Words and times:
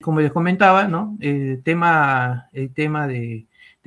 como 0.00 0.20
les 0.20 0.32
comentaba, 0.32 0.86
¿no? 0.86 1.16
El 1.20 1.62
tema, 1.62 2.48
el 2.52 2.72
tema 2.72 3.06
de, 3.06 3.46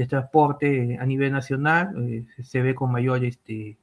transporte 0.09 0.97
a 0.99 1.05
nivel 1.05 1.31
nacional 1.31 1.93
eh, 2.09 2.25
se 2.41 2.63
ve 2.63 2.73
con 2.73 2.91
mayor 2.91 3.23
este, 3.23 3.77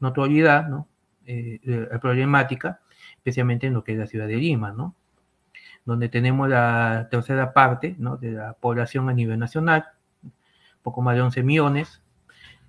notoriedad, 0.00 0.68
¿no? 0.68 0.86
Eh, 1.24 1.60
la 1.64 1.98
problemática, 1.98 2.80
especialmente 3.16 3.66
en 3.66 3.72
lo 3.72 3.82
que 3.82 3.92
es 3.92 3.98
la 3.98 4.06
ciudad 4.06 4.28
de 4.28 4.36
Lima, 4.36 4.72
¿no? 4.72 4.94
Donde 5.86 6.10
tenemos 6.10 6.48
la 6.50 7.08
tercera 7.10 7.54
parte, 7.54 7.96
¿no? 7.98 8.18
De 8.18 8.32
la 8.32 8.52
población 8.52 9.08
a 9.08 9.14
nivel 9.14 9.38
nacional, 9.38 9.86
poco 10.82 11.00
más 11.00 11.16
de 11.16 11.22
11 11.22 11.42
millones, 11.42 12.02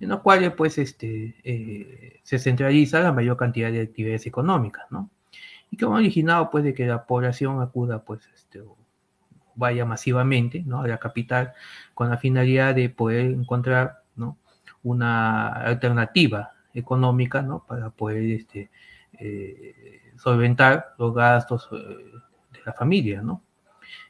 en 0.00 0.08
los 0.08 0.20
cuales, 0.20 0.52
pues, 0.52 0.78
este, 0.78 1.36
eh, 1.44 2.20
se 2.22 2.38
centraliza 2.38 3.00
la 3.00 3.12
mayor 3.12 3.36
cantidad 3.36 3.70
de 3.70 3.82
actividades 3.82 4.26
económicas, 4.26 4.86
¿no? 4.90 5.10
Y 5.70 5.76
que 5.76 5.84
han 5.84 5.92
originado, 5.92 6.50
pues, 6.50 6.64
de 6.64 6.74
que 6.74 6.86
la 6.86 7.04
población 7.06 7.60
acuda, 7.60 8.04
pues, 8.04 8.28
este, 8.34 8.62
vaya 9.58 9.84
masivamente 9.84 10.62
¿no? 10.64 10.82
a 10.82 10.88
la 10.88 10.98
capital 10.98 11.52
con 11.92 12.08
la 12.08 12.16
finalidad 12.16 12.74
de 12.74 12.88
poder 12.88 13.26
encontrar 13.26 14.02
¿no? 14.16 14.38
una 14.84 15.48
alternativa 15.48 16.52
económica 16.72 17.42
¿no? 17.42 17.64
para 17.66 17.90
poder 17.90 18.22
este, 18.24 18.70
eh, 19.18 20.12
solventar 20.16 20.94
los 20.96 21.12
gastos 21.12 21.68
eh, 21.72 21.76
de 22.52 22.60
la 22.64 22.72
familia. 22.72 23.20
¿no? 23.20 23.42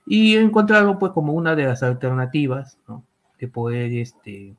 Y 0.06 0.36
encontrarlo 0.36 0.98
pues 0.98 1.12
como 1.12 1.32
una 1.32 1.56
de 1.56 1.64
las 1.64 1.82
alternativas 1.82 2.78
¿no? 2.86 3.02
de 3.38 3.48
poder 3.48 3.92
este, 3.94 4.54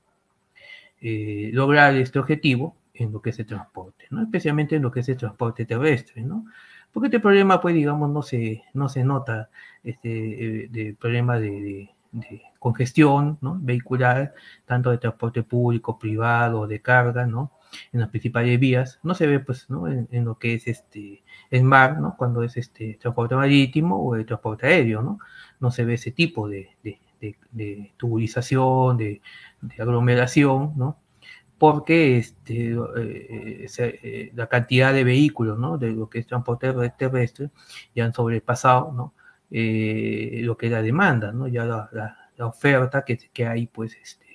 eh, 1.01 1.51
lograr 1.53 1.95
este 1.95 2.17
objetivo 2.17 2.75
en 2.95 3.13
lo 3.13 3.21
que 3.21 3.29
es 3.29 3.39
el 3.39 3.45
transporte, 3.45 4.05
¿no? 4.09 4.23
especialmente 4.23 4.75
en 4.75 4.81
lo 4.81 4.91
que 4.91 5.01
es 5.01 5.09
el 5.09 5.17
transporte 5.17 5.65
terrestre. 5.65 6.23
¿no? 6.23 6.45
Porque 6.93 7.07
este 7.07 7.19
problema, 7.19 7.61
pues, 7.61 7.75
digamos, 7.75 8.09
no 8.09 8.21
se, 8.21 8.63
no 8.73 8.89
se 8.89 9.03
nota, 9.03 9.49
este, 9.83 10.63
eh, 10.63 10.67
de 10.69 10.95
problema 10.99 11.39
de, 11.39 11.89
congestión, 12.57 13.37
¿no? 13.41 13.57
Vehicular, 13.61 14.33
tanto 14.65 14.89
de 14.89 14.97
transporte 14.97 15.43
público, 15.43 15.99
privado, 15.99 16.65
de 16.67 16.81
carga, 16.81 17.27
¿no? 17.27 17.51
En 17.91 17.99
las 17.99 18.09
principales 18.09 18.59
vías, 18.59 18.99
no 19.03 19.13
se 19.13 19.27
ve, 19.27 19.39
pues, 19.39 19.69
¿no? 19.69 19.87
En, 19.87 20.25
lo 20.25 20.39
que 20.39 20.55
es 20.55 20.67
este, 20.67 21.23
el 21.51 21.63
mar, 21.63 21.99
¿no? 21.99 22.15
Cuando 22.17 22.41
es 22.43 22.57
este 22.57 22.97
transporte 22.99 23.35
marítimo 23.35 23.97
o 23.97 24.15
el 24.15 24.25
transporte 24.25 24.65
aéreo, 24.67 25.03
¿no? 25.03 25.19
No 25.59 25.71
se 25.71 25.85
ve 25.85 25.93
ese 25.95 26.11
tipo 26.11 26.49
de, 26.49 26.69
de, 26.83 26.99
de 27.51 27.93
tubulización, 27.97 28.97
de, 28.97 29.21
aglomeración, 29.77 30.73
¿no? 30.77 30.97
Porque 31.59 32.17
este, 32.17 32.71
eh, 32.71 33.67
eh, 33.77 34.31
la 34.33 34.47
cantidad 34.47 34.93
de 34.93 35.03
vehículos, 35.03 35.59
¿no? 35.59 35.77
De 35.77 35.91
lo 35.91 36.09
que 36.09 36.19
es 36.19 36.27
transporte 36.27 36.73
terrestre, 36.97 37.51
ya 37.93 38.05
han 38.05 38.13
sobrepasado, 38.13 38.93
¿no? 38.93 39.13
Eh, 39.51 40.39
lo 40.43 40.57
que 40.57 40.67
es 40.67 40.71
la 40.71 40.81
demanda, 40.81 41.33
¿no? 41.33 41.47
Ya 41.47 41.65
la, 41.65 42.15
oferta 42.39 43.03
que, 43.03 43.17
que, 43.33 43.45
hay, 43.45 43.67
pues, 43.67 43.97
este, 44.01 44.25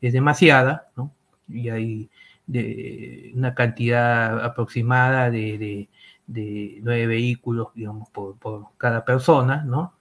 es, 0.00 0.12
demasiada, 0.12 0.90
¿no? 0.96 1.12
Y 1.48 1.68
hay 1.70 2.10
de, 2.46 3.32
una 3.34 3.54
cantidad 3.54 4.44
aproximada 4.44 5.30
de, 5.30 5.58
de, 5.58 5.88
de 6.28 6.78
nueve 6.82 7.06
vehículos, 7.08 7.68
digamos, 7.74 8.08
por, 8.10 8.38
por, 8.38 8.66
cada 8.78 9.04
persona, 9.04 9.64
¿no? 9.64 9.94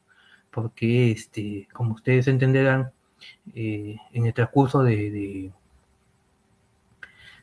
Porque, 0.51 1.11
este, 1.11 1.67
como 1.73 1.95
ustedes 1.95 2.27
entenderán, 2.27 2.91
en 3.55 4.25
el 4.25 4.33
transcurso 4.33 4.83
de 4.83 5.51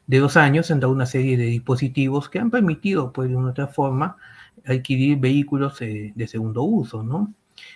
de 0.07 0.19
dos 0.19 0.37
años 0.37 0.71
han 0.71 0.81
dado 0.81 0.93
una 0.93 1.07
serie 1.07 1.37
de 1.37 1.45
dispositivos 1.45 2.29
que 2.29 2.39
han 2.39 2.51
permitido, 2.51 3.13
pues, 3.13 3.29
de 3.29 3.37
una 3.37 3.51
otra 3.51 3.67
forma, 3.69 4.17
adquirir 4.65 5.19
vehículos 5.19 5.81
eh, 5.83 6.13
de 6.15 6.29
segundo 6.29 6.63
uso, 6.63 7.03
¿no? 7.03 7.33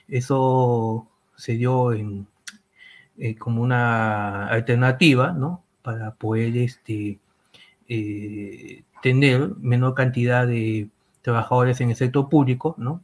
Eso 0.08 1.08
se 1.36 1.54
dio 1.54 1.92
eh, 1.92 3.34
como 3.38 3.62
una 3.62 4.46
alternativa, 4.48 5.32
¿no? 5.32 5.64
Para 5.82 6.14
poder 6.14 6.56
este, 6.56 7.18
eh, 7.88 8.82
tener 9.02 9.54
menor 9.58 9.94
cantidad 9.94 10.46
de 10.46 10.88
trabajadores 11.22 11.80
en 11.80 11.90
el 11.90 11.96
sector 11.96 12.28
público, 12.28 12.74
¿no? 12.78 13.02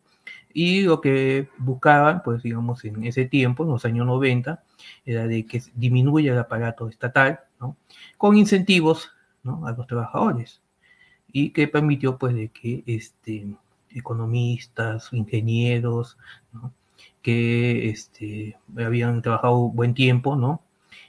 Y 0.52 0.82
lo 0.82 1.00
que 1.00 1.48
buscaban, 1.58 2.22
pues 2.22 2.42
digamos, 2.42 2.84
en 2.84 3.04
ese 3.04 3.26
tiempo, 3.26 3.64
en 3.64 3.70
los 3.70 3.84
años 3.84 4.06
90, 4.06 4.62
era 5.04 5.26
de 5.26 5.44
que 5.46 5.62
disminuya 5.74 6.32
el 6.32 6.38
aparato 6.38 6.88
estatal, 6.88 7.40
¿no? 7.60 7.76
Con 8.16 8.36
incentivos 8.36 9.10
a 9.48 9.72
los 9.72 9.86
trabajadores 9.86 10.62
y 11.32 11.50
que 11.50 11.68
permitió 11.68 12.18
pues 12.18 12.34
de 12.34 12.48
que 12.48 12.82
este, 12.86 13.46
economistas, 13.90 15.12
ingenieros, 15.12 16.16
que 17.22 17.90
este, 17.90 18.56
habían 18.78 19.22
trabajado 19.22 19.68
buen 19.68 19.94
tiempo, 19.94 20.36
¿no? 20.36 20.62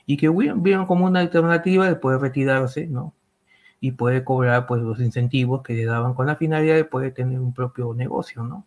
Y 0.06 0.18
que 0.18 0.30
vieron 0.30 0.86
como 0.86 1.06
una 1.06 1.20
alternativa 1.20 1.88
de 1.88 1.96
poder 1.96 2.20
retirarse, 2.22 2.88
¿no? 2.88 3.14
Y 3.80 3.92
poder 3.92 4.24
cobrar 4.24 4.66
pues 4.68 4.82
los 4.82 5.00
incentivos 5.00 5.62
que 5.64 5.74
le 5.74 5.86
daban 5.86 6.14
con 6.14 6.28
la 6.28 6.36
finalidad 6.36 6.76
de 6.76 6.86
poder 6.86 7.14
tener 7.14 7.40
un 7.40 7.54
propio 7.54 7.94
negocio, 7.94 8.44
¿no? 8.44 8.66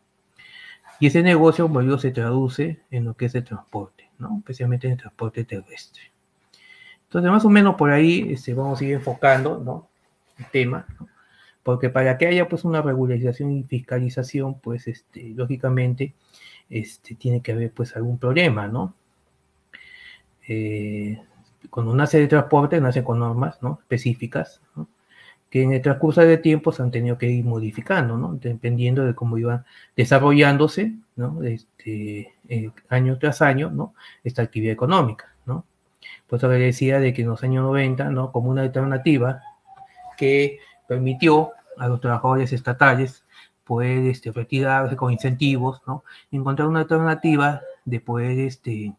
Y 1.01 1.07
ese 1.07 1.23
negocio, 1.23 1.67
bueno, 1.67 1.99
se 1.99 2.11
traduce 2.11 2.81
en 2.91 3.05
lo 3.05 3.15
que 3.15 3.27
es 3.27 3.35
el 3.35 3.45
transporte, 3.45 4.11
¿no? 4.19 4.39
Especialmente 4.39 4.87
en 4.87 4.93
el 4.95 4.99
transporte 4.99 5.45
terrestre. 5.45 6.03
Entonces, 7.11 7.33
más 7.33 7.45
o 7.45 7.49
menos 7.51 7.75
por 7.75 7.91
ahí 7.91 8.29
este, 8.31 8.55
vamos 8.55 8.81
a 8.81 8.85
ir 8.85 8.93
enfocando 8.93 9.59
¿no? 9.59 9.89
el 10.39 10.47
tema, 10.47 10.87
porque 11.65 11.91
para 11.91 12.17
que 12.17 12.29
haya 12.29 12.49
pues 12.49 12.63
una 12.65 12.83
regularización 12.83 13.51
y 13.51 13.65
fiscalización, 13.65 14.61
pues 14.61 14.87
este, 14.87 15.33
lógicamente 15.35 16.15
este, 16.69 17.17
tiene 17.17 17.43
que 17.43 17.51
haber 17.51 17.73
pues 17.73 17.97
algún 17.97 18.17
problema, 18.17 18.69
¿no? 18.69 18.95
Eh, 20.47 21.21
cuando 21.69 21.97
nace 21.97 22.21
de 22.21 22.29
transporte, 22.29 22.81
nace 22.81 23.03
con 23.03 23.19
normas 23.19 23.61
¿no? 23.61 23.81
específicas, 23.83 24.61
¿no? 24.77 24.87
que 25.51 25.65
en 25.65 25.73
el 25.73 25.83
transcurso 25.83 26.21
de 26.21 26.39
tiempo 26.39 26.71
se 26.71 26.81
han 26.81 26.93
tenido 26.93 27.19
que 27.19 27.29
ir 27.29 27.45
modificando, 27.45 28.17
¿no? 28.17 28.35
dependiendo 28.35 29.05
de 29.05 29.17
cómo 29.17 29.37
iban 29.37 29.65
desarrollándose 29.97 30.95
¿no? 31.17 31.43
este, 31.43 32.35
eh, 32.49 32.71
año 32.89 33.19
tras 33.19 33.43
año 33.43 33.69
¿no? 33.71 33.95
esta 34.23 34.43
actividad 34.43 34.73
económica. 34.73 35.30
Pues 36.31 36.41
eso 36.41 36.49
le 36.51 36.59
decía 36.59 37.01
de 37.01 37.13
que 37.13 37.23
en 37.23 37.29
los 37.29 37.43
años 37.43 37.65
90, 37.65 38.05
¿no? 38.11 38.31
Como 38.31 38.51
una 38.51 38.63
alternativa 38.63 39.43
que 40.17 40.61
permitió 40.87 41.51
a 41.77 41.89
los 41.89 42.01
trabajadores 42.01 42.53
estatales 42.53 43.25
poder 43.65 44.07
este, 44.07 44.31
retirarse 44.31 44.95
con 44.97 45.13
incentivos, 45.13 45.83
¿no? 45.89 46.05
Encontrar 46.31 46.69
una 46.69 46.81
alternativa 46.81 47.63
de 47.85 48.01
poder 48.01 48.39
este, 48.39 48.95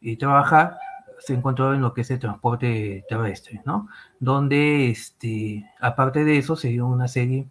eh, 0.00 0.16
trabajar 0.16 0.78
se 1.18 1.34
encontró 1.34 1.74
en 1.74 1.82
lo 1.82 1.92
que 1.92 2.02
es 2.02 2.10
el 2.10 2.18
transporte 2.18 3.04
terrestre, 3.08 3.60
¿no? 3.66 3.88
Donde, 4.18 4.90
este, 4.90 5.70
aparte 5.80 6.24
de 6.24 6.38
eso, 6.38 6.56
se 6.56 6.68
dio 6.68 6.86
una 6.86 7.08
serie 7.08 7.48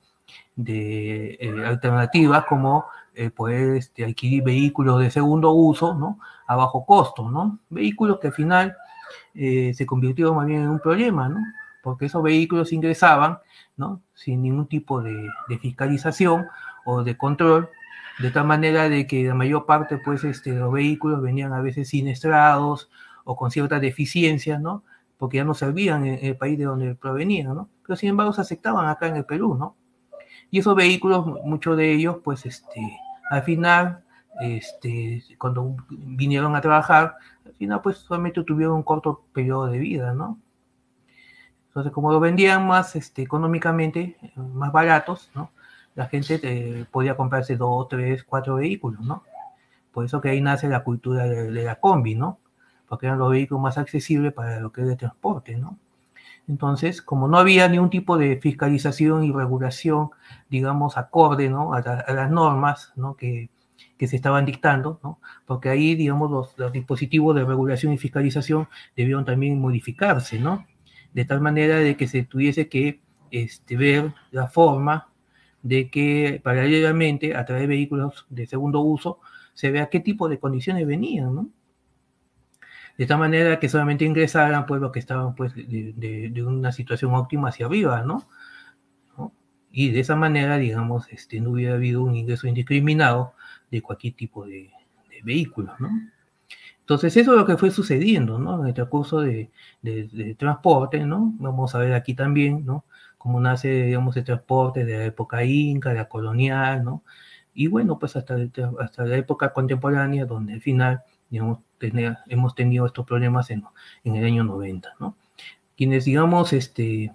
de 0.56 1.38
eh, 1.40 1.66
alternativas 1.66 2.46
como 2.46 2.86
eh, 3.14 3.30
poder 3.30 3.78
este, 3.78 4.04
adquirir 4.06 4.44
vehículos 4.44 5.00
de 5.00 5.12
segundo 5.12 5.52
uso, 5.52 5.94
¿no? 5.94 6.20
A 6.48 6.56
bajo 6.56 6.86
costo, 6.86 7.30
¿no? 7.30 7.60
Vehículos 7.70 8.20
que 8.20 8.28
al 8.28 8.34
final 8.34 8.76
eh, 9.34 9.74
se 9.74 9.86
convirtió 9.86 10.34
más 10.34 10.48
bien 10.48 10.62
en 10.64 10.70
un 10.70 10.80
problema, 10.80 11.30
¿no? 11.30 11.40
Porque 11.84 12.06
esos 12.06 12.24
vehículos 12.24 12.74
ingresaban, 12.74 13.40
¿no? 13.78 14.02
Sin 14.14 14.42
ningún 14.42 14.68
tipo 14.68 15.02
de, 15.02 15.30
fiscalización 15.60 16.48
o 16.86 17.04
de 17.04 17.18
control, 17.18 17.70
de 18.20 18.32
tal 18.32 18.46
manera 18.46 18.90
de 18.90 19.06
que 19.08 19.24
la 19.24 19.36
mayor 19.36 19.66
parte, 19.66 19.98
pues, 19.98 20.24
este, 20.24 20.54
los 20.54 20.72
vehículos 20.72 21.22
venían 21.22 21.54
a 21.54 21.62
veces 21.62 21.90
siniestrados 21.90 22.90
o 23.24 23.36
con 23.36 23.52
ciertas 23.52 23.82
deficiencias, 23.82 24.62
¿no? 24.62 24.84
Porque 25.18 25.38
ya 25.38 25.44
no 25.44 25.54
servían 25.54 26.06
en 26.06 26.26
el 26.26 26.38
país 26.38 26.58
de 26.58 26.66
donde 26.66 26.96
provenían, 26.96 27.56
¿no? 27.56 27.70
Pero 27.86 27.96
sin 27.96 28.10
embargo 28.10 28.34
se 28.34 28.42
aceptaban 28.42 28.88
acá 28.88 29.08
en 29.08 29.18
el 29.18 29.26
Perú, 29.26 29.56
¿no? 29.56 29.76
Y 30.50 30.60
esos 30.60 30.76
vehículos, 30.76 31.26
muchos 31.44 31.76
de 31.78 31.92
ellos, 31.92 32.18
pues, 32.24 32.46
este, 32.46 32.98
al 33.30 33.44
final, 33.44 34.04
este, 34.40 35.24
cuando 35.38 35.76
vinieron 35.90 36.56
a 36.56 36.62
trabajar, 36.62 37.16
final 37.54 37.82
pues 37.82 37.98
solamente 37.98 38.44
tuvieron 38.44 38.76
un 38.76 38.84
corto 38.84 39.26
periodo 39.34 39.68
de 39.68 39.78
vida, 39.78 40.14
¿no? 40.14 40.40
Entonces, 41.68 41.92
como 41.92 42.12
lo 42.12 42.20
vendían 42.20 42.66
más 42.66 42.96
este, 42.96 43.22
económicamente, 43.22 44.18
más 44.36 44.72
baratos, 44.72 45.30
¿no? 45.36 45.52
La 45.94 46.08
gente 46.08 46.40
eh, 46.42 46.86
podía 46.90 47.18
comprarse 47.18 47.58
dos, 47.58 47.88
tres, 47.90 48.24
cuatro 48.24 48.56
vehículos, 48.56 49.02
¿no? 49.02 49.24
Por 49.92 50.06
eso 50.06 50.22
que 50.22 50.30
ahí 50.30 50.42
nace 50.42 50.68
la 50.68 50.84
cultura 50.84 51.26
de, 51.26 51.52
la 51.64 51.76
combi, 51.76 52.16
¿no? 52.16 52.40
Porque 52.88 53.08
eran 53.08 53.20
los 53.20 53.32
vehículos 53.32 53.62
más 53.62 53.78
accesibles 53.78 54.34
para 54.34 54.60
lo 54.60 54.72
que 54.72 54.82
es 54.82 54.88
de 54.88 54.96
transporte, 54.96 55.58
¿no? 55.58 55.78
Entonces, 56.48 57.02
como 57.02 57.28
no 57.28 57.38
había 57.38 57.68
ningún 57.68 57.90
tipo 57.90 58.18
de 58.18 58.38
fiscalización 58.38 59.24
y 59.24 59.32
regulación, 59.32 60.12
digamos, 60.50 60.98
acorde, 60.98 61.50
¿no? 61.50 61.74
A, 61.74 61.80
a 61.80 62.14
las 62.14 62.32
normas, 62.32 62.94
¿no? 62.96 63.16
Que, 63.16 63.50
que 63.98 64.08
se 64.08 64.16
estaban 64.16 64.46
dictando, 64.46 65.00
¿no? 65.04 65.20
porque 65.46 65.70
ahí, 65.70 65.96
digamos, 65.96 66.56
los, 66.58 66.72
dispositivos 66.72 67.36
de 67.36 67.46
regulación 67.46 67.94
y 67.94 67.98
fiscalización 67.98 68.68
debieron 68.96 69.26
también 69.26 69.60
modificarse, 69.60 70.40
¿no? 70.40 70.66
De 71.14 71.26
tal 71.26 71.40
manera 71.42 71.78
de 71.78 71.96
que 71.96 72.08
se 72.08 72.24
tuviese 72.24 72.68
que 72.68 73.00
este, 73.32 73.78
ver 73.78 74.14
la 74.32 74.48
forma 74.48 75.10
de 75.62 75.90
que 75.90 76.42
paralelamente, 76.44 77.36
a 77.36 77.46
través 77.46 77.64
de 77.64 77.68
vehículos 77.68 78.26
de 78.30 78.46
segundo 78.46 78.82
uso, 78.82 79.20
se 79.54 79.72
vea 79.72 79.90
qué 79.90 80.00
tipo 80.00 80.28
de 80.30 80.40
condiciones 80.40 80.86
venían, 80.86 81.34
¿no? 81.34 81.50
De 82.98 83.04
esta 83.04 83.18
manera 83.18 83.60
que 83.60 83.68
solamente 83.68 84.06
ingresaran 84.06 84.66
pues 84.66 84.82
los 84.82 84.92
que 84.92 85.00
estaban 85.00 85.36
pues 85.36 85.54
de, 85.56 86.44
una 86.46 86.72
situación 86.72 87.14
óptima 87.14 87.50
hacia 87.50 87.66
arriba, 87.66 88.04
¿no? 88.04 88.28
Y 89.72 89.90
de 89.92 90.00
esa 90.00 90.16
manera, 90.16 90.58
digamos, 90.58 91.10
este, 91.10 91.42
no 91.42 91.52
hubiera 91.52 91.74
habido 91.74 92.02
un 92.04 92.16
ingreso 92.16 92.48
indiscriminado 92.48 93.34
de 93.72 93.82
cualquier 93.82 94.14
tipo 94.14 94.46
de, 94.46 94.72
de 95.10 95.22
vehículo, 95.24 95.74
¿no? 95.80 95.90
Entonces, 96.86 97.18
eso 97.18 97.32
es 97.32 97.40
lo 97.40 97.46
que 97.48 97.58
fue 97.58 97.72
sucediendo, 97.72 98.38
¿no? 98.38 98.62
En 98.62 98.68
el 98.68 98.74
transcurso 98.76 99.22
de, 99.22 99.50
de, 99.82 100.36
transporte, 100.38 101.04
¿no? 101.04 101.34
Vamos 101.40 101.74
a 101.74 101.80
ver 101.80 101.94
aquí 101.96 102.14
también, 102.14 102.64
¿no? 102.64 102.86
Cómo 103.18 103.40
nace, 103.40 103.86
digamos, 103.86 104.16
el 104.18 104.24
transporte 104.24 104.86
de 104.86 105.00
la 105.00 105.06
época 105.06 105.44
inca, 105.44 105.90
de 105.90 105.96
la 105.96 106.08
colonial, 106.08 106.84
¿no? 106.84 107.02
Y 107.56 107.68
bueno, 107.68 107.98
pues 107.98 108.16
hasta, 108.16 108.36
hasta 108.80 109.04
la 109.04 109.18
época 109.18 109.52
contemporánea, 109.52 110.26
donde 110.26 110.54
al 110.54 110.62
final, 110.62 111.02
digamos, 111.32 111.60
hemos 112.28 112.54
tenido 112.54 112.86
estos 112.86 113.04
problemas 113.04 113.50
en, 113.50 113.64
en, 114.04 114.16
el 114.16 114.26
año 114.26 114.44
90, 114.44 114.94
¿no? 115.00 115.16
Quienes, 115.76 116.06
digamos, 116.06 116.54
este, 116.54 117.12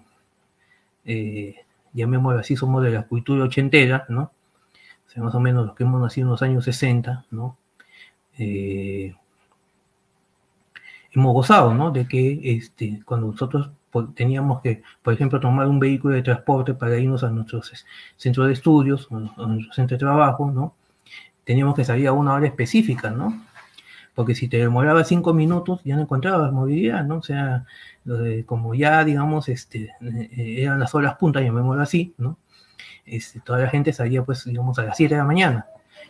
eh, 1.05 1.55
llamémoslo 1.93 2.39
así, 2.39 2.57
somos 2.57 2.83
de 2.83 2.91
la 2.91 3.03
cultura 3.07 3.45
ochentera, 3.45 4.05
¿no? 4.09 4.33
O 5.11 5.13
sea, 5.13 5.23
más 5.23 5.35
o 5.35 5.41
menos 5.41 5.65
los 5.65 5.75
que 5.75 5.83
hemos 5.83 5.99
nacido 5.99 6.27
en 6.27 6.31
los 6.31 6.41
años 6.41 6.63
60, 6.63 7.25
¿no? 7.31 7.57
Eh, 8.37 9.13
hemos 11.11 11.33
gozado, 11.33 11.73
¿no? 11.73 11.91
De 11.91 12.07
que 12.07 12.39
este, 12.55 13.01
cuando 13.03 13.27
nosotros 13.27 13.71
teníamos 14.15 14.61
que, 14.61 14.83
por 15.01 15.13
ejemplo, 15.13 15.41
tomar 15.41 15.67
un 15.67 15.79
vehículo 15.79 16.15
de 16.15 16.21
transporte 16.21 16.73
para 16.73 16.97
irnos 16.97 17.25
a 17.25 17.29
nuestros 17.29 17.73
centros 18.15 18.47
de 18.47 18.53
estudios, 18.53 19.09
a 19.11 19.47
nuestro 19.47 19.73
centro 19.73 19.95
de 19.95 19.99
trabajo, 19.99 20.49
¿no? 20.49 20.75
Teníamos 21.43 21.75
que 21.75 21.83
salir 21.83 22.07
a 22.07 22.13
una 22.13 22.33
hora 22.33 22.47
específica, 22.47 23.09
¿no? 23.11 23.43
Porque 24.15 24.33
si 24.33 24.47
te 24.47 24.59
demoraba 24.59 25.03
cinco 25.03 25.33
minutos, 25.33 25.81
ya 25.83 25.97
no 25.97 26.03
encontrabas 26.03 26.53
movilidad, 26.53 27.03
¿no? 27.03 27.17
O 27.17 27.23
sea, 27.23 27.65
como 28.45 28.75
ya, 28.75 29.03
digamos, 29.03 29.49
este, 29.49 29.93
eh, 30.01 30.55
eran 30.63 30.79
las 30.79 30.95
horas 30.95 31.15
puntas, 31.17 31.43
llamémoslo 31.43 31.81
así, 31.81 32.13
¿no? 32.17 32.37
Este, 33.11 33.41
toda 33.41 33.59
la 33.59 33.69
gente 33.69 33.91
salía, 33.91 34.23
pues, 34.23 34.45
digamos, 34.45 34.79
a 34.79 34.83
las 34.83 34.95
7 34.95 35.15
de 35.15 35.19
la 35.19 35.25
mañana. 35.25 35.65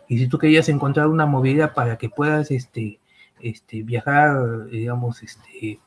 Y 0.08 0.20
si 0.20 0.28
tú 0.28 0.38
querías 0.38 0.70
encontrar 0.70 1.08
una 1.08 1.26
movilidad 1.26 1.74
para 1.74 1.98
que 1.98 2.10
puedas, 2.10 2.52
este, 2.52 3.00
este, 3.40 3.82
viajar, 3.82 4.68
digamos, 4.68 5.24
este, 5.24 5.80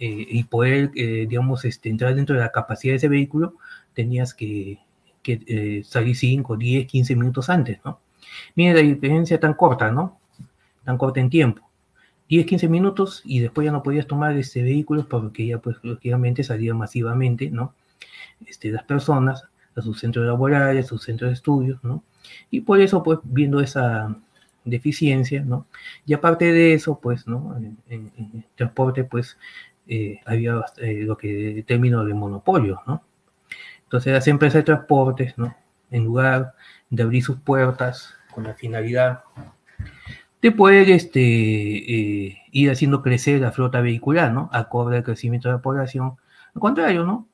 eh, 0.00 0.26
y 0.30 0.42
poder, 0.42 0.90
eh, 0.96 1.26
digamos, 1.28 1.64
este, 1.64 1.90
entrar 1.90 2.16
dentro 2.16 2.34
de 2.34 2.42
la 2.42 2.50
capacidad 2.50 2.92
de 2.92 2.96
ese 2.96 3.08
vehículo, 3.08 3.54
tenías 3.94 4.34
que, 4.34 4.80
eh, 5.24 5.82
salir 5.84 6.16
5, 6.16 6.56
10, 6.56 6.88
15 6.88 7.14
minutos 7.14 7.48
antes, 7.48 7.78
¿no? 7.84 8.00
Mira 8.56 8.74
la 8.74 8.80
diferencia 8.80 9.38
tan 9.38 9.54
corta, 9.54 9.92
¿no? 9.92 10.18
Tan 10.84 10.98
corta 10.98 11.20
en 11.20 11.30
tiempo. 11.30 11.70
10, 12.28 12.46
15 12.46 12.68
minutos 12.68 13.22
y 13.24 13.38
después 13.38 13.64
ya 13.64 13.70
no 13.70 13.84
podías 13.84 14.08
tomar 14.08 14.36
este 14.36 14.62
vehículo 14.64 15.06
porque 15.08 15.46
ya, 15.46 15.58
pues, 15.58 15.76
lógicamente 15.82 16.42
salían 16.42 16.78
masivamente, 16.78 17.48
¿no? 17.48 17.74
Este, 18.44 18.72
las 18.72 18.82
personas 18.82 19.44
a 19.76 19.82
sus 19.82 20.00
centros 20.00 20.26
laborales, 20.26 20.86
a 20.86 20.88
sus 20.88 21.02
centros 21.02 21.30
de 21.30 21.34
estudios, 21.34 21.82
¿no? 21.82 22.02
Y 22.50 22.60
por 22.60 22.80
eso, 22.80 23.02
pues, 23.02 23.18
viendo 23.24 23.60
esa, 23.60 24.16
deficiencia, 24.64 25.42
¿no? 25.42 25.66
Y 26.06 26.14
aparte 26.14 26.52
de 26.52 26.74
eso, 26.74 26.98
pues, 27.00 27.26
¿no? 27.26 27.56
En, 27.88 28.46
transporte, 28.54 29.04
pues, 29.04 29.38
eh, 29.86 30.20
había 30.24 30.64
eh, 30.78 31.02
lo 31.04 31.16
que 31.16 31.64
término 31.66 32.04
de 32.04 32.14
monopolio, 32.14 32.80
¿no? 32.86 33.02
Entonces 33.84 34.12
las 34.12 34.26
empresas 34.28 34.60
de 34.60 34.62
transportes, 34.64 35.36
¿no? 35.36 35.54
En 35.90 36.04
lugar 36.04 36.54
de 36.90 37.02
abrir 37.02 37.22
sus 37.22 37.38
puertas 37.38 38.14
con 38.32 38.44
la 38.44 38.54
finalidad 38.54 39.24
de 40.40 40.50
poder 40.50 40.90
este, 40.90 41.20
eh, 41.20 42.42
ir 42.50 42.70
haciendo 42.70 43.02
crecer 43.02 43.40
la 43.40 43.52
flota 43.52 43.80
vehicular, 43.80 44.32
¿no? 44.32 44.48
Acorde 44.52 44.96
al 44.96 45.04
crecimiento 45.04 45.48
de 45.48 45.54
la 45.54 45.62
población. 45.62 46.16
Al 46.54 46.60
contrario, 46.60 47.04
¿no? 47.04 47.28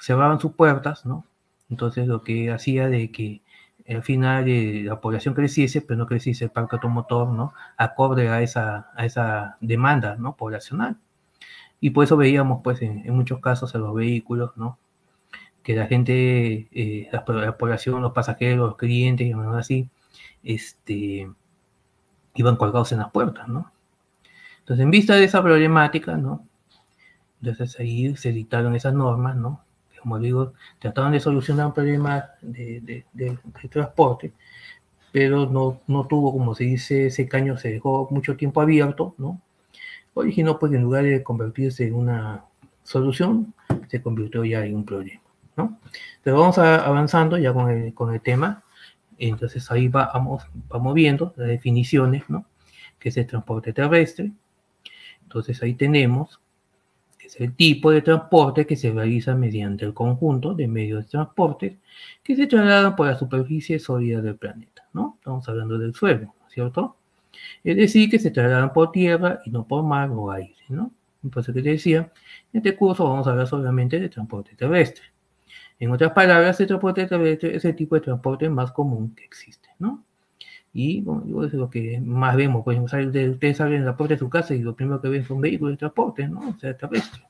Cerraban 0.00 0.40
sus 0.40 0.52
puertas, 0.52 1.06
¿no? 1.06 1.24
Entonces 1.72 2.06
lo 2.06 2.22
que 2.22 2.52
hacía 2.52 2.88
de 2.88 3.10
que 3.10 3.40
al 3.88 4.02
final 4.02 4.46
eh, 4.46 4.82
la 4.84 5.00
población 5.00 5.32
creciese, 5.32 5.80
pero 5.80 5.96
no 5.96 6.06
creciese 6.06 6.44
el 6.44 6.50
parque 6.50 6.76
automotor, 6.76 7.28
¿no? 7.28 7.54
Acorde 7.78 8.28
a 8.28 8.42
esa, 8.42 8.90
a 8.94 9.06
esa 9.06 9.56
demanda, 9.62 10.16
¿no? 10.16 10.36
Poblacional. 10.36 10.98
Y 11.80 11.90
por 11.90 12.04
eso 12.04 12.18
veíamos, 12.18 12.60
pues, 12.62 12.82
en, 12.82 13.08
muchos 13.16 13.40
casos 13.40 13.74
a 13.74 13.78
los 13.78 13.94
vehículos, 13.94 14.52
¿no? 14.56 14.78
Que 15.62 15.74
la 15.74 15.86
gente, 15.86 16.68
eh, 16.72 17.08
la, 17.10 17.24
población, 17.24 18.02
los 18.02 18.12
pasajeros, 18.12 18.68
los 18.68 18.76
clientes, 18.76 19.26
y 19.26 19.32
así, 19.32 19.88
este, 20.44 21.30
iban 22.34 22.56
colgados 22.56 22.92
en 22.92 22.98
las 22.98 23.10
puertas, 23.10 23.48
¿no? 23.48 23.72
Entonces, 24.60 24.84
en 24.84 24.90
vista 24.90 25.16
de 25.16 25.24
esa 25.24 25.42
problemática, 25.42 26.18
¿no? 26.18 26.46
Entonces 27.40 27.80
ahí 27.80 28.14
se 28.16 28.30
dictaron 28.32 28.76
esas 28.76 28.94
normas, 28.94 29.36
¿no? 29.36 29.64
Como 30.02 30.18
digo, 30.18 30.52
trataron 30.78 31.12
de 31.12 31.20
solucionar 31.20 31.66
un 31.66 31.74
problema 31.74 32.24
de, 32.42 33.04
transporte, 33.70 34.32
pero 35.12 35.46
no, 35.46 35.80
no, 35.86 36.06
tuvo, 36.06 36.32
como 36.32 36.54
se 36.54 36.64
dice, 36.64 37.06
ese 37.06 37.28
caño 37.28 37.56
se 37.56 37.70
dejó 37.70 38.08
mucho 38.10 38.36
tiempo 38.36 38.60
abierto, 38.60 39.14
¿no? 39.18 39.40
Originó, 40.14 40.58
pues, 40.58 40.72
en 40.72 40.82
lugar 40.82 41.04
de 41.04 41.22
convertirse 41.22 41.86
en 41.86 41.94
una 41.94 42.44
solución, 42.82 43.54
se 43.88 44.02
convirtió 44.02 44.44
ya 44.44 44.64
en 44.64 44.76
un 44.76 44.84
problema, 44.84 45.22
¿no? 45.56 45.78
Pero 46.22 46.40
vamos 46.40 46.58
avanzando 46.58 47.38
ya 47.38 47.52
con 47.52 47.70
el, 47.70 47.94
con 47.94 48.12
el 48.12 48.20
tema, 48.20 48.64
entonces 49.18 49.70
ahí 49.70 49.88
vamos, 49.88 50.44
vamos 50.68 50.94
viendo 50.94 51.32
las 51.36 51.48
definiciones, 51.48 52.28
¿no? 52.28 52.46
Que 52.98 53.10
es 53.10 53.16
el 53.16 53.26
transporte 53.26 53.72
terrestre. 53.72 54.32
Entonces 55.22 55.62
ahí 55.62 55.74
tenemos 55.74 56.40
es 57.34 57.40
el 57.40 57.54
tipo 57.54 57.90
de 57.90 58.02
transporte 58.02 58.66
que 58.66 58.76
se 58.76 58.90
realiza 58.90 59.34
mediante 59.34 59.84
el 59.84 59.94
conjunto 59.94 60.54
de 60.54 60.68
medios 60.68 61.04
de 61.04 61.10
transporte 61.10 61.78
que 62.22 62.36
se 62.36 62.46
trasladan 62.46 62.94
por 62.94 63.06
la 63.06 63.18
superficie 63.18 63.78
sólida 63.78 64.20
del 64.20 64.36
planeta, 64.36 64.86
¿no? 64.92 65.16
Estamos 65.18 65.48
hablando 65.48 65.78
del 65.78 65.94
suelo, 65.94 66.34
¿cierto? 66.48 66.96
Es 67.64 67.76
decir, 67.76 68.10
que 68.10 68.18
se 68.18 68.30
trasladan 68.30 68.72
por 68.72 68.92
tierra 68.92 69.40
y 69.44 69.50
no 69.50 69.66
por 69.66 69.82
mar 69.82 70.10
o 70.10 70.30
aire, 70.30 70.54
¿no? 70.68 70.92
Eso 71.36 71.52
que 71.52 71.62
te 71.62 71.70
decía, 71.70 72.12
en 72.52 72.58
este 72.58 72.76
curso 72.76 73.04
vamos 73.08 73.26
a 73.26 73.30
hablar 73.30 73.46
solamente 73.46 73.98
de 74.00 74.08
transporte 74.08 74.54
terrestre. 74.56 75.04
En 75.78 75.90
otras 75.90 76.12
palabras, 76.12 76.60
el 76.60 76.66
transporte 76.66 77.06
terrestre 77.06 77.56
es 77.56 77.64
el 77.64 77.74
tipo 77.76 77.94
de 77.94 78.02
transporte 78.02 78.48
más 78.48 78.72
común 78.72 79.14
que 79.14 79.24
existe, 79.24 79.68
¿no? 79.78 80.04
Y 80.72 81.02
bueno, 81.02 81.44
es 81.44 81.52
lo 81.52 81.68
que 81.68 82.00
más 82.00 82.36
vemos. 82.36 82.64
Pues, 82.64 82.78
ustedes 82.78 83.56
salen 83.56 83.80
en 83.80 83.84
la 83.84 83.96
puerta 83.96 84.14
de 84.14 84.18
su 84.18 84.30
casa 84.30 84.54
y 84.54 84.60
lo 84.60 84.74
primero 84.74 85.00
que 85.00 85.08
ven 85.08 85.24
son 85.24 85.40
vehículos 85.40 85.74
de 85.74 85.78
transporte, 85.78 86.26
¿no? 86.28 86.40
O 86.48 86.58
sea, 86.58 86.76
terrestre. 86.76 87.22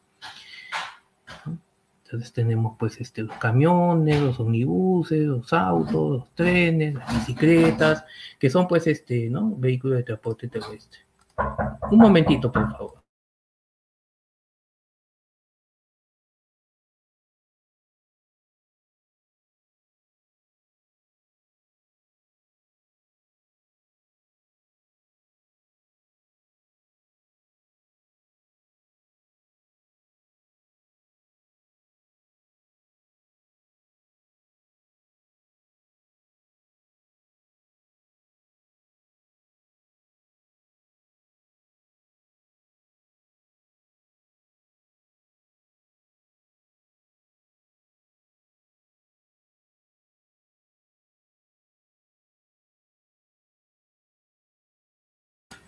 Entonces 2.05 2.33
tenemos 2.35 2.76
pues 2.78 3.00
este, 3.00 3.23
los 3.23 3.37
camiones, 3.38 4.21
los 4.21 4.38
omnibuses, 4.38 5.26
los 5.26 5.50
autos, 5.52 6.11
los 6.19 6.35
trenes, 6.35 6.95
las 6.95 7.11
bicicletas, 7.14 8.05
que 8.38 8.50
son 8.50 8.69
pues 8.69 8.87
este, 8.87 9.31
¿no? 9.31 9.55
Vehículos 9.57 9.97
de 9.97 10.05
transporte 10.05 10.47
terrestre. 10.49 11.00
Un 11.90 11.99
momentito, 11.99 12.52
por 12.52 12.71
favor. 12.71 13.01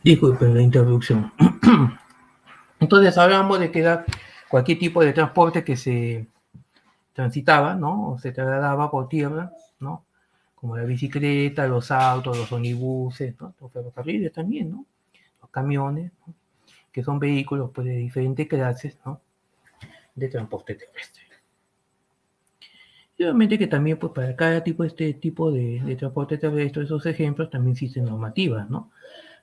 Disculpen 0.04 0.54
la 0.54 0.60
interrupción. 0.60 1.32
Entonces 2.78 3.16
hablamos 3.16 3.58
de 3.58 3.70
que 3.70 3.80
era 3.80 4.04
cualquier 4.50 4.78
tipo 4.78 5.02
de 5.02 5.14
transporte 5.14 5.64
que 5.64 5.78
se 5.78 6.26
transitaba, 7.14 7.74
¿no? 7.74 8.10
O 8.10 8.18
se 8.18 8.30
trasladaba 8.30 8.90
por 8.90 9.08
tierra, 9.08 9.50
¿no? 9.80 10.04
Como 10.54 10.76
la 10.76 10.84
bicicleta, 10.84 11.66
los 11.66 11.90
autos, 11.90 12.36
los 12.36 12.52
onibuses, 12.52 13.34
¿no? 13.40 13.54
Los 13.58 13.72
ferrocarriles 13.72 14.30
también, 14.30 14.72
¿no? 14.72 14.84
Los 15.40 15.50
camiones, 15.50 16.12
¿no? 16.26 16.34
que 16.92 17.02
son 17.02 17.18
vehículos 17.18 17.70
pues, 17.74 17.86
de 17.86 17.96
diferentes 17.96 18.46
clases, 18.46 18.98
¿no? 19.06 19.22
De 20.14 20.28
transporte 20.28 20.74
terrestre. 20.74 21.22
Y 23.16 23.24
obviamente 23.24 23.58
que 23.58 23.66
también, 23.66 23.98
pues, 23.98 24.12
para 24.12 24.36
cada 24.36 24.62
tipo, 24.62 24.84
este 24.84 25.14
tipo 25.14 25.50
de, 25.50 25.80
de 25.80 25.96
transporte 25.96 26.36
terrestre, 26.36 26.84
esos 26.84 27.06
ejemplos, 27.06 27.48
también 27.48 27.72
existen 27.72 28.04
normativas, 28.04 28.68
¿no? 28.68 28.90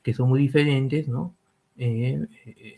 Que 0.03 0.13
son 0.13 0.29
muy 0.29 0.39
diferentes, 0.39 1.07
¿no? 1.07 1.35
Eh, 1.77 2.25
eh, 2.45 2.77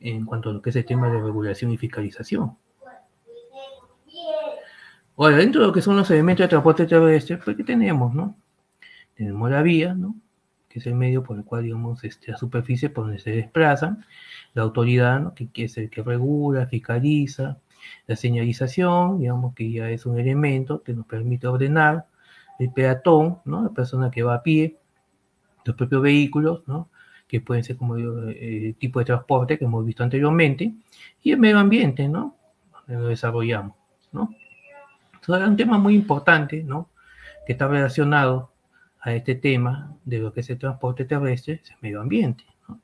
en 0.00 0.24
cuanto 0.24 0.50
a 0.50 0.52
lo 0.52 0.62
que 0.62 0.70
es 0.70 0.76
el 0.76 0.84
tema 0.84 1.10
de 1.10 1.20
regulación 1.20 1.70
y 1.72 1.78
fiscalización. 1.78 2.56
Ahora, 5.16 5.36
dentro 5.36 5.60
de 5.60 5.68
lo 5.68 5.72
que 5.72 5.80
son 5.80 5.96
los 5.96 6.10
elementos 6.10 6.44
de 6.44 6.48
transporte 6.48 6.86
terrestre, 6.86 7.38
pues, 7.38 7.56
¿qué 7.56 7.64
tenemos, 7.64 8.12
no? 8.14 8.36
Tenemos 9.14 9.50
la 9.50 9.62
vía, 9.62 9.94
¿no? 9.94 10.16
Que 10.68 10.80
es 10.80 10.86
el 10.86 10.94
medio 10.94 11.22
por 11.22 11.36
el 11.36 11.44
cual, 11.44 11.62
digamos, 11.62 12.02
este, 12.02 12.32
la 12.32 12.36
superficie 12.36 12.90
por 12.90 13.04
donde 13.04 13.20
se 13.20 13.30
desplazan, 13.30 14.04
la 14.54 14.62
autoridad, 14.62 15.20
¿no? 15.20 15.34
Que, 15.34 15.48
que 15.48 15.64
es 15.64 15.78
el 15.78 15.88
que 15.88 16.02
regula, 16.02 16.66
fiscaliza, 16.66 17.58
la 18.06 18.16
señalización, 18.16 19.20
digamos 19.20 19.54
que 19.54 19.70
ya 19.70 19.90
es 19.90 20.04
un 20.06 20.18
elemento 20.18 20.82
que 20.82 20.94
nos 20.94 21.06
permite 21.06 21.46
ordenar 21.46 22.06
el 22.58 22.72
peatón, 22.72 23.38
¿no? 23.44 23.62
La 23.62 23.70
persona 23.70 24.10
que 24.10 24.22
va 24.22 24.34
a 24.34 24.42
pie, 24.42 24.78
los 25.64 25.76
propios 25.76 26.02
vehículos, 26.02 26.62
¿no? 26.66 26.88
Que 27.26 27.40
pueden 27.40 27.64
ser 27.64 27.76
como 27.76 27.96
eh, 27.96 28.74
tipo 28.78 28.98
de 28.98 29.04
transporte 29.06 29.58
que 29.58 29.64
hemos 29.64 29.84
visto 29.84 30.02
anteriormente, 30.02 30.74
y 31.22 31.32
el 31.32 31.38
medio 31.38 31.58
ambiente, 31.58 32.08
¿no? 32.08 32.36
Donde 32.86 33.02
lo 33.02 33.08
desarrollamos, 33.08 33.74
¿no? 34.12 34.34
Entonces, 35.14 35.42
es 35.42 35.48
un 35.48 35.56
tema 35.56 35.78
muy 35.78 35.94
importante, 35.94 36.62
¿no? 36.62 36.90
Que 37.46 37.52
está 37.52 37.66
relacionado 37.68 38.50
a 39.00 39.14
este 39.14 39.34
tema 39.34 39.96
de 40.04 40.18
lo 40.18 40.32
que 40.32 40.40
es 40.40 40.50
el 40.50 40.58
transporte 40.58 41.04
terrestre, 41.04 41.60
es 41.62 41.70
el 41.70 41.76
medio 41.80 42.00
ambiente, 42.00 42.44
¿no? 42.68 42.80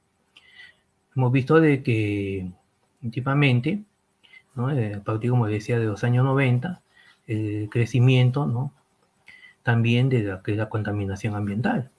Hemos 1.14 1.32
visto 1.32 1.60
de 1.60 1.82
que 1.82 2.50
últimamente 3.02 3.82
eh, 4.68 4.94
a 4.96 5.00
partir, 5.04 5.30
como 5.30 5.46
decía, 5.46 5.78
de 5.78 5.86
los 5.86 6.04
años 6.04 6.24
90, 6.24 6.82
el 7.26 7.68
crecimiento, 7.70 8.46
¿no? 8.46 8.72
También 9.62 10.08
de 10.08 10.22
la, 10.22 10.42
que 10.42 10.54
la 10.54 10.68
contaminación 10.68 11.34
ambiental, 11.34 11.90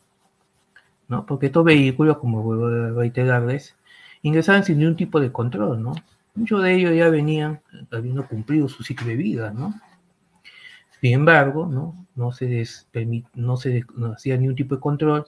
Porque 1.27 1.47
estos 1.47 1.63
vehículos, 1.63 2.17
como 2.17 2.41
vuelvo 2.41 2.67
a 2.67 2.89
reiterarles, 2.91 3.75
ingresaban 4.21 4.63
sin 4.63 4.79
ningún 4.79 4.95
tipo 4.95 5.19
de 5.19 5.31
control, 5.31 5.81
¿no? 5.81 5.93
Muchos 6.35 6.63
de 6.63 6.73
ellos 6.73 6.95
ya 6.95 7.09
venían 7.09 7.61
habiendo 7.91 8.25
cumplido 8.27 8.69
su 8.69 8.83
ciclo 8.83 9.07
de 9.07 9.15
vida, 9.15 9.51
¿no? 9.51 9.73
Sin 11.01 11.13
embargo, 11.13 11.65
¿no? 11.67 12.31
Se, 12.31 12.63
hacía 14.13 14.37
ningún 14.37 14.55
tipo 14.55 14.75
de 14.75 14.81
control 14.81 15.25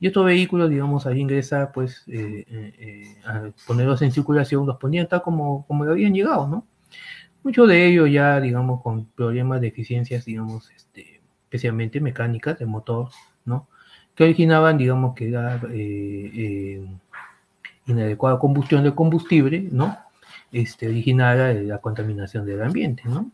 y 0.00 0.06
estos 0.06 0.24
vehículos, 0.24 0.70
digamos, 0.70 1.06
al 1.06 1.18
ingresar, 1.18 1.72
pues, 1.72 2.04
eh, 2.06 2.44
eh, 2.48 3.16
eh, 3.24 3.52
ponerlos 3.66 4.00
en 4.02 4.12
circulación, 4.12 4.64
los 4.64 4.76
ponían 4.76 5.08
tal 5.08 5.22
como, 5.22 5.66
como 5.66 5.84
habían 5.84 6.14
llegado, 6.14 6.46
¿no? 6.46 6.66
Muchos 7.42 7.68
de 7.68 7.86
ellos 7.86 8.10
ya, 8.10 8.40
digamos, 8.40 8.82
con 8.82 9.06
problemas 9.06 9.60
de 9.60 9.68
eficiencias, 9.68 10.24
digamos, 10.24 10.70
este, 10.70 11.20
especialmente 11.44 12.00
mecánicas 12.00 12.58
de 12.58 12.66
motor, 12.66 13.10
¿no? 13.44 13.68
Que 14.18 14.24
originaban, 14.24 14.76
digamos, 14.76 15.14
que 15.14 15.28
era 15.28 15.60
inadecuada 17.86 18.40
combustión 18.40 18.82
de 18.82 18.92
combustible, 18.92 19.68
¿no? 19.70 19.96
Este, 20.50 20.88
originara 20.88 21.54
la 21.54 21.78
contaminación 21.78 22.44
del 22.44 22.64
ambiente, 22.64 23.04
¿no? 23.06 23.30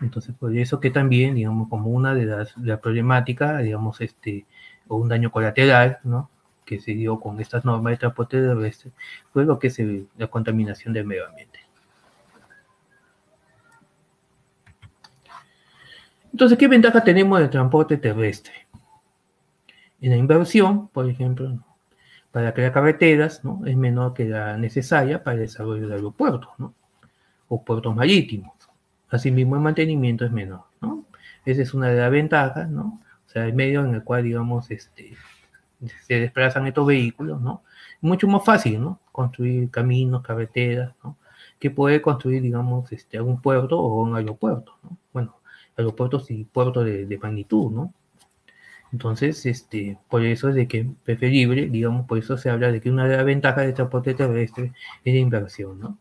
Entonces, 0.00 0.34
por 0.34 0.56
eso 0.56 0.80
que 0.80 0.90
también, 0.90 1.34
digamos, 1.34 1.68
como 1.68 1.90
una 1.90 2.14
de 2.14 2.24
las, 2.24 2.54
de 2.56 2.68
las 2.68 2.80
problemáticas, 2.80 3.62
digamos, 3.62 4.00
este, 4.00 4.46
o 4.88 4.96
un 4.96 5.10
daño 5.10 5.30
colateral, 5.30 5.98
¿no? 6.02 6.30
Que 6.64 6.80
se 6.80 6.92
dio 6.94 7.20
con 7.20 7.38
estas 7.38 7.66
normas 7.66 7.90
de 7.90 7.96
transporte 7.98 8.40
terrestre, 8.40 8.92
fue 9.34 9.44
lo 9.44 9.58
que 9.58 9.66
es 9.66 9.78
la 10.16 10.28
contaminación 10.28 10.94
del 10.94 11.04
medio 11.04 11.28
ambiente. 11.28 11.60
Entonces, 16.32 16.56
¿qué 16.56 16.68
ventaja 16.68 17.04
tenemos 17.04 17.38
del 17.38 17.50
transporte 17.50 17.98
terrestre? 17.98 18.59
En 20.00 20.10
la 20.10 20.16
inversión, 20.16 20.88
por 20.88 21.08
ejemplo, 21.08 21.62
para 22.32 22.54
crear 22.54 22.72
carreteras, 22.72 23.44
¿no? 23.44 23.62
Es 23.66 23.76
menor 23.76 24.14
que 24.14 24.26
la 24.26 24.56
necesaria 24.56 25.22
para 25.22 25.34
el 25.34 25.42
desarrollo 25.42 25.88
de 25.88 25.94
aeropuertos, 25.94 26.50
¿no? 26.58 26.74
O 27.48 27.64
puertos 27.64 27.94
marítimos. 27.94 28.52
Asimismo, 29.08 29.56
el 29.56 29.62
mantenimiento 29.62 30.24
es 30.24 30.32
menor, 30.32 30.62
¿no? 30.80 31.04
Esa 31.44 31.62
es 31.62 31.74
una 31.74 31.88
de 31.88 32.00
las 32.00 32.10
ventajas, 32.10 32.68
¿no? 32.68 33.00
O 33.26 33.30
sea, 33.30 33.44
el 33.46 33.54
medio 33.54 33.84
en 33.84 33.94
el 33.94 34.04
cual, 34.04 34.24
digamos, 34.24 34.70
este, 34.70 35.14
se 36.06 36.20
desplazan 36.20 36.66
estos 36.66 36.86
vehículos, 36.86 37.40
¿no? 37.40 37.62
Mucho 38.00 38.28
más 38.28 38.44
fácil, 38.44 38.80
¿no? 38.80 39.00
Construir 39.12 39.70
caminos, 39.70 40.22
carreteras, 40.22 40.94
¿no? 41.02 41.16
Que 41.58 41.70
puede 41.70 42.00
construir, 42.00 42.42
digamos, 42.42 42.90
este, 42.92 43.18
algún 43.18 43.40
puerto 43.40 43.78
o 43.78 44.02
un 44.02 44.16
aeropuerto, 44.16 44.76
¿no? 44.82 44.96
Bueno, 45.12 45.36
aeropuertos 45.76 46.30
y 46.30 46.44
puertos 46.44 46.84
de, 46.84 47.18
magnitud, 47.20 47.70
¿no? 47.72 47.94
Entonces, 48.92 49.46
este, 49.46 49.98
por 50.08 50.24
eso 50.24 50.48
es 50.48 50.54
de 50.56 50.66
que 50.66 50.86
preferible, 51.04 51.68
digamos, 51.68 52.06
por 52.06 52.18
eso 52.18 52.36
se 52.36 52.50
habla 52.50 52.72
de 52.72 52.80
que 52.80 52.90
una 52.90 53.06
de 53.06 53.16
las 53.16 53.24
ventajas 53.24 53.64
del 53.64 53.74
transporte 53.74 54.14
terrestre 54.14 54.72
es 55.04 55.14
la 55.14 55.20
inversión, 55.20 55.78
¿no? 55.78 55.98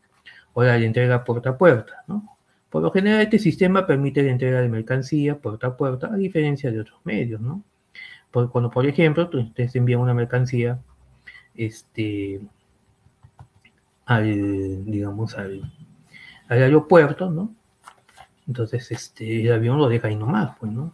O 0.54 0.64
la 0.64 0.78
entrega 0.78 1.24
puerta 1.24 1.52
a 1.52 1.58
puerta, 1.58 2.04
¿no? 2.08 2.38
Por 2.70 2.84
lo 2.84 2.92
general, 2.92 3.22
este 3.22 3.40
sistema 3.40 3.88
permite 3.88 4.24
la 4.24 4.32
entrega 4.32 4.62
de 4.62 4.70
mercancía 4.70 5.38
puerta 5.38 5.68
a 5.68 5.78
puerta, 5.78 6.08
a 6.14 6.18
diferencia 6.18 6.72
de 6.72 6.82
otros 6.82 7.00
medios, 7.04 7.42
¿no? 7.42 7.64
cuando, 8.32 8.70
por 8.70 8.86
ejemplo, 8.86 9.28
ustedes 9.34 9.76
envían 9.76 10.02
una 10.02 10.14
mercancía 10.14 10.80
este, 11.56 12.40
al, 14.06 14.86
digamos, 14.86 15.36
al, 15.36 15.72
aeropuerto, 16.48 17.30
¿no? 17.30 17.54
Entonces, 18.48 18.92
este, 18.92 19.42
el 19.42 19.52
avión 19.52 19.78
lo 19.78 19.88
deja 19.90 20.08
ahí 20.08 20.16
nomás, 20.16 20.56
pues, 20.60 20.72
¿no? 20.72 20.94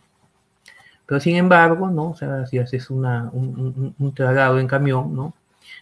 Pero 1.06 1.20
sin 1.20 1.36
embargo, 1.36 1.90
¿no? 1.90 2.12
O 2.12 2.16
sea, 2.16 2.46
si 2.46 2.58
haces 2.58 2.90
una, 2.90 3.30
un, 3.34 3.96
un, 3.98 4.14
traslado 4.14 4.60
en 4.60 4.68
camión, 4.68 5.16
¿no? 5.16 5.34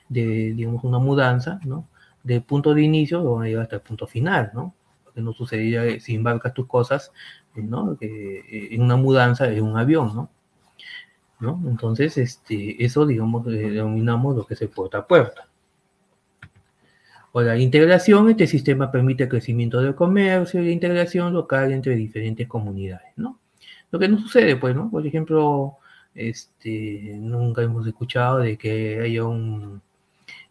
De, 0.10 0.54
digamos, 0.54 0.84
una 0.84 1.00
mudanza, 1.00 1.60
¿no? 1.66 1.88
Del 2.24 2.44
punto 2.44 2.74
de 2.74 2.84
inicio 2.84 3.22
lo 3.24 3.36
van 3.36 3.46
a 3.46 3.48
llevar 3.48 3.64
hasta 3.64 3.78
el 3.78 3.82
punto 3.82 4.08
final, 4.08 4.52
¿no? 4.54 4.74
que 5.14 5.22
no 5.22 5.34
sucedería 5.34 6.00
si 6.00 6.16
embarcas 6.16 6.54
tus 6.54 6.68
cosas, 6.68 7.12
¿no? 7.56 7.98
Eh, 8.02 8.70
en 8.72 8.82
una 8.82 8.96
mudanza 8.96 9.48
en 9.48 9.64
un 9.64 9.78
avión, 9.78 10.16
¿no? 10.16 10.30
¿no? 11.40 11.62
Entonces, 11.70 12.18
este, 12.18 12.84
eso, 12.84 13.06
digamos, 13.06 13.46
denominamos 13.46 14.36
lo 14.36 14.46
que 14.46 14.56
es 14.56 14.62
el 14.62 14.70
puerta 14.70 15.00
a 15.00 15.08
puerta. 15.08 15.48
O 17.32 17.42
la 17.42 17.58
integración, 17.58 18.30
este 18.30 18.48
sistema 18.48 18.92
permite 18.92 19.24
el 19.24 19.30
crecimiento 19.30 19.82
del 19.82 19.96
comercio 19.96 20.62
y 20.62 20.66
la 20.66 20.72
integración 20.72 21.34
local 21.34 21.72
entre 21.72 21.96
diferentes 21.96 22.48
comunidades, 22.48 23.12
¿no? 23.16 23.40
Lo 23.94 24.00
que 24.00 24.10
no 24.10 24.18
sucede, 24.18 24.56
pues, 24.56 24.76
¿no? 24.76 24.90
Por 24.90 25.06
ejemplo, 25.06 25.78
este, 26.16 27.14
nunca 27.16 27.62
hemos 27.62 27.86
escuchado 27.86 28.40
de 28.40 28.58
que 28.58 29.00
haya 29.00 29.24
un, 29.24 29.84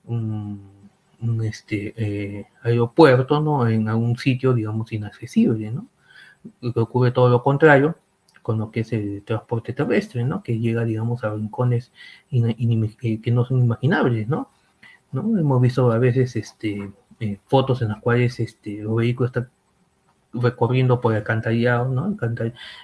un 0.05 1.45
este, 1.45 1.93
eh, 1.97 2.47
aeropuerto, 2.63 3.41
¿no? 3.41 3.67
En 3.67 3.89
algún 3.89 4.17
sitio, 4.17 4.55
digamos, 4.55 4.93
inaccesible, 4.93 5.73
¿no? 5.73 5.89
Ocurre 6.77 7.11
todo 7.11 7.29
lo 7.29 7.43
contrario 7.43 7.97
con 8.43 8.59
lo 8.59 8.71
que 8.71 8.81
es 8.81 8.93
el 8.93 9.25
transporte 9.25 9.73
terrestre, 9.73 10.23
¿no? 10.23 10.45
Que 10.45 10.61
llega, 10.61 10.85
digamos, 10.85 11.25
a 11.25 11.35
rincones 11.35 11.91
que 12.31 13.31
no 13.33 13.45
son 13.45 13.59
imaginables, 13.61 14.29
¿no? 14.29 14.51
¿no? 15.11 15.37
Hemos 15.37 15.61
visto 15.61 15.91
a 15.91 15.99
veces 15.99 16.37
este, 16.37 16.93
eh, 17.19 17.39
fotos 17.47 17.83
en 17.83 17.89
las 17.89 18.01
cuales 18.01 18.39
este, 18.39 18.83
los 18.83 18.95
vehículos 18.95 19.31
están 19.31 19.51
recorriendo 20.33 21.01
por 21.01 21.15
alcantarillado, 21.15 21.89
¿no? 21.89 22.17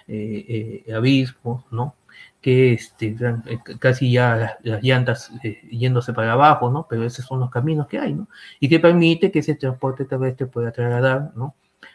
Eh, 0.08 0.84
abismos, 0.94 1.64
¿no? 1.70 1.94
que 2.40 2.72
este, 2.72 3.16
eh, 3.46 3.58
casi 3.78 4.12
ya 4.12 4.58
las, 4.62 4.82
llantas 4.82 5.32
eh, 5.42 5.60
yéndose 5.70 6.12
para 6.12 6.32
abajo, 6.32 6.70
¿no? 6.70 6.86
Pero 6.88 7.04
esos 7.04 7.24
son 7.24 7.40
los 7.40 7.50
caminos 7.50 7.86
que 7.88 7.98
hay, 7.98 8.14
¿no? 8.14 8.28
Y 8.60 8.68
que 8.68 8.80
permite 8.80 9.30
que 9.30 9.40
ese 9.40 9.54
transporte 9.54 10.04
terrestre 10.04 10.46
pueda 10.46 10.72
trasladar, 10.72 11.32
¿no? 11.34 11.54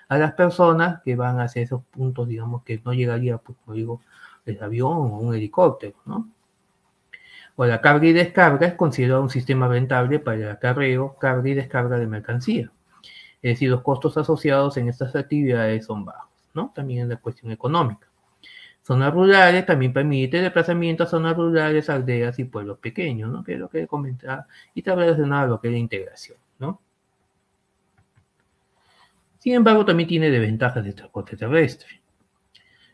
A 0.09 0.17
las 0.17 0.33
personas 0.33 1.01
que 1.03 1.15
van 1.15 1.39
hacia 1.39 1.61
esos 1.61 1.83
puntos, 1.85 2.27
digamos, 2.27 2.63
que 2.63 2.81
no 2.83 2.93
llegaría, 2.93 3.37
pues, 3.37 3.57
como 3.63 3.75
digo, 3.75 4.01
el 4.45 4.61
avión 4.61 4.91
o 4.91 5.19
un 5.19 5.33
helicóptero, 5.35 5.95
¿no? 6.05 6.29
O 7.55 7.65
la 7.65 7.81
carga 7.81 8.05
y 8.07 8.13
descarga 8.13 8.67
es 8.67 8.73
considerado 8.73 9.21
un 9.21 9.29
sistema 9.29 9.67
rentable 9.67 10.19
para 10.19 10.37
el 10.37 10.49
acarreo, 10.49 11.15
carga 11.19 11.49
y 11.49 11.53
descarga 11.53 11.97
de 11.97 12.07
mercancía. 12.07 12.71
Es 13.43 13.55
decir, 13.55 13.69
los 13.69 13.81
costos 13.81 14.17
asociados 14.17 14.77
en 14.77 14.87
estas 14.87 15.13
actividades 15.17 15.85
son 15.85 16.05
bajos, 16.05 16.31
¿no? 16.53 16.71
También 16.73 17.03
es 17.03 17.09
la 17.09 17.17
cuestión 17.17 17.51
económica. 17.51 18.07
Zonas 18.81 19.13
rurales 19.13 19.65
también 19.65 19.91
permite 19.91 20.41
desplazamiento 20.41 21.03
a 21.03 21.07
zonas 21.07 21.35
rurales, 21.35 21.89
aldeas 21.89 22.39
y 22.39 22.45
pueblos 22.45 22.79
pequeños, 22.79 23.29
¿no? 23.29 23.43
Que 23.43 23.53
es 23.53 23.59
lo 23.59 23.69
que 23.69 23.85
comentaba 23.85 24.47
y 24.73 24.79
está 24.79 24.95
relacionado 24.95 25.43
a 25.43 25.47
lo 25.47 25.61
que 25.61 25.67
es 25.67 25.73
la 25.73 25.77
integración, 25.77 26.37
¿no? 26.57 26.79
Sin 29.39 29.55
embargo, 29.55 29.85
también 29.85 30.07
tiene 30.07 30.29
desventajas 30.29 30.85
de 30.85 30.93
transporte 30.93 31.35
terrestre. 31.35 32.01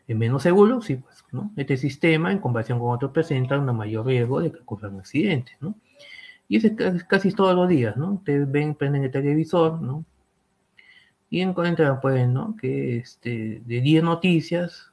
Es 0.08 0.16
menos 0.16 0.42
seguro, 0.42 0.82
sí, 0.82 0.96
pues, 0.96 1.24
¿no? 1.30 1.52
Este 1.56 1.76
sistema, 1.76 2.32
en 2.32 2.40
comparación 2.40 2.80
con 2.80 2.90
otros, 2.90 3.12
presenta 3.12 3.56
un 3.56 3.76
mayor 3.76 4.04
riesgo 4.04 4.40
de 4.40 4.50
que 4.50 4.58
ocurran 4.58 4.98
accidentes, 4.98 5.56
¿no? 5.60 5.76
Y 6.48 6.56
es 6.56 6.72
casi 7.06 7.30
todos 7.30 7.54
los 7.54 7.68
días, 7.68 7.96
¿no? 7.96 8.14
Ustedes 8.14 8.50
ven, 8.50 8.74
prenden 8.74 9.04
el 9.04 9.12
televisor, 9.12 9.80
¿no? 9.80 10.04
Y 11.30 11.40
encuentran, 11.40 12.00
pues, 12.00 12.28
¿no? 12.28 12.56
Que 12.56 12.98
este, 12.98 13.62
de 13.64 13.80
10 13.80 14.02
noticias, 14.02 14.92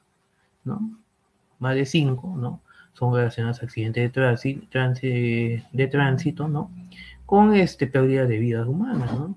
¿no? 0.62 0.96
Más 1.58 1.74
de 1.74 1.84
5, 1.84 2.36
¿no? 2.38 2.62
Son 2.92 3.12
relacionadas 3.12 3.60
a 3.60 3.66
accidentes 3.66 4.04
de 4.04 4.08
tránsito, 4.10 4.66
de 5.72 5.88
tránsito, 5.90 6.48
¿no? 6.48 6.70
Con 7.26 7.54
este, 7.54 7.88
pérdida 7.88 8.24
de 8.24 8.38
vidas 8.38 8.66
humanas, 8.68 9.12
¿no? 9.12 9.36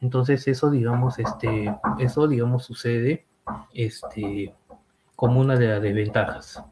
Entonces 0.00 0.46
eso, 0.46 0.70
digamos, 0.70 1.18
este, 1.18 1.74
eso, 1.98 2.28
digamos, 2.28 2.64
sucede, 2.64 3.26
este, 3.72 4.54
como 5.16 5.40
una 5.40 5.56
de 5.56 5.68
las 5.68 5.82
desventajas. 5.82 6.62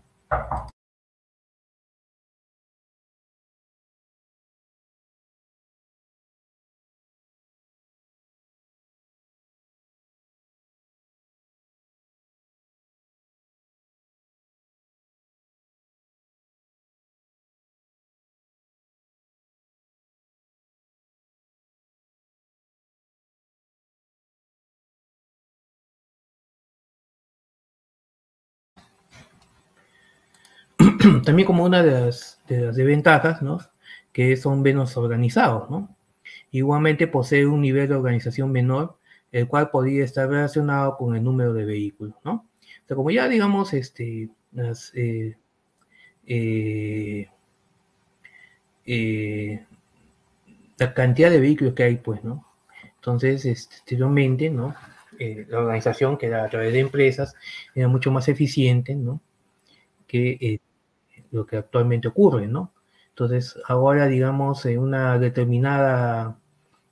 también 31.25 31.47
como 31.47 31.65
una 31.65 31.83
de 31.83 31.91
las, 31.91 32.41
desventajas, 32.49 33.43
¿no? 33.43 33.59
Que 34.13 34.37
son 34.37 34.63
menos 34.63 34.97
organizados, 34.97 35.71
¿no? 35.71 35.97
Igualmente 36.51 37.07
posee 37.07 37.47
un 37.47 37.61
nivel 37.61 37.89
de 37.89 37.95
organización 37.95 38.53
menor, 38.53 38.99
el 39.33 39.49
cual 39.49 39.71
podría 39.71 40.05
estar 40.05 40.29
relacionado 40.29 40.97
con 40.97 41.17
el 41.17 41.23
número 41.23 41.53
de 41.53 41.65
vehículos, 41.65 42.15
¿no? 42.25 42.49
O 42.85 42.87
sea, 42.87 42.97
como 42.97 43.11
ya 43.11 43.29
digamos, 43.29 43.75
este, 43.75 44.31
las, 44.53 44.93
eh, 44.95 45.37
eh, 46.27 47.29
eh, 48.87 49.67
la 50.79 50.95
cantidad 50.95 51.31
de 51.31 51.41
vehículos 51.41 51.75
que 51.75 51.83
hay, 51.83 51.97
pues, 51.97 52.23
¿no? 52.25 52.47
Entonces, 52.97 53.45
exteriormente, 53.45 54.51
¿no? 54.51 54.75
la 55.19 55.61
organización 55.61 56.19
que 56.19 56.27
era 56.27 56.45
a 56.45 56.51
través 56.51 56.75
de 56.75 56.81
empresas 56.81 57.35
era 57.75 57.89
mucho 57.89 58.13
más 58.13 58.29
eficiente, 58.29 58.95
¿no? 58.95 59.23
Que 60.07 60.61
lo 61.31 61.47
que 61.47 61.57
actualmente 61.57 62.09
ocurre, 62.09 62.47
¿no? 62.47 62.73
Entonces, 63.17 63.59
ahora, 63.67 64.07
digamos, 64.09 64.67
en 64.67 64.79
una 64.79 65.19
determinada, 65.19 66.39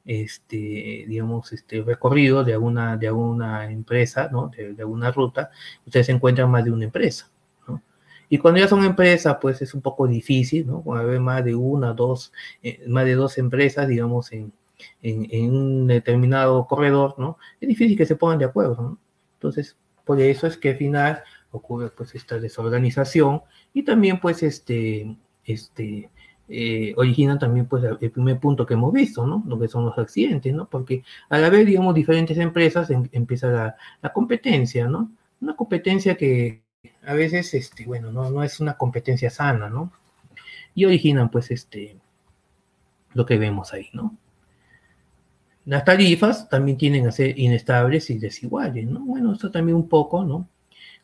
este, 0.07 1.05
digamos, 1.07 1.53
este 1.53 1.83
recorrido 1.83 2.45
de 2.45 2.55
alguna, 2.55 2.97
de 2.97 3.09
alguna 3.09 3.71
empresa, 3.71 4.31
¿no? 4.33 4.49
De, 4.49 4.75
alguna 4.79 5.11
ruta, 5.11 5.50
ustedes 5.85 6.09
encuentran 6.09 6.50
más 6.50 6.64
de 6.64 6.71
una 6.71 6.87
empresa, 6.87 7.31
¿no? 7.69 7.83
Y 8.31 8.38
cuando 8.38 8.61
ya 8.61 8.69
son 8.69 8.85
empresas, 8.85 9.37
pues 9.41 9.61
es 9.61 9.75
un 9.75 9.83
poco 9.83 10.07
difícil, 10.07 10.67
¿no? 10.67 10.83
Cuando 10.83 11.12
hay 11.12 11.19
más 11.19 11.45
de 11.45 11.55
una, 11.55 11.93
dos, 11.93 12.33
eh, 12.62 12.83
más 12.88 13.05
de 13.05 13.14
dos 13.17 13.37
empresas, 13.37 13.87
digamos, 13.87 14.33
en, 14.33 14.50
en, 15.03 15.29
en, 15.31 15.55
un 15.55 15.87
determinado 15.87 16.67
corredor, 16.67 17.17
¿no? 17.19 17.38
Es 17.61 17.69
difícil 17.69 17.99
que 17.99 18.07
se 18.07 18.17
pongan 18.17 18.38
de 18.38 18.47
acuerdo, 18.47 18.76
¿no? 18.81 18.99
Entonces, 19.35 19.76
por 20.05 20.21
eso 20.21 20.47
es 20.47 20.57
que 20.57 20.71
al 20.71 20.76
final 20.76 21.23
ocurre 21.56 21.90
pues 21.90 22.14
esta 22.14 22.38
desorganización 22.38 23.42
y 23.73 23.82
también 23.82 24.20
pues 24.20 24.42
este, 24.42 25.16
este, 25.44 26.11
eh, 26.49 26.92
originan 26.96 27.38
también 27.38 27.66
pues 27.66 27.84
el 28.00 28.11
primer 28.11 28.38
punto 28.38 28.66
que 28.66 28.75
hemos 28.75 28.92
visto, 28.92 29.26
¿no? 29.26 29.42
Lo 29.46 29.58
que 29.58 29.68
son 29.68 29.87
los 29.87 29.99
accidentes, 29.99 30.52
¿no? 30.52 30.68
Porque 30.68 31.02
al 31.30 31.44
haber, 31.44 31.64
digamos, 31.64 31.94
diferentes 31.94 32.37
empresas 32.38 32.90
em, 32.90 33.08
empieza 33.12 33.49
la, 33.49 33.76
la, 34.02 34.12
competencia, 34.12 34.87
¿no? 34.87 35.11
Una 35.40 35.56
competencia 35.56 36.16
que 36.16 36.62
a 37.06 37.14
veces, 37.14 37.54
este, 37.54 37.87
bueno, 37.87 38.12
no, 38.12 38.30
no 38.30 38.42
es 38.42 38.61
una 38.61 38.76
competencia 38.76 39.30
sana, 39.30 39.70
¿no? 39.70 39.92
Y 40.75 40.84
originan 40.84 41.30
pues 41.30 41.50
este, 41.50 41.96
lo 43.14 43.25
que 43.25 43.38
vemos 43.38 43.73
ahí, 43.73 43.88
¿no? 43.92 44.16
Las 45.64 45.85
tarifas 45.85 46.48
también 46.50 46.76
tienden 46.76 47.07
a 47.07 47.12
ser 47.12 47.38
inestables 47.38 48.11
y 48.11 48.18
desiguales, 48.18 48.87
¿no? 48.87 49.00
Bueno, 49.00 49.33
esto 49.33 49.50
también 49.50 49.76
un 49.76 49.88
poco, 49.88 50.24
¿no? 50.24 50.46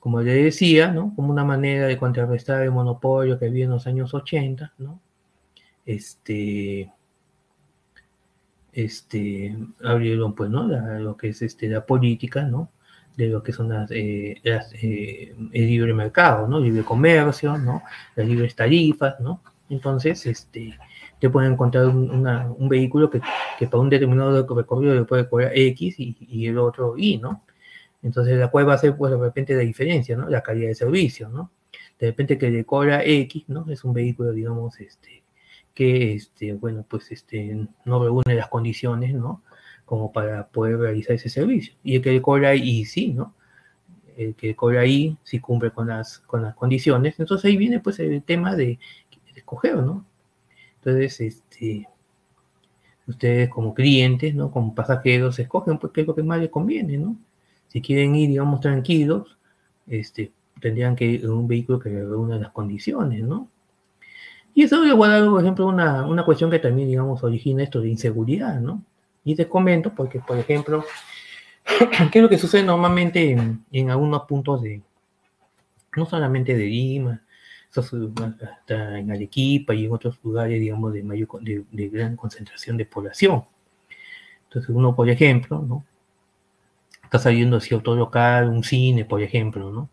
Como 0.00 0.22
le 0.22 0.32
decía, 0.32 0.90
¿no? 0.90 1.14
Como 1.14 1.30
una 1.30 1.44
manera 1.44 1.86
de 1.86 1.98
contrarrestar 1.98 2.62
el 2.62 2.72
monopolio 2.72 3.38
que 3.38 3.46
había 3.46 3.66
en 3.66 3.70
los 3.70 3.86
años 3.86 4.14
80, 4.14 4.72
¿no? 4.78 4.98
Este, 5.84 6.90
este, 8.72 9.56
abrieron, 9.84 10.34
pues, 10.34 10.50
¿no? 10.50 10.64
lo 10.64 11.16
que 11.16 11.28
es 11.28 11.42
este, 11.42 11.68
la 11.68 11.84
política, 11.84 12.42
¿no? 12.44 12.70
De 13.16 13.28
lo 13.28 13.42
que 13.42 13.52
son 13.52 13.68
las, 13.68 13.90
eh, 13.90 14.40
eh, 14.42 15.34
el 15.52 15.66
libre 15.66 15.92
mercado, 15.92 16.48
¿no? 16.48 16.58
Libre 16.60 16.82
comercio, 16.82 17.58
¿no? 17.58 17.82
Las 18.16 18.26
libres 18.26 18.56
tarifas, 18.56 19.20
¿no? 19.20 19.42
Entonces, 19.68 20.24
este, 20.26 20.78
te 21.18 21.28
pueden 21.28 21.52
encontrar 21.52 21.86
un, 21.86 22.68
vehículo 22.68 23.10
que, 23.10 23.20
que, 23.58 23.66
para 23.66 23.82
un 23.82 23.90
determinado 23.90 24.46
recorrido 24.56 24.94
le 24.94 25.04
puede 25.04 25.28
cobrar 25.28 25.52
X 25.54 26.00
y, 26.00 26.16
y 26.20 26.46
el 26.46 26.58
otro 26.58 26.94
Y, 26.96 27.18
¿no? 27.18 27.42
Entonces, 28.02 28.38
la 28.38 28.48
cual 28.48 28.68
va 28.68 28.74
a 28.74 28.78
ser, 28.78 28.96
pues, 28.96 29.12
de 29.12 29.18
repente 29.18 29.54
la 29.54 29.60
diferencia, 29.60 30.16
¿no? 30.16 30.28
La 30.28 30.42
calidad 30.42 30.68
de 30.68 30.74
servicio, 30.74 31.28
¿no? 31.28 31.50
De 31.98 32.08
repente 32.08 32.38
que 32.38 32.50
le 32.50 32.64
cobra 32.64 33.04
X, 33.04 33.44
¿no? 33.48 33.70
Es 33.70 33.84
un 33.84 33.92
vehículo, 33.92 34.32
digamos, 34.32 34.80
este, 34.80 35.22
que, 35.74 36.14
este, 36.14 36.54
bueno, 36.54 36.84
pues, 36.88 37.12
este, 37.12 37.66
no 37.84 38.02
reúne 38.02 38.34
las 38.34 38.48
condiciones, 38.48 39.14
¿no? 39.14 39.42
Como 39.84 40.12
para 40.12 40.48
poder 40.48 40.78
realizar 40.78 41.16
ese 41.16 41.28
servicio. 41.28 41.74
Y 41.84 41.96
el 41.96 42.02
que 42.02 42.12
le 42.12 42.22
cobra 42.22 42.54
Y, 42.54 42.84
sí, 42.86 43.12
¿no? 43.12 43.34
El 44.16 44.34
que 44.34 44.48
le 44.48 44.56
cobra 44.56 44.86
Y, 44.86 45.18
sí 45.22 45.40
cumple 45.40 45.70
con 45.72 45.88
las, 45.88 46.20
con 46.20 46.42
las 46.42 46.54
condiciones. 46.54 47.20
Entonces, 47.20 47.46
ahí 47.46 47.56
viene, 47.56 47.80
pues, 47.80 47.98
el 48.00 48.22
tema 48.22 48.56
de, 48.56 48.78
escoger, 49.34 49.76
¿no? 49.76 50.06
Entonces, 50.76 51.20
este, 51.20 51.88
ustedes 53.06 53.48
como 53.50 53.74
clientes, 53.74 54.34
¿no? 54.34 54.50
Como 54.50 54.74
pasajeros, 54.74 55.38
escogen, 55.38 55.78
pues, 55.78 55.92
qué 55.92 56.02
es 56.02 56.06
lo 56.06 56.14
que 56.14 56.22
más 56.22 56.40
les 56.40 56.50
conviene, 56.50 56.96
¿no? 56.98 57.16
Si 57.70 57.80
quieren 57.80 58.16
ir, 58.16 58.28
digamos, 58.28 58.60
tranquilos, 58.60 59.38
este, 59.86 60.32
tendrían 60.60 60.96
que 60.96 61.04
ir 61.04 61.24
en 61.24 61.30
un 61.30 61.46
vehículo 61.46 61.78
que 61.78 61.88
reúna 61.88 62.36
las 62.36 62.50
condiciones, 62.50 63.22
¿no? 63.22 63.48
Y 64.54 64.64
eso 64.64 64.82
a 64.82 65.30
por 65.30 65.40
ejemplo, 65.40 65.66
una, 65.66 66.06
una 66.06 66.24
cuestión 66.24 66.50
que 66.50 66.58
también, 66.58 66.88
digamos, 66.88 67.22
origina 67.22 67.62
esto 67.62 67.80
de 67.80 67.88
inseguridad, 67.88 68.60
¿no? 68.60 68.82
Y 69.24 69.36
te 69.36 69.48
comento 69.48 69.94
porque, 69.94 70.18
por 70.18 70.36
ejemplo, 70.36 70.84
¿qué 72.10 72.18
es 72.18 72.22
lo 72.22 72.28
que 72.28 72.38
sucede 72.38 72.64
normalmente 72.64 73.30
en, 73.70 73.90
algunos 73.90 74.22
puntos 74.22 74.62
de, 74.62 74.82
no 75.96 76.06
solamente 76.06 76.56
de 76.56 76.66
Lima, 76.66 77.22
hasta 77.76 78.98
en 78.98 79.12
Arequipa 79.12 79.74
y 79.74 79.84
en 79.84 79.92
otros 79.92 80.18
lugares, 80.24 80.58
digamos, 80.58 80.92
de, 80.92 81.04
mayor, 81.04 81.28
de 81.40 81.88
gran 81.88 82.16
concentración 82.16 82.76
de 82.76 82.84
población. 82.84 83.44
Entonces, 84.44 84.74
uno, 84.74 84.96
por 84.96 85.08
ejemplo, 85.08 85.64
¿no? 85.66 85.84
Está 87.10 87.18
saliendo 87.18 87.56
hacia 87.56 87.76
otro 87.76 87.96
local, 87.96 88.48
un 88.48 88.62
cine, 88.62 89.04
por 89.04 89.20
ejemplo, 89.20 89.72
¿no? 89.72 89.90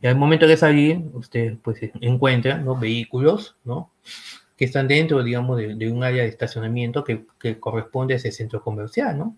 Y 0.00 0.06
al 0.06 0.14
momento 0.14 0.46
de 0.46 0.56
salir, 0.56 1.02
usted 1.14 1.56
pues 1.60 1.80
encuentra, 2.00 2.58
¿no? 2.58 2.76
Vehículos, 2.76 3.56
¿no? 3.64 3.90
Que 4.56 4.64
están 4.64 4.86
dentro, 4.86 5.24
digamos, 5.24 5.58
de, 5.58 5.90
un 5.90 6.04
área 6.04 6.22
de 6.22 6.28
estacionamiento 6.28 7.02
que, 7.02 7.26
corresponde 7.58 8.14
a 8.14 8.18
ese 8.18 8.30
centro 8.30 8.62
comercial, 8.62 9.18
¿no? 9.18 9.36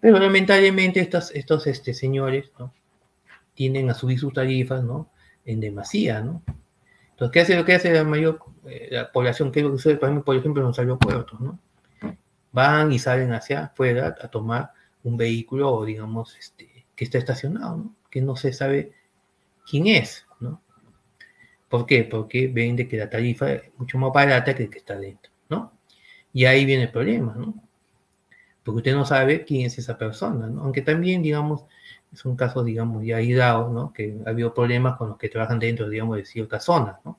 Pero 0.00 0.18
lamentablemente 0.18 0.98
estos, 0.98 1.30
estos 1.30 1.68
este, 1.68 1.94
señores, 1.94 2.50
¿no? 2.58 2.74
Tienden 3.54 3.88
a 3.88 3.94
subir 3.94 4.18
sus 4.18 4.32
tarifas, 4.32 4.82
¿no? 4.82 5.08
En 5.44 5.60
demasía, 5.60 6.22
¿no? 6.22 6.42
Entonces, 7.12 7.32
¿qué 7.32 7.40
hace 7.40 7.56
lo 7.56 7.64
que 7.64 7.74
hace 7.74 7.92
la 7.92 8.02
mayor 8.02 8.40
eh, 8.66 8.88
la 8.90 9.12
población? 9.12 9.52
¿Qué 9.52 9.60
es 9.60 9.64
lo 9.64 9.70
que 9.70 9.78
sucede, 9.78 9.96
por 9.96 10.36
ejemplo, 10.36 10.60
en 10.60 10.66
los 10.66 10.78
aeropuertos, 10.80 11.40
¿no? 11.40 11.60
Van 12.50 12.90
y 12.90 12.98
salen 12.98 13.32
hacia 13.32 13.66
afuera 13.66 14.16
a 14.20 14.26
tomar 14.26 14.72
un 15.04 15.16
vehículo, 15.16 15.84
digamos, 15.84 16.36
este, 16.36 16.86
que 16.94 17.04
está 17.04 17.18
estacionado, 17.18 17.76
¿no? 17.76 17.94
que 18.10 18.20
no 18.20 18.36
se 18.36 18.52
sabe 18.52 18.92
quién 19.68 19.86
es, 19.86 20.26
¿no? 20.40 20.60
¿Por 21.68 21.86
qué? 21.86 22.02
Porque 22.04 22.48
ven 22.48 22.74
de 22.74 22.88
que 22.88 22.96
la 22.96 23.08
tarifa 23.08 23.52
es 23.52 23.70
mucho 23.78 23.96
más 23.98 24.12
barata 24.12 24.54
que 24.54 24.64
el 24.64 24.70
que 24.70 24.78
está 24.78 24.98
dentro, 24.98 25.30
¿no? 25.48 25.72
Y 26.32 26.44
ahí 26.44 26.64
viene 26.64 26.84
el 26.84 26.90
problema, 26.90 27.34
¿no? 27.36 27.54
Porque 28.64 28.78
usted 28.78 28.94
no 28.94 29.06
sabe 29.06 29.44
quién 29.44 29.66
es 29.66 29.78
esa 29.78 29.96
persona, 29.96 30.48
¿no? 30.48 30.62
Aunque 30.62 30.82
también, 30.82 31.22
digamos, 31.22 31.64
es 32.12 32.24
un 32.24 32.36
caso, 32.36 32.64
digamos, 32.64 33.04
ya 33.04 33.18
aislado, 33.18 33.70
¿no? 33.70 33.92
Que 33.92 34.18
ha 34.26 34.30
habido 34.30 34.52
problemas 34.52 34.96
con 34.96 35.10
los 35.10 35.18
que 35.18 35.28
trabajan 35.28 35.60
dentro, 35.60 35.88
digamos, 35.88 36.16
de 36.16 36.24
ciertas 36.24 36.64
zonas, 36.64 36.96
¿no? 37.04 37.18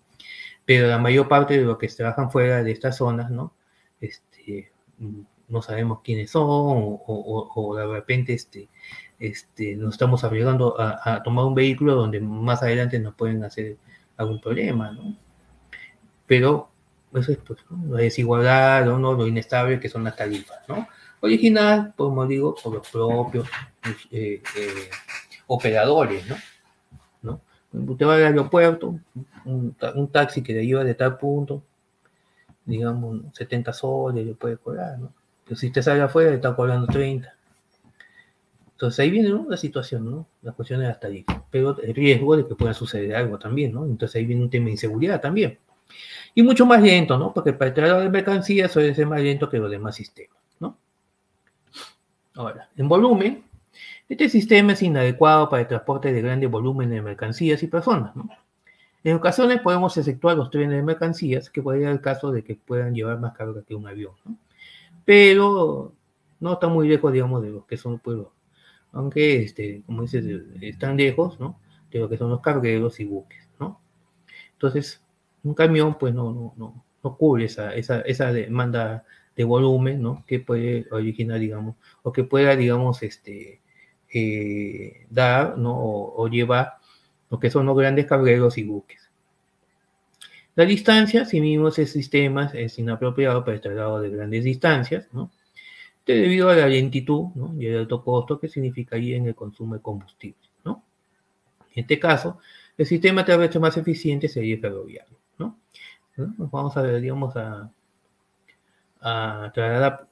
Pero 0.65 0.87
la 0.87 0.99
mayor 0.99 1.27
parte 1.27 1.57
de 1.57 1.63
los 1.63 1.77
que 1.77 1.87
trabajan 1.87 2.29
fuera 2.29 2.61
de 2.63 2.71
estas 2.71 2.97
zonas, 2.97 3.31
¿no? 3.31 3.53
Este, 4.01 4.71
no 5.51 5.61
sabemos 5.61 5.99
quiénes 6.03 6.31
son 6.31 6.41
o, 6.45 7.75
de 7.77 7.85
repente 7.85 8.33
este, 8.33 8.69
este, 9.19 9.75
nos 9.75 9.93
estamos 9.93 10.23
arriesgando 10.23 10.75
a, 10.79 11.21
tomar 11.23 11.45
un 11.45 11.53
vehículo 11.53 11.95
donde 11.95 12.19
más 12.19 12.63
adelante 12.63 12.99
nos 12.99 13.13
pueden 13.15 13.43
hacer 13.43 13.77
algún 14.17 14.39
problema, 14.39 14.91
¿no? 14.91 15.15
Pero 16.25 16.69
eso 17.13 17.33
es 17.33 17.37
pues, 17.39 17.59
la 17.89 17.97
desigualdad, 17.97 18.85
¿no? 18.85 19.13
lo 19.13 19.27
inestable 19.27 19.79
que 19.79 19.89
son 19.89 20.03
las 20.05 20.15
tarifas, 20.15 20.59
¿no? 20.67 20.87
Original, 21.19 21.93
como 21.95 22.25
digo, 22.25 22.55
por 22.55 22.73
los 22.73 22.89
propios 22.89 23.47
eh, 24.11 24.41
eh, 24.57 24.89
operadores, 25.47 26.25
¿no? 26.27 26.37
¿no? 27.21 27.41
Usted 27.91 28.07
va 28.07 28.15
al 28.15 28.23
aeropuerto, 28.23 28.99
un, 29.45 30.09
taxi 30.11 30.41
que 30.41 30.53
le 30.53 30.65
lleva 30.65 30.83
de 30.83 30.95
tal 30.95 31.17
punto, 31.17 31.61
digamos, 32.65 33.21
70 33.33 33.73
soles, 33.73 34.25
le 34.25 34.33
puede 34.33 34.57
cobrar, 34.57 34.97
¿no? 34.97 35.13
Si 35.55 35.67
usted 35.67 35.81
sale 35.81 36.01
afuera, 36.01 36.29
le 36.29 36.37
está 36.37 36.55
cobrando 36.55 36.87
30. 36.87 37.33
Entonces 38.73 38.99
ahí 38.99 39.11
viene 39.11 39.29
la 39.47 39.57
situación, 39.57 40.09
¿no? 40.09 40.27
La 40.41 40.53
cuestión 40.53 40.79
de 40.79 40.87
las 40.87 40.99
tarifas. 40.99 41.39
Pero 41.51 41.79
el 41.81 41.93
riesgo 41.93 42.35
de 42.35 42.47
que 42.47 42.55
pueda 42.55 42.73
suceder 42.73 43.15
algo 43.15 43.37
también, 43.37 43.73
¿no? 43.73 43.85
Entonces 43.85 44.15
ahí 44.15 44.25
viene 44.25 44.41
un 44.41 44.49
tema 44.49 44.65
de 44.65 44.71
inseguridad 44.71 45.21
también. 45.21 45.59
Y 46.33 46.41
mucho 46.41 46.65
más 46.65 46.81
lento, 46.81 47.17
¿no? 47.17 47.33
Porque 47.33 47.53
para 47.53 47.69
el 47.69 47.73
traslado 47.75 48.01
de 48.01 48.09
mercancías 48.09 48.71
suele 48.71 48.95
ser 48.95 49.05
más 49.05 49.21
lento 49.21 49.49
que 49.49 49.59
los 49.59 49.69
demás 49.69 49.95
sistemas, 49.95 50.37
¿no? 50.59 50.77
Ahora, 52.33 52.69
en 52.75 52.87
volumen, 52.87 53.43
este 54.09 54.29
sistema 54.29 54.73
es 54.73 54.81
inadecuado 54.81 55.49
para 55.49 55.61
el 55.61 55.67
transporte 55.67 56.11
de 56.11 56.21
grandes 56.21 56.49
volúmenes 56.49 56.95
de 56.95 57.01
mercancías 57.01 57.61
y 57.61 57.67
personas, 57.67 58.15
¿no? 58.15 58.29
En 59.03 59.15
ocasiones 59.15 59.61
podemos 59.61 59.97
efectuar 59.97 60.37
los 60.37 60.49
trenes 60.49 60.77
de 60.77 60.83
mercancías, 60.83 61.49
que 61.49 61.61
puede 61.61 61.81
ser 61.81 61.89
el 61.89 62.01
caso 62.01 62.31
de 62.31 62.43
que 62.43 62.55
puedan 62.55 62.93
llevar 62.93 63.19
más 63.19 63.33
carga 63.33 63.61
que 63.63 63.75
un 63.75 63.87
avión, 63.87 64.13
¿no? 64.25 64.37
Pero 65.11 65.93
no 66.39 66.53
está 66.53 66.69
muy 66.69 66.87
lejos, 66.87 67.11
digamos, 67.11 67.43
de 67.43 67.49
lo 67.49 67.65
que 67.67 67.75
son 67.75 67.99
pueblos, 67.99 68.29
aunque, 68.93 69.43
este, 69.43 69.83
como 69.85 70.03
dices, 70.03 70.23
están 70.61 70.95
lejos, 70.95 71.37
¿no? 71.37 71.59
De 71.91 71.99
lo 71.99 72.07
que 72.07 72.17
son 72.17 72.29
los 72.29 72.39
cargueros 72.39 72.97
y 73.01 73.03
buques, 73.03 73.49
¿no? 73.59 73.81
Entonces, 74.53 75.03
un 75.43 75.53
camión, 75.53 75.97
pues 75.99 76.13
no, 76.13 76.31
no, 76.31 76.53
no, 76.55 76.85
no 77.03 77.17
cubre 77.17 77.43
esa, 77.43 77.75
esa, 77.75 77.99
esa 78.03 78.31
demanda 78.31 79.03
de 79.35 79.43
volumen, 79.43 80.01
¿no? 80.01 80.23
Que 80.25 80.39
puede 80.39 80.87
originar, 80.91 81.39
digamos, 81.39 81.75
o 82.03 82.13
que 82.13 82.23
pueda, 82.23 82.55
digamos, 82.55 83.03
este, 83.03 83.59
eh, 84.13 85.07
dar, 85.09 85.57
¿no? 85.57 85.73
O, 85.77 86.25
llevar 86.29 86.75
lo 87.29 87.37
que 87.37 87.49
son 87.49 87.65
los 87.65 87.75
grandes 87.77 88.05
cargueros 88.05 88.57
y 88.57 88.63
buques. 88.63 89.00
La 90.55 90.65
distancia, 90.65 91.23
si 91.25 91.39
mismo 91.39 91.69
ese 91.69 91.85
sistema 91.85 92.51
es 92.53 92.77
inapropiado 92.77 93.43
para 93.43 93.55
el 93.55 93.61
traslado 93.61 94.01
de 94.01 94.09
grandes 94.09 94.43
distancias, 94.43 95.07
¿no? 95.13 95.31
Debido 96.05 96.49
a 96.49 96.55
la 96.55 96.67
lentitud 96.67 97.27
¿no? 97.35 97.53
y 97.57 97.67
el 97.67 97.79
alto 97.79 98.03
costo 98.03 98.39
que 98.39 98.49
significaría 98.49 99.15
en 99.15 99.27
el 99.27 99.35
consumo 99.35 99.75
de 99.75 99.81
combustible, 99.81 100.49
¿no? 100.65 100.83
En 101.73 101.83
este 101.83 101.99
caso, 101.99 102.39
el 102.77 102.85
sistema 102.85 103.23
terrestre 103.23 103.59
más 103.61 103.77
eficiente 103.77 104.27
sería 104.27 104.55
el 104.55 104.61
ferroviario, 104.61 105.17
¿no? 105.37 105.57
Vamos 106.17 106.75
a 106.75 106.83
digamos, 106.83 107.35
a, 107.37 107.71
a 108.99 109.51
trasladar, 109.53 110.07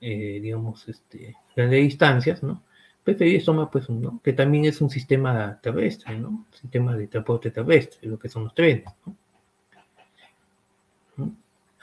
eh, 0.00 0.38
digamos, 0.40 0.88
este, 0.88 1.34
grandes 1.56 1.82
distancias, 1.82 2.42
¿no? 2.42 2.62
Preferiría 3.02 3.44
tomar, 3.44 3.70
pues, 3.70 3.90
¿no? 3.90 4.20
que 4.22 4.32
también 4.32 4.64
es 4.64 4.80
un 4.80 4.90
sistema 4.90 5.58
terrestre, 5.60 6.18
¿no? 6.18 6.46
Sistema 6.52 6.96
de 6.96 7.08
transporte 7.08 7.50
terrestre, 7.50 8.08
lo 8.08 8.18
que 8.18 8.28
son 8.28 8.44
los 8.44 8.54
trenes, 8.54 8.84
¿no? 9.04 9.16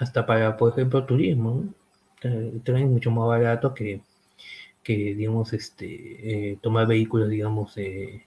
Hasta 0.03 0.25
para, 0.25 0.57
por 0.57 0.73
ejemplo, 0.73 1.05
turismo, 1.05 1.63
¿no? 1.63 1.73
Es 2.21 2.85
mucho 2.89 3.11
más 3.11 3.27
barato 3.27 3.73
que, 3.73 4.01
que 4.83 5.15
digamos, 5.15 5.53
este, 5.53 6.51
eh, 6.51 6.57
tomar 6.61 6.87
vehículos, 6.87 7.29
digamos, 7.29 7.75
de, 7.75 8.23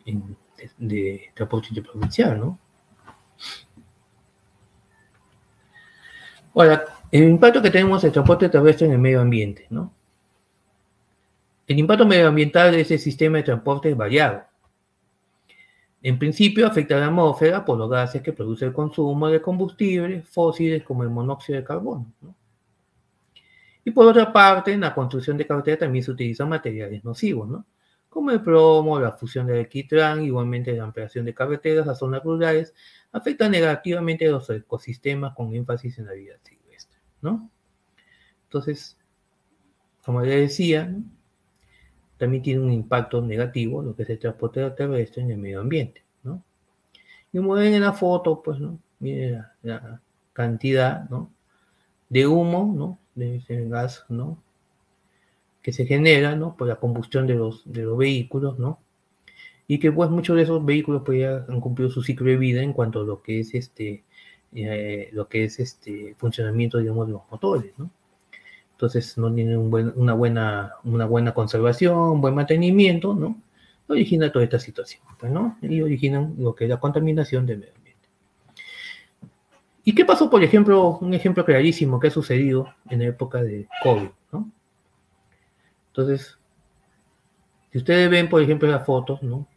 transporte 1.34 1.68
interprovincial, 1.70 2.40
¿no? 2.40 2.58
Ahora, 6.54 6.84
el 7.12 7.24
impacto 7.24 7.60
que 7.60 7.70
tenemos 7.70 8.02
en 8.02 8.08
el 8.08 8.12
transporte 8.14 8.48
terrestre 8.48 8.86
en 8.86 8.94
el 8.94 8.98
medio 8.98 9.20
ambiente, 9.20 9.66
¿no? 9.68 9.92
El 11.66 11.78
impacto 11.78 12.06
medioambiental 12.06 12.72
de 12.72 12.80
ese 12.80 12.96
sistema 12.96 13.38
de 13.38 13.44
transporte 13.44 13.90
es 13.90 13.96
variado. 13.96 14.44
En 16.08 16.20
principio 16.20 16.68
afecta 16.68 16.94
a 16.94 17.00
la 17.00 17.06
atmósfera 17.06 17.64
por 17.64 17.76
los 17.76 17.90
gases 17.90 18.22
que 18.22 18.32
produce 18.32 18.64
el 18.64 18.72
consumo 18.72 19.26
de 19.26 19.42
combustibles 19.42 20.24
fósiles 20.28 20.84
como 20.84 21.02
el 21.02 21.10
monóxido 21.10 21.58
de 21.58 21.64
carbono. 21.64 22.14
Y 23.84 23.90
por 23.90 24.06
otra 24.06 24.32
parte, 24.32 24.72
en 24.72 24.82
la 24.82 24.94
construcción 24.94 25.36
de 25.36 25.48
carreteras 25.48 25.80
también 25.80 26.04
se 26.04 26.12
utilizan 26.12 26.48
materiales 26.48 27.02
nocivos, 27.02 27.48
¿no? 27.48 27.66
como 28.08 28.30
el 28.30 28.40
plomo, 28.40 29.00
la 29.00 29.10
fusión 29.10 29.48
del 29.48 29.58
alquitrán, 29.58 30.22
igualmente 30.22 30.76
la 30.76 30.84
ampliación 30.84 31.24
de 31.24 31.34
carreteras 31.34 31.88
a 31.88 31.96
zonas 31.96 32.22
rurales, 32.22 32.72
afecta 33.10 33.48
negativamente 33.48 34.28
a 34.28 34.30
los 34.30 34.48
ecosistemas 34.48 35.34
con 35.34 35.56
énfasis 35.56 35.98
en 35.98 36.06
la 36.06 36.12
vida 36.12 36.34
silvestre. 36.40 37.00
¿no? 37.20 37.50
Entonces, 38.44 38.96
como 40.04 40.22
les 40.22 40.50
decía, 40.50 40.88
también 42.18 42.42
tiene 42.42 42.60
un 42.60 42.72
impacto 42.72 43.20
negativo 43.20 43.82
lo 43.82 43.94
que 43.94 44.02
es 44.04 44.10
el 44.10 44.18
transporte 44.18 44.68
terrestre 44.70 45.22
en 45.22 45.30
el 45.30 45.38
medio 45.38 45.60
ambiente, 45.60 46.02
¿no? 46.22 46.42
Y 47.32 47.38
como 47.38 47.54
ven 47.54 47.74
en 47.74 47.82
la 47.82 47.92
foto, 47.92 48.42
pues, 48.42 48.58
¿no? 48.58 48.78
Miren 49.00 49.44
la, 49.62 50.00
cantidad, 50.32 51.08
¿no? 51.10 51.30
De 52.08 52.26
humo, 52.26 52.72
¿no? 52.76 52.98
De 53.14 53.36
ese 53.36 53.68
gas, 53.68 54.04
¿no? 54.08 54.38
Que 55.62 55.72
se 55.72 55.86
genera, 55.86 56.36
¿no? 56.36 56.56
Por 56.56 56.68
la 56.68 56.76
combustión 56.76 57.26
de 57.26 57.34
los, 57.34 57.62
de 57.70 57.82
los 57.82 57.98
vehículos, 57.98 58.58
¿no? 58.58 58.78
Y 59.68 59.78
que, 59.78 59.92
pues, 59.92 60.10
muchos 60.10 60.36
de 60.36 60.42
esos 60.42 60.64
vehículos, 60.64 61.02
pues, 61.04 61.20
ya 61.20 61.44
han 61.48 61.60
cumplido 61.60 61.90
su 61.90 62.02
ciclo 62.02 62.30
de 62.30 62.36
vida 62.36 62.62
en 62.62 62.72
cuanto 62.72 63.00
a 63.00 63.04
lo 63.04 63.22
que 63.22 63.40
es 63.40 63.54
este, 63.54 64.04
eh, 64.54 65.10
lo 65.12 65.28
que 65.28 65.44
es 65.44 65.58
este 65.60 66.14
funcionamiento, 66.18 66.78
digamos, 66.78 67.06
de 67.06 67.14
los 67.14 67.22
motores, 67.30 67.72
¿no? 67.78 67.90
Entonces 68.76 69.16
no 69.16 69.32
tienen 69.32 69.56
una, 69.56 70.12
buena, 70.12 70.74
una 70.84 71.06
buena 71.06 71.32
conservación, 71.32 71.96
un 71.96 72.20
buen 72.20 72.34
mantenimiento, 72.34 73.14
¿no? 73.14 73.40
Origina 73.88 74.30
toda 74.30 74.44
esta 74.44 74.58
situación, 74.58 75.02
pues, 75.18 75.32
¿no? 75.32 75.56
Y 75.62 75.80
originan 75.80 76.34
lo 76.38 76.54
que 76.54 76.64
es 76.64 76.70
la 76.70 76.78
contaminación 76.78 77.46
del 77.46 77.60
medio 77.60 77.72
ambiente. 77.74 78.08
¿Y 79.82 79.94
qué 79.94 80.04
pasó, 80.04 80.28
por 80.28 80.44
ejemplo, 80.44 80.98
un 80.98 81.14
ejemplo 81.14 81.42
clarísimo 81.42 81.98
que 81.98 82.08
ha 82.08 82.10
sucedido 82.10 82.74
en 82.90 82.98
la 82.98 83.06
época 83.06 83.42
de 83.42 83.66
COVID, 83.82 84.10
¿no? 84.32 84.50
Entonces, 85.86 86.38
si 87.72 87.78
ustedes 87.78 88.10
ven, 88.10 88.28
por 88.28 88.42
ejemplo, 88.42 88.68
las 88.68 88.84
fotos, 88.84 89.22
¿no? 89.22 89.48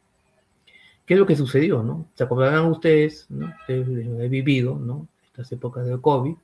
¿Qué 1.05 1.15
es 1.15 1.19
lo 1.19 1.25
que 1.25 1.35
sucedió, 1.35 1.83
no? 1.83 2.07
Se 2.13 2.23
acordarán 2.23 2.67
ustedes, 2.67 3.25
¿no? 3.29 3.47
Ustedes 3.47 3.85
he 3.89 4.29
vivido, 4.29 4.79
¿no? 4.79 5.09
Estas 5.25 5.51
épocas 5.51 5.85
del 5.85 5.99
COVID. 5.99 6.35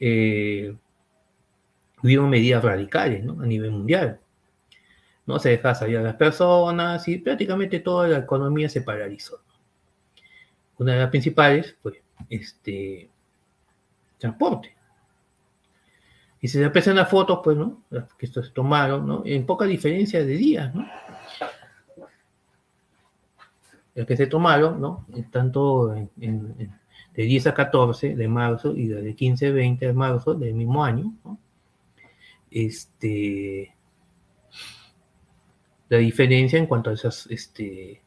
Eh, 0.00 0.74
hubieron 2.02 2.28
medidas 2.30 2.62
radicales 2.62 3.24
¿no? 3.24 3.40
a 3.42 3.46
nivel 3.46 3.70
mundial. 3.70 4.20
No 5.26 5.38
se 5.38 5.50
dejaba 5.50 5.74
salir 5.74 5.98
a 5.98 6.02
las 6.02 6.16
personas 6.16 7.06
y 7.06 7.18
prácticamente 7.18 7.80
toda 7.80 8.08
la 8.08 8.18
economía 8.18 8.68
se 8.68 8.82
paralizó. 8.82 9.40
Una 10.78 10.94
de 10.94 10.98
las 10.98 11.10
principales 11.10 11.76
fue 11.80 12.02
este 12.28 13.08
transporte. 14.18 14.74
Y 16.40 16.48
se 16.48 16.64
aprecian 16.64 16.96
las 16.96 17.08
fotos, 17.08 17.38
pues, 17.44 17.56
¿no? 17.56 17.84
Que 18.18 18.26
estos 18.26 18.46
se 18.48 18.52
tomaron, 18.52 19.06
¿no? 19.06 19.22
En 19.24 19.46
poca 19.46 19.64
diferencia 19.64 20.18
de 20.24 20.36
días, 20.36 20.74
¿no? 20.74 20.84
Las 23.94 24.06
que 24.06 24.16
se 24.16 24.26
tomaron, 24.26 24.80
¿no? 24.80 25.06
Tanto 25.30 25.94
de 26.16 26.68
10 27.22 27.46
a 27.46 27.54
14 27.54 28.16
de 28.16 28.28
marzo 28.28 28.74
y 28.74 28.88
de 28.88 29.14
15 29.14 29.48
a 29.48 29.52
20 29.52 29.86
de 29.86 29.92
marzo 29.92 30.34
del 30.34 30.54
mismo 30.54 30.84
año, 30.84 31.14
¿no? 31.24 31.38
Este, 32.52 33.74
la 35.88 35.98
diferencia 35.98 36.58
en 36.58 36.66
cuanto 36.66 36.90
a 36.90 36.94
esas, 36.94 37.26
este, 37.30 38.02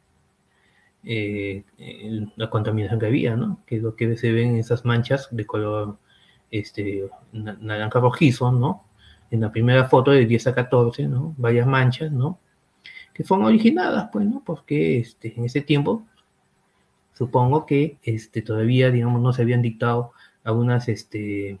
eh, 1.04 1.62
la 2.36 2.50
contaminación 2.50 2.98
que 2.98 3.06
había, 3.06 3.36
¿no? 3.36 3.62
Que 3.64 3.76
es 3.76 3.82
lo 3.82 3.94
que 3.94 4.16
se 4.16 4.32
ven 4.32 4.56
esas 4.56 4.84
manchas 4.84 5.28
de 5.30 5.46
color 5.46 5.98
este, 6.50 7.08
naranja 7.32 8.00
rojizo, 8.00 8.50
¿no? 8.50 8.84
En 9.30 9.40
la 9.40 9.52
primera 9.52 9.88
foto 9.88 10.10
de 10.10 10.26
10 10.26 10.48
a 10.48 10.54
14, 10.54 11.06
¿no? 11.06 11.34
Varias 11.38 11.66
manchas, 11.66 12.10
¿no? 12.10 12.40
Que 13.14 13.24
fueron 13.24 13.46
originadas, 13.46 14.08
pues, 14.12 14.26
¿no? 14.26 14.42
Porque 14.44 14.98
este, 14.98 15.34
en 15.36 15.44
ese 15.44 15.60
tiempo, 15.60 16.04
supongo 17.14 17.66
que 17.66 17.98
este, 18.02 18.42
todavía, 18.42 18.90
digamos, 18.90 19.22
no 19.22 19.32
se 19.32 19.42
habían 19.42 19.62
dictado 19.62 20.12
algunas, 20.42 20.88
este, 20.88 21.58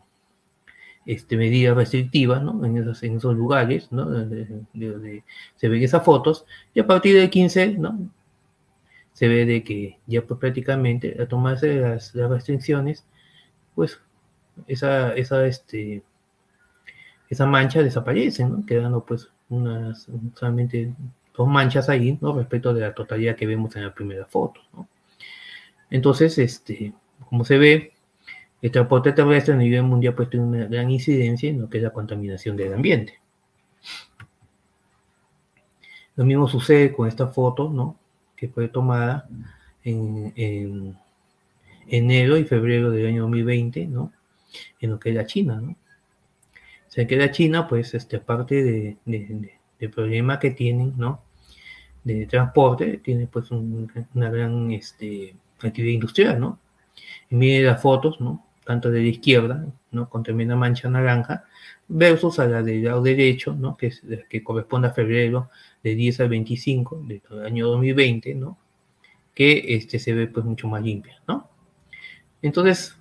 este, 1.06 1.36
medidas 1.36 1.76
restrictivas 1.76 2.42
¿no? 2.42 2.64
en, 2.64 2.76
esos, 2.76 3.02
en 3.02 3.16
esos 3.16 3.36
lugares, 3.36 3.90
¿no? 3.92 4.04
donde, 4.04 5.24
se 5.54 5.68
ven 5.68 5.82
esas 5.82 6.04
fotos, 6.04 6.44
y 6.74 6.80
a 6.80 6.86
partir 6.86 7.14
del 7.14 7.30
15, 7.30 7.78
¿no? 7.78 8.10
se 9.12 9.28
ve 9.28 9.46
de 9.46 9.62
que 9.62 9.98
ya 10.06 10.22
pues, 10.22 10.38
prácticamente 10.38 11.16
a 11.22 11.26
tomarse 11.26 11.80
las, 11.80 12.14
las 12.14 12.28
restricciones, 12.28 13.06
pues 13.74 14.00
esa, 14.66 15.14
esa, 15.14 15.46
este, 15.46 16.02
esa 17.30 17.46
mancha 17.46 17.82
desaparece, 17.82 18.44
¿no? 18.44 18.66
quedando 18.66 19.04
pues 19.04 19.30
unas, 19.48 20.08
solamente 20.34 20.92
dos 21.36 21.48
manchas 21.48 21.88
ahí, 21.88 22.18
¿no? 22.20 22.36
respecto 22.36 22.74
de 22.74 22.80
la 22.80 22.94
totalidad 22.94 23.36
que 23.36 23.46
vemos 23.46 23.76
en 23.76 23.84
la 23.84 23.94
primera 23.94 24.26
foto. 24.26 24.60
¿no? 24.72 24.88
Entonces, 25.90 26.36
este, 26.38 26.92
como 27.28 27.44
se 27.44 27.58
ve, 27.58 27.92
El 28.62 28.70
transporte 28.70 29.12
terrestre 29.12 29.54
a 29.54 29.56
nivel 29.56 29.82
mundial 29.82 30.14
pues 30.14 30.30
tiene 30.30 30.46
una 30.46 30.66
gran 30.66 30.90
incidencia 30.90 31.50
en 31.50 31.60
lo 31.60 31.68
que 31.68 31.78
es 31.78 31.84
la 31.84 31.92
contaminación 31.92 32.56
del 32.56 32.74
ambiente. 32.74 33.20
Lo 36.16 36.24
mismo 36.24 36.48
sucede 36.48 36.92
con 36.92 37.06
esta 37.06 37.28
foto, 37.28 37.70
¿no? 37.70 37.98
Que 38.34 38.48
fue 38.48 38.68
tomada 38.68 39.28
en, 39.84 40.96
enero 41.86 42.36
y 42.38 42.44
febrero 42.44 42.90
del 42.90 43.06
año 43.06 43.22
2020, 43.22 43.86
¿no? 43.86 44.12
En 44.80 44.90
lo 44.90 44.98
que 44.98 45.10
es 45.10 45.14
la 45.14 45.26
China, 45.26 45.60
¿no? 45.60 45.72
O 45.72 46.90
sea, 46.96 47.06
que 47.06 47.16
la 47.16 47.30
China, 47.30 47.68
pues, 47.68 47.92
este, 47.92 48.16
aparte 48.16 48.64
de, 48.64 48.96
del 49.78 49.90
problema 49.90 50.38
que 50.38 50.50
tienen, 50.52 50.94
¿no? 50.96 51.22
De 52.02 52.26
transporte, 52.26 52.98
tiene 52.98 53.26
pues 53.26 53.50
una 53.50 54.30
gran 54.30 54.70
este, 54.70 55.36
actividad 55.60 55.92
industrial, 55.92 56.40
¿no? 56.40 56.58
Y 57.28 57.34
mire 57.34 57.64
las 57.64 57.82
fotos, 57.82 58.20
¿no? 58.20 58.45
Tanto 58.66 58.90
de 58.90 59.00
la 59.00 59.06
izquierda, 59.06 59.64
¿no? 59.92 60.10
Con 60.10 60.24
tremenda 60.24 60.56
mancha 60.56 60.90
naranja, 60.90 61.44
versus 61.88 62.38
a 62.40 62.46
la 62.46 62.62
del 62.62 62.84
lado 62.84 63.00
derecho, 63.00 63.54
¿no? 63.54 63.76
Que, 63.76 63.86
es, 63.86 64.02
corresponde 64.42 64.88
a 64.88 64.92
febrero 64.92 65.50
de 65.82 65.94
10 65.94 66.20
al 66.20 66.28
25 66.30 67.02
del 67.06 67.22
año 67.44 67.68
2020, 67.68 68.34
¿no? 68.34 68.58
Que 69.34 69.76
este, 69.76 70.00
se 70.00 70.12
ve 70.12 70.26
pues 70.26 70.44
mucho 70.44 70.66
más 70.66 70.82
limpia, 70.82 71.22
¿no? 71.28 71.48
Entonces, 72.42 72.96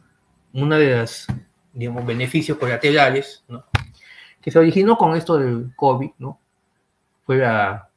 una 0.54 0.78
de 0.78 0.91
las, 0.91 1.28
digamos, 1.73 2.06
beneficios 2.06 2.58
colaterales, 2.58 3.43
¿no? 3.47 3.65
Que 4.41 4.51
se 4.51 4.60
originó 4.60 4.97
con 4.97 5.15
esto 5.15 5.38
del 5.38 5.73
COVID, 5.75 6.12
¿no? 6.19 6.39
Fue 7.25 7.38
la 7.38 7.89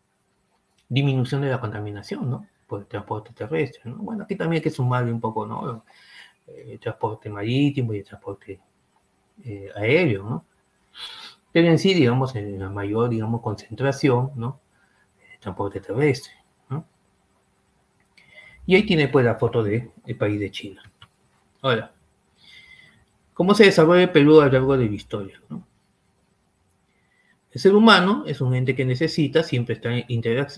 disminución 0.88 1.42
de 1.42 1.50
la 1.50 1.61
contaminación, 1.61 2.31
¿no? 2.31 2.46
Por 2.66 2.81
el 2.81 2.87
transporte 2.87 3.33
terrestre, 3.35 3.83
¿no? 3.85 3.96
Bueno, 3.96 4.24
aquí 4.24 4.37
también 4.37 4.61
hay 4.61 4.64
que 4.64 4.70
sumarle 4.70 5.12
un 5.12 5.20
poco, 5.20 5.46
¿no? 5.46 5.85
El 6.67 6.79
transporte 6.79 7.29
marítimo 7.29 7.93
y 7.93 7.99
el 7.99 8.05
transporte 8.05 8.61
eh, 9.45 9.71
aéreo, 9.75 10.23
¿no? 10.25 10.45
Pero 11.53 11.69
en 11.69 11.79
sí, 11.79 11.95
digamos, 11.95 12.35
en 12.37 12.59
la 12.59 12.69
mayor, 12.69 13.09
digamos, 13.09 13.41
concentración, 13.41 14.33
¿no? 14.35 14.61
El 15.33 15.39
transporte 15.39 15.81
terrestre, 15.81 16.33
¿no? 16.69 16.85
Y 18.67 18.75
ahí 18.75 18.85
tiene, 18.85 19.09
pues, 19.09 19.25
la 19.25 19.37
foto 19.37 19.63
del 19.63 19.91
país 20.19 20.39
de 20.41 20.51
China. 20.51 20.83
Ahora, 21.63 21.93
¿cómo 23.35 23.55
se 23.55 23.65
desarrolla 23.65 24.03
el 24.03 24.13
Perú 24.13 24.41
a 24.41 24.47
lo 24.47 24.53
largo 24.53 24.77
de 24.77 24.87
la 24.87 24.95
historia, 24.95 25.41
¿no? 25.49 25.67
El 27.51 27.61
ser 27.61 27.75
humano 27.75 28.25
es 28.27 28.41
un 28.41 28.55
ente 28.55 28.77
que 28.77 28.85
necesita 28.85 29.43
siempre 29.43 29.75
estar 29.75 29.93
en, 29.93 30.05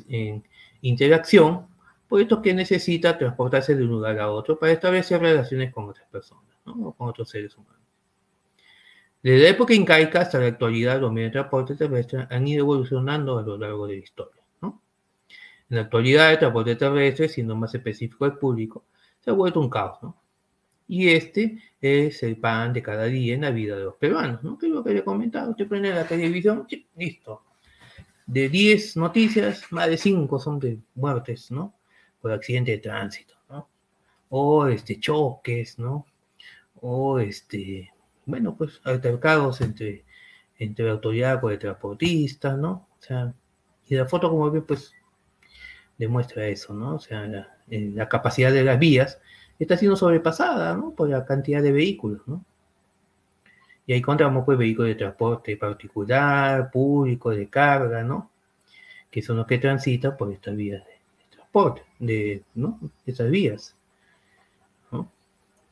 en 0.08 0.44
interacción, 0.82 1.66
por 2.10 2.20
esto 2.20 2.42
que 2.42 2.52
necesita 2.52 3.16
transportarse 3.16 3.76
de 3.76 3.84
un 3.84 3.90
lugar 3.90 4.18
a 4.18 4.32
otro 4.32 4.58
para 4.58 4.72
establecer 4.72 5.20
relaciones 5.20 5.72
con 5.72 5.88
otras 5.88 6.08
personas, 6.08 6.56
¿no? 6.66 6.88
o 6.88 6.92
con 6.92 7.08
otros 7.08 7.30
seres 7.30 7.56
humanos. 7.56 7.80
Desde 9.22 9.44
la 9.44 9.48
época 9.50 9.74
incaica 9.74 10.22
hasta 10.22 10.40
la 10.40 10.48
actualidad, 10.48 11.00
los 11.00 11.12
medios 11.12 11.28
de 11.28 11.34
transporte 11.34 11.76
terrestre 11.76 12.26
han 12.28 12.48
ido 12.48 12.62
evolucionando 12.62 13.38
a 13.38 13.42
lo 13.42 13.56
largo 13.56 13.86
de 13.86 13.94
la 13.94 14.02
historia. 14.02 14.42
¿no? 14.60 14.82
En 15.68 15.76
la 15.76 15.82
actualidad, 15.82 16.32
el 16.32 16.40
transporte 16.40 16.74
terrestre, 16.74 17.28
siendo 17.28 17.54
más 17.54 17.72
específico 17.76 18.24
al 18.24 18.36
público, 18.38 18.86
se 19.20 19.30
ha 19.30 19.32
vuelto 19.32 19.60
un 19.60 19.70
caos. 19.70 20.02
¿no? 20.02 20.20
Y 20.88 21.10
este 21.10 21.62
es 21.80 22.24
el 22.24 22.38
pan 22.38 22.72
de 22.72 22.82
cada 22.82 23.04
día 23.04 23.34
en 23.34 23.42
la 23.42 23.52
vida 23.52 23.76
de 23.76 23.84
los 23.84 23.94
peruanos. 23.94 24.42
¿no? 24.42 24.58
Que 24.58 24.66
es 24.66 24.72
lo 24.72 24.82
que 24.82 24.94
le 24.94 24.98
he 24.98 25.04
comentado. 25.04 25.52
Usted 25.52 25.68
prende 25.68 25.94
la 25.94 26.08
televisión, 26.08 26.66
listo. 26.96 27.44
De 28.26 28.48
10 28.48 28.96
noticias, 28.96 29.70
más 29.70 29.86
de 29.88 29.96
5 29.96 30.40
son 30.40 30.58
de 30.58 30.80
muertes, 30.96 31.52
¿no? 31.52 31.79
Por 32.20 32.32
accidente 32.32 32.72
de 32.72 32.78
tránsito, 32.78 33.34
¿no? 33.48 33.68
O 34.30 34.66
este, 34.66 35.00
choques, 35.00 35.78
¿no? 35.78 36.06
O 36.80 37.18
este, 37.18 37.92
bueno, 38.26 38.56
pues 38.56 38.80
altercados 38.84 39.60
entre, 39.60 40.04
entre 40.58 40.86
la 40.86 40.92
autoridad 40.92 41.40
con 41.40 41.52
el 41.52 41.58
transportista, 41.58 42.56
¿no? 42.56 42.88
O 42.98 43.02
sea, 43.02 43.32
y 43.88 43.94
la 43.96 44.06
foto, 44.06 44.30
como 44.30 44.50
ven, 44.50 44.64
pues 44.64 44.94
demuestra 45.98 46.46
eso, 46.46 46.72
¿no? 46.74 46.94
O 46.96 47.00
sea, 47.00 47.26
la, 47.26 47.58
eh, 47.68 47.90
la, 47.94 48.08
capacidad 48.08 48.52
de 48.52 48.64
las 48.64 48.78
vías 48.78 49.20
está 49.58 49.76
siendo 49.76 49.96
sobrepasada, 49.96 50.76
¿no? 50.76 50.92
Por 50.94 51.08
la 51.10 51.24
cantidad 51.24 51.62
de 51.62 51.72
vehículos, 51.72 52.22
¿no? 52.26 52.44
Y 53.86 53.92
ahí 53.92 53.98
encontramos, 53.98 54.44
pues, 54.44 54.56
vehículos 54.56 54.88
de 54.90 54.94
transporte 54.94 55.56
particular, 55.56 56.70
público, 56.70 57.30
de 57.30 57.48
carga, 57.48 58.04
¿no? 58.04 58.30
Que 59.10 59.22
son 59.22 59.36
los 59.38 59.46
que 59.46 59.58
transitan 59.58 60.16
por 60.16 60.32
estas 60.32 60.56
vías 60.56 60.84
de, 61.98 62.42
¿no? 62.54 62.78
Estas 63.06 63.30
vías. 63.30 63.76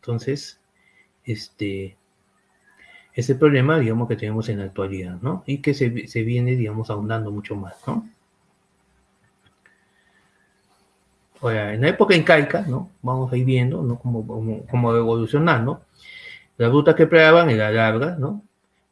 Entonces, 0.01 0.61
este, 1.25 1.97
ese 3.12 3.35
problema, 3.35 3.79
digamos, 3.79 4.09
que 4.09 4.17
tenemos 4.17 4.49
en 4.49 4.59
la 4.59 4.64
actualidad, 4.64 5.19
¿no? 5.21 5.43
Y 5.47 5.59
que 5.59 5.75
se, 5.75 6.07
se 6.07 6.23
viene, 6.23 6.57
digamos, 6.57 6.88
ahondando 6.88 7.31
mucho 7.31 7.57
más, 7.57 7.77
¿no? 7.87 8.09
Ahora, 11.41 11.75
en 11.75 11.83
la 11.83 11.88
época 11.88 12.17
incaica, 12.17 12.62
¿no? 12.62 12.91
Vamos 13.03 13.33
a 13.33 13.37
ir 13.37 13.45
viendo, 13.45 13.83
¿no? 13.83 13.99
Como, 13.99 14.27
como, 14.27 14.67
como 14.67 14.97
evolucionando. 14.97 15.83
Las 16.57 16.73
rutas 16.73 16.95
que 16.95 17.05
empleaban 17.05 17.51
eran 17.51 17.75
largas, 17.75 18.19
¿no? 18.19 18.43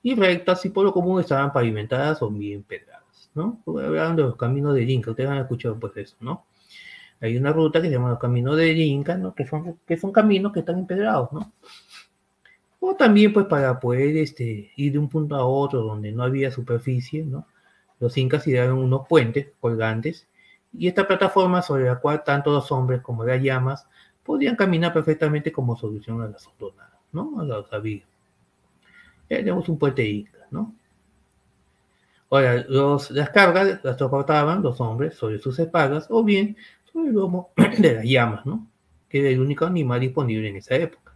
Y 0.03 0.15
rectas 0.15 0.65
y 0.65 0.71
por 0.71 0.85
lo 0.85 0.93
común 0.93 1.21
estaban 1.21 1.53
pavimentadas 1.53 2.23
o 2.23 2.31
bien 2.31 2.63
pedradas, 2.63 3.31
¿no? 3.35 3.61
Hablaban 3.67 4.15
de 4.15 4.23
los 4.23 4.37
caminos 4.37 4.75
de 4.75 4.85
Inca, 4.85 5.11
ustedes 5.11 5.31
han 5.31 5.39
escuchado 5.39 5.79
pues 5.81 5.97
eso, 5.97 6.17
¿no? 6.21 6.45
Hay 7.21 7.37
una 7.37 7.53
ruta 7.53 7.81
que 7.81 7.89
se 7.89 7.95
llama 7.95 8.11
los 8.11 8.19
caminos 8.19 8.57
de 8.57 8.73
Inca, 8.73 9.17
¿no? 9.17 9.35
Que 9.35 9.47
son, 9.47 9.79
que 9.87 9.97
son 9.97 10.13
caminos 10.13 10.53
que 10.53 10.61
están 10.61 10.79
empedrados, 10.79 11.33
¿no? 11.33 11.53
O 12.81 12.95
también 12.95 13.33
pues 13.33 13.47
para 13.47 13.81
poder 13.81 14.17
este, 14.19 14.71
ir 14.77 14.93
de 14.93 14.99
un 14.99 15.09
punto 15.09 15.35
a 15.35 15.45
otro 15.45 15.83
donde 15.83 16.13
no 16.13 16.23
había 16.23 16.51
superficie, 16.51 17.25
¿no? 17.25 17.47
Los 17.99 18.17
incas 18.19 18.47
idearon 18.47 18.79
unos 18.79 19.09
puentes 19.09 19.49
colgantes 19.61 20.29
y 20.73 20.89
esta 20.89 21.07
plataforma 21.07 21.63
sobre 21.63 21.87
la 21.87 21.97
cual 21.97 22.23
tanto 22.23 22.53
los 22.53 22.71
hombres 22.71 23.01
como 23.01 23.25
las 23.25 23.43
llamas 23.43 23.87
podían 24.23 24.57
caminar 24.57 24.93
perfectamente 24.93 25.51
como 25.51 25.77
solución 25.77 26.21
a 26.21 26.29
las 26.29 26.47
hondonadas, 26.47 27.01
¿no? 27.13 27.41
A 27.41 27.45
los 27.45 27.73
avíos. 27.73 28.07
Ya 29.31 29.39
tenemos 29.39 29.69
un 29.69 29.79
puente 29.79 30.05
inca, 30.05 30.47
¿no? 30.51 30.75
Ahora, 32.29 32.65
los, 32.69 33.11
las 33.13 33.31
cargas 33.31 33.81
las 33.83 33.97
transportaban 33.97 34.63
los 34.63 34.81
hombres 34.81 35.15
sobre 35.15 35.39
sus 35.39 35.59
espaldas 35.59 36.09
o 36.11 36.25
bien 36.25 36.57
el 37.05 37.13
lomo 37.13 37.51
de 37.79 37.95
las 37.95 38.05
llamas, 38.05 38.47
¿no? 38.47 38.67
Que 39.09 39.21
era 39.21 39.29
el 39.29 39.41
único 39.41 39.67
animal 39.67 40.01
disponible 40.01 40.49
en 40.49 40.57
esa 40.57 40.77
época 40.77 41.07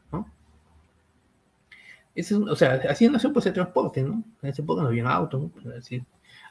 o 2.50 2.56
sea, 2.56 2.80
así 2.88 3.08
nació 3.08 3.32
pues 3.32 3.46
el 3.46 3.52
transporte, 3.52 4.02
¿no? 4.02 4.22
En 4.42 4.50
esa 4.50 4.62
época 4.62 4.82
no 4.82 4.88
había 4.88 5.08
autos, 5.08 5.42
¿no? 5.42 5.72
Así, 5.76 6.02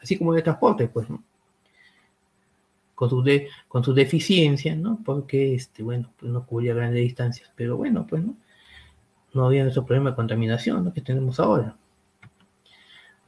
así, 0.01 0.17
como 0.17 0.35
el 0.35 0.43
transporte, 0.43 0.87
pues, 0.87 1.09
¿no? 1.09 1.23
Con 2.95 3.09
su, 3.09 3.23
de, 3.23 3.47
con 3.67 3.83
su 3.83 3.93
deficiencia, 3.93 4.75
¿no? 4.75 4.99
Porque, 5.03 5.55
este, 5.55 5.83
bueno, 5.83 6.11
pues 6.17 6.31
no 6.31 6.45
cubría 6.45 6.73
grandes 6.73 7.01
distancias, 7.01 7.51
pero 7.55 7.77
bueno, 7.77 8.05
pues, 8.07 8.23
¿no? 8.23 8.35
No 9.33 9.45
había 9.45 9.65
esos 9.67 9.85
problemas 9.85 10.13
de 10.13 10.17
contaminación, 10.17 10.83
¿no? 10.83 10.93
Que 10.93 11.01
tenemos 11.01 11.39
ahora. 11.39 11.77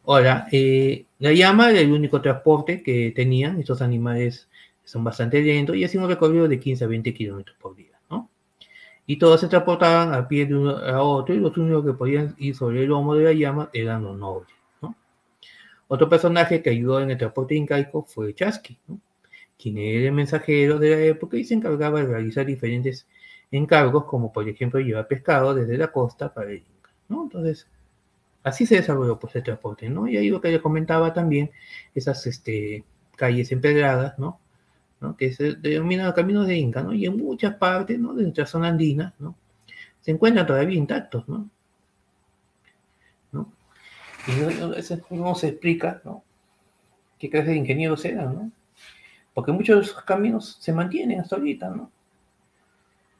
Ahora, 0.06 0.48
eh, 0.52 1.06
la 1.20 1.32
llama 1.32 1.70
era 1.70 1.80
el 1.80 1.92
único 1.92 2.22
transporte 2.22 2.82
que 2.82 3.14
tenían, 3.16 3.60
estos 3.60 3.82
animales 3.82 4.50
son 4.92 5.06
bastante 5.06 5.42
lentos 5.42 5.76
y 5.78 5.86
hacían 5.86 6.04
un 6.04 6.10
recorrido 6.10 6.50
de 6.50 6.60
15 6.60 6.84
a 6.84 6.88
20 6.88 7.14
kilómetros 7.14 7.56
por 7.58 7.76
día 7.76 7.92
y 9.06 9.18
todos 9.18 9.42
se 9.42 9.48
transportaban 9.48 10.14
a 10.14 10.28
pie 10.28 10.46
de 10.46 10.56
uno 10.56 10.78
a 10.78 11.02
otro 11.02 11.34
y 11.34 11.40
los 11.40 11.58
únicos 11.58 11.86
que 11.86 11.94
podían 11.94 12.36
ir 12.38 12.56
sobre 12.56 12.84
el 12.84 12.90
lomo 12.90 13.16
de 13.16 13.24
la 13.24 13.34
llama 13.34 13.70
eran 13.74 14.04
los 14.04 14.18
nobles. 14.18 14.54
¿no? 14.82 14.96
Otro 15.88 16.10
personaje 16.10 16.62
que 16.62 16.70
ayudó 16.70 17.02
en 17.02 17.12
el 17.12 17.18
transporte 17.18 17.56
incaico 17.56 18.04
fue 18.04 18.34
Chasqui, 18.34 18.78
¿no? 18.88 19.00
quien 19.58 19.78
era 19.78 20.08
el 20.08 20.12
mensajero 20.12 20.80
de 20.80 20.90
la 20.90 21.02
época 21.04 21.38
y 21.38 21.44
se 21.44 21.54
encargaba 21.54 22.00
de 22.00 22.08
realizar 22.08 22.46
diferentes 22.46 23.08
encargos, 23.50 24.06
como 24.06 24.32
por 24.32 24.48
ejemplo 24.48 24.80
llevar 24.80 25.08
pescado 25.08 25.54
desde 25.54 25.78
la 25.78 25.92
costa 25.92 26.34
para 26.34 26.52
el 26.52 26.58
Inca. 26.58 26.92
¿no? 27.10 27.24
Entonces, 27.24 27.68
así 28.44 28.66
se 28.66 28.76
desarrolló 28.76 29.20
pues, 29.20 29.36
el 29.36 29.44
transporte. 29.44 29.90
¿no? 29.90 30.08
Y 30.08 30.18
ahí 30.18 30.30
lo 30.30 30.42
que 30.42 30.52
le 30.52 30.62
comentaba 30.62 31.14
también, 31.14 31.52
esas 31.94 32.26
este, 32.28 32.84
calles 33.16 33.52
empedradas, 33.52 34.18
¿no? 34.20 34.41
Que 35.18 35.34
se 35.34 35.54
denominan 35.56 36.12
caminos 36.14 36.48
de 36.48 36.58
Inca, 36.58 36.84
¿no? 36.84 36.94
y 36.94 37.06
en 37.06 37.18
muchas 37.18 37.56
partes 37.56 38.00
¿no? 38.00 38.14
de 38.14 38.24
nuestra 38.24 38.46
zona 38.46 38.70
andina 38.70 39.14
¿no? 39.20 39.36
se 40.00 40.12
encuentran 40.12 40.46
todavía 40.46 40.78
intactos. 40.78 41.28
¿no? 41.28 41.50
Y 44.28 44.78
eso 44.78 45.00
no 45.10 45.34
se 45.34 45.48
explica 45.50 46.02
¿no? 46.06 46.24
qué 47.18 47.30
clase 47.30 47.50
de 47.50 47.58
ingenieros 47.58 48.06
eran, 48.06 48.34
¿no? 48.36 48.52
porque 49.34 49.52
muchos 49.52 49.78
de 49.78 49.86
esos 49.86 50.04
caminos 50.04 50.58
se 50.60 50.74
mantienen 50.74 51.20
hasta 51.20 51.36
ahorita. 51.36 51.70
¿no? 51.70 51.92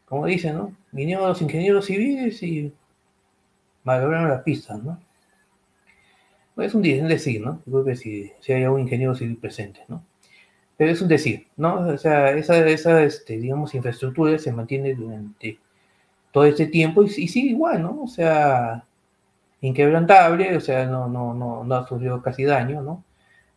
Como 0.06 0.26
dicen, 0.28 0.56
¿no? 0.56 0.76
vinieron 0.92 1.28
los 1.28 1.42
ingenieros 1.42 1.86
civiles 1.86 2.44
y 2.44 2.72
valoraron 3.84 4.30
las 4.30 4.44
pistas. 4.44 4.84
¿no? 4.84 5.00
Pues 6.56 6.68
es 6.68 6.76
un 6.76 6.82
decir, 6.84 7.42
¿no? 7.42 7.62
Que 7.86 7.96
si, 7.96 8.32
si 8.40 8.54
hay 8.54 8.64
algún 8.64 8.82
ingeniero 8.82 9.16
civil 9.16 9.38
presente, 9.38 9.82
¿no? 9.88 10.04
Pero 10.82 10.94
es 10.94 11.02
un 11.04 11.10
decir, 11.10 11.46
¿no? 11.58 11.76
O 11.90 11.98
sea, 12.00 12.32
esa, 12.32 12.68
esa 12.68 13.04
este, 13.04 13.38
digamos, 13.38 13.76
infraestructura 13.76 14.40
se 14.40 14.52
mantiene 14.52 14.96
durante 14.96 15.60
todo 16.32 16.44
este 16.46 16.66
tiempo 16.66 17.04
y, 17.04 17.10
sigue 17.10 17.52
igual, 17.52 17.84
¿no? 17.84 18.02
O 18.02 18.08
sea, 18.08 18.84
inquebrantable, 19.62 20.58
o 20.58 20.60
sea, 20.60 20.88
no, 20.88 21.08
no, 21.08 21.36
no, 21.36 21.64
no 21.64 21.76
ha 21.76 21.88
sufrido 21.88 22.20
casi 22.24 22.46
daño, 22.46 22.82
¿no? 22.82 23.04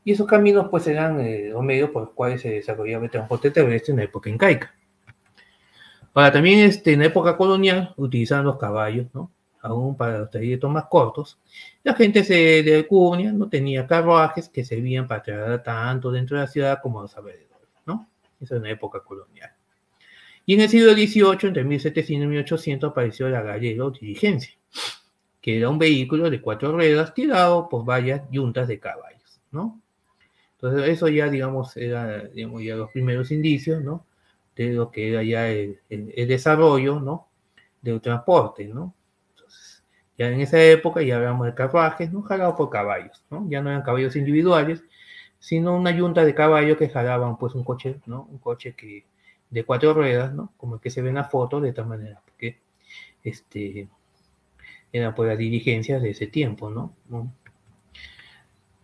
Y 0.05 0.13
esos 0.13 0.27
caminos 0.27 0.69
pues 0.71 0.87
eran 0.87 1.19
eh, 1.19 1.49
los 1.51 1.63
medios 1.63 1.89
por 1.89 2.03
los 2.03 2.11
cuales 2.11 2.43
se 2.43 2.51
desarrollaba 2.51 3.07
el 3.07 3.11
transporte 3.11 3.51
terrestre 3.51 3.93
en 3.93 3.97
la 4.01 4.05
época 4.05 4.29
incaica. 4.29 4.75
Ahora 6.13 6.31
también 6.31 6.59
este, 6.59 6.93
en 6.93 6.99
la 6.99 7.07
época 7.07 7.39
colonial 7.39 7.95
utilizaban 7.97 8.45
los 8.45 8.59
caballos, 8.59 9.07
¿no? 9.15 9.31
Aún 9.63 9.97
para 9.97 10.19
los 10.19 10.31
trayectos 10.31 10.71
más 10.71 10.85
cortos. 10.91 11.39
La 11.85 11.95
gente 11.95 12.25
se, 12.25 12.63
de 12.63 12.77
Alcurnia 12.77 13.31
no 13.33 13.49
tenía 13.49 13.87
carruajes 13.87 14.49
que 14.49 14.65
servían 14.65 15.07
para 15.07 15.23
trasladar 15.23 15.63
tanto 15.63 16.11
dentro 16.11 16.37
de 16.37 16.45
la 16.45 16.49
ciudad 16.49 16.79
como 16.83 16.99
a 16.99 17.03
los 17.03 17.17
alrededores, 17.17 17.69
¿no? 17.87 18.09
Eso 18.41 18.57
en 18.57 18.63
la 18.65 18.71
época 18.71 19.01
colonial. 19.01 19.53
Y 20.47 20.55
en 20.55 20.63
el 20.63 20.69
siglo 20.69 20.93
XVIII, 20.93 21.49
entre 21.49 21.65
1700 21.65 22.25
y 22.25 22.29
1800, 22.29 22.91
apareció 22.91 23.29
la 23.29 23.43
gallega 23.43 23.85
o 23.85 23.93
que 25.41 25.59
era 25.59 25.69
un 25.69 25.79
vehículo 25.79 26.31
de 26.31 26.41
cuatro 26.41 26.73
ruedas 26.73 27.13
tirado 27.13 27.69
por 27.69 27.85
varias 27.85 28.23
yuntas 28.31 28.67
de 28.67 28.81
caballos, 28.81 29.41
¿no? 29.51 29.81
Entonces, 30.55 30.89
eso 30.89 31.09
ya, 31.09 31.29
digamos, 31.29 31.77
era 31.77 32.25
digamos, 32.29 32.63
ya 32.63 32.77
los 32.77 32.91
primeros 32.91 33.31
indicios, 33.31 33.83
¿no? 33.83 34.07
De 34.57 34.73
lo 34.73 34.91
que 34.91 35.11
era 35.11 35.23
ya 35.23 35.51
el, 35.51 35.79
desarrollo, 36.27 36.99
¿no? 36.99 37.29
Del 37.83 38.01
transporte, 38.01 38.65
¿no? 38.67 38.95
Ya 40.17 40.29
en 40.29 40.41
esa 40.41 40.63
época 40.63 41.03
ya 41.03 41.17
hablamos 41.17 41.47
de 41.47 41.55
carruajes, 41.55 42.13
¿no? 42.13 42.23
Jalados 42.23 42.55
por 42.57 42.71
caballos, 42.71 43.25
¿no? 43.31 43.47
Ya 43.49 43.61
no 43.63 43.71
eran 43.71 43.83
caballos 43.83 44.17
individuales, 44.17 44.85
sino 45.39 45.77
una 45.77 45.91
yunta 45.91 46.25
de 46.25 46.35
caballos 46.35 46.79
que 46.79 46.89
jalaban, 46.89 47.37
pues, 47.37 47.55
un 47.55 47.65
coche, 47.65 48.01
¿no? 48.07 48.29
Un 48.31 48.39
coche 48.39 48.75
que 48.75 49.05
de 49.51 49.65
cuatro 49.65 49.95
ruedas, 49.95 50.33
¿no? 50.33 50.53
Como 50.57 50.77
el 50.77 50.81
que 50.81 50.91
se 50.91 51.03
ve 51.03 51.11
en 51.11 51.17
la 51.17 51.25
foto, 51.25 51.61
de 51.61 51.71
esta 51.71 51.85
manera, 51.85 52.21
porque 52.25 52.59
este, 53.23 53.89
era 54.93 55.15
por 55.15 55.27
las 55.27 55.39
diligencias 55.39 56.03
de 56.03 56.11
ese 56.11 56.29
tiempo, 56.29 56.71
¿no? 56.71 56.95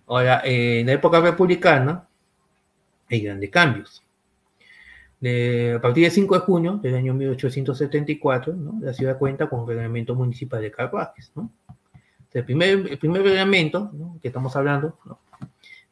Ahora, 0.06 0.42
en 0.44 0.86
la 0.86 0.92
época 0.92 1.20
republicana 1.20 2.08
hay 3.08 3.20
grandes 3.20 3.50
cambios. 3.50 4.02
A 5.22 5.80
partir 5.80 6.04
del 6.04 6.12
5 6.12 6.34
de 6.34 6.40
junio 6.40 6.80
del 6.82 6.94
año 6.94 7.12
1874, 7.12 8.54
la 8.80 8.94
ciudad 8.94 9.18
cuenta 9.18 9.50
con 9.50 9.60
un 9.60 9.68
reglamento 9.68 10.14
municipal 10.14 10.62
de 10.62 10.70
carruajes. 10.70 11.30
El, 12.32 12.44
primer, 12.44 12.98
reglamento 13.00 13.90
que 14.22 14.28
estamos 14.28 14.56
hablando 14.56 14.98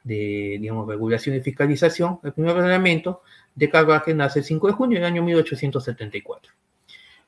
de 0.02 0.58
regulación 0.86 1.36
y 1.36 1.40
fiscalización, 1.40 2.20
el 2.22 2.32
primer 2.32 2.56
reglamento 2.56 3.22
de 3.54 3.68
carruajes 3.68 4.16
nace 4.16 4.38
el 4.38 4.46
5 4.46 4.66
de 4.68 4.72
junio 4.72 4.98
del 4.98 5.04
año 5.04 5.22
1874, 5.22 6.52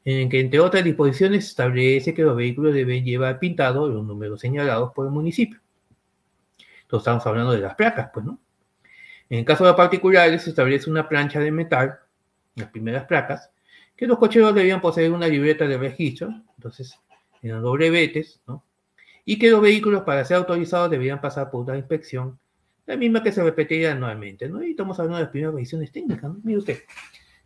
en 0.06 0.30
que 0.30 0.40
entre 0.40 0.58
otras 0.60 0.82
disposiciones 0.82 1.48
establece 1.48 2.14
que 2.14 2.22
los 2.22 2.34
vehículos 2.34 2.72
deben 2.72 3.04
llevar 3.04 3.38
pintados 3.38 3.92
los 3.92 4.02
números 4.06 4.40
señalados 4.40 4.92
por 4.94 5.04
el 5.04 5.12
municipio. 5.12 5.60
Entonces 6.82 7.02
estamos 7.02 7.26
hablando 7.26 7.52
de 7.52 7.58
las 7.58 7.74
placas, 7.74 8.10
pues, 8.14 8.24
¿no? 8.24 8.38
En 9.30 9.44
caso 9.44 9.64
de 9.64 9.74
particulares, 9.74 10.42
se 10.42 10.50
establece 10.50 10.90
una 10.90 11.08
plancha 11.08 11.38
de 11.38 11.52
metal, 11.52 12.00
las 12.56 12.68
primeras 12.68 13.04
placas, 13.04 13.50
que 13.96 14.06
los 14.06 14.18
cocheros 14.18 14.54
debían 14.54 14.80
poseer 14.80 15.12
una 15.12 15.28
libreta 15.28 15.66
de 15.68 15.78
registro, 15.78 16.34
entonces 16.56 16.98
eran 17.40 17.62
doble 17.62 17.90
vetes, 17.90 18.40
¿no? 18.46 18.64
Y 19.24 19.38
que 19.38 19.50
los 19.50 19.60
vehículos 19.60 20.02
para 20.02 20.24
ser 20.24 20.38
autorizados 20.38 20.90
debían 20.90 21.20
pasar 21.20 21.48
por 21.48 21.64
una 21.64 21.76
inspección, 21.76 22.38
la 22.86 22.96
misma 22.96 23.22
que 23.22 23.30
se 23.30 23.42
repetiría 23.44 23.92
anualmente, 23.92 24.48
¿no? 24.48 24.64
Y 24.64 24.70
estamos 24.70 24.98
hablando 24.98 25.18
de 25.18 25.22
las 25.24 25.30
primeras 25.30 25.54
revisiones 25.54 25.92
técnicas, 25.92 26.24
¿no? 26.24 26.40
Mire 26.42 26.58
usted, 26.58 26.78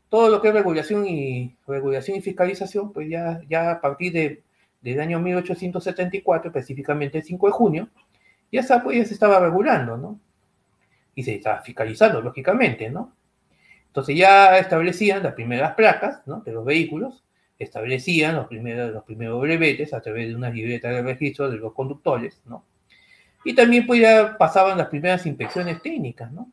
todo 0.09 0.31
lo 0.31 0.40
que 0.40 0.49
es 0.49 0.55
regulación 0.55 1.07
y, 1.07 1.55
regulación 1.66 2.16
y 2.16 2.23
fiscalización, 2.23 2.94
pues 2.94 3.11
ya, 3.11 3.42
ya 3.47 3.73
a 3.73 3.81
partir 3.83 4.12
de, 4.14 4.42
del 4.81 5.01
año 5.01 5.20
1874, 5.20 6.49
específicamente 6.49 7.18
el 7.18 7.25
5 7.25 7.47
de 7.47 7.53
junio, 7.53 7.88
ya, 8.51 8.62
pues, 8.83 8.97
ya 8.97 9.05
se 9.05 9.12
estaba 9.12 9.38
regulando, 9.38 9.99
¿no? 9.99 10.18
Y 11.14 11.22
se 11.22 11.35
estaba 11.35 11.62
fiscalizando, 11.62 12.20
lógicamente, 12.20 12.90
¿no? 12.90 13.14
Entonces 13.87 14.16
ya 14.16 14.59
establecían 14.59 15.22
las 15.22 15.35
primeras 15.35 15.74
placas, 15.74 16.22
¿no? 16.27 16.40
De 16.40 16.53
los 16.53 16.64
vehículos, 16.64 17.24
establecían 17.59 18.35
los 18.35 18.46
primeros, 18.48 18.92
los 18.92 19.05
primeros 19.05 19.40
brevetes 19.40 19.94
a 19.94 20.00
través 20.00 20.29
de 20.29 20.35
una 20.35 20.50
libreta 20.50 20.88
de 20.90 21.03
registro 21.03 21.50
de 21.50 21.59
los 21.59 21.72
conductores, 21.72 22.40
¿no? 22.46 22.64
Y 23.44 23.55
también 23.55 23.87
pues 23.87 24.00
ya 24.00 24.37
pasaban 24.38 24.79
las 24.79 24.88
primeras 24.88 25.24
inspecciones 25.27 25.81
técnicas, 25.83 26.33
¿no? 26.33 26.50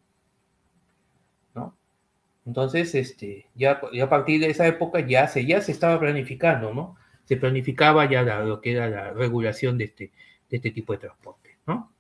Entonces, 2.46 2.96
este, 2.96 3.48
ya, 3.56 3.80
a 4.02 4.10
partir 4.10 4.42
de 4.42 4.50
esa 4.50 4.68
época 4.68 5.00
ya 5.02 5.28
se, 5.28 5.46
ya 5.46 5.62
se 5.62 5.72
estaba 5.72 6.00
planificando, 6.00 6.74
¿no? 6.74 6.96
Se 7.26 7.38
planificaba 7.38 8.10
ya 8.10 8.24
lo 8.24 8.62
que 8.62 8.72
era 8.74 8.90
la 8.90 9.12
regulación 9.12 9.78
de 9.78 9.86
este, 9.86 10.12
de 10.50 10.58
este 10.58 10.72
tipo 10.72 10.94
de 10.94 11.00
transporte. 11.00 11.58
¿no? 11.68 11.92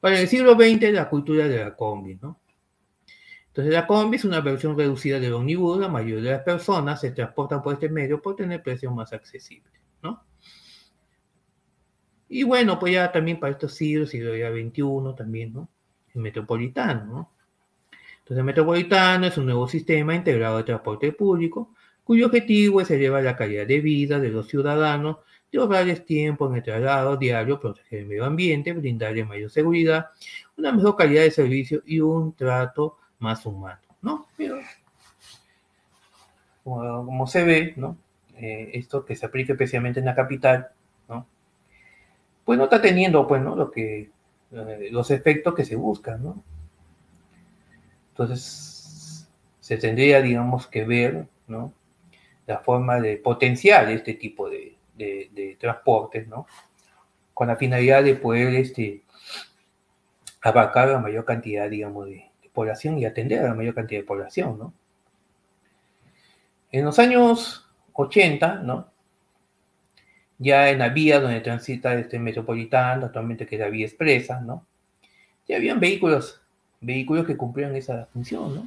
Para 0.00 0.20
el 0.20 0.28
siglo 0.28 0.54
XX, 0.54 0.92
la 0.92 1.08
cultura 1.08 1.48
de 1.48 1.64
la 1.64 1.74
combi, 1.74 2.16
¿no? 2.16 2.40
Entonces, 3.48 3.72
la 3.72 3.86
combi 3.86 4.16
es 4.16 4.24
una 4.24 4.40
versión 4.40 4.76
reducida 4.76 5.18
del 5.18 5.32
ómnibus. 5.32 5.78
La 5.78 5.88
mayoría 5.88 6.30
de 6.30 6.36
las 6.36 6.42
personas 6.42 7.00
se 7.00 7.12
transportan 7.12 7.62
por 7.62 7.74
este 7.74 7.88
medio 7.88 8.20
por 8.20 8.36
tener 8.36 8.62
precios 8.62 8.92
más 8.94 9.12
accesibles, 9.12 9.72
¿no? 10.02 10.22
Y 12.28 12.42
bueno, 12.42 12.78
pues 12.78 12.92
ya 12.92 13.10
también 13.10 13.40
para 13.40 13.52
estos 13.52 13.74
siglos, 13.74 14.10
siglo 14.10 14.32
XXI 14.32 15.16
también, 15.16 15.52
¿no? 15.54 15.70
El 16.14 16.20
metropolitano, 16.20 17.04
¿no? 17.06 17.32
Entonces, 18.18 18.38
el 18.38 18.44
metropolitano 18.44 19.26
es 19.26 19.38
un 19.38 19.46
nuevo 19.46 19.68
sistema 19.68 20.14
integrado 20.14 20.58
de 20.58 20.64
transporte 20.64 21.12
público 21.12 21.72
cuyo 22.06 22.26
objetivo 22.26 22.80
es 22.80 22.90
elevar 22.92 23.24
la 23.24 23.36
calidad 23.36 23.66
de 23.66 23.80
vida 23.80 24.20
de 24.20 24.28
los 24.28 24.46
ciudadanos 24.46 25.16
ahorrarles 25.54 26.04
tiempo 26.04 26.48
en 26.48 26.56
el 26.56 26.62
traslado 26.62 27.16
diario, 27.16 27.60
proteger 27.60 28.00
el 28.00 28.06
medio 28.06 28.24
ambiente, 28.24 28.72
brindarle 28.72 29.24
mayor 29.24 29.50
seguridad, 29.50 30.10
una 30.56 30.72
mejor 30.72 30.96
calidad 30.96 31.22
de 31.22 31.30
servicio 31.30 31.82
y 31.86 32.00
un 32.00 32.34
trato 32.34 32.98
más 33.18 33.44
humano, 33.46 33.80
¿no? 34.02 34.26
Pero, 34.36 34.58
como, 36.64 37.26
se 37.26 37.44
ve, 37.44 37.74
¿no? 37.76 37.96
Eh, 38.36 38.70
esto 38.74 39.04
que 39.04 39.16
se 39.16 39.26
aplica 39.26 39.52
especialmente 39.52 40.00
en 40.00 40.06
la 40.06 40.14
capital, 40.14 40.68
¿no? 41.08 41.26
Pues 42.44 42.58
no 42.58 42.64
está 42.64 42.80
teniendo, 42.80 43.26
pues, 43.26 43.42
¿no? 43.42 43.56
Lo 43.56 43.70
que, 43.70 44.10
eh, 44.52 44.88
los 44.90 45.10
efectos 45.10 45.54
que 45.54 45.64
se 45.64 45.76
buscan, 45.76 46.22
¿no? 46.22 46.42
Entonces, 48.10 49.28
se 49.60 49.76
tendría, 49.76 50.22
digamos, 50.22 50.66
que 50.66 50.84
ver, 50.84 51.28
¿no? 51.46 51.72
La 52.46 52.58
forma 52.60 53.00
de 53.00 53.16
potenciar 53.16 53.90
este 53.90 54.14
tipo 54.14 54.48
de, 54.48 54.75
de, 54.96 55.56
transportes, 55.60 56.26
¿no? 56.26 56.46
Con 57.34 57.48
la 57.48 57.56
finalidad 57.56 58.02
de 58.02 58.14
poder 58.14 58.54
este, 58.54 59.02
abarcar 60.42 60.88
la 60.88 60.98
mayor 60.98 61.24
cantidad, 61.24 61.68
digamos, 61.68 62.06
de, 62.06 62.24
población 62.52 62.98
y 62.98 63.04
atender 63.04 63.40
a 63.40 63.48
la 63.48 63.54
mayor 63.54 63.74
cantidad 63.74 64.00
de 64.00 64.06
población, 64.06 64.58
¿no? 64.58 64.72
En 66.72 66.86
los 66.86 66.98
años 66.98 67.68
80, 67.92 68.62
¿no? 68.62 68.90
Ya 70.38 70.70
en 70.70 70.78
la 70.78 70.88
vía 70.88 71.20
donde 71.20 71.40
transita 71.40 71.94
este 71.94 72.18
metropolitano, 72.18 73.06
actualmente 73.06 73.46
que 73.46 73.56
es 73.56 73.60
la 73.60 73.68
vía 73.68 73.84
expresa, 73.84 74.40
¿no? 74.40 74.66
Ya 75.46 75.56
habían 75.56 75.80
vehículos, 75.80 76.40
vehículos 76.80 77.26
que 77.26 77.36
cumplían 77.36 77.76
esa 77.76 78.06
función, 78.06 78.54
¿no? 78.54 78.64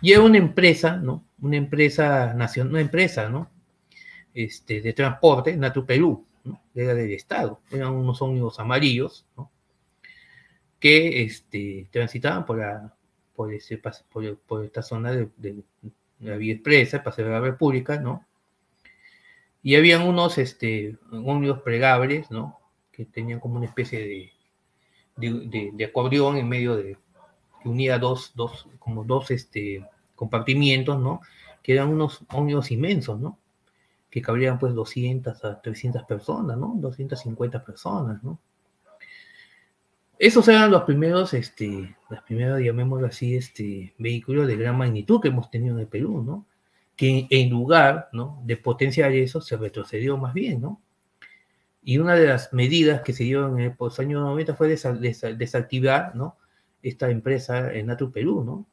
Y 0.00 0.12
era 0.12 0.22
una 0.22 0.38
empresa, 0.38 0.96
¿no? 0.96 1.24
Una 1.40 1.56
empresa 1.56 2.32
nacional, 2.34 2.72
una 2.72 2.80
empresa, 2.80 3.28
¿no? 3.28 3.50
Este, 4.44 4.80
de 4.80 4.92
transporte, 4.92 5.56
Natu 5.56 5.84
Perú, 5.84 6.24
¿no? 6.44 6.62
era 6.74 6.94
del 6.94 7.10
Estado, 7.10 7.60
eran 7.72 7.92
unos 7.92 8.22
ómnibus 8.22 8.60
amarillos, 8.60 9.26
¿no? 9.36 9.50
que 10.78 11.22
este, 11.22 11.88
transitaban 11.90 12.46
por, 12.46 12.58
la, 12.58 12.94
por, 13.34 13.52
ese, 13.52 13.78
por, 13.78 14.38
por 14.38 14.64
esta 14.64 14.82
zona 14.82 15.10
de, 15.10 15.28
de, 15.36 15.62
la 16.20 16.36
vía 16.36 16.54
expresa, 16.54 16.98
el 16.98 17.02
Paseo 17.02 17.24
de 17.26 17.32
la 17.32 17.40
República, 17.40 17.98
¿no? 18.00 18.24
Y 19.62 19.74
habían 19.74 20.02
unos 20.02 20.38
este, 20.38 20.96
ómnibus 21.10 21.62
plegables, 21.62 22.30
¿no? 22.30 22.58
Que 22.92 23.04
tenían 23.04 23.40
como 23.40 23.56
una 23.56 23.66
especie 23.66 23.98
de, 24.00 24.32
de, 25.16 25.70
de 25.72 25.84
acordeón 25.84 26.36
en 26.36 26.48
medio 26.48 26.76
de, 26.76 26.96
que 27.60 27.68
unía 27.68 27.98
dos, 27.98 28.32
dos, 28.34 28.68
como 28.78 29.04
dos 29.04 29.32
este, 29.32 29.84
compartimientos, 30.14 31.00
¿no? 31.00 31.20
Que 31.62 31.72
eran 31.72 31.88
unos 31.88 32.24
ómnibus 32.32 32.70
inmensos, 32.70 33.18
¿no? 33.20 33.38
Que 34.10 34.22
cabrían 34.22 34.58
pues 34.58 34.74
200 34.74 35.44
a 35.44 35.60
300 35.60 36.04
personas, 36.04 36.56
¿no? 36.56 36.74
250 36.76 37.64
personas, 37.64 38.22
¿no? 38.22 38.40
Esos 40.18 40.48
eran 40.48 40.70
los 40.72 40.82
primeros, 40.82 41.32
este, 41.32 41.96
las 42.10 42.22
primeras, 42.22 42.60
llamémoslo 42.60 43.06
así, 43.06 43.36
este, 43.36 43.94
vehículos 43.98 44.48
de 44.48 44.56
gran 44.56 44.76
magnitud 44.76 45.20
que 45.20 45.28
hemos 45.28 45.48
tenido 45.50 45.76
en 45.76 45.82
el 45.82 45.86
Perú, 45.86 46.22
¿no? 46.24 46.46
Que 46.96 47.28
en 47.30 47.50
lugar, 47.50 48.08
¿no? 48.12 48.42
De 48.44 48.56
potenciar 48.56 49.12
eso, 49.12 49.40
se 49.40 49.56
retrocedió 49.56 50.16
más 50.16 50.34
bien, 50.34 50.60
¿no? 50.60 50.82
Y 51.84 51.98
una 51.98 52.14
de 52.16 52.26
las 52.26 52.52
medidas 52.52 53.02
que 53.02 53.12
se 53.12 53.24
dieron 53.24 53.60
en 53.60 53.76
los 53.78 54.00
años 54.00 54.20
90 54.22 54.56
fue 54.56 54.68
desactivar, 54.68 56.16
¿no? 56.16 56.36
Esta 56.82 57.10
empresa 57.10 57.72
en 57.72 57.86
Natu 57.86 58.10
Perú, 58.10 58.42
¿no? 58.44 58.66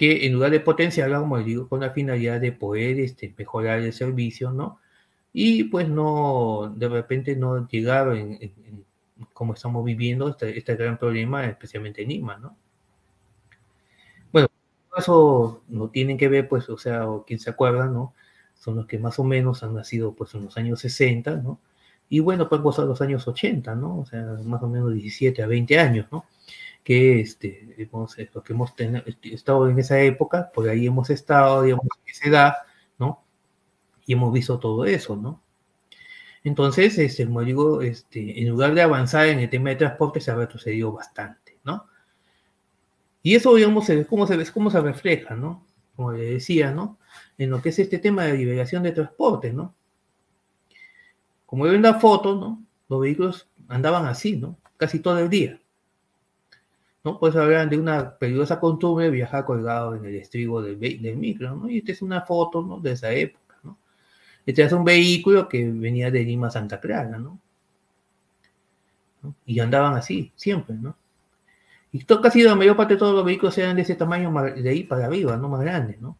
Que 0.00 0.24
en 0.24 0.32
lugar 0.32 0.50
de 0.50 0.60
potenciarla, 0.60 1.20
como 1.20 1.38
digo, 1.40 1.68
con 1.68 1.80
la 1.80 1.90
finalidad 1.90 2.40
de 2.40 2.52
poder 2.52 2.98
este, 3.00 3.34
mejorar 3.36 3.80
el 3.80 3.92
servicio, 3.92 4.50
¿no? 4.50 4.80
Y 5.30 5.64
pues 5.64 5.90
no, 5.90 6.72
de 6.74 6.88
repente 6.88 7.36
no 7.36 7.68
llegar 7.68 8.16
en, 8.16 8.38
como 9.34 9.52
estamos 9.52 9.84
viviendo 9.84 10.30
este, 10.30 10.56
este, 10.56 10.74
gran 10.76 10.96
problema, 10.96 11.44
especialmente 11.44 12.00
en 12.00 12.08
Lima, 12.08 12.38
¿no? 12.38 12.56
Bueno, 14.32 14.48
eso 14.96 15.64
no 15.68 15.90
tienen 15.90 16.16
que 16.16 16.30
ver, 16.30 16.48
pues, 16.48 16.70
o 16.70 16.78
sea, 16.78 17.06
o 17.06 17.26
quien 17.26 17.38
se 17.38 17.50
acuerda, 17.50 17.84
¿no? 17.84 18.14
Son 18.54 18.76
los 18.76 18.86
que 18.86 18.98
más 18.98 19.18
o 19.18 19.24
menos 19.24 19.62
han 19.62 19.74
nacido, 19.74 20.14
pues, 20.14 20.34
en 20.34 20.46
los 20.46 20.56
años 20.56 20.80
60, 20.80 21.36
¿no? 21.36 21.60
Y 22.08 22.20
bueno, 22.20 22.48
pues, 22.48 22.62
gozar 22.62 22.86
los 22.86 23.02
años 23.02 23.28
80, 23.28 23.74
¿no? 23.74 23.98
O 23.98 24.06
sea, 24.06 24.22
más 24.46 24.62
o 24.62 24.68
menos 24.68 24.94
17 24.94 25.42
a 25.42 25.46
20 25.46 25.78
años, 25.78 26.06
¿no? 26.10 26.24
Que 26.84 27.20
este, 27.20 27.74
hemos, 27.78 28.16
lo 28.34 28.42
que 28.42 28.52
hemos 28.52 28.72
este, 28.78 29.34
estado 29.34 29.68
en 29.68 29.78
esa 29.78 30.00
época, 30.00 30.50
por 30.52 30.68
ahí 30.68 30.86
hemos 30.86 31.10
estado, 31.10 31.62
digamos, 31.62 31.86
en 32.04 32.10
esa 32.10 32.28
edad, 32.28 32.54
¿no? 32.98 33.24
Y 34.06 34.14
hemos 34.14 34.32
visto 34.32 34.58
todo 34.58 34.84
eso, 34.84 35.16
¿no? 35.16 35.42
Entonces, 36.42 36.98
este, 36.98 37.26
como 37.26 37.42
digo, 37.42 37.82
este, 37.82 38.40
en 38.40 38.48
lugar 38.48 38.74
de 38.74 38.82
avanzar 38.82 39.26
en 39.26 39.40
el 39.40 39.50
tema 39.50 39.70
de 39.70 39.76
transporte, 39.76 40.20
se 40.20 40.30
ha 40.30 40.34
retrocedido 40.34 40.92
bastante, 40.92 41.58
¿no? 41.64 41.86
Y 43.22 43.34
eso, 43.34 43.54
digamos, 43.54 43.88
es 43.90 44.06
cómo 44.06 44.26
se, 44.26 44.50
cómo 44.52 44.70
se 44.70 44.80
refleja, 44.80 45.36
¿no? 45.36 45.66
Como 45.94 46.12
le 46.12 46.32
decía, 46.32 46.70
¿no? 46.70 46.98
En 47.36 47.50
lo 47.50 47.60
que 47.60 47.68
es 47.68 47.78
este 47.78 47.98
tema 47.98 48.24
de 48.24 48.38
liberación 48.38 48.82
de 48.82 48.92
transporte, 48.92 49.52
¿no? 49.52 49.74
Como 51.44 51.64
ven 51.64 51.82
la 51.82 52.00
foto, 52.00 52.36
¿no? 52.36 52.64
Los 52.88 53.00
vehículos 53.00 53.48
andaban 53.68 54.06
así, 54.06 54.36
¿no? 54.36 54.56
Casi 54.78 55.00
todo 55.00 55.18
el 55.18 55.28
día. 55.28 55.59
¿No? 57.04 57.18
Pues 57.18 57.36
hablan 57.36 57.68
de 57.70 57.78
una 57.78 58.16
peligrosa 58.18 58.60
costumbre 58.60 59.06
de 59.06 59.10
viajar 59.10 59.44
colgado 59.44 59.94
en 59.94 60.04
el 60.04 60.16
estribo 60.16 60.62
del, 60.62 60.78
del, 60.78 61.16
micro, 61.16 61.54
¿no? 61.56 61.70
Y 61.70 61.78
esta 61.78 61.92
es 61.92 62.02
una 62.02 62.22
foto, 62.22 62.62
¿no? 62.62 62.80
De 62.80 62.92
esa 62.92 63.12
época, 63.12 63.56
¿no? 63.62 63.78
Este 64.46 64.62
es 64.62 64.72
un 64.72 64.84
vehículo 64.84 65.48
que 65.48 65.70
venía 65.70 66.10
de 66.10 66.24
Lima 66.24 66.48
a 66.48 66.50
Santa 66.50 66.80
Clara, 66.80 67.18
¿no? 67.18 67.38
Y 69.46 69.60
andaban 69.60 69.94
así, 69.94 70.32
siempre, 70.36 70.74
¿no? 70.74 70.96
Y 71.92 72.04
casi 72.04 72.42
la 72.42 72.54
mayor 72.54 72.76
parte 72.76 72.94
de 72.94 72.98
todos 72.98 73.14
los 73.14 73.24
vehículos 73.24 73.56
eran 73.58 73.76
de 73.76 73.82
ese 73.82 73.96
tamaño 73.96 74.32
de 74.56 74.68
ahí 74.68 74.84
para 74.84 75.06
arriba, 75.06 75.36
¿no? 75.36 75.48
Más 75.48 75.60
grandes, 75.60 76.00
¿no? 76.00 76.16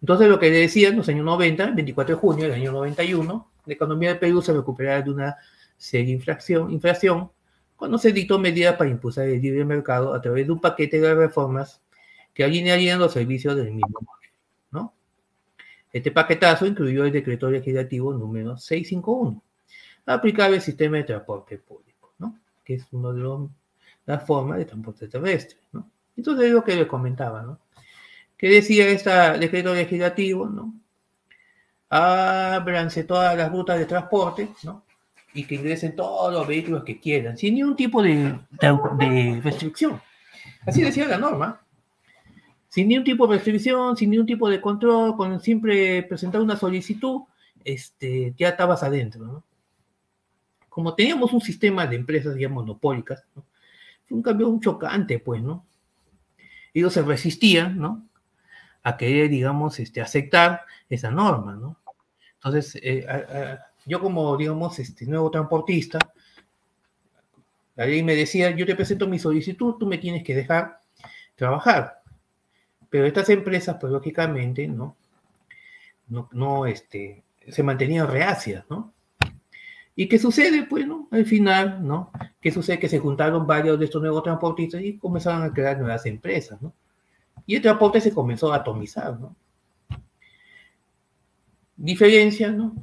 Entonces 0.00 0.28
lo 0.28 0.38
que 0.38 0.50
le 0.50 0.58
decían 0.58 0.96
los 0.96 1.08
años 1.08 1.24
90, 1.24 1.70
24 1.70 2.14
de 2.14 2.20
junio 2.20 2.44
del 2.44 2.54
año 2.54 2.72
91, 2.72 3.50
la 3.66 3.72
economía 3.72 4.10
de 4.10 4.16
Perú 4.16 4.42
se 4.42 4.52
recuperaba 4.52 5.02
de 5.02 5.10
una 5.10 5.36
seria 5.76 6.12
inflación, 6.12 6.70
inflación 6.70 7.30
cuando 7.82 7.98
se 7.98 8.12
dictó 8.12 8.38
medidas 8.38 8.76
para 8.76 8.90
impulsar 8.90 9.26
el 9.26 9.42
libre 9.42 9.64
mercado 9.64 10.14
a 10.14 10.22
través 10.22 10.46
de 10.46 10.52
un 10.52 10.60
paquete 10.60 11.00
de 11.00 11.16
reformas 11.16 11.82
que 12.32 12.44
alinearían 12.44 13.00
los 13.00 13.12
servicios 13.12 13.56
del 13.56 13.72
mismo 13.72 14.06
¿no? 14.70 14.94
Este 15.92 16.12
paquetazo 16.12 16.64
incluyó 16.64 17.04
el 17.04 17.10
decreto 17.10 17.50
legislativo 17.50 18.12
número 18.12 18.56
651, 18.56 19.42
aplicable 20.06 20.58
al 20.58 20.62
sistema 20.62 20.98
de 20.98 21.02
transporte 21.02 21.58
público, 21.58 22.14
¿no? 22.18 22.38
Que 22.64 22.74
es 22.74 22.86
una 22.92 23.10
de 23.10 23.48
las 24.06 24.24
formas 24.24 24.58
de 24.58 24.64
transporte 24.66 25.08
terrestre, 25.08 25.58
¿no? 25.72 25.90
Entonces 26.16 26.46
es 26.46 26.52
lo 26.52 26.62
que 26.62 26.76
les 26.76 26.86
comentaba, 26.86 27.42
¿no? 27.42 27.58
Que 28.38 28.48
decía 28.48 28.86
este 28.90 29.10
decreto 29.40 29.74
legislativo, 29.74 30.46
¿no? 30.46 30.72
Ábranse 31.88 33.02
todas 33.02 33.36
las 33.36 33.50
rutas 33.50 33.76
de 33.76 33.86
transporte, 33.86 34.50
¿no? 34.62 34.84
Y 35.34 35.44
que 35.44 35.54
ingresen 35.54 35.96
todos 35.96 36.32
los 36.32 36.46
vehículos 36.46 36.84
que 36.84 37.00
quieran, 37.00 37.36
sin 37.36 37.54
ningún 37.54 37.76
tipo 37.76 38.02
de, 38.02 38.38
de, 38.60 39.40
restricción. 39.42 40.00
Así 40.66 40.82
decía 40.82 41.06
la 41.06 41.18
norma. 41.18 41.60
Sin 42.68 42.88
ningún 42.88 43.04
tipo 43.04 43.26
de 43.26 43.34
restricción, 43.34 43.96
sin 43.96 44.10
ningún 44.10 44.26
tipo 44.26 44.48
de 44.48 44.60
control, 44.60 45.16
con 45.16 45.40
siempre 45.40 46.02
presentar 46.04 46.40
una 46.40 46.56
solicitud, 46.56 47.22
este, 47.64 48.34
ya 48.36 48.50
estabas 48.50 48.82
adentro. 48.82 49.24
¿no? 49.24 49.44
Como 50.68 50.94
teníamos 50.94 51.32
un 51.32 51.40
sistema 51.40 51.86
de 51.86 51.96
empresas, 51.96 52.34
digamos, 52.34 52.64
monopólicas, 52.64 53.24
¿no? 53.34 53.44
fue 54.06 54.16
un 54.16 54.22
cambio 54.22 54.48
un 54.48 54.60
chocante, 54.60 55.18
pues, 55.18 55.42
¿no? 55.42 55.66
Ellos 56.74 56.92
se 56.94 57.02
resistían, 57.02 57.78
¿no? 57.78 58.08
A 58.82 58.96
querer, 58.96 59.28
digamos, 59.28 59.78
este, 59.78 60.00
aceptar 60.00 60.62
esa 60.88 61.10
norma, 61.10 61.54
¿no? 61.54 61.78
Entonces, 62.36 62.80
eh, 62.82 63.06
yo 63.86 64.00
como, 64.00 64.36
digamos, 64.36 64.78
este 64.78 65.06
nuevo 65.06 65.30
transportista, 65.30 65.98
la 67.74 67.86
ley 67.86 68.02
me 68.02 68.14
decía, 68.14 68.50
yo 68.50 68.66
te 68.66 68.76
presento 68.76 69.08
mi 69.08 69.18
solicitud, 69.18 69.76
tú 69.78 69.86
me 69.86 69.98
tienes 69.98 70.22
que 70.22 70.34
dejar 70.34 70.80
trabajar. 71.36 72.02
Pero 72.90 73.06
estas 73.06 73.28
empresas, 73.30 73.76
pues 73.80 73.92
lógicamente, 73.92 74.68
¿no? 74.68 74.96
No, 76.08 76.28
no 76.32 76.66
este, 76.66 77.22
se 77.48 77.62
mantenían 77.62 78.08
reacias, 78.08 78.64
¿no? 78.68 78.92
¿Y 79.94 80.08
qué 80.08 80.18
sucede? 80.18 80.64
Pues, 80.64 80.86
¿no? 80.86 81.08
Al 81.10 81.24
final, 81.24 81.86
¿no? 81.86 82.10
¿Qué 82.40 82.50
sucede? 82.50 82.78
Que 82.78 82.88
se 82.88 82.98
juntaron 82.98 83.46
varios 83.46 83.78
de 83.78 83.86
estos 83.86 84.02
nuevos 84.02 84.22
transportistas 84.22 84.82
y 84.82 84.98
comenzaron 84.98 85.42
a 85.42 85.52
crear 85.52 85.78
nuevas 85.78 86.04
empresas, 86.06 86.60
¿no? 86.60 86.72
Y 87.46 87.56
el 87.56 87.62
transporte 87.62 88.00
se 88.00 88.12
comenzó 88.12 88.52
a 88.52 88.56
atomizar, 88.56 89.18
¿no? 89.18 89.34
Diferencia, 91.76 92.50
¿no? 92.50 92.74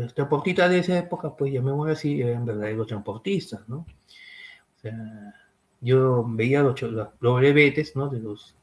Los 0.00 0.14
transportistas 0.14 0.70
de 0.70 0.78
esa 0.78 0.98
época, 0.98 1.36
pues 1.36 1.52
llamémoslo 1.52 1.92
así, 1.92 2.22
eran 2.22 2.46
verdaderos 2.46 2.86
transportistas, 2.86 3.68
¿no? 3.68 3.78
O 3.78 4.80
sea, 4.80 5.34
yo 5.80 6.24
veía 6.26 6.62
los, 6.62 6.80
los, 6.80 7.10
brevetes, 7.20 7.94
¿no? 7.96 8.08
De 8.08 8.18
los, 8.18 8.54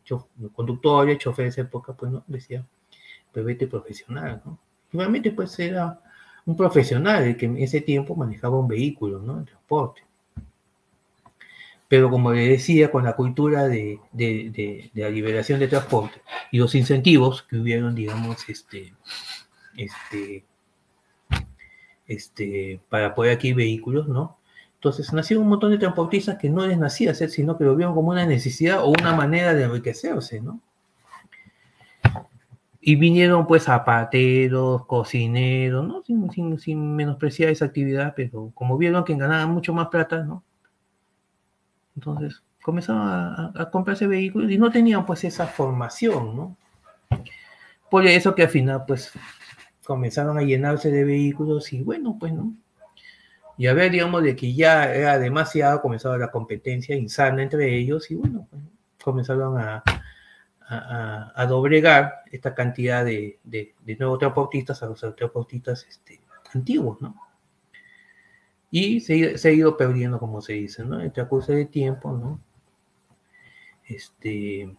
conductores, 0.54 1.20
choferes 1.20 1.56
de 1.56 1.62
esa 1.62 1.68
época, 1.68 1.94
pues, 1.94 2.12
¿no? 2.12 2.24
Decía, 2.26 2.66
brevete 3.32 3.68
profesional, 3.68 4.42
¿no? 4.44 4.58
Igualmente, 4.92 5.32
pues, 5.32 5.60
era 5.60 6.00
un 6.46 6.56
profesional 6.56 7.24
el 7.24 7.38
que 7.38 7.46
en 7.46 7.58
ese 7.58 7.82
tiempo 7.82 8.16
manejaba 8.16 8.58
un 8.60 8.68
vehículo, 8.68 9.20
¿no? 9.20 9.40
El 9.40 9.46
transporte. 9.46 10.02
Pero 11.88 12.10
como 12.10 12.34
le 12.34 12.50
decía, 12.50 12.90
con 12.92 13.04
la 13.04 13.16
cultura 13.16 13.68
de, 13.68 14.00
de, 14.12 14.50
de, 14.52 14.90
de 14.92 15.02
la 15.04 15.10
liberación 15.10 15.60
de 15.60 15.68
transporte 15.68 16.20
y 16.52 16.58
los 16.58 16.74
incentivos 16.74 17.44
que 17.44 17.58
hubieron, 17.58 17.94
digamos, 17.94 18.50
este, 18.50 18.94
este, 19.78 20.44
este, 22.08 22.80
para 22.90 23.14
poder 23.14 23.34
aquí 23.34 23.54
vehículos, 23.54 24.08
¿no? 24.08 24.38
Entonces 24.76 25.12
nacieron 25.12 25.44
un 25.44 25.50
montón 25.50 25.72
de 25.72 25.80
transportistas 25.80 26.38
que 26.38 26.50
no 26.50 26.66
les 26.66 26.78
nacía 26.78 27.12
hacer, 27.12 27.30
sino 27.30 27.58
que 27.58 27.64
lo 27.64 27.76
vieron 27.76 27.96
como 27.96 28.10
una 28.10 28.26
necesidad 28.26 28.84
o 28.84 28.90
una 28.90 29.16
manera 29.16 29.54
de 29.54 29.64
enriquecerse, 29.64 30.40
¿no? 30.40 30.62
Y 32.80 32.96
vinieron 32.96 33.48
pues 33.48 33.64
zapateros, 33.64 34.86
cocineros, 34.86 35.86
¿no? 35.86 36.04
Sin, 36.04 36.60
sin, 36.60 36.96
menospreciar 36.96 37.50
esa 37.50 37.66
actividad, 37.66 38.14
pero 38.16 38.52
como 38.54 38.78
vieron 38.78 39.04
que 39.04 39.16
ganaban 39.16 39.52
mucho 39.52 39.74
más 39.74 39.88
plata, 39.88 40.24
¿no? 40.24 40.44
Entonces 41.96 42.44
comenzaron 42.62 43.02
a, 43.02 43.52
a 43.56 43.70
comprarse 43.72 44.06
vehículos 44.06 44.52
y 44.52 44.58
no 44.58 44.72
tenían 44.72 45.06
pues 45.06 45.24
esa 45.24 45.48
formación, 45.48 46.36
¿no? 46.36 46.58
Por 47.90 48.06
eso 48.06 48.36
que 48.36 48.44
al 48.44 48.50
final 48.50 48.84
pues 48.86 49.12
comenzaron 49.88 50.38
a 50.38 50.42
llenarse 50.42 50.92
de 50.92 51.06
vehículos 51.06 51.72
y 51.72 51.82
bueno, 51.82 52.18
pues 52.20 52.34
no. 52.34 52.54
Y 53.58 53.68
a 53.68 53.74
ver, 53.74 53.90
digamos, 53.90 54.22
de 54.22 54.36
que 54.36 54.54
ya 54.54 54.94
era 54.94 55.18
demasiado, 55.18 55.82
comenzaba 55.82 56.18
la 56.18 56.30
competencia 56.30 56.94
insana 56.94 57.42
entre 57.42 57.74
ellos 57.74 58.12
y 58.12 58.16
bueno, 58.16 58.46
pues, 58.50 58.62
comenzaron 59.02 59.58
a, 59.58 59.84
doblegar 61.48 62.24
esta 62.30 62.54
cantidad 62.54 63.06
de, 63.06 63.40
de, 63.46 63.74
nuevos 63.98 64.20
transportistas 64.20 64.84
a 64.84 64.88
los 64.88 65.00
transportistas 65.16 65.86
este, 65.88 66.20
antiguos, 66.54 67.02
¿no? 67.02 67.16
Y 68.70 69.00
se, 69.00 69.38
ha 69.42 69.52
ido 69.52 69.78
perdiendo, 69.78 70.20
como 70.20 70.42
se 70.42 70.54
dice, 70.54 70.84
¿no? 70.84 71.00
En 71.00 71.14
transcurso 71.14 71.54
de 71.54 71.66
tiempo, 71.66 72.12
¿no? 72.12 72.42
Este, 73.86 74.76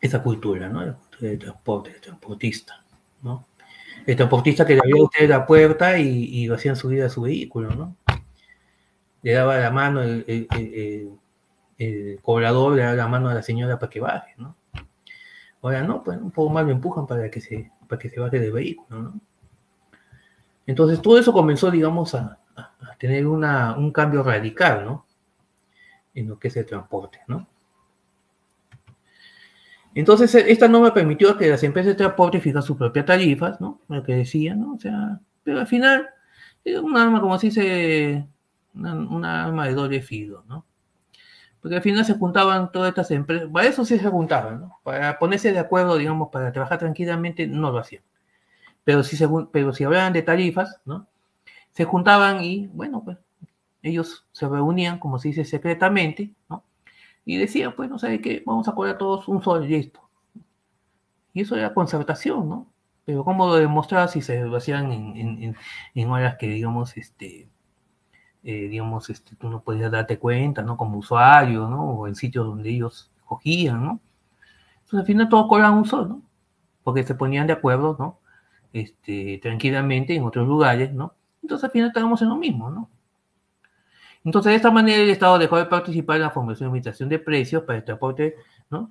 esa 0.00 0.22
cultura, 0.22 0.70
¿no? 0.70 0.82
La 0.82 0.94
cultura 0.94 1.30
de 1.32 1.36
transporte, 1.36 1.92
de 1.92 2.00
transportista, 2.00 2.82
¿no? 3.20 3.46
El 4.06 4.16
transportista 4.16 4.66
que 4.66 4.74
le 4.74 4.80
abría 4.80 5.00
a 5.00 5.04
usted 5.04 5.28
la 5.28 5.46
puerta 5.46 5.98
y, 5.98 6.08
y 6.08 6.46
lo 6.46 6.56
hacían 6.56 6.76
subir 6.76 7.02
a 7.02 7.08
su 7.08 7.22
vehículo, 7.22 7.70
¿no? 7.70 7.96
Le 9.22 9.32
daba 9.32 9.56
la 9.56 9.70
mano, 9.70 10.02
el, 10.02 11.18
cobrador 12.22 12.74
le 12.74 12.82
daba 12.82 12.94
la 12.94 13.08
mano 13.08 13.28
a 13.28 13.34
la 13.34 13.42
señora 13.42 13.78
para 13.78 13.90
que 13.90 14.00
baje, 14.00 14.34
¿no? 14.36 14.56
Ahora 15.62 15.82
no, 15.82 16.02
pues 16.02 16.18
un 16.18 16.30
poco 16.30 16.52
más 16.52 16.64
lo 16.66 16.72
empujan 16.72 17.06
para 17.06 17.30
que 17.30 17.40
se, 17.40 17.72
para 17.88 17.98
que 17.98 18.10
se 18.10 18.20
baje 18.20 18.38
del 18.38 18.52
vehículo, 18.52 19.02
¿no? 19.02 19.20
Entonces 20.66 21.00
todo 21.00 21.18
eso 21.18 21.32
comenzó, 21.32 21.70
digamos, 21.70 22.14
a, 22.14 22.38
a 22.56 22.96
tener 22.98 23.26
una, 23.26 23.76
un 23.76 23.90
cambio 23.90 24.22
radical, 24.22 24.84
¿no? 24.84 25.06
En 26.14 26.28
lo 26.28 26.38
que 26.38 26.48
es 26.48 26.56
el 26.56 26.66
transporte, 26.66 27.20
¿no? 27.26 27.48
Entonces, 29.94 30.34
e, 30.34 30.50
esta 30.50 30.68
norma 30.68 30.92
permitió 30.92 31.36
que 31.36 31.48
las 31.48 31.62
empresas 31.62 31.92
de 31.92 31.96
transporte 31.96 32.42
sus 32.62 32.76
propias 32.76 33.06
tarifas, 33.06 33.60
¿no? 33.60 33.80
Lo 33.88 34.02
que 34.02 34.14
decía, 34.14 34.54
¿no? 34.54 34.74
O 34.74 34.78
sea, 34.78 35.20
pero 35.42 35.60
al 35.60 35.66
final, 35.66 36.08
es 36.64 36.78
un 36.78 36.96
arma, 36.96 37.20
como 37.20 37.38
se 37.38 37.46
dice, 37.48 38.26
una, 38.74 39.44
arma 39.44 39.66
de 39.66 39.74
doble 39.74 40.02
filo, 40.02 40.44
¿no? 40.48 40.64
Porque 41.60 41.76
al 41.76 41.82
final 41.82 42.04
se 42.04 42.14
juntaban 42.14 42.70
todas 42.72 42.90
estas 42.90 43.10
empresas, 43.10 43.48
para 43.50 43.68
eso 43.68 43.84
sí 43.84 43.98
se 43.98 44.08
juntaban, 44.08 44.60
¿no? 44.62 44.78
Para 44.82 45.18
ponerse 45.18 45.52
de 45.52 45.58
acuerdo, 45.58 45.96
digamos, 45.96 46.28
para 46.30 46.52
trabajar 46.52 46.78
tranquilamente, 46.78 47.46
no 47.46 47.70
lo 47.70 47.78
hacían. 47.78 48.02
Pero 48.84 49.02
si, 49.02 49.16
se, 49.16 49.28
pero 49.52 49.72
si 49.72 49.84
hablaban 49.84 50.12
de 50.12 50.22
tarifas, 50.22 50.80
¿no? 50.84 51.06
Se 51.72 51.84
juntaban 51.84 52.42
y, 52.42 52.66
bueno, 52.68 53.02
pues 53.04 53.18
ellos 53.82 54.26
se 54.32 54.48
reunían, 54.48 54.98
como 54.98 55.18
se 55.18 55.28
dice, 55.28 55.44
secretamente, 55.44 56.32
¿no? 56.48 56.64
Y 57.24 57.36
decían, 57.38 57.74
pues, 57.74 57.90
no 57.90 57.98
sé 57.98 58.20
qué, 58.20 58.42
vamos 58.46 58.68
a 58.68 58.74
cobrar 58.74 58.98
todos 58.98 59.28
un 59.28 59.42
sol 59.42 59.64
y 59.64 59.68
listo. 59.68 60.00
Y 61.32 61.42
eso 61.42 61.56
era 61.56 61.74
concertación, 61.74 62.48
¿no? 62.48 62.72
Pero 63.04 63.24
¿cómo 63.24 63.46
lo 63.46 63.56
demostraba 63.56 64.08
si 64.08 64.22
se 64.22 64.42
hacían 64.56 64.92
en, 64.92 65.56
en, 65.94 66.10
horas 66.10 66.36
que, 66.38 66.46
digamos, 66.48 66.96
este, 66.96 67.48
eh, 68.42 68.68
digamos, 68.68 69.10
este, 69.10 69.36
tú 69.36 69.50
no 69.50 69.62
podías 69.62 69.90
darte 69.90 70.18
cuenta, 70.18 70.62
¿no? 70.62 70.76
Como 70.76 70.98
usuario, 70.98 71.68
¿no? 71.68 71.90
O 71.90 72.08
en 72.08 72.14
sitios 72.14 72.46
donde 72.46 72.70
ellos 72.70 73.10
cogían, 73.24 73.84
¿no? 73.84 74.00
Entonces 74.76 75.00
al 75.00 75.06
final 75.06 75.28
todos 75.28 75.48
cobraban 75.48 75.78
un 75.78 75.84
sol, 75.86 76.08
¿no? 76.08 76.22
Porque 76.82 77.02
se 77.04 77.14
ponían 77.14 77.46
de 77.46 77.54
acuerdo, 77.54 77.96
¿no? 77.98 78.20
Este, 78.72 79.38
tranquilamente 79.42 80.14
en 80.14 80.24
otros 80.24 80.46
lugares, 80.46 80.92
¿no? 80.92 81.14
Entonces 81.42 81.64
al 81.64 81.70
final 81.70 81.88
estábamos 81.88 82.22
en 82.22 82.28
lo 82.28 82.36
mismo, 82.36 82.70
¿no? 82.70 82.90
Entonces 84.24 84.50
de 84.50 84.56
esta 84.56 84.70
manera 84.70 85.02
el 85.02 85.10
Estado 85.10 85.38
dejó 85.38 85.58
de 85.58 85.66
participar 85.66 86.16
en 86.16 86.22
la 86.22 86.30
formación 86.30 86.66
y 86.66 86.68
administración 86.68 87.08
de 87.08 87.18
precios 87.18 87.62
para 87.64 87.78
el 87.78 87.84
transporte, 87.84 88.36
¿no? 88.70 88.90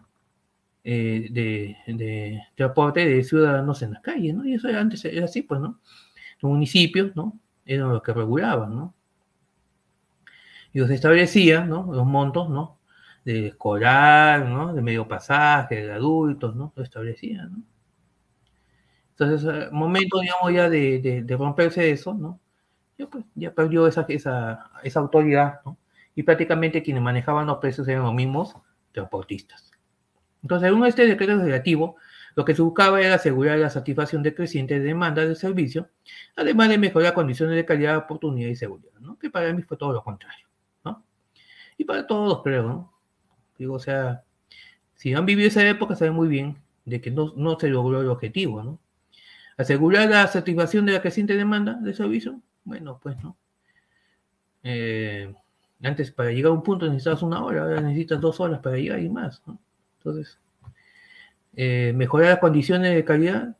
Eh, 0.86 1.27
de, 1.31 2.41
transporte 2.55 3.05
de 3.05 3.23
ciudadanos 3.23 3.81
en 3.81 3.93
las 3.93 4.01
calles, 4.01 4.36
¿no? 4.36 4.45
Y 4.45 4.53
eso 4.55 4.67
antes 4.67 5.03
era 5.05 5.25
así, 5.25 5.41
pues, 5.41 5.61
¿no? 5.61 5.79
Los 6.41 6.51
municipios, 6.51 7.15
¿no? 7.15 7.39
Eran 7.65 7.89
los 7.89 8.03
que 8.03 8.13
regulaban, 8.13 8.75
¿no? 8.75 8.93
Y 10.73 10.79
los 10.79 10.89
establecía, 10.89 11.65
¿no? 11.65 11.91
Los 11.93 12.05
montos, 12.05 12.49
¿no? 12.49 12.79
De 13.25 13.47
escolar, 13.47 14.45
¿no? 14.45 14.73
De 14.73 14.81
medio 14.81 15.07
pasaje, 15.07 15.84
de 15.86 15.93
adultos, 15.93 16.55
¿no? 16.55 16.73
Lo 16.75 16.84
establecían, 16.84 17.51
¿no? 17.53 17.63
Entonces, 19.11 19.47
eh, 19.53 19.69
momento, 19.71 20.19
digamos, 20.19 20.51
ya 20.53 20.69
de, 20.69 21.23
de, 21.23 21.38
romperse 21.38 21.91
eso, 21.91 22.13
¿no? 22.13 22.39
Ya, 22.97 23.07
pues, 23.07 23.25
ya 23.35 23.53
perdió 23.53 23.87
esa, 23.87 24.05
esa, 24.09 24.99
autoridad, 24.99 25.61
¿no? 25.65 25.77
Y 26.15 26.23
prácticamente 26.23 26.83
quienes 26.83 27.01
manejaban 27.01 27.47
los 27.47 27.57
precios 27.57 27.87
eran 27.87 28.03
los 28.03 28.13
mismos 28.13 28.55
transportistas. 28.91 29.71
Entonces, 30.43 30.67
según 30.67 30.85
este 30.85 31.07
decreto 31.07 31.35
legislativo, 31.35 31.95
lo 32.35 32.45
que 32.45 32.55
se 32.55 32.61
buscaba 32.61 33.01
era 33.01 33.15
asegurar 33.15 33.57
la 33.59 33.69
satisfacción 33.69 34.23
de 34.23 34.33
crecientes 34.35 34.83
demandas 34.83 35.27
de 35.27 35.35
servicio, 35.35 35.89
además 36.35 36.69
de 36.69 36.77
mejorar 36.77 37.13
condiciones 37.13 37.55
de 37.55 37.65
calidad, 37.65 37.97
oportunidad 37.97 38.49
y 38.49 38.55
seguridad, 38.55 38.91
que 39.19 39.29
para 39.29 39.53
mí 39.53 39.61
fue 39.61 39.77
todo 39.77 39.93
lo 39.93 40.03
contrario. 40.03 40.47
¿no? 40.83 41.03
Y 41.77 41.85
para 41.85 42.05
todos, 42.05 42.41
creo. 42.43 42.63
¿no? 42.63 42.93
Digo, 43.57 43.75
o 43.75 43.79
sea, 43.79 44.23
si 44.95 45.13
han 45.13 45.25
vivido 45.25 45.47
esa 45.47 45.67
época, 45.67 45.95
saben 45.95 46.13
muy 46.13 46.27
bien 46.27 46.57
de 46.85 47.01
que 47.01 47.11
no, 47.11 47.33
no 47.35 47.59
se 47.59 47.69
logró 47.69 48.01
el 48.01 48.09
objetivo. 48.09 48.79
Asegurar 49.57 50.09
la 50.09 50.27
satisfacción 50.27 50.85
de 50.85 50.93
la 50.93 51.01
creciente 51.01 51.35
demanda 51.35 51.73
de 51.73 51.93
servicio, 51.93 52.41
bueno, 52.64 52.99
pues 53.01 53.22
no. 53.24 53.38
Eh, 54.64 55.34
antes, 55.84 56.11
para 56.11 56.32
llegar 56.32 56.51
a 56.51 56.55
un 56.55 56.64
punto 56.64 56.88
necesitas 56.88 57.22
una 57.22 57.43
hora, 57.43 57.64
ahora 57.64 57.82
necesitas 57.82 58.22
dos 58.22 58.39
horas 58.39 58.59
para 58.59 58.78
llegar 58.78 58.99
y 58.99 59.09
más. 59.09 59.41
¿no? 59.45 59.59
Entonces, 59.97 60.39
eh, 61.55 61.93
mejorar 61.95 62.30
las 62.30 62.39
condiciones 62.39 62.95
de 62.95 63.03
calidad. 63.03 63.55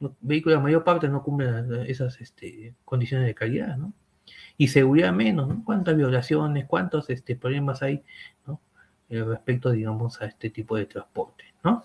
Los 0.00 0.12
vehículos, 0.20 0.58
la 0.58 0.62
mayor 0.62 0.84
parte 0.84 1.08
no 1.08 1.22
cumplen 1.22 1.84
esas 1.86 2.20
este, 2.20 2.74
condiciones 2.84 3.26
de 3.26 3.34
calidad, 3.34 3.76
¿no? 3.76 3.92
Y 4.56 4.68
seguridad 4.68 5.12
menos, 5.12 5.48
¿no? 5.48 5.64
¿Cuántas 5.64 5.96
violaciones, 5.96 6.66
cuántos 6.66 7.08
este, 7.10 7.36
problemas 7.36 7.82
hay, 7.82 8.02
¿no? 8.46 8.60
Eh, 9.08 9.22
respecto, 9.22 9.70
digamos, 9.70 10.20
a 10.20 10.26
este 10.26 10.50
tipo 10.50 10.76
de 10.76 10.86
transporte, 10.86 11.44
¿no? 11.62 11.84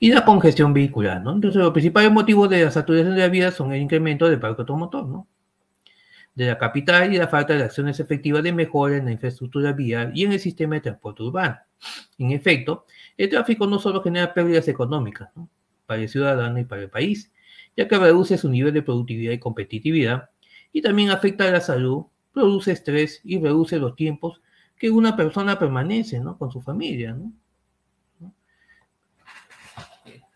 Y 0.00 0.10
la 0.10 0.24
congestión 0.24 0.72
vehicular, 0.72 1.22
¿no? 1.22 1.34
Entonces, 1.34 1.62
los 1.62 1.72
principales 1.72 2.10
motivos 2.10 2.50
de 2.50 2.64
la 2.64 2.70
saturación 2.72 3.14
de 3.14 3.20
la 3.20 3.28
vida 3.28 3.52
son 3.52 3.72
el 3.72 3.80
incremento 3.80 4.28
del 4.28 4.40
parque 4.40 4.62
automotor, 4.62 5.06
¿no? 5.06 5.28
de 6.34 6.46
la 6.46 6.58
capital 6.58 7.12
y 7.12 7.18
la 7.18 7.28
falta 7.28 7.54
de 7.54 7.64
acciones 7.64 8.00
efectivas 8.00 8.42
de 8.42 8.52
mejora 8.52 8.96
en 8.96 9.06
la 9.06 9.12
infraestructura 9.12 9.72
vial 9.72 10.12
y 10.14 10.24
en 10.24 10.32
el 10.32 10.40
sistema 10.40 10.76
de 10.76 10.82
transporte 10.82 11.22
urbano. 11.22 11.58
En 12.18 12.32
efecto, 12.32 12.86
el 13.16 13.28
tráfico 13.28 13.66
no 13.66 13.78
solo 13.78 14.02
genera 14.02 14.32
pérdidas 14.32 14.68
económicas 14.68 15.30
para 15.86 16.02
el 16.02 16.08
ciudadano 16.08 16.58
y 16.58 16.64
para 16.64 16.82
el 16.82 16.90
país, 16.90 17.32
ya 17.76 17.88
que 17.88 17.98
reduce 17.98 18.38
su 18.38 18.48
nivel 18.48 18.72
de 18.72 18.82
productividad 18.82 19.32
y 19.32 19.38
competitividad, 19.38 20.30
y 20.72 20.82
también 20.82 21.10
afecta 21.10 21.48
a 21.48 21.50
la 21.50 21.60
salud, 21.60 22.04
produce 22.32 22.72
estrés 22.72 23.20
y 23.24 23.40
reduce 23.40 23.78
los 23.78 23.96
tiempos 23.96 24.40
que 24.76 24.90
una 24.90 25.16
persona 25.16 25.58
permanece 25.58 26.22
con 26.38 26.50
su 26.50 26.60
familia. 26.62 27.18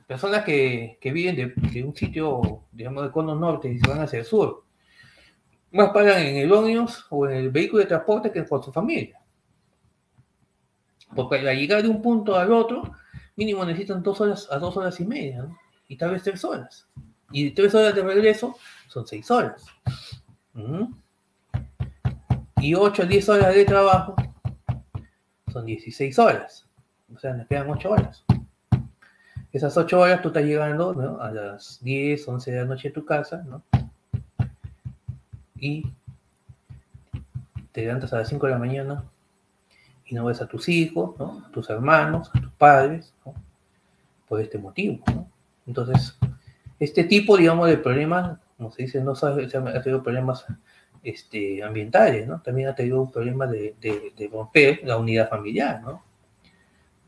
Personas 0.07 0.45
que, 0.45 0.99
viven 1.03 1.37
de, 1.37 1.85
un 1.85 1.95
sitio, 1.97 2.65
digamos, 2.73 3.05
de 3.05 3.11
cono 3.11 3.35
norte 3.35 3.69
y 3.69 3.79
se 3.79 3.89
van 3.89 4.01
hacia 4.01 4.19
el 4.19 4.25
sur, 4.25 4.65
más 5.73 5.91
pagan 5.91 6.23
en 6.23 6.37
el 6.37 6.53
ómnibus 6.53 7.07
o 7.11 7.27
en 7.27 7.37
el 7.37 7.51
vehículo 7.51 7.83
de 7.83 7.89
transporte 7.89 8.31
que 8.31 8.47
con 8.47 8.63
su 8.63 8.73
familia. 8.73 9.21
Porque 11.15 11.37
al 11.37 11.57
llegar 11.57 11.83
de 11.83 11.89
un 11.89 12.03
punto 12.03 12.37
al 12.37 12.53
otro, 12.53 12.93
mínimo 13.37 13.65
necesitan 13.65 14.03
dos 14.03 14.21
horas 14.21 14.49
a 14.51 14.59
dos 14.59 14.77
horas 14.77 14.99
y 15.01 15.07
media, 15.07 15.49
y 15.89 15.97
tal 15.97 16.11
vez 16.11 16.23
tres 16.23 16.45
horas. 16.45 16.89
Y 17.31 17.51
tres 17.51 17.75
horas 17.75 17.95
de 17.95 18.03
regreso 18.03 18.57
son 18.89 19.07
seis 19.07 19.31
horas. 19.31 19.65
Y 22.59 22.75
ocho 22.75 23.03
a 23.03 23.07
diez 23.07 23.29
horas 23.29 23.55
de 23.55 23.65
trabajo 23.65 24.15
son 25.55 25.67
16 25.67 26.19
horas. 26.19 26.67
O 27.15 27.19
sea, 27.19 27.33
nos 27.33 27.47
quedan 27.47 27.71
ocho 27.71 27.91
horas. 27.91 28.25
Esas 29.55 29.77
ocho 29.77 30.01
horas 30.01 30.21
tú 30.21 30.29
estás 30.29 30.43
llegando 30.43 30.93
¿no? 30.95 31.23
a 31.23 31.31
las 31.31 31.79
10, 31.81 32.27
11 32.27 32.51
de 32.51 32.59
la 32.59 32.65
noche 32.65 32.89
a 32.89 32.93
tu 32.93 33.05
casa, 33.05 33.45
¿no? 33.47 33.63
y 35.55 35.87
te 37.71 37.83
levantas 37.83 38.13
a 38.13 38.19
las 38.19 38.29
5 38.29 38.47
de 38.47 38.53
la 38.53 38.59
mañana 38.59 39.05
y 40.07 40.15
no 40.17 40.25
ves 40.25 40.43
a 40.43 40.49
tus 40.49 40.69
hijos, 40.69 41.15
a 41.21 41.53
tus 41.53 41.71
hermanos, 41.71 42.33
a 42.35 42.41
tus 42.41 42.51
padres, 42.55 43.15
por 44.29 44.41
este 44.41 44.59
motivo. 44.59 45.05
Entonces, 45.69 46.19
este 46.81 47.05
tipo, 47.05 47.37
digamos, 47.37 47.69
de 47.69 47.79
problemas, 47.79 48.41
como 48.57 48.73
se 48.73 48.83
dice, 48.83 49.01
no 49.03 49.15
se 49.15 49.27
ha 49.29 49.83
tenido 49.83 50.03
problemas 50.03 50.47
este, 51.05 51.63
ambientales, 51.63 52.27
¿no? 52.27 52.43
También 52.43 52.71
ha 52.71 52.75
tenido 52.75 53.01
un 53.01 53.13
problema 53.13 53.47
de, 53.47 53.77
romper 54.33 54.81
la 54.83 54.97
unidad 54.97 55.31
familiar, 55.31 55.81
¿no? 55.81 56.03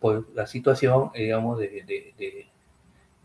Por 0.01 0.28
la 0.34 0.47
situación, 0.47 1.11
digamos, 1.14 1.59
de, 1.59 2.47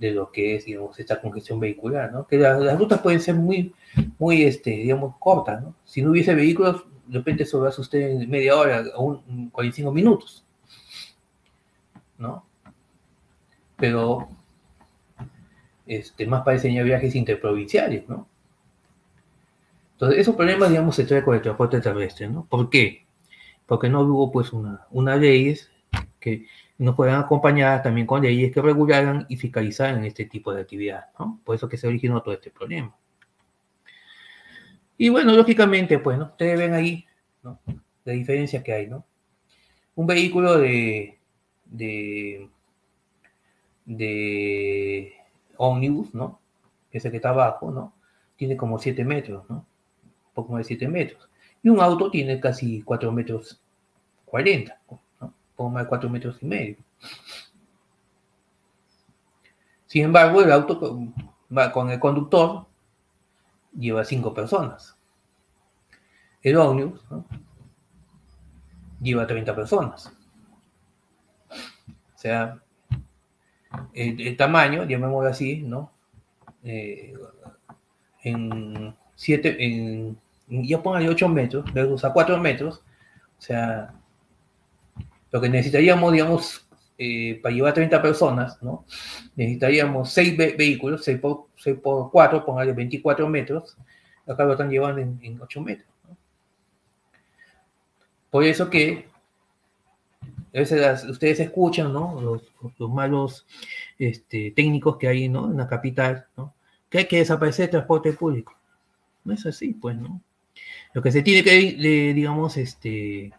de 0.02 0.12
lo 0.12 0.32
que 0.32 0.56
es, 0.56 0.66
digamos, 0.66 1.00
esta 1.00 1.22
congestión 1.22 1.60
vehicular, 1.60 2.12
¿no? 2.12 2.26
Que 2.26 2.40
las 2.40 2.80
rutas 2.80 3.02
pueden 3.02 3.22
ser 3.22 3.36
muy, 3.36 3.72
muy, 4.18 4.42
este, 4.42 4.72
digamos, 4.72 5.16
cortas, 5.20 5.62
¿no? 5.62 5.76
Si 5.86 6.02
no 6.02 6.10
hubiese 6.10 6.34
vehículos, 6.34 6.86
de 7.06 7.20
repente 7.20 7.44
eso 7.44 7.62
va 7.62 7.70
a 7.70 7.80
usted 7.80 8.28
media 8.28 8.56
hora 8.56 8.84
o 8.96 9.22
45 9.52 9.92
minutos, 9.92 10.44
¿no? 12.18 12.44
Pero, 13.78 14.28
este, 15.86 16.26
más 16.26 16.42
parecen 16.42 16.74
ya 16.74 16.82
viajes 16.82 17.14
interprovinciales, 17.14 18.10
¿no? 18.10 18.28
Entonces, 19.94 20.18
esos 20.18 20.36
problemas, 20.36 20.70
digamos, 20.70 20.96
se 20.96 21.04
trae 21.06 21.24
con 21.24 21.36
el 21.36 21.44
transporte 21.44 21.80
terrestre, 21.80 22.28
¿no? 22.28 22.48
¿Por 22.50 22.72
qué? 22.72 23.06
Porque 23.68 23.88
no 23.88 24.02
hubo, 24.02 24.32
pues, 24.32 24.52
una, 24.52 24.88
una 24.90 25.16
ley 25.16 25.56
que 26.20 26.48
nos 26.84 26.96
puedan 26.96 27.20
acompañar 27.20 27.84
también 27.84 28.08
con 28.08 28.24
leyes 28.24 28.52
que 28.52 28.62
regularan 28.62 29.28
y 29.30 29.38
fiscalizaran 29.38 30.04
este 30.04 30.26
tipo 30.26 30.52
de 30.52 30.62
actividad, 30.62 31.10
¿no? 31.20 31.40
Por 31.44 31.56
eso 31.56 31.70
que 31.70 31.78
se 31.78 31.88
originó 31.88 32.24
todo 32.24 32.34
este 32.34 32.50
problema. 32.50 32.96
Y 34.98 35.10
bueno, 35.10 35.34
lógicamente, 35.34 36.00
pues, 36.00 36.18
¿no? 36.18 36.26
Ustedes 36.26 36.58
ven 36.58 36.74
ahí, 36.74 37.06
¿no? 37.44 37.60
La 38.04 38.14
diferencia 38.14 38.64
que 38.64 38.74
hay, 38.74 38.88
¿no? 38.88 39.06
Un 39.94 40.08
vehículo 40.08 40.58
de, 40.58 41.20
de, 41.66 42.50
de 43.86 45.14
ómnibus, 45.58 46.16
¿no? 46.16 46.40
Ese 46.92 47.12
que 47.12 47.18
está 47.18 47.30
abajo, 47.30 47.72
¿no? 47.72 47.94
Tiene 48.36 48.58
como 48.58 48.80
7 48.80 49.04
metros, 49.06 49.48
¿no? 49.50 49.58
Un 50.04 50.34
poco 50.34 50.54
más 50.54 50.62
de 50.62 50.64
7 50.66 50.88
metros. 50.88 51.30
Y 51.62 51.70
un 51.70 51.80
auto 51.80 52.10
tiene 52.10 52.40
casi 52.40 52.82
4 52.82 53.12
metros 53.12 53.62
40, 54.26 54.82
más 55.70 55.84
de 55.84 55.90
4 55.90 56.10
metros 56.10 56.38
y 56.42 56.46
medio. 56.46 56.78
Sin 59.86 60.06
embargo, 60.06 60.42
el 60.42 60.52
auto 60.52 61.00
va 61.56 61.72
con 61.72 61.92
el 61.92 62.00
conductor 62.00 62.66
lleva 63.78 64.04
5 64.04 64.34
personas. 64.34 64.98
El 66.42 66.58
ómnibus 66.58 67.02
lleva 69.02 69.28
30 69.28 69.56
personas. 69.56 70.12
O 71.50 72.18
sea, 72.18 72.62
el, 73.94 74.38
tamaño, 74.38 74.86
llamémoslo 74.86 75.30
así, 75.30 75.62
¿no? 75.62 75.92
Eh, 76.64 77.14
en 78.24 78.96
7, 79.16 79.56
en, 79.60 80.18
ya 80.48 80.82
póngale 80.82 81.10
8 81.10 81.30
metros, 81.30 81.74
versus 81.74 82.04
a 82.06 82.14
4 82.14 82.40
metros, 82.40 82.84
O 83.38 83.42
sea, 83.42 83.94
lo 85.32 85.42
que 85.42 85.50
necesitaríamos, 85.50 86.12
digamos, 86.12 86.68
eh, 86.98 87.40
para 87.42 87.56
llevar 87.56 87.74
30 87.74 88.02
personas, 88.02 88.62
¿no? 88.62 88.86
Necesitaríamos 89.36 90.12
6 90.12 90.38
vehículos, 90.38 91.04
6 91.04 91.20
por, 91.20 91.48
6 91.56 91.78
por 91.82 92.12
4, 92.12 92.46
póngale 92.46 92.74
24 92.74 93.28
metros. 93.28 93.78
Acá 94.28 94.44
lo 94.44 94.52
están 94.52 94.70
llevando 94.70 95.02
en, 95.02 95.40
8 95.42 95.62
metros. 95.62 95.88
Por 98.30 98.44
eso 98.44 98.70
que 98.70 99.08
a 100.54 100.60
veces 100.60 101.06
ustedes 101.06 101.40
escuchan, 101.40 101.92
¿no? 101.92 102.22
Los, 102.22 102.90
malos 102.90 103.48
este, 103.98 104.52
técnicos 104.52 104.98
que 104.98 105.08
hay, 105.08 105.28
¿no? 105.28 105.50
En 105.50 105.58
la 105.58 105.68
capital, 105.68 106.28
¿no? 106.38 106.54
Que 106.90 107.00
hay 107.00 107.06
que 107.06 107.18
desaparecer 107.18 107.66
el 107.66 107.72
transporte 107.72 108.14
público. 108.14 108.56
No 109.24 109.34
es 109.34 109.46
así, 109.46 109.74
pues, 109.74 109.98
¿no? 109.98 110.22
Lo 110.94 111.02
que 111.02 111.12
se 111.12 111.24
tiene 111.24 111.44
que, 111.44 112.14
digamos, 112.14 112.58
este, 112.58 113.32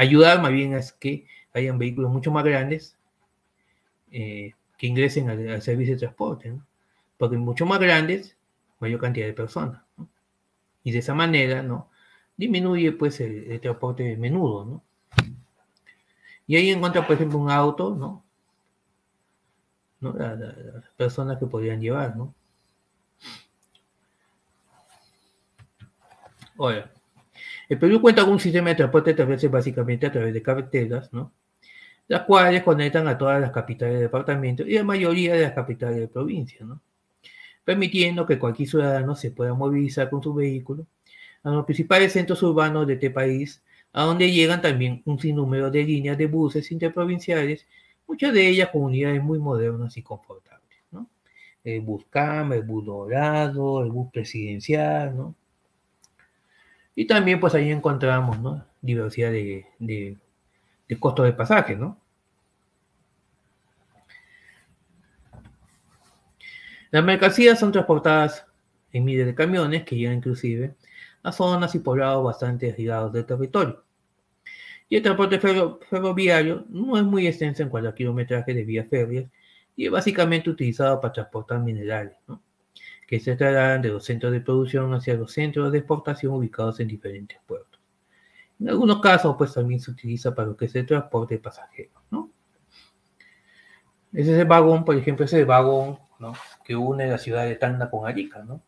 ayudar 0.00 0.40
más 0.40 0.50
bien 0.50 0.72
es 0.72 0.92
que 0.92 1.26
hayan 1.52 1.78
vehículos 1.78 2.10
mucho 2.10 2.30
más 2.30 2.42
grandes 2.42 2.96
eh, 4.10 4.54
que 4.78 4.86
ingresen 4.86 5.28
al, 5.28 5.60
servicio 5.60 5.94
de 5.94 6.00
transporte, 6.00 6.48
¿no? 6.48 6.66
Porque 7.18 7.36
mucho 7.36 7.66
más 7.66 7.78
grandes, 7.78 8.34
mayor 8.78 8.98
cantidad 8.98 9.26
de 9.26 9.34
personas. 9.34 9.82
Y 10.82 10.92
de 10.92 11.00
esa 11.00 11.12
manera, 11.12 11.62
¿no? 11.62 11.90
Disminuye, 12.34 12.92
pues, 12.92 13.20
el, 13.20 13.60
transporte 13.60 14.16
menudo, 14.16 14.64
¿no? 14.64 14.82
Y 16.46 16.56
ahí 16.56 16.70
encuentra, 16.70 17.06
por 17.06 17.16
ejemplo, 17.16 17.38
un 17.38 17.50
auto. 17.50 17.94
¿no? 17.94 18.24
Las 20.18 20.88
personas 20.96 21.38
que 21.38 21.46
podrían 21.46 21.78
llevar, 21.78 22.16
¿no? 22.16 22.34
Ahora, 26.58 26.90
el 27.70 27.78
Perú 27.78 28.00
cuenta 28.00 28.24
con 28.24 28.32
un 28.32 28.40
sistema 28.40 28.70
de 28.70 28.74
transporte 28.74 29.14
terrestre 29.14 29.48
básicamente 29.48 30.04
a 30.04 30.10
través 30.10 30.34
de 30.34 30.42
carreteras, 30.42 31.12
¿no? 31.12 31.32
Las 32.08 32.22
cuales 32.22 32.64
conectan 32.64 33.06
a 33.06 33.16
todas 33.16 33.40
las 33.40 33.52
capitales 33.52 33.94
de 33.94 34.00
departamento 34.02 34.66
y 34.66 34.74
la 34.74 34.82
mayoría 34.82 35.34
de 35.34 35.42
las 35.42 35.52
capitales 35.52 36.00
de 36.00 36.08
provincia, 36.08 36.66
¿no? 36.66 36.82
Permitiendo 37.64 38.26
que 38.26 38.40
cualquier 38.40 38.68
ciudadano 38.68 39.14
se 39.14 39.30
pueda 39.30 39.54
movilizar 39.54 40.10
con 40.10 40.20
su 40.20 40.34
vehículo 40.34 40.88
a 41.44 41.50
los 41.50 41.64
principales 41.64 42.12
centros 42.12 42.42
urbanos 42.42 42.88
de 42.88 42.94
este 42.94 43.10
país, 43.10 43.62
a 43.92 44.02
donde 44.02 44.32
llegan 44.32 44.60
también 44.60 45.02
un 45.04 45.20
sinnúmero 45.20 45.70
de 45.70 45.84
líneas 45.84 46.18
de 46.18 46.26
buses 46.26 46.72
interprovinciales, 46.72 47.68
muchas 48.08 48.34
de 48.34 48.48
ellas 48.48 48.70
con 48.72 48.82
unidades 48.82 49.22
muy 49.22 49.38
modernas 49.38 49.96
y 49.96 50.02
confortables, 50.02 50.76
¿no? 50.90 51.08
El 51.62 51.82
bus 51.82 52.04
cama, 52.10 52.56
el 52.56 52.62
bus 52.62 52.84
dorado, 52.84 53.84
el 53.84 53.92
bus 53.92 54.10
presidencial, 54.10 55.16
¿no? 55.16 55.36
Y 56.94 57.06
también 57.06 57.40
pues 57.40 57.54
ahí 57.54 57.70
encontramos. 57.70 58.62
Diversidad 58.82 59.30
de, 59.30 60.18
costos 60.98 61.26
de 61.26 61.32
pasaje, 61.32 61.76
¿no? 61.76 61.98
Las 66.90 67.04
mercancías 67.04 67.58
son 67.58 67.70
transportadas 67.70 68.44
en 68.92 69.04
miles 69.04 69.26
de 69.26 69.34
camiones 69.34 69.84
que 69.84 69.96
llegan 69.96 70.16
inclusive 70.16 70.74
a 71.22 71.30
zonas 71.30 71.74
y 71.74 71.78
poblados 71.78 72.24
bastante 72.24 72.66
aislados 72.66 73.12
del 73.12 73.26
territorio. 73.26 73.84
Y 74.88 74.96
el 74.96 75.02
transporte 75.02 75.38
ferroviario 75.38 76.64
no 76.68 76.96
es 76.96 77.04
muy 77.04 77.28
extenso 77.28 77.62
en 77.62 77.68
cuanto 77.68 77.90
a 77.90 77.94
kilometraje 77.94 78.52
de 78.52 78.64
vías 78.64 78.88
férreas 78.88 79.30
y 79.76 79.86
es 79.86 79.92
básicamente 79.92 80.50
utilizado 80.50 81.00
para 81.00 81.12
transportar 81.12 81.60
minerales. 81.60 82.16
Que 83.10 83.18
se 83.18 83.34
trasladan 83.34 83.82
de 83.82 83.88
los 83.88 84.04
centros 84.04 84.30
de 84.30 84.40
producción 84.40 84.94
hacia 84.94 85.14
los 85.14 85.32
centros 85.32 85.72
de 85.72 85.78
exportación 85.78 86.32
ubicados 86.32 86.78
en 86.78 86.86
diferentes 86.86 87.40
puertos. 87.44 87.80
En 88.60 88.68
algunos 88.68 89.00
casos, 89.00 89.34
pues 89.36 89.52
también 89.52 89.80
se 89.80 89.90
utiliza 89.90 90.32
para 90.32 90.46
lo 90.46 90.56
que 90.56 90.66
es 90.66 90.74
el 90.76 90.86
transporte 90.86 91.34
de 91.34 91.40
pasajeros, 91.40 92.00
¿no? 92.08 92.30
Ese 94.12 94.32
es 94.32 94.38
el 94.38 94.44
vagón, 94.44 94.84
por 94.84 94.94
ejemplo, 94.94 95.24
ese 95.24 95.38
es 95.38 95.40
el 95.40 95.46
vagón, 95.46 95.98
¿no? 96.20 96.34
Que 96.64 96.76
une 96.76 97.08
la 97.08 97.18
ciudad 97.18 97.46
de 97.46 97.56
Tacna 97.56 97.90
con 97.90 98.06
Arica, 98.06 98.44
¿no? 98.44 98.62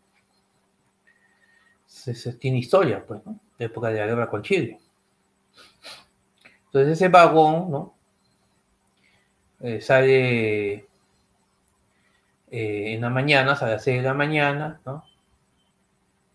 Se, 1.87 2.33
tiene 2.33 2.59
historia, 2.59 3.07
pues. 3.07 3.21
De 3.57 3.67
época 3.67 3.91
de 3.91 4.01
la 4.01 4.07
guerra 4.07 4.29
con 4.29 4.43
Chile. 4.43 4.81
Entonces 6.65 6.95
ese 6.95 7.09
vagón, 7.09 7.71
¿no? 7.71 7.95
Eh, 9.61 9.81
sale 9.81 10.89
eh, 12.53 12.93
en 12.93 13.01
la 13.01 13.09
mañana, 13.09 13.55
a 13.55 13.67
las 13.67 13.83
6 13.83 14.03
de 14.03 14.03
la 14.03 14.13
mañana, 14.13 14.79
¿no? 14.85 15.05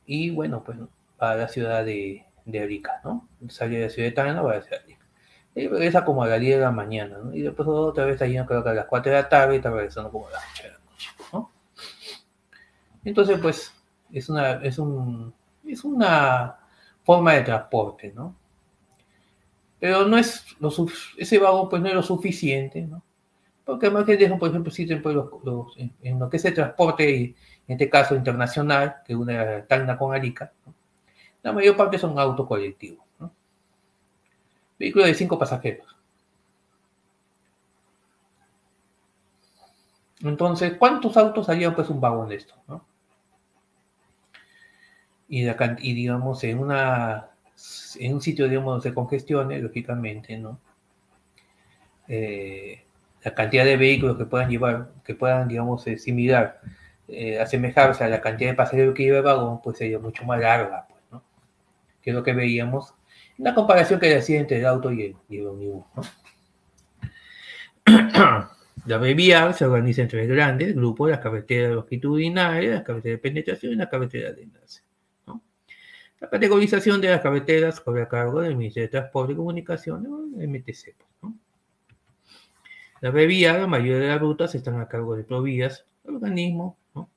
Y 0.07 0.32
bueno, 0.32 0.63
pues 0.63 0.80
va 1.22 1.32
a 1.32 1.36
la 1.36 1.47
ciudad 1.47 1.86
de, 1.86 2.26
de 2.43 2.59
Arica, 2.59 2.99
¿no? 3.03 3.30
Sale 3.49 3.78
de 3.78 3.84
la 3.84 3.89
ciudad 3.91 4.09
de 4.09 4.13
Tacna, 4.13 4.41
va 4.41 4.53
a 4.53 4.55
la 4.55 4.61
ciudad 4.63 4.82
Arica. 4.84 5.05
Y 5.53 5.68
regresa 5.68 6.03
como 6.03 6.24
a 6.24 6.28
las 6.28 6.39
10 6.39 6.55
de 6.57 6.61
la 6.63 6.72
mañana, 6.72 7.20
¿no? 7.24 7.36
Y 7.36 7.43
después 7.43 7.68
otra 7.68 8.05
vez 8.05 8.20
yendo 8.20 8.47
creo 8.47 8.63
que 8.63 8.70
a 8.70 8.74
las 8.74 8.88
4 8.88 9.11
de 9.11 9.18
la 9.22 9.30
tarde 9.30 9.57
está 9.57 9.70
regresando 9.70 10.11
como 10.11 10.28
a 10.28 10.32
las 10.32 10.43
8 10.53 10.63
de 10.63 10.70
la 10.70 10.80
noche, 10.80 11.09
¿no? 11.34 11.51
Entonces, 13.05 13.39
pues, 13.39 13.74
es 14.11 14.28
una, 14.30 14.53
es 14.63 14.80
un, 14.80 15.36
es 15.68 15.84
una 15.84 16.57
forma 17.03 17.34
de 17.34 17.41
transporte, 17.43 18.11
¿no? 18.15 18.36
Pero 19.80 20.07
no 20.07 20.18
es 20.18 20.55
lo 20.59 20.72
ese 21.18 21.38
vagón 21.38 21.70
pues 21.70 21.80
no 21.80 21.89
es 21.89 21.93
lo 21.93 22.01
suficiente, 22.01 22.82
¿no? 22.82 23.03
Porque 23.68 23.91
que 24.05 24.15
dejan, 24.15 24.39
por 24.39 24.47
ejemplo, 24.47 24.70
existen 24.70 25.01
pues, 25.01 25.13
en 26.01 26.20
lo 26.20 26.30
que 26.30 26.38
es 26.38 26.45
el 26.45 26.53
transporte, 26.53 27.20
en 27.20 27.36
este 27.68 27.89
caso 27.89 28.15
internacional, 28.15 29.01
que 29.05 29.13
une 29.13 29.63
Tacna 29.63 29.97
con 29.97 30.15
Arica, 30.15 30.53
la 31.43 31.51
mayor 31.51 31.76
parte 31.76 31.99
son 31.99 32.18
autos 32.18 32.47
colectivos. 32.47 33.05
Vehículos 34.80 35.07
de 35.07 35.13
cinco 35.15 35.38
pasajeros. 35.38 35.97
Entonces, 40.22 40.78
¿cuántos 40.80 41.18
autos 41.18 41.49
harían 41.49 41.76
pues 41.76 41.89
un 41.89 41.99
vagón 41.99 42.30
de 42.30 42.36
esto? 42.36 42.55
Y, 45.28 45.45
y, 45.45 45.93
digamos, 45.93 46.41
en, 46.45 46.59
una, 46.59 47.32
en 47.99 48.13
un 48.13 48.22
sitio, 48.22 48.47
digamos, 48.47 48.82
de 48.82 48.93
congestiones, 48.93 49.61
lógicamente, 49.61 50.38
¿no? 50.38 50.57
Eh, 52.07 52.86
la 53.24 53.34
cantidad 53.34 53.65
de 53.65 53.78
vehículos 53.78 54.18
que 54.18 54.26
puedan 54.26 54.49
llevar, 54.49 54.89
que 55.03 55.15
puedan, 55.15 55.47
digamos, 55.47 55.86
eh, 55.88 55.97
similar, 55.97 56.61
eh, 57.07 57.39
asemejarse 57.39 58.03
a 58.03 58.09
la 58.09 58.22
cantidad 58.22 58.51
de 58.51 58.55
pasajeros 58.55 58.93
que 58.93 59.03
lleva 59.03 59.18
el 59.18 59.24
vagón, 59.24 59.61
pues 59.61 59.78
sería 59.78 59.99
mucho 59.99 60.24
más 60.26 60.39
larga, 60.39 60.86
pues, 60.89 61.01
¿no? 61.11 61.24
Que 62.01 62.11
es 62.11 62.15
lo 62.15 62.24
que 62.24 62.34
veíamos 62.34 62.93
en 63.38 63.45
la 63.45 63.53
comparación 63.53 63.99
que 63.99 64.15
hacía 64.15 64.39
entre 64.39 64.59
el 64.59 64.65
auto 64.65 64.91
y 64.91 65.03
el, 65.03 65.15
y 65.30 65.38
¿no? 65.39 65.88
La 68.86 68.97
BBA 68.97 69.53
se 69.53 69.65
organiza 69.65 70.01
en 70.03 70.07
tres 70.07 70.30
grandes 70.30 70.74
grupos, 70.74 71.09
las 71.09 71.20
carreteras 71.20 71.74
longitudinales, 71.74 72.72
las 72.72 72.84
carreteras 72.84 73.18
de 73.18 73.22
penetración 73.22 73.74
y 73.74 73.76
las 73.76 73.89
carreteras 73.89 74.36
de 74.36 74.43
enlace. 74.43 74.82
¿no? 75.26 75.43
La 76.22 76.30
categorización 76.30 77.01
de 77.01 77.09
las 77.09 77.22
carreteras 77.22 77.82
corre 77.82 78.03
a 78.03 78.07
cargo 78.07 78.39
del 78.41 78.55
Ministerio 78.55 78.88
de 78.88 78.91
Transporte 78.91 79.34
y 79.34 79.36
Comunicaciones, 79.36 80.09
MTC. 80.09 80.95
Pues, 80.95 81.09
¿no? 81.22 81.38
La 83.02 83.12
revía, 83.12 83.58
la 83.58 83.68
mayoría 83.68 83.98
de 84.00 84.08
las 84.08 84.20
rutas 84.20 84.56
están 84.56 84.80
a 84.80 84.88
cargo 84.88 85.16
de 85.16 85.24
Provías, 85.24 85.86
organismo 86.06 86.78
¿no? 86.95 87.10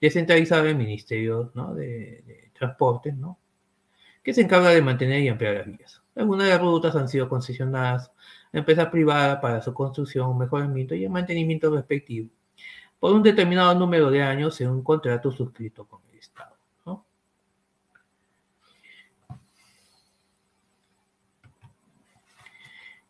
descentralizado 0.00 0.64
del 0.64 0.76
Ministerio 0.76 1.52
de, 1.74 2.22
de 2.26 2.50
Transportes, 2.52 3.14
¿no? 3.16 3.38
que 4.22 4.34
se 4.34 4.42
encarga 4.42 4.70
de 4.70 4.82
mantener 4.82 5.20
y 5.22 5.28
ampliar 5.28 5.54
las 5.54 5.66
vías. 5.66 6.02
Algunas 6.14 6.46
de 6.46 6.52
las 6.52 6.60
rutas 6.60 6.94
han 6.94 7.08
sido 7.08 7.28
concesionadas 7.28 8.12
a 8.52 8.58
empresas 8.58 8.88
privadas 8.88 9.38
para 9.40 9.62
su 9.62 9.72
construcción, 9.72 10.36
mejoramiento 10.38 10.94
y 10.94 11.04
el 11.04 11.10
mantenimiento 11.10 11.74
respectivo 11.74 12.28
por 13.00 13.12
un 13.12 13.22
determinado 13.22 13.74
número 13.74 14.10
de 14.10 14.22
años 14.22 14.60
en 14.60 14.70
un 14.70 14.84
contrato 14.84 15.32
suscrito 15.32 15.84
con 15.86 16.00
el 16.12 16.18
Estado. 16.18 16.52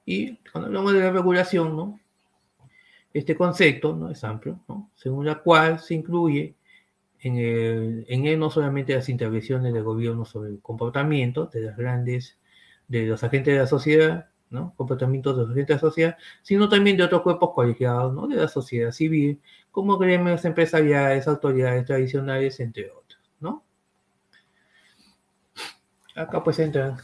Y 0.04 0.36
cuando 0.50 0.66
hablamos 0.68 0.92
de 0.94 1.00
la 1.00 1.10
regulación, 1.12 1.76
¿no? 1.76 2.00
Este 3.14 3.34
concepto 3.34 3.94
¿no? 3.94 4.10
es 4.10 4.24
amplio, 4.24 4.60
¿no? 4.68 4.90
según 4.94 5.26
la 5.26 5.36
cual 5.40 5.80
se 5.80 5.94
incluye 5.94 6.54
en, 7.20 8.04
en 8.08 8.26
él 8.26 8.38
no 8.38 8.50
solamente 8.50 8.94
las 8.94 9.08
intervenciones 9.08 9.72
del 9.72 9.82
gobierno 9.82 10.24
sobre 10.24 10.50
el 10.50 10.60
comportamiento 10.60 11.46
de 11.46 11.60
las 11.60 11.76
grandes, 11.76 12.38
de 12.88 13.06
los 13.06 13.22
agentes 13.22 13.54
de 13.54 13.60
la 13.60 13.66
sociedad, 13.66 14.30
¿no? 14.50 14.74
comportamientos 14.76 15.36
de 15.36 15.42
los 15.42 15.50
agentes 15.50 15.68
de 15.68 15.74
la 15.74 15.80
sociedad, 15.80 16.18
sino 16.42 16.68
también 16.68 16.96
de 16.96 17.04
otros 17.04 17.22
cuerpos 17.22 17.50
colegiados 17.54 18.14
¿no? 18.14 18.26
de 18.26 18.36
la 18.36 18.48
sociedad 18.48 18.90
civil, 18.90 19.40
como 19.70 19.98
gremios 19.98 20.44
empresariales, 20.44 21.28
autoridades 21.28 21.86
tradicionales, 21.86 22.60
entre 22.60 22.90
otros. 22.90 23.20
¿no? 23.40 23.62
Acá 26.14 26.42
pues 26.42 26.58
entran, 26.58 26.96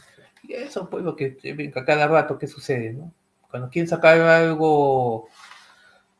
y 0.43 0.53
eso 0.53 0.89
pues 0.89 1.03
lo 1.03 1.15
que 1.15 1.37
a 1.75 1.85
cada 1.85 2.07
rato 2.07 2.37
que 2.37 2.47
sucede, 2.47 2.93
¿no? 2.93 3.13
Cuando 3.49 3.69
quieren 3.69 3.87
sacar 3.87 4.19
algo 4.19 5.27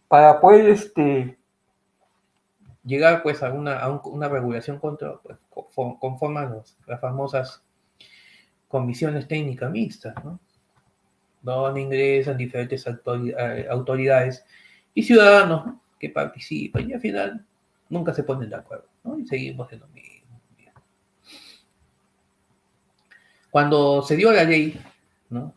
para 0.09 0.41
poder 0.41 0.71
este, 0.71 1.37
llegar 2.83 3.21
pues 3.23 3.41
a 3.43 3.53
una, 3.53 3.79
a 3.79 3.89
una 3.89 4.27
regulación 4.27 4.79
contra, 4.79 5.17
pues, 5.17 5.37
conforme 5.99 6.41
las 6.87 6.99
famosas 6.99 7.63
comisiones 8.67 9.27
técnicas 9.27 9.71
mixtas, 9.71 10.15
¿no? 10.25 10.39
Donde 11.41 11.81
ingresan 11.81 12.35
diferentes 12.35 12.85
eh, 12.85 13.67
autoridades 13.69 14.43
y 14.93 15.03
ciudadanos 15.03 15.75
que 15.97 16.09
participan 16.09 16.89
y 16.89 16.93
al 16.93 16.99
final 16.99 17.45
nunca 17.89 18.13
se 18.13 18.23
ponen 18.23 18.49
de 18.49 18.55
acuerdo, 18.55 18.87
¿no? 19.03 19.17
Y 19.17 19.25
seguimos 19.27 19.71
en 19.71 19.79
lo 19.79 19.87
mismo. 19.89 20.09
Cuando 23.51 24.01
se 24.01 24.15
dio 24.15 24.31
la 24.31 24.43
ley, 24.43 24.79
¿no? 25.29 25.53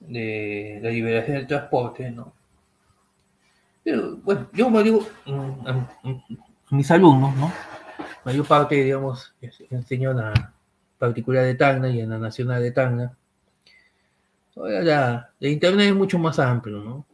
De 0.00 0.80
la 0.82 0.90
liberación 0.90 1.36
del 1.36 1.46
transporte, 1.46 2.10
¿no? 2.10 2.37
Bueno, 4.22 4.48
yo 4.52 4.70
me 4.70 4.82
digo 4.82 5.06
mm, 5.26 5.66
a, 5.66 5.88
mis 6.70 6.90
alumnos, 6.90 7.34
¿no? 7.36 7.52
Mayor 8.24 8.46
parte, 8.46 8.82
digamos, 8.82 9.34
enseño 9.70 10.10
en 10.10 10.18
la 10.18 10.54
particular 10.98 11.44
de 11.44 11.54
Tacna 11.54 11.88
y 11.88 12.00
en 12.00 12.10
la 12.10 12.18
nacional 12.18 12.62
de 12.62 12.72
Tacna. 12.72 13.16
Ahora 14.56 14.82
la, 14.82 15.30
Internet 15.40 15.88
es 15.88 15.94
mucho 15.94 16.18
más 16.18 16.38
amplio, 16.38 16.78
¿no? 16.78 17.06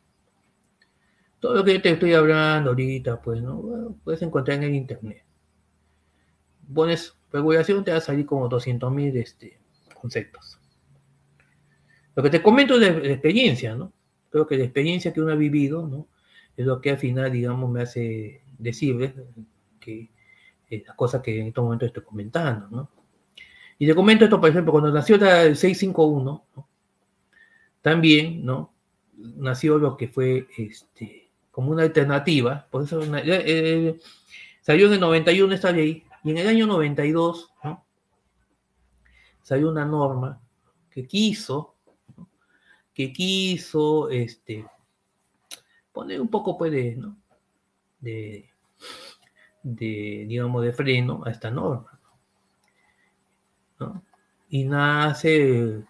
Todo 1.41 1.57
lo 1.57 1.65
que 1.65 1.79
te 1.79 1.91
estoy 1.91 2.15
hablando 2.15 2.71
ahorita, 2.71 3.21
pues, 3.21 3.43
¿no? 3.43 3.95
puedes 4.03 4.23
encontrar 4.23 4.57
en 4.59 4.65
el 4.65 4.75
Internet. 4.75 5.23
Pones 6.73 7.15
regulación, 7.31 7.85
te 7.85 7.91
va 7.91 7.99
a 7.99 8.01
salir 8.01 8.25
como 8.25 8.49
200.000 8.49 9.17
este, 9.17 9.59
conceptos. 10.01 10.59
Lo 12.15 12.23
que 12.23 12.31
te 12.31 12.43
comento 12.43 12.75
es 12.75 12.81
de, 12.81 13.13
experiencia, 13.13 13.75
¿no? 13.75 13.93
Creo 14.31 14.47
que 14.47 14.57
la 14.57 14.65
experiencia 14.65 15.13
que 15.13 15.21
uno 15.21 15.33
ha 15.33 15.37
vivido, 15.37 15.87
¿no? 15.87 16.07
Es 16.57 16.67
lo 16.67 16.81
que 16.81 16.91
al 16.91 16.99
final, 16.99 17.33
digamos, 17.33 17.71
me 17.71 17.83
hace 17.83 18.43
decirles 18.59 19.15
que 19.81 20.11
eh, 20.71 20.85
las 20.87 20.97
cosas 20.97 21.23
que 21.23 21.41
en 21.41 21.49
este 21.49 21.61
momento 21.61 21.87
estoy 21.87 22.03
comentando, 22.03 22.69
¿no? 22.71 22.91
Y 23.79 23.87
te 23.87 23.95
comento 23.95 24.25
esto, 24.25 24.41
por 24.41 24.51
ejemplo, 24.51 24.73
cuando 24.73 24.93
nació 24.93 25.17
el 25.17 25.57
651, 25.57 26.45
¿no? 26.57 26.69
también, 27.83 28.45
¿no? 28.45 28.73
Nació 29.17 29.79
lo 29.79 29.97
que 29.97 30.09
fue, 30.09 30.49
este, 30.57 31.31
como 31.51 31.73
una 31.73 31.83
alternativa, 31.83 32.67
por 32.71 32.85
eso 32.85 33.03
eh, 33.17 34.01
salió 34.61 34.87
en 34.87 34.95
el 34.95 35.01
91 35.01 35.55
esta 35.55 35.71
ley, 35.71 36.05
y 36.23 36.31
en 36.31 36.39
el 36.39 36.49
año 36.49 36.67
92, 36.67 37.53
¿no? 37.63 37.85
Salió 39.43 39.69
una 39.69 39.85
norma 39.85 40.41
que 40.91 41.07
quiso, 41.07 41.75
que 42.95 43.13
quiso, 43.13 44.09
este, 44.09 44.65
poner 45.95 46.21
un 46.21 46.29
poco 46.29 46.59
pues 46.59 46.73
de, 46.73 46.97
¿no? 46.97 47.17
de, 48.01 48.51
digamos, 49.63 50.63
de 50.63 50.73
freno 50.73 51.23
a 51.25 51.31
esta 51.31 51.51
norma. 51.51 51.99
¿no? 53.79 54.03
Y 54.51 54.65
nace 54.65 55.85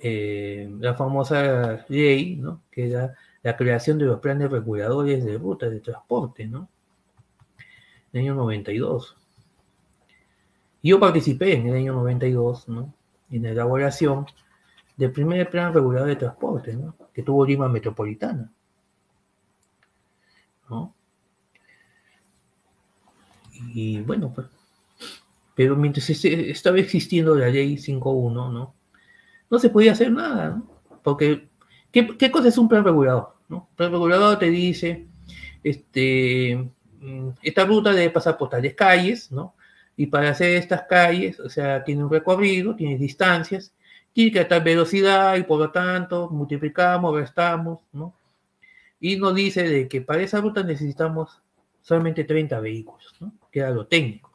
eh, 0.00 0.74
la 0.80 0.94
famosa 0.94 1.84
ley, 1.88 2.36
¿no? 2.36 2.62
que 2.70 2.90
era 2.90 3.14
la 3.44 3.56
creación 3.56 3.98
de 3.98 4.06
los 4.06 4.18
planes 4.20 4.50
reguladores 4.50 5.22
de 5.24 5.36
rutas 5.36 5.70
de 5.70 5.80
transporte, 5.80 6.46
¿no? 6.46 6.70
En 8.12 8.20
el 8.20 8.22
año 8.22 8.34
92. 8.36 9.16
Yo 10.82 10.98
participé 10.98 11.54
en 11.54 11.66
el 11.66 11.76
año 11.76 11.92
92, 11.92 12.68
¿no? 12.68 12.94
En 13.30 13.42
la 13.42 13.50
elaboración 13.50 14.24
del 14.96 15.12
primer 15.12 15.50
plan 15.50 15.74
regulador 15.74 16.08
de 16.08 16.16
transporte, 16.16 16.74
¿no? 16.74 16.96
Que 17.12 17.22
tuvo 17.22 17.44
Lima 17.44 17.68
Metropolitana. 17.68 18.50
Y 23.72 24.00
bueno, 24.00 24.32
pues, 24.34 24.46
pero 25.54 25.76
mientras 25.76 26.08
estaba 26.10 26.78
existiendo 26.78 27.34
la 27.34 27.48
ley 27.48 27.76
5.1, 27.76 28.52
¿no? 28.52 28.74
No 29.50 29.58
se 29.58 29.70
podía 29.70 29.92
hacer 29.92 30.10
nada, 30.10 30.50
¿no? 30.50 30.68
Porque, 31.02 31.48
¿qué, 31.92 32.30
cosa 32.30 32.48
es 32.48 32.58
un 32.58 32.68
plan 32.68 32.84
regulador? 32.84 33.34
¿no? 33.48 33.68
plan 33.76 33.92
regulador 33.92 34.38
te 34.38 34.48
dice, 34.48 35.06
este, 35.62 36.70
mm, 37.00 37.28
esta 37.42 37.64
ruta 37.64 37.92
debe 37.92 38.10
pasar 38.10 38.36
por 38.36 38.48
tales 38.48 38.74
calles, 38.74 39.30
¿no? 39.30 39.54
Y 39.96 40.06
para 40.06 40.30
hacer 40.30 40.56
estas 40.56 40.82
calles, 40.88 41.38
o 41.38 41.48
sea, 41.48 41.84
tiene 41.84 42.02
un 42.02 42.10
recorrido, 42.10 42.74
tiene 42.74 42.98
distancias, 42.98 43.72
tiene 44.12 44.32
que 44.32 44.40
estar 44.40 44.64
velocidad 44.64 45.36
y 45.36 45.44
por 45.44 45.60
lo 45.60 45.70
tanto 45.70 46.30
multiplicamos, 46.30 47.14
restamos, 47.14 47.80
¿no? 47.92 48.14
Y 49.00 49.16
nos 49.16 49.34
dice 49.34 49.68
de 49.68 49.88
que 49.88 50.00
para 50.00 50.22
esa 50.22 50.40
ruta 50.40 50.62
necesitamos 50.62 51.42
solamente 51.82 52.24
30 52.24 52.60
vehículos, 52.60 53.14
¿no? 53.20 53.34
que 53.50 53.60
era 53.60 53.70
lo 53.70 53.86
técnico. 53.86 54.32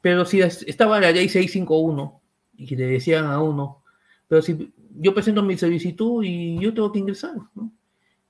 Pero 0.00 0.24
si 0.24 0.40
estaba 0.40 1.00
la 1.00 1.10
ley 1.10 1.28
651 1.28 2.20
y 2.56 2.76
le 2.76 2.86
decían 2.86 3.26
a 3.26 3.42
uno, 3.42 3.82
pero 4.28 4.42
si 4.42 4.72
yo 4.94 5.14
presento 5.14 5.42
mi 5.42 5.56
solicitud 5.56 6.22
y 6.24 6.58
yo 6.60 6.72
tengo 6.72 6.92
que 6.92 7.00
ingresar, 7.00 7.34
¿no? 7.54 7.72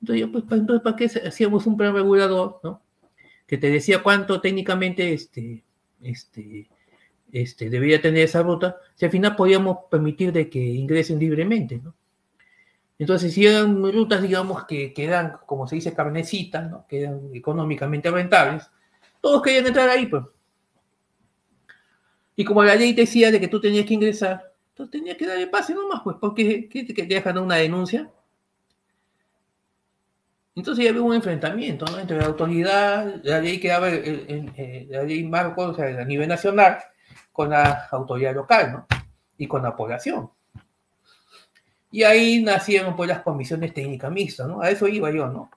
Entonces, 0.01 0.29
pues, 0.31 0.45
entonces 0.61 0.83
¿para 0.83 0.97
qué 0.97 1.05
hacíamos 1.05 1.67
un 1.67 1.77
plan 1.77 1.95
regulador, 1.95 2.61
¿no? 2.63 2.83
Que 3.47 3.59
te 3.59 3.71
decía 3.71 4.03
cuánto 4.03 4.41
técnicamente 4.41 5.13
este, 5.13 5.65
este, 6.03 6.69
este, 7.33 7.69
debería 7.71 8.01
tener 8.01 8.25
esa 8.25 8.43
ruta, 8.43 8.77
si 8.95 9.05
al 9.05 9.11
final 9.11 9.37
podíamos 9.37 9.79
permitir 9.91 10.33
de 10.33 10.49
que 10.49 10.61
ingresen 10.61 11.19
libremente, 11.19 11.81
¿no? 11.83 11.95
Entonces, 12.99 13.33
si 13.33 13.47
eran 13.47 13.81
rutas, 13.93 14.21
digamos, 14.21 14.65
que 14.65 14.93
quedan, 14.93 15.39
como 15.47 15.69
se 15.69 15.77
dice, 15.77 15.95
carnecitas, 15.95 16.69
¿no? 16.69 16.87
que 16.89 17.03
eran 17.03 17.31
económicamente 17.33 18.11
rentables, 18.11 18.69
todos 19.21 19.41
querían 19.43 19.67
entrar 19.67 19.89
ahí, 19.89 20.07
pues. 20.07 20.25
Y 22.35 22.45
como 22.45 22.63
la 22.65 22.75
ley 22.75 22.93
decía 22.93 23.31
de 23.31 23.41
que 23.41 23.49
tú 23.49 23.61
tenías 23.61 23.87
que 23.87 23.95
ingresar, 23.95 24.53
entonces 24.71 24.93
tenías 24.93 25.17
que 25.17 25.27
darle 25.27 25.47
pase 25.47 25.75
nomás, 25.75 26.03
pues, 26.03 26.17
porque 26.21 26.69
¿qué 26.69 26.85
te 26.85 27.07
dejan 27.07 27.39
una 27.39 27.57
denuncia? 27.57 28.11
Entonces 30.59 30.85
ya 30.85 30.91
había 30.91 31.03
un 31.03 31.15
enfrentamiento 31.15 31.85
¿no? 31.87 32.01
entre 32.01 32.19
la 32.19 32.27
autoridad, 32.27 33.21
la 33.23 33.41
ley 33.41 33.61
que 33.61 33.69
daba 33.69 33.91
la 33.91 35.03
ley 35.05 35.23
marco, 35.23 35.63
o 35.63 35.75
sea, 35.75 35.87
a 35.87 36.05
nivel 36.05 36.29
nacional, 36.29 36.79
con 37.31 37.51
la 37.51 37.87
autoridad 37.93 38.35
local, 38.35 38.73
¿no? 38.73 38.87
Y 39.37 39.47
con 39.47 39.63
la 39.63 39.77
población. 39.77 40.31
Y 41.91 42.03
ahí 42.03 42.43
nacieron 42.43 42.95
pues 42.97 43.09
las 43.09 43.23
comisiones 43.23 43.73
técnicas 43.73 44.11
mixtas, 44.13 44.47
¿no? 44.47 44.61
A 44.61 44.71
eso 44.71 44.87
iba 44.89 45.11
yo, 45.11 45.29
¿no? 45.29 45.51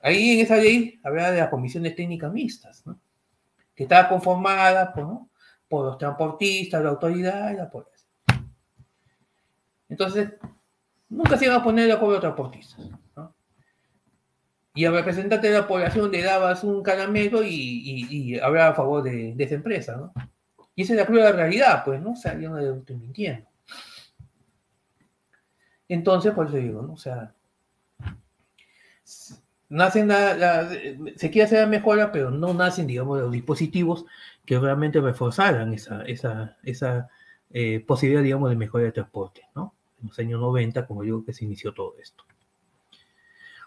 Ahí 0.00 0.32
en 0.32 0.40
esa 0.40 0.56
ley 0.56 1.00
hablaba 1.02 1.30
de 1.30 1.40
las 1.40 1.48
comisiones 1.48 1.94
técnicas 1.94 2.32
mixtas, 2.32 2.86
¿no? 2.86 2.98
Que 3.74 3.84
estaba 3.84 4.08
conformada 4.08 4.92
por, 4.92 5.04
¿no? 5.04 5.30
por 5.68 5.86
los 5.86 5.98
transportistas, 5.98 6.82
la 6.82 6.90
autoridad 6.90 7.52
y 7.52 7.56
la 7.56 7.70
policía. 7.70 8.06
Entonces, 9.88 10.32
nunca 11.08 11.36
se 11.36 11.46
iban 11.46 11.60
a 11.60 11.64
poner 11.64 11.86
de 11.86 11.92
acuerdo 11.92 12.14
los 12.14 12.20
transportistas, 12.20 12.80
¿no? 13.16 13.34
Y 14.74 14.84
al 14.84 14.94
representante 14.94 15.48
de 15.48 15.54
la 15.54 15.66
población 15.66 16.10
le 16.10 16.22
dabas 16.22 16.62
un 16.62 16.82
caramelo 16.82 17.42
y, 17.42 17.48
y, 17.50 18.38
hablaba 18.38 18.70
a 18.70 18.74
favor 18.74 19.02
de, 19.02 19.34
esa 19.38 19.54
empresa, 19.54 19.96
¿no? 19.96 20.12
Y 20.74 20.82
esa 20.82 20.92
es 20.92 20.98
la 20.98 21.06
prueba 21.06 21.26
de 21.26 21.32
realidad, 21.32 21.82
pues, 21.84 22.00
¿no? 22.00 22.12
O 22.12 22.16
sea, 22.16 22.38
yo 22.38 22.50
no 22.50 22.58
estoy 22.58 22.96
mintiendo. 22.96 23.48
Entonces, 25.88 26.32
por 26.32 26.48
eso 26.48 26.56
digo, 26.56 26.82
¿no? 26.82 26.94
O 26.94 26.96
sea, 26.96 27.34
nacen 29.68 30.08
la, 30.08 30.68
se 31.16 31.30
quiere 31.30 31.44
hacer 31.44 31.60
la 31.60 31.66
mejora, 31.66 32.12
pero 32.12 32.30
no 32.30 32.54
nacen, 32.54 32.86
digamos, 32.86 33.20
los 33.20 33.32
dispositivos 33.32 34.04
que 34.44 34.58
realmente 34.58 35.00
reforzaran 35.00 35.72
esa, 35.72 36.02
esa, 36.02 36.56
esa 36.62 37.08
eh, 37.50 37.84
posibilidad, 37.86 38.22
digamos, 38.22 38.50
de 38.50 38.56
mejora 38.56 38.84
de 38.84 38.92
transporte, 38.92 39.42
¿no? 39.54 39.74
En 40.00 40.08
los 40.08 40.18
años 40.18 40.40
90, 40.40 40.86
como 40.86 41.02
digo, 41.02 41.24
que 41.24 41.32
se 41.32 41.44
inició 41.44 41.72
todo 41.72 41.94
esto. 42.00 42.24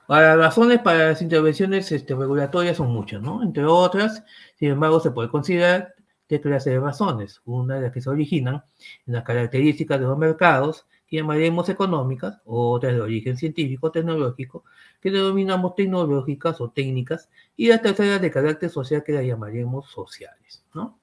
Ahora, 0.08 0.36
las 0.36 0.48
razones 0.48 0.80
para 0.80 1.10
las 1.10 1.22
intervenciones 1.22 1.92
este, 1.92 2.16
regulatorias 2.16 2.78
son 2.78 2.92
muchas, 2.92 3.22
¿no? 3.22 3.44
Entre 3.44 3.64
otras, 3.66 4.24
sin 4.56 4.70
embargo, 4.70 5.00
se 5.00 5.12
puede 5.12 5.30
considerar 5.30 5.94
tres 6.26 6.42
clases 6.42 6.74
de 6.74 6.80
razones. 6.80 7.42
Una 7.46 7.76
de 7.76 7.82
las 7.82 7.92
que 7.92 8.02
se 8.02 8.10
originan 8.10 8.64
en 9.06 9.14
las 9.14 9.24
características 9.24 10.00
de 10.00 10.06
los 10.06 10.18
mercados, 10.18 10.88
llamaremos 11.18 11.70
económicas, 11.70 12.42
otras 12.46 12.94
de 12.94 13.02
origen 13.02 13.38
científico, 13.38 13.92
tecnológico, 13.92 14.64
que 15.02 15.12
denominamos 15.12 15.76
tecnológicas 15.76 16.62
o 16.62 16.70
técnicas, 16.70 17.30
y 17.56 17.68
las 17.68 17.82
terceras 17.82 18.22
de 18.22 18.32
carácter 18.32 18.70
social 18.70 19.04
que 19.04 19.14
las 19.14 19.26
llamaremos 19.26 19.90
sociales, 19.90 20.64
¿no? 20.74 21.00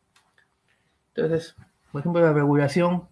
Entonces, 1.15 1.57
por 1.91 2.01
ejemplo, 2.01 2.23
la 2.23 2.33
regulación 2.33 3.09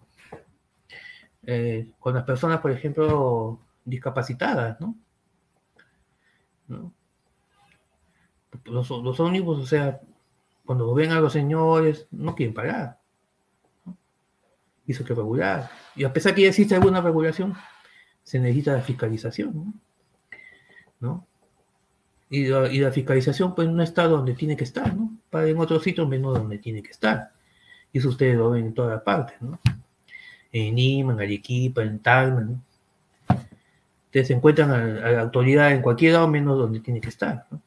eh, 1.44 1.90
con 1.98 2.14
las 2.14 2.24
personas, 2.24 2.60
por 2.60 2.70
ejemplo, 2.70 3.60
discapacitadas, 3.84 4.80
¿no? 4.80 4.96
Los, 8.64 8.88
los 8.90 9.20
ómnibus, 9.20 9.58
o 9.58 9.66
sea, 9.66 10.00
cuando 10.64 10.94
ven 10.94 11.12
a 11.12 11.20
los 11.20 11.32
señores, 11.32 12.06
no 12.10 12.34
quieren 12.34 12.54
pagar 12.54 13.03
hizo 14.86 15.04
que 15.04 15.14
regular. 15.14 15.70
Y 15.96 16.04
a 16.04 16.12
pesar 16.12 16.34
que 16.34 16.42
ya 16.42 16.48
existe 16.48 16.74
alguna 16.74 17.00
regulación, 17.00 17.54
se 18.22 18.38
necesita 18.38 18.72
la 18.72 18.80
fiscalización, 18.80 19.74
¿no? 21.00 21.26
Y, 22.30 22.46
la, 22.46 22.90
fiscalización 22.90 23.54
pues 23.54 23.68
no 23.68 23.82
está 23.82 24.04
donde 24.08 24.34
tiene 24.34 24.56
que 24.56 24.64
estar, 24.64 24.94
¿no? 24.94 25.16
Para 25.30 25.46
en 25.46 25.58
otros 25.58 25.82
sitios 25.82 26.08
menos 26.08 26.36
donde 26.36 26.58
tiene 26.58 26.82
que 26.82 26.90
estar. 26.90 27.30
Y 27.92 27.98
eso 27.98 28.08
ustedes 28.08 28.36
lo 28.36 28.50
ven 28.50 28.66
en 28.66 28.74
todas 28.74 29.00
partes, 29.02 29.40
¿no? 29.40 29.60
En 30.50 30.74
Lima, 30.74 31.12
en 31.12 31.20
Arequipa, 31.20 31.82
en 31.82 32.00
Tacna, 32.00 32.40
¿no? 32.40 32.62
Ustedes 34.06 34.30
encuentran 34.30 34.70
a, 34.70 35.10
la 35.10 35.20
autoridad 35.20 35.72
en 35.72 35.82
cualquier 35.82 36.14
lado 36.14 36.28
menos 36.28 36.58
donde 36.58 36.80
tiene 36.80 37.00
que 37.00 37.08
estar, 37.08 37.46
¿no? 37.50 37.60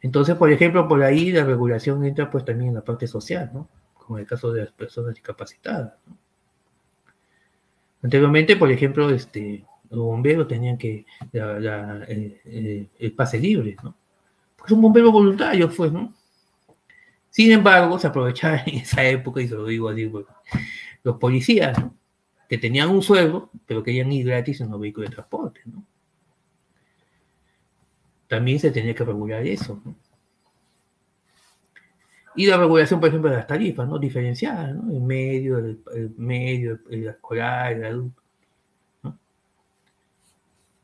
Entonces, 0.00 0.36
por 0.36 0.50
ejemplo, 0.52 0.86
por 0.86 1.02
ahí 1.02 1.32
la 1.32 1.44
regulación 1.44 2.04
entra 2.04 2.30
pues 2.30 2.44
también 2.44 2.68
en 2.68 2.76
la 2.76 2.82
parte 2.84 3.06
social, 3.06 3.50
¿no? 3.52 3.68
Como 4.08 4.16
en 4.16 4.22
el 4.22 4.26
caso 4.26 4.50
de 4.50 4.64
las 4.64 4.72
personas 4.72 5.12
discapacitadas. 5.12 5.92
Anteriormente, 8.02 8.56
por 8.56 8.72
ejemplo, 8.72 9.10
este, 9.10 9.66
los 9.90 10.00
bomberos 10.00 10.48
tenían 10.48 10.78
que 10.78 11.04
el, 11.34 13.12
pase 13.14 13.38
libre, 13.38 13.76
¿no? 13.82 13.94
Porque 14.56 14.72
un 14.72 14.80
bombero 14.80 15.12
voluntario 15.12 15.68
fue, 15.68 15.90
¿no? 15.90 16.14
Sin 17.28 17.52
embargo, 17.52 17.98
se 17.98 18.06
aprovechaba 18.06 18.62
en 18.66 18.76
esa 18.76 19.04
época, 19.04 19.42
y 19.42 19.48
se 19.48 19.56
lo 19.56 19.66
digo 19.66 19.90
así, 19.90 20.06
pues, 20.06 20.24
los 21.02 21.18
policías, 21.18 21.78
¿no? 21.78 21.94
Que 22.48 22.56
tenían 22.56 22.88
un 22.88 23.02
sueldo, 23.02 23.50
pero 23.66 23.82
querían 23.82 24.10
ir 24.10 24.24
gratis 24.24 24.62
en 24.62 24.70
los 24.70 24.80
vehículos 24.80 25.10
de 25.10 25.16
transporte, 25.16 25.60
¿no? 25.66 25.84
También 28.26 28.58
se 28.58 28.70
tenía 28.70 28.94
que 28.94 29.04
regular 29.04 29.46
eso, 29.46 29.82
¿no? 29.84 29.94
Y 32.38 32.46
la 32.46 32.56
regulación, 32.56 33.00
por 33.00 33.08
ejemplo, 33.08 33.30
de 33.30 33.36
las 33.38 33.48
tarifas, 33.48 33.88
¿no? 33.88 33.98
Diferenciadas, 33.98 34.72
¿no? 34.72 34.92
El 34.92 35.00
medio, 35.00 35.58
el, 35.58 36.14
medio, 36.16 36.78
el, 36.88 37.08
escolar, 37.08 37.72
el 37.72 37.84
adulto, 37.84 38.22
¿no? 39.02 39.18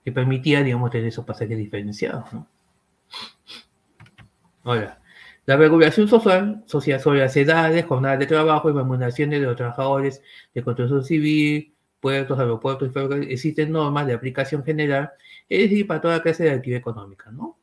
Que 0.05 0.11
permitía, 0.11 0.65
digamos, 0.65 0.91
tener 0.91 1.07
esos 1.07 1.25
pasajes 1.25 1.57
diferenciados, 1.57 2.33
¿no? 2.33 2.49
Ahora, 4.65 5.01
la 5.47 5.57
regulación 5.57 6.09
social, 6.09 6.65
social 6.67 6.99
sobre 6.99 7.21
las 7.21 7.37
edades, 7.37 7.85
jornadas 7.85 8.19
de 8.19 8.27
trabajo 8.27 8.69
y 8.69 8.73
remuneraciones 8.73 9.39
de 9.39 9.47
los 9.47 9.55
trabajadores 9.55 10.25
de 10.53 10.65
construcción 10.65 11.05
civil, 11.05 11.73
puertos, 12.01 12.37
aeropuertos 12.37 12.89
y 12.89 12.91
ferrocarriles, 12.91 13.33
existen 13.33 13.71
normas 13.71 14.09
de 14.09 14.15
aplicación 14.15 14.65
general, 14.65 15.13
es 15.49 15.71
decir, 15.71 15.87
para 15.87 16.01
toda 16.01 16.21
clase 16.21 16.43
de 16.43 16.51
actividad 16.51 16.81
económica, 16.81 17.31
¿no? 17.31 17.57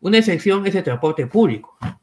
Una 0.00 0.16
excepción 0.16 0.66
es 0.66 0.74
el 0.74 0.82
transporte 0.82 1.26
público, 1.26 1.76
¿no? 1.82 1.99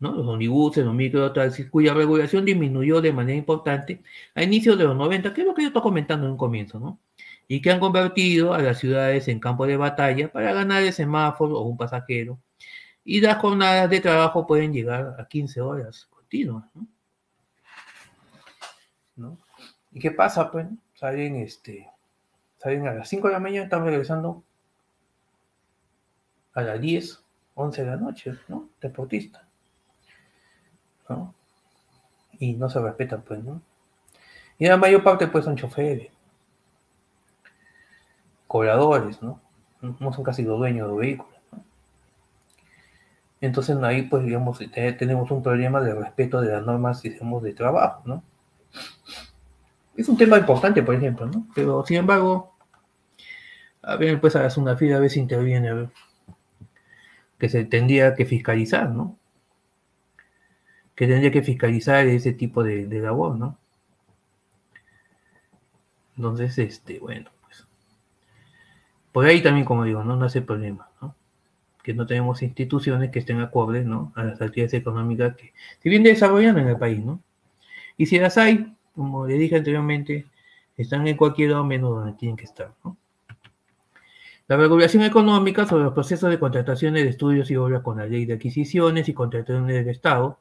Los 0.00 0.26
omnibuses, 0.26 0.84
los 0.84 0.94
microtaxis, 0.94 1.68
cuya 1.70 1.92
regulación 1.94 2.44
disminuyó 2.44 3.00
de 3.00 3.12
manera 3.12 3.36
importante 3.36 4.02
a 4.34 4.42
inicios 4.42 4.78
de 4.78 4.84
los 4.84 4.96
90, 4.96 5.34
que 5.34 5.40
es 5.40 5.46
lo 5.46 5.54
que 5.54 5.62
yo 5.62 5.68
estoy 5.68 5.82
comentando 5.82 6.26
en 6.26 6.32
un 6.32 6.38
comienzo, 6.38 6.78
¿no? 6.78 7.00
Y 7.48 7.60
que 7.60 7.70
han 7.70 7.80
convertido 7.80 8.54
a 8.54 8.62
las 8.62 8.78
ciudades 8.78 9.26
en 9.28 9.40
campo 9.40 9.66
de 9.66 9.76
batalla 9.76 10.30
para 10.30 10.52
ganar 10.52 10.82
el 10.82 10.92
semáforo 10.92 11.58
o 11.58 11.62
un 11.62 11.76
pasajero. 11.76 12.38
Y 13.04 13.20
las 13.20 13.38
jornadas 13.38 13.88
de 13.90 14.00
trabajo 14.00 14.46
pueden 14.46 14.72
llegar 14.72 15.16
a 15.18 15.26
15 15.26 15.60
horas 15.60 16.06
continuas, 16.10 16.64
¿no? 19.16 19.38
¿Y 19.92 19.98
qué 19.98 20.10
pasa? 20.10 20.50
Pues 20.50 20.66
salen, 20.94 21.36
este, 21.36 21.88
salen 22.58 22.86
a 22.86 22.94
las 22.94 23.08
5 23.08 23.28
de 23.28 23.32
la 23.32 23.40
mañana, 23.40 23.64
están 23.64 23.84
regresando 23.84 24.44
a 26.52 26.62
las 26.62 26.80
10, 26.80 27.24
11 27.54 27.82
de 27.82 27.90
la 27.90 27.96
noche, 27.96 28.34
¿no? 28.48 28.68
Deportistas. 28.80 29.47
Y 32.38 32.54
no 32.54 32.68
se 32.68 32.80
respetan, 32.80 33.22
pues, 33.22 33.42
¿no? 33.42 33.60
Y 34.58 34.66
la 34.66 34.76
mayor 34.76 35.02
parte, 35.02 35.26
pues, 35.28 35.44
son 35.44 35.56
choferes, 35.56 36.10
cobradores, 38.46 39.22
¿no? 39.22 39.40
No 39.80 40.12
son 40.12 40.24
casi 40.24 40.42
los 40.42 40.58
dueños 40.58 40.86
de 40.86 40.92
los 40.92 41.00
vehículos. 41.00 41.34
Entonces 43.40 43.76
ahí, 43.82 44.02
pues, 44.02 44.24
digamos, 44.24 44.58
tenemos 44.98 45.30
un 45.30 45.42
problema 45.42 45.80
de 45.80 45.94
respeto 45.94 46.40
de 46.40 46.52
las 46.52 46.66
normas, 46.66 47.02
digamos, 47.02 47.42
de 47.42 47.54
trabajo, 47.54 48.02
¿no? 48.04 48.22
Es 49.96 50.08
un 50.08 50.16
tema 50.16 50.38
importante, 50.38 50.82
por 50.82 50.94
ejemplo, 50.94 51.26
¿no? 51.26 51.46
Pero, 51.54 51.84
sin 51.86 51.98
embargo, 51.98 52.56
a 53.82 53.96
ver, 53.96 54.20
pues, 54.20 54.34
a 54.34 54.48
una 54.56 54.76
fila 54.76 54.96
a 54.96 55.00
veces 55.00 55.18
interviene, 55.18 55.68
a 55.68 55.74
ver, 55.74 55.88
que 57.38 57.48
se 57.48 57.64
tendría 57.64 58.14
que 58.14 58.26
fiscalizar, 58.26 58.90
¿no? 58.90 59.16
Que 60.98 61.06
tendría 61.06 61.30
que 61.30 61.42
fiscalizar 61.42 62.04
ese 62.08 62.32
tipo 62.32 62.64
de, 62.64 62.88
labor, 62.88 63.36
¿no? 63.38 63.56
Entonces, 66.16 66.58
este, 66.58 66.98
bueno, 66.98 67.30
pues. 67.42 67.64
Por 69.12 69.24
ahí 69.24 69.40
también, 69.40 69.64
como 69.64 69.84
digo, 69.84 70.02
no, 70.02 70.20
hace 70.24 70.42
problema, 70.42 70.88
¿no? 71.00 71.14
Que 71.84 71.94
no 71.94 72.04
tenemos 72.04 72.42
instituciones 72.42 73.12
que 73.12 73.20
estén 73.20 73.40
acordes, 73.40 73.86
¿no? 73.86 74.12
A 74.16 74.24
las 74.24 74.42
actividades 74.42 74.74
económicas 74.74 75.36
que 75.36 75.52
se 75.80 75.88
vienen 75.88 76.12
desarrollando 76.12 76.62
en 76.62 76.66
el 76.66 76.76
país, 76.76 76.98
¿no? 76.98 77.22
Y 77.96 78.06
si 78.06 78.18
las 78.18 78.36
hay, 78.36 78.74
como 78.96 79.24
le 79.24 79.34
dije 79.34 79.54
anteriormente, 79.54 80.26
están 80.76 81.06
en 81.06 81.16
cualquier 81.16 81.50
lado 81.50 81.64
menos 81.64 81.90
donde 81.90 82.14
tienen 82.14 82.36
que 82.36 82.46
estar, 82.46 82.72
¿no? 82.82 82.96
La 84.48 84.56
regulación 84.56 85.04
económica 85.04 85.64
sobre 85.64 85.84
los 85.84 85.94
procesos 85.94 86.28
de 86.28 86.40
contrataciones 86.40 87.04
de 87.04 87.10
estudios 87.10 87.52
y 87.52 87.56
obras 87.56 87.82
con 87.82 87.98
la 87.98 88.06
ley 88.06 88.24
de 88.24 88.34
adquisiciones 88.34 89.08
y 89.08 89.14
contrataciones 89.14 89.76
del 89.76 89.90
Estado 89.90 90.40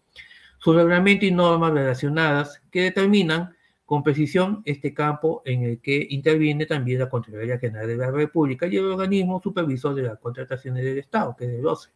su 0.58 0.74
reglamento 0.74 1.26
y 1.26 1.32
normas 1.32 1.74
relacionadas 1.74 2.62
que 2.72 2.82
determinan 2.82 3.56
con 3.86 4.04
precisión 4.04 4.62
este 4.66 4.94
campo 4.94 5.42
en 5.46 5.64
el 5.64 5.80
que 5.80 6.08
interviene 6.10 6.66
también 6.66 7.00
la 7.00 7.10
Contraloría 7.10 7.58
General 7.58 7.88
de 7.88 7.96
la 7.96 8.12
República 8.12 8.68
y 8.68 8.76
el 8.76 8.86
organismo 8.86 9.42
supervisor 9.42 9.96
de 9.96 10.04
las 10.04 10.20
contrataciones 10.20 10.84
del 10.84 10.98
Estado, 10.98 11.36
que 11.38 11.46
es 11.46 11.52
el 11.52 11.62
12, 11.62 11.90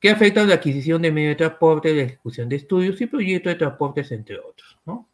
que 0.00 0.10
afectan 0.10 0.48
la 0.48 0.54
adquisición 0.54 1.02
de 1.02 1.12
medios 1.12 1.32
de 1.32 1.36
transporte, 1.36 1.94
la 1.94 2.02
ejecución 2.04 2.48
de 2.48 2.56
estudios 2.56 2.98
y 3.00 3.06
proyectos 3.06 3.52
de 3.52 3.58
transportes, 3.58 4.10
entre 4.10 4.38
otros. 4.38 4.78
¿no? 4.86 5.06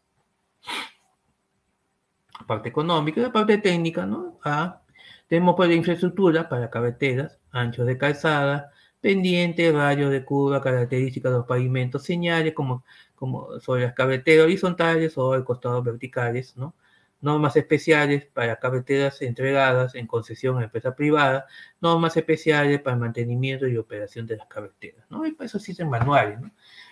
La 2.41 2.47
parte 2.47 2.69
económica, 2.69 3.21
la 3.21 3.33
parte 3.33 3.59
técnica, 3.59 4.07
¿no? 4.07 4.39
Ah, 4.45 4.83
tenemos 5.27 5.57
pues 5.57 5.69
la 5.69 5.75
infraestructura 5.75 6.49
para 6.49 6.71
carreteras, 6.71 7.39
anchos 7.51 7.87
de 7.87 7.99
calzada, 7.99 8.71
pendiente, 9.01 9.73
rayos 9.73 10.11
de 10.11 10.25
curva, 10.25 10.61
características 10.61 11.33
de 11.33 11.39
los 11.39 11.47
pavimentos, 11.47 12.05
señales 12.05 12.55
como, 12.55 12.85
como 13.15 13.61
sobre 13.61 13.83
las 13.85 13.95
carreteras 13.95 14.45
horizontales 14.45 15.17
o 15.19 15.35
el 15.35 15.45
costados 15.45 15.85
verticales, 15.85 16.57
¿no? 16.57 16.75
Normas 17.21 17.57
especiales 17.57 18.27
para 18.27 18.59
carreteras 18.61 19.23
entregadas 19.23 19.95
en 19.97 20.07
concesión 20.07 20.59
a 20.59 20.65
empresas 20.65 20.95
privadas, 20.95 21.45
normas 21.81 22.17
especiales 22.17 22.81
para 22.81 22.95
el 22.95 23.01
mantenimiento 23.01 23.67
y 23.67 23.77
operación 23.77 24.27
de 24.27 24.37
las 24.37 24.47
carreteras, 24.47 25.05
¿no? 25.11 25.27
Y 25.27 25.33
para 25.33 25.47
eso 25.47 25.59
existen 25.59 25.89
manuales, 25.91 26.41
¿no? 26.41 26.51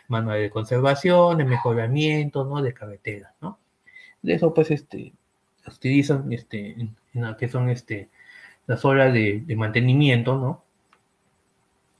Manuales 0.09 0.44
de 0.44 0.50
conservación, 0.50 1.38
de 1.38 1.44
mejoramiento, 1.44 2.44
¿no? 2.44 2.62
De 2.62 2.74
carreteras, 2.74 3.32
¿no? 3.40 3.59
De 4.22 4.34
eso, 4.34 4.52
pues, 4.54 4.70
este, 4.70 5.12
utilizan, 5.68 6.32
este, 6.32 6.72
en, 6.80 6.96
lo 7.14 7.36
que 7.36 7.48
son, 7.48 7.70
este, 7.70 8.11
las 8.66 8.84
horas 8.84 9.12
de 9.14 9.54
mantenimiento, 9.57 10.36
¿no? 10.38 10.65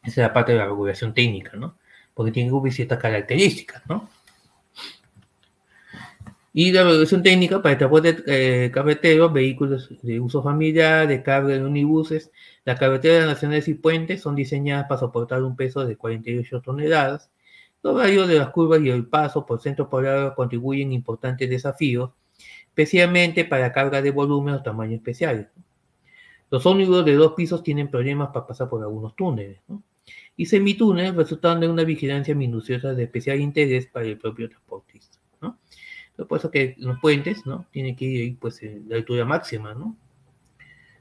Esa 0.07 0.23
es 0.23 0.29
la 0.29 0.33
parte 0.33 0.53
de 0.53 0.59
la 0.59 0.67
regulación 0.67 1.13
técnica, 1.13 1.57
¿no? 1.57 1.77
Porque 2.15 2.33
tiene 2.33 2.51
que 2.63 2.71
ciertas 2.71 2.99
características, 2.99 3.83
¿no? 3.89 4.09
Y 6.53 6.73
la 6.73 6.85
regulación 6.85 7.23
técnica 7.23 7.61
para 7.61 7.73
el 7.73 7.79
transporte 7.79 8.17
eh, 8.27 8.71
carretero, 8.71 9.31
vehículos 9.31 9.91
de 10.01 10.21
uso 10.21 10.43
familiar, 10.43 11.07
de 11.07 11.23
carga 11.23 11.49
de 11.49 11.63
unibuses, 11.63 12.31
las 12.65 12.79
carreteras 12.79 13.27
nacionales 13.27 13.69
y 13.69 13.75
puentes 13.75 14.23
son 14.23 14.35
diseñadas 14.35 14.87
para 14.89 15.01
soportar 15.01 15.43
un 15.43 15.55
peso 15.55 15.85
de 15.85 15.97
48 15.97 16.63
toneladas. 16.63 17.31
Los 17.83 17.99
radios 17.99 18.27
de 18.27 18.39
las 18.39 18.49
curvas 18.51 18.81
y 18.81 18.89
el 18.89 19.07
paso 19.07 19.45
por 19.45 19.61
centro 19.61 19.91
poblado 19.91 20.35
contribuyen 20.35 20.93
importantes 20.93 21.51
desafíos, 21.51 22.13
especialmente 22.69 23.45
para 23.45 23.73
carga 23.73 24.01
de 24.01 24.11
volumen 24.13 24.55
o 24.55 24.63
tamaños 24.63 24.95
especiales. 24.95 25.49
Los 26.51 26.65
ómnibus 26.65 27.05
de 27.05 27.17
dos 27.17 27.35
pisos 27.35 27.63
tienen 27.63 27.91
problemas 27.91 28.29
para 28.29 28.47
pasar 28.47 28.71
por 28.71 28.83
algunos 28.83 29.15
túneles. 29.15 29.61
¿no? 29.69 29.83
Y 30.37 30.47
semitúnel, 30.47 31.15
resultando 31.15 31.65
en 31.65 31.73
una 31.73 31.85
vigilancia 31.85 32.35
minuciosa 32.35 32.93
de 32.93 33.05
especial 33.05 33.41
interés 33.41 33.87
para 33.87 34.07
el 34.07 34.19
propio 34.19 34.49
transportista, 34.49 35.19
¿no? 35.41 35.59
Por 36.29 36.39
eso 36.39 36.51
que 36.51 36.75
los 36.79 36.99
puentes, 37.01 37.47
¿no? 37.47 37.67
Tienen 37.71 37.97
que 37.97 38.05
ir, 38.05 38.39
pues, 38.39 38.63
en 38.63 38.89
la 38.89 38.97
altura 38.97 39.25
máxima, 39.25 39.75
¿no? 39.75 39.97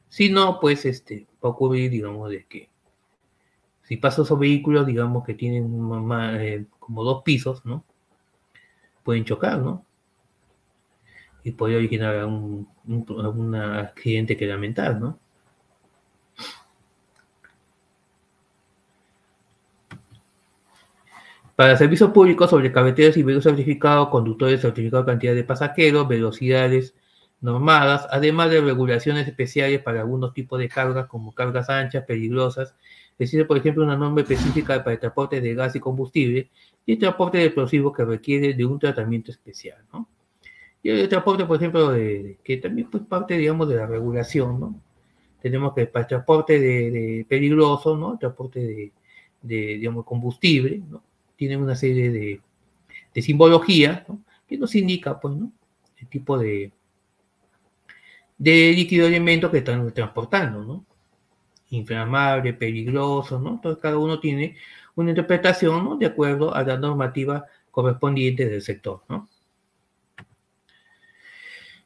Si 0.07 0.29
no, 0.29 0.59
pues, 0.59 0.85
este, 0.85 1.27
va 1.43 1.49
a 1.49 1.53
ocurrir, 1.53 1.91
digamos, 1.91 2.29
de 2.29 2.45
que 2.45 2.69
si 3.83 3.97
pasan 3.97 4.25
esos 4.25 4.39
vehículos, 4.39 4.87
digamos, 4.87 5.23
que 5.25 5.33
tienen 5.33 5.65
eh, 6.39 6.65
como 6.79 7.03
dos 7.03 7.21
pisos, 7.23 7.65
¿no? 7.65 7.83
Pueden 9.03 9.25
chocar, 9.25 9.59
¿no? 9.59 9.85
Y 11.43 11.51
puede 11.51 11.75
originar 11.75 12.25
un, 12.25 12.67
un 12.87 13.55
accidente 13.55 14.35
que 14.35 14.47
lamentar, 14.47 14.99
¿no? 14.99 15.19
Para 21.55 21.77
servicios 21.77 22.11
públicos 22.11 22.49
sobre 22.49 22.71
carreteras 22.73 23.15
y 23.15 23.23
vehículos 23.23 23.45
certificados, 23.45 24.09
conductores 24.09 24.59
certificados 24.59 25.05
cantidad 25.05 25.33
de 25.33 25.45
pasajeros, 25.45 26.05
velocidades 26.05 26.93
normadas, 27.39 28.07
además 28.11 28.49
de 28.49 28.59
regulaciones 28.59 29.25
especiales 29.25 29.81
para 29.81 30.01
algunos 30.01 30.33
tipos 30.33 30.59
de 30.59 30.67
cargas, 30.67 31.07
como 31.07 31.33
cargas 31.33 31.69
anchas, 31.69 32.03
peligrosas. 32.03 32.75
Existe, 33.17 33.45
por 33.45 33.57
ejemplo, 33.57 33.85
una 33.85 33.95
norma 33.95 34.21
específica 34.21 34.83
para 34.83 34.93
el 34.93 34.99
transporte 34.99 35.39
de 35.39 35.55
gas 35.55 35.75
y 35.77 35.79
combustible 35.79 36.49
y 36.85 36.93
el 36.93 36.99
transporte 36.99 37.37
de 37.37 37.45
explosivos 37.45 37.95
que 37.95 38.03
requiere 38.03 38.53
de 38.53 38.65
un 38.65 38.77
tratamiento 38.77 39.31
especial, 39.31 39.77
¿no? 39.93 40.09
Y 40.83 40.89
el 40.89 41.07
transporte, 41.09 41.45
por 41.45 41.55
ejemplo, 41.57 41.91
de, 41.91 42.37
que 42.43 42.57
también 42.57 42.89
pues 42.89 43.03
parte, 43.03 43.37
digamos, 43.37 43.69
de 43.69 43.75
la 43.75 43.87
regulación, 43.87 44.59
¿no? 44.59 44.81
Tenemos 45.41 45.73
que 45.73 45.85
para 45.87 46.03
el 46.03 46.07
transporte 46.09 46.59
de, 46.59 47.25
peligroso, 47.29 47.95
¿no? 47.95 48.13
El 48.13 48.19
transporte 48.19 48.59
de, 48.59 48.91
de, 49.41 49.55
digamos, 49.77 50.05
combustible, 50.05 50.81
¿no? 50.89 51.01
Tiene 51.35 51.57
una 51.57 51.75
serie 51.75 52.11
de, 52.11 52.41
de 53.13 53.21
simbología. 53.21 54.05
Que 54.47 54.57
nos 54.57 54.75
indica, 54.75 55.19
pues. 55.19 55.35
El 55.97 56.07
tipo 56.07 56.37
de, 56.37 56.71
de 58.37 58.73
líquido 58.73 59.07
elemento 59.07 59.49
que 59.49 59.59
están 59.59 59.91
transportando, 59.93 60.63
¿no? 60.63 60.85
Inflamable, 61.69 62.53
peligroso, 62.53 63.39
¿no? 63.39 63.53
Entonces 63.53 63.81
cada 63.81 63.97
uno 63.97 64.19
tiene 64.19 64.57
una 64.95 65.11
interpretación. 65.11 65.97
De 65.97 66.05
acuerdo 66.05 66.53
a 66.53 66.63
la 66.63 66.77
normativa 66.77 67.45
correspondiente 67.71 68.45
del 68.47 68.61
sector. 68.61 69.01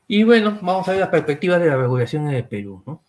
Y 0.07 0.23
bueno, 0.23 0.57
vamos 0.61 0.87
a 0.87 0.91
ver 0.91 0.99
las 1.01 1.09
perspectivas 1.09 1.59
de 1.61 1.67
la 1.67 1.77
regulación 1.77 2.27
en 2.27 2.35
el 2.35 2.47
Perú, 2.47 2.83
¿no? 2.85 3.03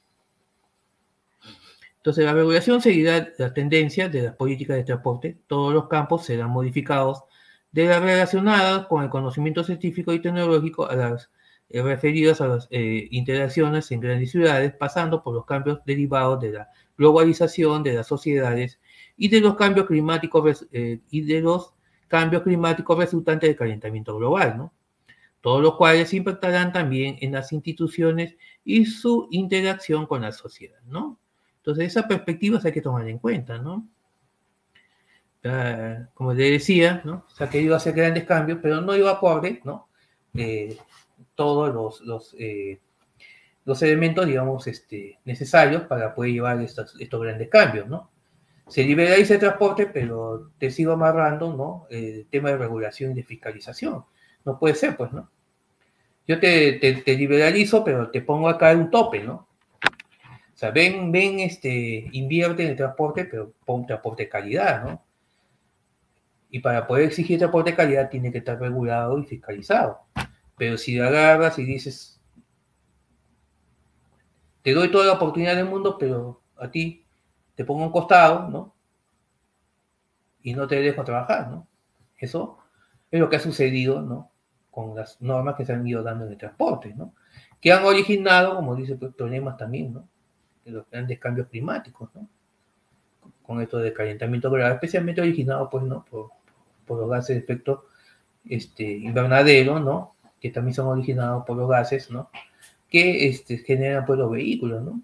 Entonces, 2.00 2.24
la 2.24 2.32
regulación 2.32 2.80
seguirá 2.80 3.28
la 3.36 3.52
tendencia 3.52 4.08
de 4.08 4.22
las 4.22 4.34
políticas 4.36 4.76
de 4.76 4.84
transporte. 4.84 5.38
Todos 5.46 5.74
los 5.74 5.86
campos 5.88 6.24
serán 6.24 6.50
modificados 6.50 7.24
de 7.72 7.86
las 7.86 8.00
relacionadas 8.00 8.86
con 8.86 9.04
el 9.04 9.10
conocimiento 9.10 9.62
científico 9.64 10.14
y 10.14 10.20
tecnológico 10.22 10.88
a 10.88 10.96
las 10.96 11.30
eh, 11.68 11.82
referidas 11.82 12.40
a 12.40 12.48
las 12.48 12.68
eh, 12.70 13.06
interacciones 13.10 13.90
en 13.92 14.00
grandes 14.00 14.30
ciudades, 14.30 14.72
pasando 14.72 15.22
por 15.22 15.34
los 15.34 15.44
cambios 15.44 15.80
derivados 15.84 16.40
de 16.40 16.52
la 16.52 16.68
globalización 16.96 17.82
de 17.82 17.92
las 17.94 18.08
sociedades 18.08 18.80
y 19.16 19.28
de 19.28 19.40
los 19.40 19.56
cambios 19.56 19.86
climáticos 19.86 20.66
eh, 20.72 21.00
y 21.10 21.20
de 21.20 21.42
los 21.42 21.74
cambios 22.08 22.42
climáticos 22.42 22.98
resultantes 22.98 23.50
del 23.50 23.56
calentamiento 23.56 24.16
global, 24.16 24.56
¿no? 24.56 24.74
Todos 25.42 25.62
los 25.62 25.76
cuales 25.76 26.12
impactarán 26.14 26.72
también 26.72 27.18
en 27.20 27.32
las 27.32 27.52
instituciones 27.52 28.36
y 28.64 28.86
su 28.86 29.28
interacción 29.30 30.06
con 30.06 30.22
la 30.22 30.32
sociedad, 30.32 30.80
¿no? 30.86 31.20
Entonces, 31.60 31.86
esas 31.88 32.06
perspectivas 32.06 32.64
hay 32.64 32.72
que 32.72 32.80
tomar 32.80 33.06
en 33.08 33.18
cuenta, 33.18 33.58
¿no? 33.58 33.86
como 36.12 36.34
le 36.34 36.50
decía, 36.50 37.00
¿no? 37.04 37.24
Se 37.34 37.44
ha 37.44 37.48
querido 37.48 37.74
hacer 37.74 37.94
grandes 37.94 38.24
cambios, 38.24 38.58
pero 38.60 38.82
no 38.82 38.94
iba 38.94 39.10
acorde, 39.10 39.60
¿no? 39.64 39.88
todos 41.34 41.74
los, 41.74 42.02
los, 42.02 42.36
eh, 42.38 42.78
los, 43.64 43.82
elementos, 43.82 44.26
digamos, 44.26 44.66
este, 44.66 45.18
necesarios 45.24 45.84
para 45.84 46.14
poder 46.14 46.32
llevar 46.32 46.60
estos, 46.60 46.94
estos 47.00 47.22
grandes 47.22 47.48
cambios, 47.48 47.88
¿no? 47.88 48.10
Se 48.68 48.84
liberaliza 48.84 49.34
el 49.34 49.40
transporte, 49.40 49.86
pero 49.86 50.52
te 50.58 50.70
sigo 50.70 50.92
amarrando, 50.92 51.54
¿no? 51.54 51.86
El 51.90 52.26
tema 52.26 52.50
de 52.50 52.58
regulación 52.58 53.12
y 53.12 53.14
de 53.14 53.22
fiscalización. 53.24 54.04
No 54.44 54.58
puede 54.58 54.74
ser, 54.74 54.96
pues, 54.96 55.12
¿no? 55.12 55.30
Yo 56.28 56.38
te, 56.38 56.74
te, 57.04 57.14
liberalizo, 57.16 57.82
pero 57.82 58.10
te 58.10 58.20
pongo 58.20 58.48
acá 58.48 58.72
un 58.72 58.90
tope, 58.90 59.20
¿no? 59.20 59.48
O 60.60 60.62
sea, 60.62 60.72
ven, 60.72 61.10
ven, 61.10 61.40
este, 61.40 62.06
invierte 62.12 62.62
en 62.64 62.72
el 62.72 62.76
transporte, 62.76 63.24
pero 63.24 63.54
pon 63.64 63.86
transporte 63.86 64.24
de 64.24 64.28
calidad, 64.28 64.84
¿no? 64.84 65.02
Y 66.50 66.58
para 66.58 66.86
poder 66.86 67.06
exigir 67.06 67.38
transporte 67.38 67.70
de 67.70 67.76
calidad 67.78 68.10
tiene 68.10 68.30
que 68.30 68.36
estar 68.36 68.60
regulado 68.60 69.18
y 69.18 69.24
fiscalizado. 69.24 70.00
Pero 70.58 70.76
si 70.76 71.00
agarras 71.00 71.58
y 71.58 71.64
dices, 71.64 72.20
te 74.60 74.74
doy 74.74 74.90
toda 74.90 75.06
la 75.06 75.14
oportunidad 75.14 75.56
del 75.56 75.64
mundo, 75.64 75.96
pero 75.96 76.42
a 76.58 76.70
ti 76.70 77.06
te 77.54 77.64
pongo 77.64 77.84
un 77.86 77.90
costado, 77.90 78.46
¿no? 78.50 78.74
Y 80.42 80.52
no 80.52 80.68
te 80.68 80.78
dejo 80.82 81.02
trabajar, 81.04 81.48
¿no? 81.48 81.66
Eso 82.18 82.58
es 83.10 83.18
lo 83.18 83.30
que 83.30 83.36
ha 83.36 83.40
sucedido, 83.40 84.02
¿no? 84.02 84.30
Con 84.70 84.94
las 84.94 85.22
normas 85.22 85.54
que 85.54 85.64
se 85.64 85.72
han 85.72 85.86
ido 85.86 86.02
dando 86.02 86.26
en 86.26 86.32
el 86.32 86.36
transporte, 86.36 86.92
¿no? 86.94 87.14
Que 87.62 87.72
han 87.72 87.82
originado, 87.82 88.56
como 88.56 88.76
dice, 88.76 88.96
problemas 88.96 89.56
también, 89.56 89.94
¿no? 89.94 90.06
Los 90.70 90.88
grandes 90.90 91.18
cambios 91.18 91.48
climáticos, 91.48 92.10
¿no? 92.14 92.28
Con 93.42 93.60
esto 93.60 93.78
de 93.78 93.92
calentamiento 93.92 94.50
global, 94.50 94.72
especialmente 94.72 95.20
originado, 95.20 95.68
pues, 95.68 95.84
¿no? 95.84 96.04
Por, 96.04 96.30
por 96.86 96.98
los 96.98 97.10
gases 97.10 97.36
de 97.36 97.42
efecto 97.42 97.86
este, 98.44 98.84
invernadero, 98.84 99.80
¿no? 99.80 100.14
que 100.40 100.50
también 100.50 100.74
son 100.74 100.86
originados 100.86 101.44
por 101.44 101.56
los 101.56 101.68
gases, 101.68 102.10
¿no? 102.10 102.30
Que 102.88 103.28
este, 103.28 103.58
generan 103.58 104.04
pues 104.06 104.18
los 104.18 104.30
vehículos, 104.30 104.82
¿no? 104.82 105.02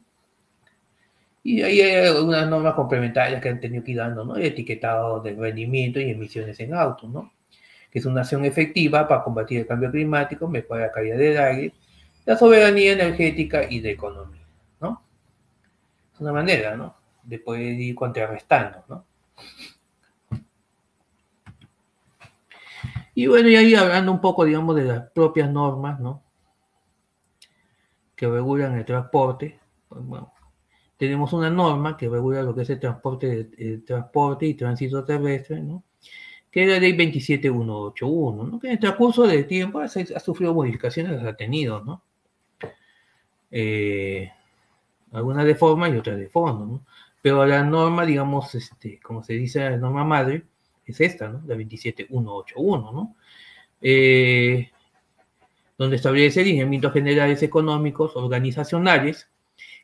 Y 1.43 1.63
ahí 1.63 1.81
hay 1.81 2.07
algunas 2.07 2.49
normas 2.49 2.75
complementarias 2.75 3.41
que 3.41 3.49
han 3.49 3.61
tenido 3.61 3.85
que 3.85 3.93
ir 3.93 3.99
dando, 3.99 4.25
¿no? 4.25 4.37
El 4.37 4.47
etiquetado 4.47 5.21
de 5.21 5.35
rendimiento 5.35 6.01
y 6.01 6.11
emisiones 6.11 6.59
en 6.59 6.75
autos, 6.75 7.09
¿no? 7.11 7.33
Que 7.91 8.01
es 8.01 8.07
una 8.07 8.23
acción 8.23 8.45
efectiva 8.45 9.07
para 9.07 9.23
combatir 9.23 9.61
el 9.61 9.67
cambio 9.67 9.91
climático, 9.91 10.49
mejorar 10.49 10.89
la 10.89 10.93
calidad 10.93 11.19
del 11.19 11.39
aire, 11.39 11.73
la 12.25 12.37
soberanía 12.37 12.93
energética 12.93 13.71
y 13.71 13.81
de 13.81 13.93
economía, 13.93 14.36
una 16.21 16.33
manera, 16.33 16.77
¿no? 16.77 16.97
De 17.23 17.39
poder 17.39 17.79
ir 17.79 17.95
contrarrestando, 17.95 18.85
¿no? 18.89 19.05
Y 23.15 23.27
bueno, 23.29 23.49
y 23.49 23.57
ahí 23.57 23.75
hablando 23.75 24.13
un 24.13 24.21
poco, 24.21 24.45
digamos, 24.45 24.77
de 24.77 24.85
las 24.85 25.11
propias 25.11 25.51
normas, 25.51 25.99
¿no? 25.99 26.23
Que 28.15 28.29
regulan 28.29 28.75
el 28.77 28.85
transporte. 28.85 29.59
Pues, 29.89 30.05
bueno, 30.05 30.35
tenemos 30.99 31.33
una 31.33 31.49
norma 31.49 31.97
que 31.97 32.11
regula 32.11 32.43
lo 32.43 32.55
que 32.55 32.63
es 32.63 32.71
el 32.71 32.79
transporte, 32.79 33.49
el 33.57 33.85
transporte 33.87 34.45
y 34.45 34.55
tránsito 34.55 35.03
terrestre, 35.03 35.63
¿no? 35.63 35.85
Que 36.51 36.65
es 36.65 36.69
la 36.69 36.79
ley 36.79 36.93
27181, 36.93 38.45
¿no? 38.45 38.61
Que 38.61 38.67
en 38.67 38.73
el 38.75 38.79
transcurso 38.79 39.27
del 39.27 39.47
tiempo 39.47 39.81
ha, 39.81 39.89
sufrido 39.89 40.53
modificaciones, 40.53 41.13
las 41.13 41.25
ha 41.25 41.37
tenido, 41.37 41.83
¿no? 41.83 42.03
Eh, 43.51 44.31
algunas 45.13 45.45
de 45.45 45.55
forma 45.55 45.89
y 45.89 45.97
otras 45.97 46.19
de 46.19 46.29
fondo, 46.29 46.67
¿no? 46.67 46.87
Pero 47.23 47.45
la 47.47 47.65
norma, 47.65 48.05
digamos, 48.07 48.55
este, 48.55 49.01
como 49.01 49.23
se 49.23 49.33
dice, 49.35 49.61
la 49.61 49.77
norma 49.77 50.05
madre, 50.05 50.45
es 50.87 51.01
esta, 51.01 51.29
¿no? 51.29 51.43
La 51.47 51.57
27181, 51.57 52.93
¿no? 52.93 53.17
Eh, 53.81 54.71
donde 55.77 55.97
establece 55.97 56.45
lineamientos 56.45 56.93
generales 56.93 57.43
económicos, 57.43 58.17
organizacionales 58.17 59.29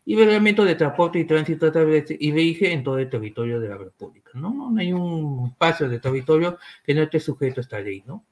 y 0.04 0.16
reglamentos 0.16 0.66
de 0.66 0.74
transporte 0.74 1.18
y 1.18 1.24
tránsito 1.24 1.70
y 2.18 2.32
rige 2.32 2.72
en 2.72 2.82
todo 2.82 2.98
el 2.98 3.08
territorio 3.08 3.60
de 3.60 3.68
la 3.68 3.78
República, 3.78 4.30
¿no? 4.34 4.70
No 4.70 4.80
hay 4.80 4.92
un 4.92 5.48
espacio 5.48 5.88
de 5.88 6.00
territorio 6.00 6.58
que 6.84 6.94
no 6.94 7.02
esté 7.02 7.20
sujeto 7.20 7.60
a 7.60 7.62
esta 7.62 7.80
ley, 7.80 8.02
¿no? 8.06 8.24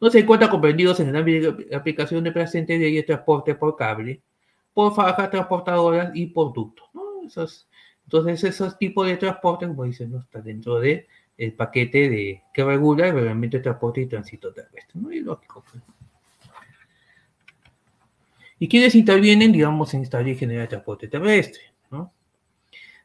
No 0.00 0.10
se 0.10 0.20
encuentran 0.20 0.50
comprendidos 0.50 1.00
en 1.00 1.08
el 1.08 1.16
ámbito 1.16 1.52
de 1.52 1.74
aplicación 1.74 2.22
de 2.24 2.32
presente 2.32 2.78
ley 2.78 2.94
de 2.96 3.02
transporte 3.02 3.54
por 3.54 3.76
cable, 3.76 4.20
por 4.76 4.94
fajas 4.94 5.30
transportadoras 5.30 6.10
y 6.14 6.26
por 6.26 6.52
ductos, 6.52 6.86
¿no? 6.92 7.22
entonces, 7.22 8.44
esos 8.44 8.76
tipos 8.76 9.06
de 9.06 9.16
transporte, 9.16 9.66
como 9.66 9.84
dicen, 9.84 10.10
no 10.10 10.18
está 10.18 10.42
dentro 10.42 10.78
de 10.78 11.06
el 11.38 11.54
paquete 11.54 12.10
de, 12.10 12.42
que 12.52 12.62
regula 12.62 13.08
el 13.08 13.14
reglamento 13.14 13.56
de 13.56 13.62
transporte 13.62 14.02
y 14.02 14.06
tránsito 14.06 14.52
terrestre. 14.52 15.00
Muy 15.00 15.20
lógico. 15.20 15.64
Pues. 15.70 15.82
¿Y 18.58 18.68
quiénes 18.68 18.94
intervienen, 18.94 19.50
digamos, 19.50 19.94
en 19.94 20.02
esta 20.02 20.20
ley 20.20 20.34
general 20.34 20.64
de 20.64 20.68
transporte 20.68 21.08
terrestre? 21.08 21.62
¿no? 21.90 22.12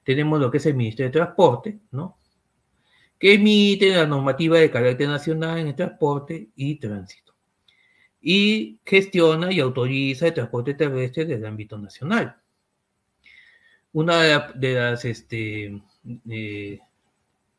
Tenemos 0.03 0.41
lo 0.41 0.51
que 0.51 0.57
es 0.57 0.65
el 0.65 0.76
Ministerio 0.76 1.07
de 1.07 1.19
Transporte, 1.19 1.80
¿no? 1.91 2.17
que 3.17 3.36
emite 3.36 3.95
la 3.95 4.05
normativa 4.05 4.57
de 4.57 4.69
carácter 4.69 5.07
nacional 5.07 5.59
en 5.59 5.67
el 5.67 5.76
transporte 5.76 6.49
y 6.53 6.76
tránsito. 6.76 7.30
Y 8.22 8.80
gestiona 8.86 9.51
y 9.51 9.59
autoriza 9.59 10.28
el 10.28 10.34
transporte 10.34 10.76
terrestre 10.76 11.26
desde 11.26 11.39
el 11.39 11.45
ámbito 11.45 11.78
nacional. 11.78 12.38
Una 13.93 14.51
de, 14.53 14.74
las 14.74 15.03
este, 15.05 15.82
eh, 16.30 16.80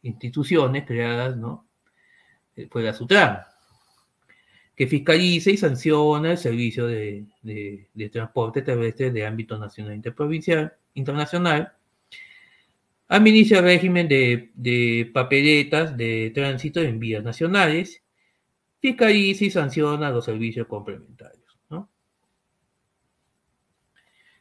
instituciones 0.03 0.87
creadas, 0.87 1.37
¿no? 1.37 1.67
Eh, 2.57 2.67
por 2.67 2.83
la 2.83 2.93
SUTRAN, 2.93 3.41
que 4.77 4.87
fiscaliza 4.87 5.51
y 5.51 5.57
sanciona 5.57 6.33
el 6.33 6.39
servicio 6.39 6.87
de, 6.87 7.27
transporte 8.11 8.63
terrestre 8.63 9.11
de 9.11 9.27
ámbito 9.27 9.59
nacional 9.59 9.95
interprovincial, 9.95 10.75
internacional, 10.95 11.73
administra 13.09 13.61
régimen 13.61 14.09
de, 14.09 15.11
papeletas 15.15 15.97
de 15.97 16.31
tránsito 16.35 16.81
en 16.81 16.99
vías 16.99 17.23
nacionales, 17.23 18.02
fiscaliza 18.83 19.45
y 19.45 19.51
sanciona 19.51 20.11
los 20.11 20.24
servicios 20.24 20.66
complementarios. 20.66 21.57
¿no? 21.70 21.89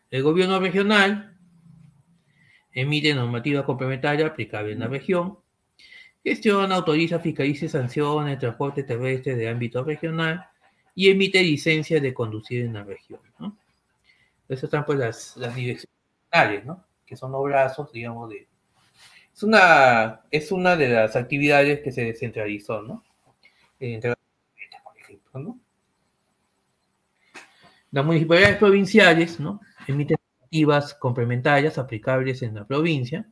El 0.09 0.23
gobierno 0.23 0.59
regional 0.59 1.37
emite 2.71 3.13
normativa 3.13 3.63
complementaria 3.63 4.25
aplicable 4.25 4.73
en 4.73 4.79
la 4.79 4.87
región, 4.87 5.37
Gestiona, 6.23 6.75
autoriza, 6.75 7.19
fiscaliza 7.19 7.65
y 7.65 7.69
sanciona 7.69 8.33
el 8.33 8.37
transporte 8.37 8.83
terrestre 8.83 9.35
de 9.35 9.49
ámbito 9.49 9.83
regional 9.83 10.45
y 10.93 11.09
emite 11.09 11.41
licencia 11.41 11.99
de 11.99 12.13
conducir 12.13 12.65
en 12.65 12.73
la 12.73 12.83
región, 12.83 13.21
¿no? 13.39 13.57
Esas 14.47 14.65
están 14.65 14.85
pues 14.85 14.99
las, 14.99 15.37
las 15.37 15.55
direccionales, 15.55 16.65
¿no? 16.65 16.85
Que 17.05 17.15
son 17.15 17.31
los 17.31 17.43
brazos, 17.43 17.91
digamos, 17.91 18.29
de... 18.29 18.47
Es 19.33 19.41
una, 19.41 20.21
es 20.29 20.51
una 20.51 20.75
de 20.75 20.89
las 20.89 21.15
actividades 21.15 21.79
que 21.81 21.91
se 21.91 22.03
descentralizó, 22.05 22.83
¿no? 22.83 23.03
Entre, 23.79 24.11
por 24.11 24.19
ejemplo, 24.19 24.20
Las 27.91 28.05
municipalidades 28.05 28.57
provinciales, 28.57 29.39
¿no? 29.39 29.59
Emiten 29.87 30.17
activas 30.43 30.93
complementarias 30.93 31.77
aplicables 31.77 32.41
en 32.41 32.55
la 32.55 32.65
provincia, 32.65 33.29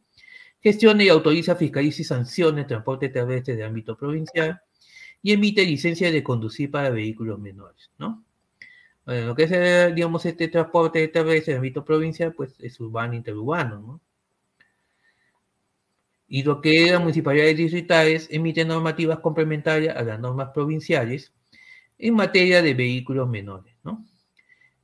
gestiona 0.62 1.04
y 1.04 1.10
autoriza, 1.10 1.56
fiscaliza 1.56 2.02
y 2.02 2.06
sanciona 2.06 2.62
el 2.62 2.68
transporte 2.68 3.10
terrestre 3.10 3.56
de 3.56 3.64
ámbito 3.64 3.97
provincial 3.97 4.62
y 5.22 5.34
emite 5.34 5.66
licencia 5.66 6.12
de 6.12 6.24
conducir 6.24 6.72
para 6.72 6.89
vehículos 6.89 7.39
menores, 7.39 7.91
¿no? 7.97 8.24
Lo 9.06 9.34
que 9.36 9.43
es, 9.43 9.95
digamos, 9.95 10.26
este 10.26 10.50
transporte 10.50 11.08
terrestre 11.08 11.54
de 11.54 11.58
ámbito 11.58 11.84
provincial, 11.84 12.34
pues 12.34 12.56
es 12.60 12.80
urbano 12.80 13.16
interurbano, 13.16 13.80
¿no? 13.80 14.02
Y 16.28 16.43
lo 16.43 16.62
que 16.62 16.91
las 16.91 17.02
municipalidades 17.02 17.58
distritales 17.58 18.28
emiten 18.30 18.68
normativas 18.68 19.20
complementarias 19.20 19.97
a 19.97 20.04
las 20.04 20.20
normas 20.20 20.52
provinciales 20.54 21.34
en 22.00 22.16
materia 22.16 22.62
de 22.62 22.74
vehículos 22.74 23.30
menores, 23.30 23.76
¿no? 23.84 24.04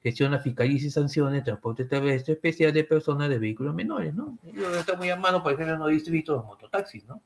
gestiona, 0.06 0.38
fiscaliza 0.38 0.86
y 0.86 0.92
sanciona 0.92 1.36
el 1.36 1.44
transporte 1.44 1.84
terrestre 1.86 2.36
especial 2.36 2.72
de 2.72 2.84
personas 2.84 3.28
de 3.28 3.40
vehículos 3.40 3.74
menores, 3.74 4.14
¿no? 4.14 4.38
Yo 4.54 4.70
está 4.76 4.96
muy 4.96 5.10
a 5.10 5.16
mano, 5.16 5.42
por 5.42 5.54
ejemplo, 5.54 5.74
en 5.74 5.80
los 5.80 5.90
distritos 5.90 6.40
de 6.40 6.46
mototaxis, 6.46 7.06
¿no? 7.06 7.24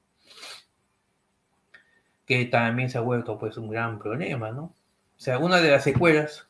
Que 2.25 2.45
también 2.45 2.89
se 2.89 2.97
ha 2.97 3.01
vuelto, 3.01 3.37
pues, 3.37 3.57
un 3.57 3.69
gran 3.69 3.99
problema, 3.99 4.51
¿no? 4.51 4.63
O 4.63 4.73
sea, 5.17 5.39
una 5.39 5.59
de 5.59 5.71
las 5.71 5.83
secuelas 5.83 6.47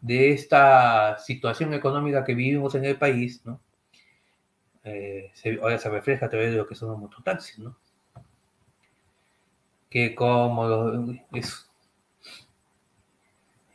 de 0.00 0.32
esta 0.32 1.16
situación 1.20 1.72
económica 1.72 2.24
que 2.24 2.34
vivimos 2.34 2.74
en 2.74 2.84
el 2.84 2.96
país, 2.96 3.46
¿no? 3.46 3.60
Eh, 4.82 5.30
ahora 5.62 5.78
se 5.78 5.88
refleja 5.88 6.26
a 6.26 6.30
través 6.30 6.50
de 6.50 6.56
lo 6.56 6.66
que 6.66 6.74
son 6.74 6.88
los 6.88 6.98
mototaxis, 6.98 7.60
¿no? 7.60 7.76
Que 9.88 10.16
como 10.16 10.66
los, 10.66 11.70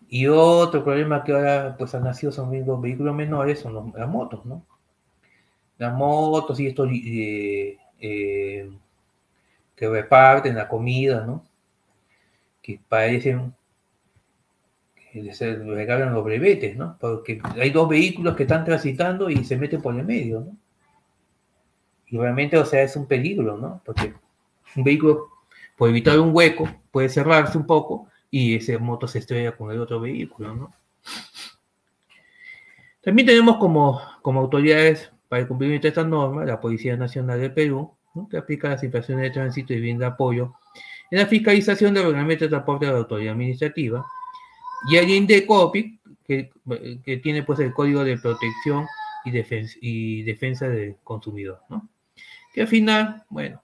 y 0.09 0.27
otro 0.27 0.83
problema 0.83 1.23
que 1.23 1.33
ahora 1.33 1.75
pues 1.77 1.93
han 1.93 2.03
nacido 2.03 2.31
son 2.31 2.65
los 2.65 2.81
vehículos 2.81 3.15
menores, 3.15 3.59
son 3.59 3.93
las 3.95 4.07
motos, 4.07 4.45
¿no? 4.45 4.65
Las 5.77 5.93
motos 5.93 6.59
y 6.59 6.67
estos 6.67 6.89
eh, 6.91 7.77
eh, 7.99 8.69
que 9.75 9.89
reparten 9.89 10.55
la 10.55 10.67
comida, 10.67 11.25
¿no? 11.25 11.43
Que 12.61 12.79
parecen 12.87 13.53
que 15.11 15.33
se 15.33 15.55
regalan 15.55 16.13
los 16.13 16.23
brevetes, 16.23 16.77
¿no? 16.77 16.97
Porque 16.99 17.41
hay 17.59 17.69
dos 17.71 17.89
vehículos 17.89 18.35
que 18.35 18.43
están 18.43 18.65
transitando 18.65 19.29
y 19.29 19.43
se 19.43 19.57
meten 19.57 19.81
por 19.81 19.95
el 19.95 20.05
medio, 20.05 20.41
¿no? 20.41 20.57
Y 22.07 22.17
realmente, 22.17 22.57
o 22.57 22.65
sea, 22.65 22.81
es 22.83 22.95
un 22.95 23.07
peligro, 23.07 23.57
¿no? 23.57 23.81
Porque 23.85 24.13
un 24.75 24.83
vehículo, 24.83 25.27
por 25.75 25.89
evitar 25.89 26.17
un 26.19 26.33
hueco, 26.33 26.69
puede 26.91 27.09
cerrarse 27.09 27.57
un 27.57 27.65
poco 27.65 28.07
y 28.29 28.55
ese 28.55 28.77
moto 28.77 29.07
se 29.07 29.19
estrella 29.19 29.55
con 29.55 29.71
el 29.71 29.79
otro 29.79 29.99
vehículo, 29.99 30.55
¿no? 30.55 30.73
También 33.01 33.25
tenemos 33.25 33.57
como, 33.57 34.01
como 34.21 34.41
autoridades 34.41 35.11
para 35.29 35.41
el 35.41 35.47
cumplimiento 35.47 35.83
de 35.83 35.89
esta 35.89 36.03
norma 36.03 36.43
la 36.45 36.59
Policía 36.59 36.97
Nacional 36.97 37.39
del 37.39 37.53
Perú, 37.53 37.93
que 38.29 38.37
aplica 38.37 38.69
las 38.69 38.83
infracciones 38.83 39.23
de 39.23 39.31
tránsito 39.31 39.73
y 39.73 39.79
bien 39.79 39.97
de 39.97 40.05
apoyo 40.05 40.55
en 41.09 41.19
la 41.19 41.25
fiscalización 41.25 41.93
del 41.93 42.05
reglamento 42.05 42.45
de 42.45 42.49
transporte 42.49 42.85
de 42.85 42.91
la 42.91 42.97
autoridad 42.97 43.33
administrativa, 43.33 44.05
y 44.89 44.97
el 44.97 45.09
INDECOPI, 45.09 45.99
que, 46.25 46.49
que 47.03 47.17
tiene 47.17 47.43
pues 47.43 47.59
el 47.59 47.73
Código 47.73 48.03
de 48.03 48.17
Protección 48.17 48.85
y 49.23 49.31
Defensa, 49.31 49.77
y 49.81 50.23
defensa 50.23 50.67
del 50.67 50.97
Consumidor, 51.03 51.61
¿no? 51.69 51.87
Que 52.53 52.61
al 52.61 52.67
final, 52.67 53.23
bueno, 53.29 53.61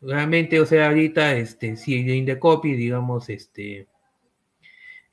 Realmente, 0.00 0.60
o 0.60 0.66
sea, 0.66 0.88
ahorita, 0.88 1.34
este, 1.36 1.76
si 1.76 1.96
Indecopy, 1.96 2.74
digamos, 2.74 3.28
este, 3.28 3.88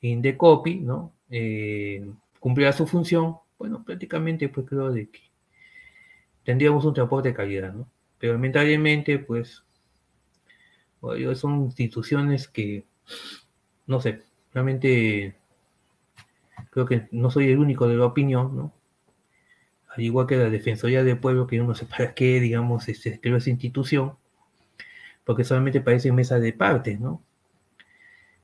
Indecopy, 0.00 0.76
¿no? 0.76 1.12
Eh, 1.28 2.08
cumplirá 2.38 2.72
su 2.72 2.86
función, 2.86 3.36
bueno, 3.58 3.82
prácticamente, 3.84 4.48
pues 4.48 4.66
creo 4.68 4.92
de 4.92 5.10
que 5.10 5.20
tendríamos 6.44 6.84
un 6.84 6.94
transporte 6.94 7.30
de 7.30 7.34
calidad, 7.34 7.72
¿no? 7.74 7.90
Pero 8.18 8.34
lamentablemente, 8.34 9.18
pues, 9.18 9.64
son 11.34 11.64
instituciones 11.64 12.48
que, 12.48 12.84
no 13.86 14.00
sé, 14.00 14.22
realmente 14.52 15.36
creo 16.70 16.86
que 16.86 17.08
no 17.10 17.30
soy 17.30 17.50
el 17.50 17.58
único 17.58 17.88
de 17.88 17.96
la 17.96 18.06
opinión, 18.06 18.56
¿no? 18.56 18.72
Al 19.88 20.02
igual 20.02 20.26
que 20.26 20.36
la 20.36 20.50
Defensoría 20.50 21.02
del 21.04 21.18
Pueblo, 21.18 21.46
que 21.46 21.56
uno 21.58 21.70
no 21.70 21.74
sé 21.74 21.86
para 21.86 22.14
qué, 22.14 22.40
digamos, 22.40 22.88
este, 22.88 23.20
creó 23.20 23.36
esa 23.36 23.50
institución, 23.50 24.16
porque 25.26 25.44
solamente 25.44 25.80
parece 25.80 26.12
mesa 26.12 26.38
de 26.38 26.52
partes, 26.52 27.00
¿no? 27.00 27.20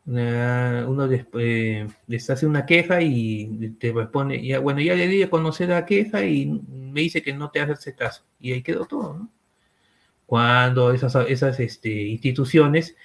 uno 0.04 1.08
eh, 1.38 1.86
les, 2.08 2.28
hace 2.28 2.44
una 2.44 2.66
queja 2.66 3.00
y 3.00 3.76
te 3.78 3.92
responde, 3.92 4.44
ya, 4.44 4.58
bueno, 4.58 4.80
ya 4.80 4.96
le 4.96 5.06
di 5.06 5.22
a 5.22 5.30
conocer 5.30 5.68
la 5.68 5.86
queja 5.86 6.24
y 6.24 6.46
me 6.46 7.02
dice 7.02 7.22
que 7.22 7.32
no 7.32 7.50
te 7.50 7.60
hace 7.60 7.94
caso. 7.94 8.24
Y 8.40 8.52
ahí 8.52 8.62
quedó 8.62 8.84
todo, 8.84 9.14
¿no? 9.14 9.28
Cuando 10.26 10.92
esas, 10.92 11.14
esas 11.28 11.60
este, 11.60 11.90
instituciones 11.90 12.96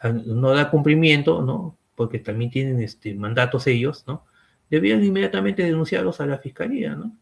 ah, 0.00 0.10
no 0.10 0.50
dan 0.50 0.68
cumplimiento, 0.68 1.40
¿no? 1.40 1.74
Porque 1.94 2.18
también 2.18 2.50
tienen 2.50 2.82
este, 2.82 3.14
mandatos 3.14 3.66
ellos, 3.66 4.04
¿no? 4.06 4.24
Debían 4.68 5.02
inmediatamente 5.02 5.62
denunciarlos 5.62 6.20
a 6.20 6.26
la 6.26 6.36
fiscalía, 6.36 6.94
¿no? 6.94 7.16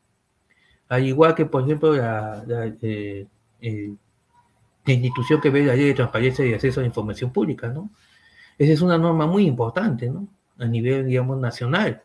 Al 0.88 1.06
igual 1.06 1.36
que, 1.36 1.46
por 1.46 1.62
ejemplo, 1.62 1.94
la, 1.94 2.44
eh, 2.82 3.26
la 4.86 4.92
institución 4.92 5.40
que 5.40 5.50
ve 5.50 5.64
la 5.64 5.74
ley 5.74 5.86
de 5.86 5.94
transparencia 5.94 6.44
y 6.46 6.52
acceso 6.52 6.80
a 6.80 6.82
la 6.82 6.88
información 6.88 7.32
pública, 7.32 7.68
¿no? 7.68 7.90
Esa 8.58 8.72
es 8.72 8.82
una 8.82 8.98
norma 8.98 9.26
muy 9.26 9.46
importante, 9.46 10.08
¿no? 10.10 10.28
A 10.58 10.66
nivel, 10.66 11.06
digamos, 11.06 11.38
nacional. 11.38 12.02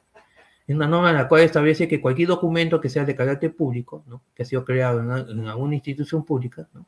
Es 0.65 0.75
una 0.75 0.87
norma 0.87 1.09
en 1.09 1.17
la 1.17 1.27
cual 1.27 1.41
establece 1.41 1.87
que 1.87 2.01
cualquier 2.01 2.29
documento 2.29 2.79
que 2.79 2.89
sea 2.89 3.05
de 3.05 3.15
carácter 3.15 3.55
público, 3.55 4.03
¿no? 4.07 4.21
Que 4.33 4.43
ha 4.43 4.45
sido 4.45 4.63
creado 4.63 4.99
en, 5.01 5.47
alguna 5.47 5.75
institución 5.75 6.23
pública, 6.23 6.67
¿no? 6.73 6.85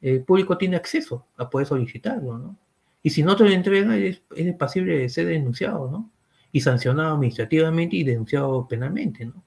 El 0.00 0.22
público 0.22 0.58
tiene 0.58 0.76
acceso 0.76 1.26
a 1.36 1.48
poder 1.48 1.66
solicitarlo, 1.66 2.36
¿no? 2.36 2.58
Y 3.02 3.10
si 3.10 3.22
no 3.22 3.36
te 3.36 3.44
lo 3.44 3.50
entrega, 3.50 3.96
es, 3.96 4.22
es 4.34 4.54
pasible 4.56 4.98
de 4.98 5.08
ser 5.08 5.26
denunciado, 5.26 5.90
¿no? 5.90 6.10
Y 6.52 6.60
sancionado 6.60 7.14
administrativamente 7.14 7.96
y 7.96 8.04
denunciado 8.04 8.66
penalmente, 8.66 9.26
¿no? 9.26 9.42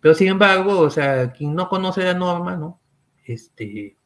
Pero 0.00 0.14
sin 0.14 0.28
embargo, 0.28 0.80
o 0.80 0.90
sea, 0.90 1.32
quien 1.32 1.54
no 1.54 1.68
conoce 1.68 2.04
la 2.04 2.12
norma, 2.12 2.56
¿no? 2.56 2.78
Este, 3.24 3.96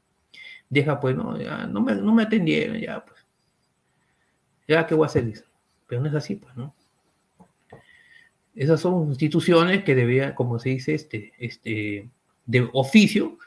deja 0.70 1.00
pues, 1.00 1.16
no, 1.16 1.36
ya, 1.38 1.66
no, 1.66 1.80
me, 1.80 1.94
no 1.94 2.12
me 2.12 2.24
atendieron, 2.24 2.78
ya 2.78 3.04
pues. 3.04 3.24
Ya, 4.66 4.86
¿qué 4.86 4.94
voy 4.94 5.04
a 5.04 5.06
hacer? 5.06 5.32
Pero 5.86 6.02
no 6.02 6.08
es 6.08 6.14
así, 6.14 6.36
pues, 6.36 6.54
¿no? 6.56 6.74
Esas 8.54 8.80
son 8.80 9.08
instituciones 9.08 9.84
que 9.84 9.94
debían, 9.94 10.34
como 10.34 10.58
se 10.58 10.70
dice, 10.70 10.94
este, 10.94 11.32
este, 11.38 12.10
de 12.44 12.68
oficio, 12.72 13.38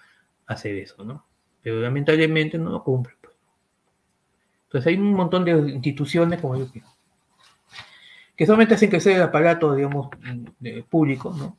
hacer 0.48 0.76
eso, 0.76 1.04
¿no? 1.04 1.26
Pero 1.62 1.80
lamentablemente 1.80 2.58
no 2.58 2.72
lo 2.72 2.84
cumplen. 2.84 3.16
Pues. 3.22 3.36
Entonces 4.66 4.88
hay 4.88 4.98
un 4.98 5.14
montón 5.14 5.46
de 5.46 5.52
instituciones, 5.52 6.40
como 6.42 6.58
yo 6.58 6.66
digo, 6.66 6.88
que 8.36 8.46
solamente 8.46 8.74
hacen 8.74 8.90
crecer 8.90 9.18
el 9.18 9.24
aparato, 9.24 9.76
digamos, 9.76 10.10
público, 10.90 11.36
¿no? 11.38 11.58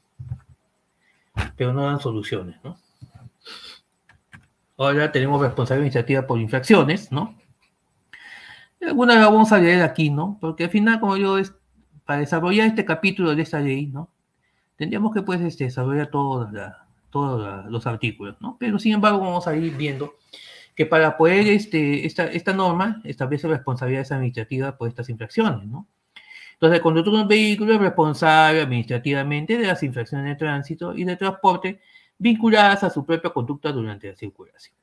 Pero 1.57 1.73
no 1.73 1.85
dan 1.85 2.01
soluciones, 2.01 2.57
¿no? 2.65 2.77
Ahora 4.85 5.13
tenemos 5.13 5.41
responsabilidad 5.41 5.83
administrativa 5.83 6.27
por 6.27 6.41
infracciones, 6.41 7.13
¿no? 7.13 7.39
Algunas 8.81 9.17
la 9.17 9.27
vamos 9.27 9.53
a 9.53 9.59
leer 9.59 9.83
aquí, 9.83 10.11
¿no? 10.11 10.39
Porque 10.41 10.65
al 10.65 10.71
final, 10.71 10.99
como 10.99 11.17
yo, 11.17 11.39
es, 11.39 11.55
para 12.05 12.21
desarrollar 12.21 12.67
este 12.67 12.85
capítulo 12.85 13.35
de 13.35 13.43
esta 13.43 13.61
ley, 13.61 13.87
¿no? 13.87 14.11
Tendríamos 14.77 15.15
que, 15.15 15.23
pues, 15.23 15.41
este, 15.41 15.65
desarrollar 15.65 16.11
todos 16.11 16.49
los 17.71 17.87
artículos, 17.87 18.37
¿no? 18.41 18.57
Pero, 18.59 18.79
sin 18.79 18.95
embargo, 18.95 19.21
vamos 19.21 19.47
a 19.47 19.55
ir 19.55 19.77
viendo 19.77 20.15
que 20.75 20.87
para 20.87 21.17
poder, 21.17 21.47
este, 21.47 22.07
esta, 22.07 22.25
esta 22.25 22.53
norma 22.53 23.01
establece 23.05 23.47
responsabilidades 23.47 24.11
administrativas 24.11 24.75
por 24.75 24.89
estas 24.89 25.09
infracciones, 25.09 25.67
¿no? 25.69 25.87
Entonces, 26.55 26.79
el 26.79 26.83
conductor 26.83 27.15
de 27.15 27.23
un 27.23 27.29
vehículo 27.29 27.75
es 27.75 27.81
responsable 27.81 28.63
administrativamente 28.63 29.59
de 29.59 29.67
las 29.67 29.83
infracciones 29.83 30.27
de 30.27 30.37
tránsito 30.37 30.97
y 30.97 31.05
de 31.05 31.17
transporte 31.17 31.81
vinculadas 32.23 32.85
a 32.85 32.91
su 32.91 33.05
propia 33.05 33.31
conducta 33.31 33.73
durante 33.73 34.09
la 34.09 34.17
circulación. 34.17 34.77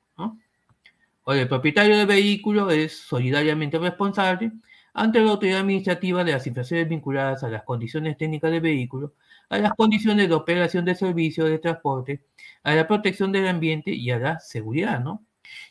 O 1.24 1.34
el 1.34 1.48
propietario 1.48 1.98
del 1.98 2.08
vehículo 2.08 2.70
es 2.70 2.98
solidariamente 2.98 3.78
responsable 3.78 4.52
ante 4.94 5.20
la 5.20 5.32
autoridad 5.32 5.62
administrativa 5.62 6.24
de 6.24 6.34
las 6.34 6.44
situaciones 6.44 6.90
vinculadas 6.90 7.44
a 7.44 7.50
las 7.50 7.64
condiciones 7.64 8.18
técnicas 8.18 8.52
del 8.52 8.62
vehículo, 8.62 9.14
a 9.50 9.58
las 9.60 9.74
condiciones 9.74 10.28
de 10.28 10.36
operación 10.36 10.84
de 10.86 10.96
servicio 10.96 11.46
de 11.46 11.60
transporte, 11.60 12.26
a 12.64 12.74
la 12.74 12.88
protección 12.88 13.32
del 13.32 13.48
ambiente 13.48 13.92
y 13.92 14.12
a 14.12 14.20
la 14.20 14.40
seguridad, 14.40 15.00
¿no? 15.00 15.24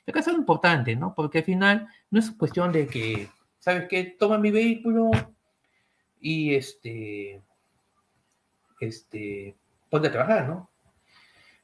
Acá 0.07 0.21
es 0.21 0.29
importante, 0.29 0.97
¿no? 0.97 1.15
Porque 1.15 1.39
al 1.39 1.45
final 1.45 1.89
no 2.11 2.19
es 2.19 2.31
cuestión 2.31 2.73
de 2.73 2.87
que 2.87 3.29
¿sabes 3.59 3.87
qué? 3.89 4.17
Toma 4.19 4.39
mi 4.39 4.51
vehículo 4.51 5.11
y 6.21 6.55
este, 6.55 7.43
este, 8.81 9.57
ponte 9.91 10.09
a 10.09 10.13
trabajar, 10.13 10.49
¿no? 10.49 10.71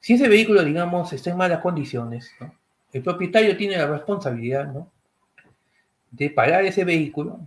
Si 0.05 0.13
ese 0.13 0.29
vehículo, 0.29 0.63
digamos, 0.63 1.11
está 1.15 1.31
en 1.31 1.39
malas 1.39 1.63
condiciones. 1.63 2.31
El 2.93 3.03
propietario 3.03 3.57
tiene 3.57 3.79
la 3.79 3.87
responsabilidad. 3.87 4.71
De 6.11 6.29
parar 6.29 6.63
ese 6.67 6.85
vehículo. 6.85 7.41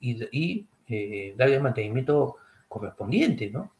Y, 0.00 0.66
eh, 0.88 1.34
darle 1.36 1.54
el 1.54 1.62
mantenimiento 1.62 2.34
correspondiente, 2.66 3.48
¿no? 3.48 3.70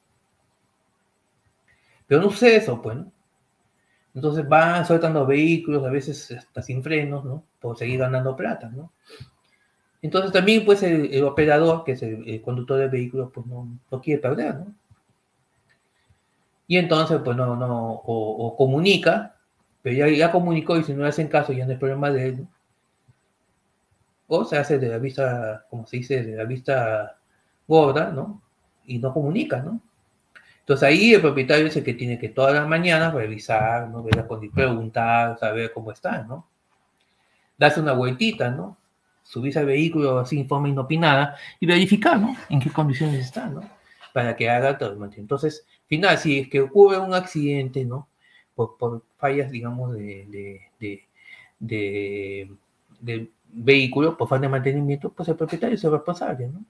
Pero 2.06 2.20
no 2.20 2.30
sucede 2.30 2.54
eso, 2.54 2.80
pues, 2.80 2.98
¿no? 2.98 3.10
Entonces 4.14 4.48
van 4.48 4.86
soltando 4.86 5.26
vehículos, 5.26 5.84
a 5.84 5.90
veces 5.90 6.30
hasta 6.30 6.62
sin 6.62 6.84
frenos, 6.84 7.24
¿no? 7.24 7.42
Por 7.58 7.76
seguir 7.76 7.98
ganando 7.98 8.36
plata, 8.36 8.68
¿no? 8.68 8.92
Entonces 10.02 10.30
también, 10.30 10.64
pues, 10.64 10.84
el, 10.84 11.24
operador, 11.24 11.82
que 11.82 11.92
es 11.92 12.02
el, 12.04 12.40
conductor 12.42 12.78
del 12.78 12.90
vehículo, 12.90 13.30
pues 13.30 13.44
no, 13.48 13.76
no, 13.90 14.00
quiere 14.00 14.22
perder, 14.22 14.54
¿no? 14.54 14.72
Y 16.66 16.78
entonces, 16.78 17.20
pues, 17.24 17.36
no, 17.36 17.56
no, 17.56 17.92
o, 18.04 18.56
comunica, 18.56 19.36
pero 19.82 19.96
ya, 19.96 20.08
ya, 20.08 20.32
comunicó 20.32 20.76
y 20.76 20.84
si 20.84 20.94
no 20.94 21.02
le 21.02 21.08
hacen 21.10 21.28
caso 21.28 21.52
ya 21.52 21.66
no 21.66 21.72
es 21.72 21.78
problema 21.78 22.10
de 22.10 22.28
él. 22.28 22.48
O 24.26 24.44
se 24.44 24.56
hace 24.56 24.78
de 24.78 24.88
la 24.88 24.98
vista, 24.98 25.66
como 25.68 25.86
se 25.86 25.98
dice, 25.98 26.22
de 26.22 26.36
la 26.36 26.44
vista 26.44 27.18
gorda, 27.68 28.10
¿no? 28.10 28.42
Y 28.86 28.98
no 28.98 29.12
comunica, 29.12 29.60
¿no? 29.62 29.80
Entonces 30.64 30.88
ahí 30.88 31.12
el 31.12 31.20
propietario 31.20 31.66
es 31.66 31.76
el 31.76 31.84
que 31.84 31.92
tiene 31.92 32.18
que 32.18 32.30
todas 32.30 32.54
las 32.54 32.66
mañanas 32.66 33.12
revisar, 33.12 33.88
¿no? 33.90 34.02
preguntar, 34.54 35.38
saber 35.38 35.70
cómo 35.74 35.92
está, 35.92 36.22
¿no? 36.22 36.48
Darse 37.58 37.80
una 37.80 37.92
vueltita, 37.92 38.50
¿no? 38.50 38.78
Subirse 39.22 39.58
al 39.58 39.66
vehículo 39.66 40.18
así 40.18 40.40
en 40.40 40.48
forma 40.48 40.70
inopinada 40.70 41.36
y 41.60 41.66
verificar, 41.66 42.18
¿no? 42.18 42.34
En 42.48 42.60
qué 42.60 42.70
condiciones 42.70 43.26
está, 43.26 43.46
¿no? 43.46 43.60
Para 44.14 44.34
que 44.36 44.48
haga 44.48 44.78
todo 44.78 44.92
el 44.92 44.98
Entonces, 45.94 46.22
final, 46.22 46.38
si 46.38 46.38
es 46.40 46.48
que 46.48 46.60
ocurre 46.60 46.98
un 46.98 47.14
accidente, 47.14 47.84
¿no? 47.84 48.08
Por, 48.54 49.02
fallas, 49.18 49.50
digamos, 49.50 49.94
de, 49.94 50.60
de, 51.60 52.50
vehículo, 53.56 54.16
por 54.16 54.28
falta 54.28 54.46
de 54.46 54.50
mantenimiento, 54.50 55.10
pues 55.12 55.28
el 55.28 55.36
propietario 55.36 55.76
es 55.76 55.84
el 55.84 55.92
responsable, 55.92 56.48
¿no? 56.48 56.64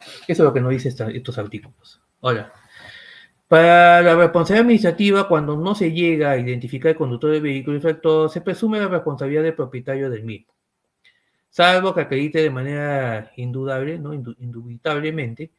Eso 0.00 0.24
es 0.28 0.38
lo 0.38 0.52
que 0.52 0.60
nos 0.60 0.70
dicen 0.70 0.94
estos 1.14 1.38
artículos. 1.38 2.00
Ahora, 2.20 2.52
para 3.48 4.02
la 4.02 4.14
responsabilidad 4.16 4.64
administrativa, 4.64 5.28
cuando 5.28 5.56
no 5.56 5.74
se 5.74 5.92
llega 5.92 6.32
a 6.32 6.38
identificar 6.38 6.90
el 6.90 6.96
conductor 6.96 7.30
del 7.30 7.42
vehículo 7.42 7.76
infractor, 7.76 8.30
se 8.30 8.40
presume 8.40 8.80
la 8.80 8.88
responsabilidad 8.88 9.42
del 9.42 9.54
propietario 9.54 10.10
del 10.10 10.24
mismo, 10.24 10.52
salvo 11.50 11.94
que 11.94 12.00
acredite 12.00 12.42
de 12.42 12.50
manera 12.50 13.30
indudable, 13.36 13.98
¿no? 13.98 14.12
indubitablemente, 14.12 15.52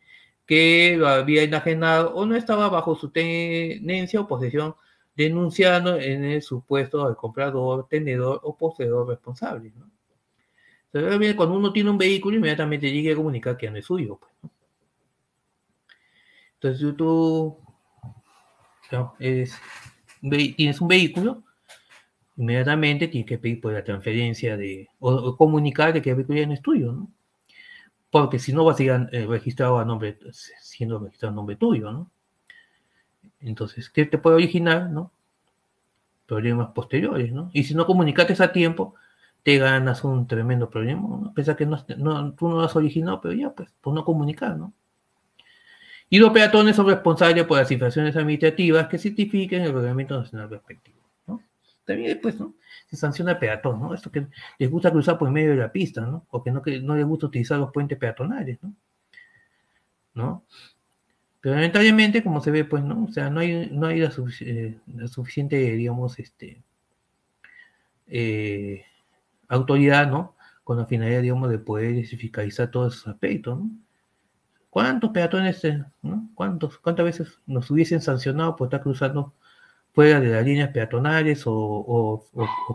que 0.46 0.96
lo 0.98 1.08
había 1.08 1.44
enajenado 1.44 2.14
o 2.16 2.26
no 2.26 2.36
estaba 2.36 2.70
bajo 2.70 2.96
su 2.96 3.10
tenencia 3.10 4.22
o 4.22 4.28
posesión, 4.28 4.76
denunciando 5.16 5.98
en 5.98 6.24
el 6.26 6.42
supuesto 6.42 7.06
al 7.06 7.16
comprador, 7.16 7.88
tenedor 7.88 8.42
o 8.44 8.56
poseedor 8.58 9.08
responsable. 9.08 9.72
¿no? 9.76 9.90
cuando 11.36 11.56
uno 11.56 11.74
tiene 11.74 11.90
un 11.90 11.98
vehículo, 11.98 12.38
inmediatamente 12.38 12.92
llega 12.92 13.14
a 13.14 13.18
comunicar 13.18 13.58
que 13.58 13.70
no 13.70 13.78
es 13.78 13.86
suyo. 13.86 14.18
Pues, 14.18 14.32
¿no? 14.44 14.52
Entonces, 16.54 16.96
tú 16.98 17.58
tienes 20.56 20.82
un 20.82 20.88
vehículo, 20.88 21.44
inmediatamente 22.38 23.08
tienes 23.08 23.28
que 23.28 23.38
pedir 23.38 23.62
por 23.62 23.74
la 23.74 23.84
transferencia 23.84 24.58
de, 24.58 24.88
o, 25.00 25.36
comunicar 25.36 25.94
de 25.94 26.02
que 26.02 26.12
el 26.12 26.16
vehículo 26.16 26.40
ya 26.40 26.48
no 26.48 26.54
es 26.54 26.62
tuyo, 26.62 26.92
¿no? 26.94 27.12
Porque 28.16 28.40
si 28.40 28.54
no 28.54 28.64
va 28.64 28.72
a 28.72 28.76
ser 28.76 29.10
eh, 29.12 29.26
registrado 29.26 29.78
a 29.78 29.84
nombre, 29.84 30.18
siendo 30.32 31.00
registrado 31.00 31.34
a 31.34 31.36
nombre 31.36 31.58
tuyo, 31.58 31.92
¿no? 31.92 32.10
Entonces, 33.42 33.90
¿qué 33.90 34.06
te 34.06 34.18
puede 34.18 34.38
originar, 34.38 34.90
no? 34.90 35.12
Problemas 36.26 36.70
posteriores, 36.70 37.34
¿no? 37.34 37.50
Y 37.52 37.66
si 37.66 37.76
no 37.76 37.86
comunicaste 37.86 38.42
a 38.42 38.54
tiempo, 38.54 38.96
te 39.44 39.58
ganas 39.58 40.06
un 40.06 40.28
tremendo 40.28 40.70
problema, 40.70 41.02
¿no? 41.02 41.34
Pese 41.34 41.58
que 41.58 41.66
no, 41.66 41.84
tú 42.36 42.48
no 42.48 42.56
lo 42.56 42.62
has 42.62 42.78
originado, 42.78 43.20
pero 43.20 43.34
ya, 43.34 43.50
pues, 43.50 43.70
por 43.82 43.94
no 43.94 44.06
comunicar, 44.06 44.56
¿no? 44.56 44.72
Y 46.10 46.18
los 46.18 46.32
peatones 46.32 46.78
son 46.78 46.88
responsables 46.88 47.44
por 47.44 47.58
las 47.58 47.70
infracciones 47.70 48.16
administrativas 48.16 48.88
que 48.88 48.98
certifiquen 48.98 49.64
el 49.64 49.74
reglamento 49.74 50.18
nacional 50.18 50.50
respectivo. 50.50 51.02
¿no? 51.28 51.42
También 51.84 52.14
después, 52.14 52.40
¿no? 52.40 52.54
Sanciona 52.96 53.32
el 53.34 53.38
peatón, 53.40 53.80
¿no? 53.80 53.94
Esto 53.94 54.12
que 54.12 54.28
les 54.58 54.70
gusta 54.70 54.92
cruzar 54.92 55.18
por 55.18 55.30
medio 55.32 55.52
de 55.52 55.58
la 55.58 55.72
pista, 55.72 56.02
¿no? 56.02 56.26
O 56.30 56.44
que 56.44 56.52
no, 56.52 56.62
que 56.62 56.80
no 56.82 56.96
les 56.96 57.06
gusta 57.06 57.28
utilizar 57.28 57.60
los 57.60 57.72
puentes 57.72 57.98
peatonales, 57.98 58.60
¿no? 58.62 58.76
¿No? 60.14 60.46
Pero 61.42 61.56
lamentablemente, 61.56 62.24
como 62.24 62.42
se 62.42 62.50
ve, 62.52 62.66
pues, 62.66 62.84
¿no? 62.84 63.04
O 63.04 63.12
sea, 63.12 63.30
no 63.30 63.40
hay, 63.42 63.70
no 63.72 63.88
hay 63.88 64.00
la, 64.00 64.12
eh, 64.42 64.80
suficiente, 65.08 65.58
digamos, 65.58 66.18
este, 66.18 66.64
eh, 68.08 68.84
autoridad, 69.48 70.10
¿no? 70.10 70.36
Con 70.64 70.78
la 70.78 70.88
finalidad, 70.88 71.22
digamos, 71.22 71.52
de 71.52 71.60
poder 71.60 72.04
fiscalizar 72.08 72.72
todos 72.72 72.96
esos 72.96 73.08
aspectos, 73.10 73.60
¿no? 73.60 73.70
¿Cuántos 74.72 75.12
peatones, 75.12 75.64
eh, 75.66 75.84
¿no? 76.02 76.30
¿Cuántos, 76.34 76.80
¿Cuántas 76.80 77.06
veces 77.06 77.40
nos 77.46 77.70
hubiesen 77.72 78.02
sancionado 78.02 78.56
por 78.56 78.68
estar 78.68 78.82
cruzando 78.82 79.34
fuera 79.96 80.20
de 80.20 80.28
las 80.28 80.46
líneas 80.46 80.70
peatonales 80.72 81.44
o, 81.46 82.26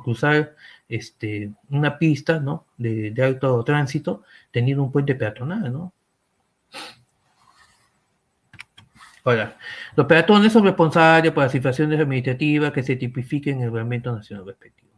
cruzar 0.02 0.56
este, 0.88 1.52
una 1.68 1.98
pista 1.98 2.40
¿no? 2.40 2.66
de, 2.78 3.14
alto 3.22 3.62
tránsito 3.62 4.24
teniendo 4.50 4.82
un 4.82 4.90
puente 4.90 5.14
peatonal? 5.14 5.70
¿no? 5.70 5.92
Ahora, 9.22 9.58
los 9.94 10.06
peatones 10.06 10.52
son 10.52 10.64
responsables 10.64 11.32
por 11.32 11.44
las 11.44 11.54
infracciones 11.54 12.00
administrativas 12.00 12.72
que 12.72 12.82
se 12.82 12.96
tipifiquen 12.96 13.58
en 13.58 13.64
el 13.64 13.72
reglamento 13.72 14.16
nacional 14.16 14.46
respectivo. 14.46 14.88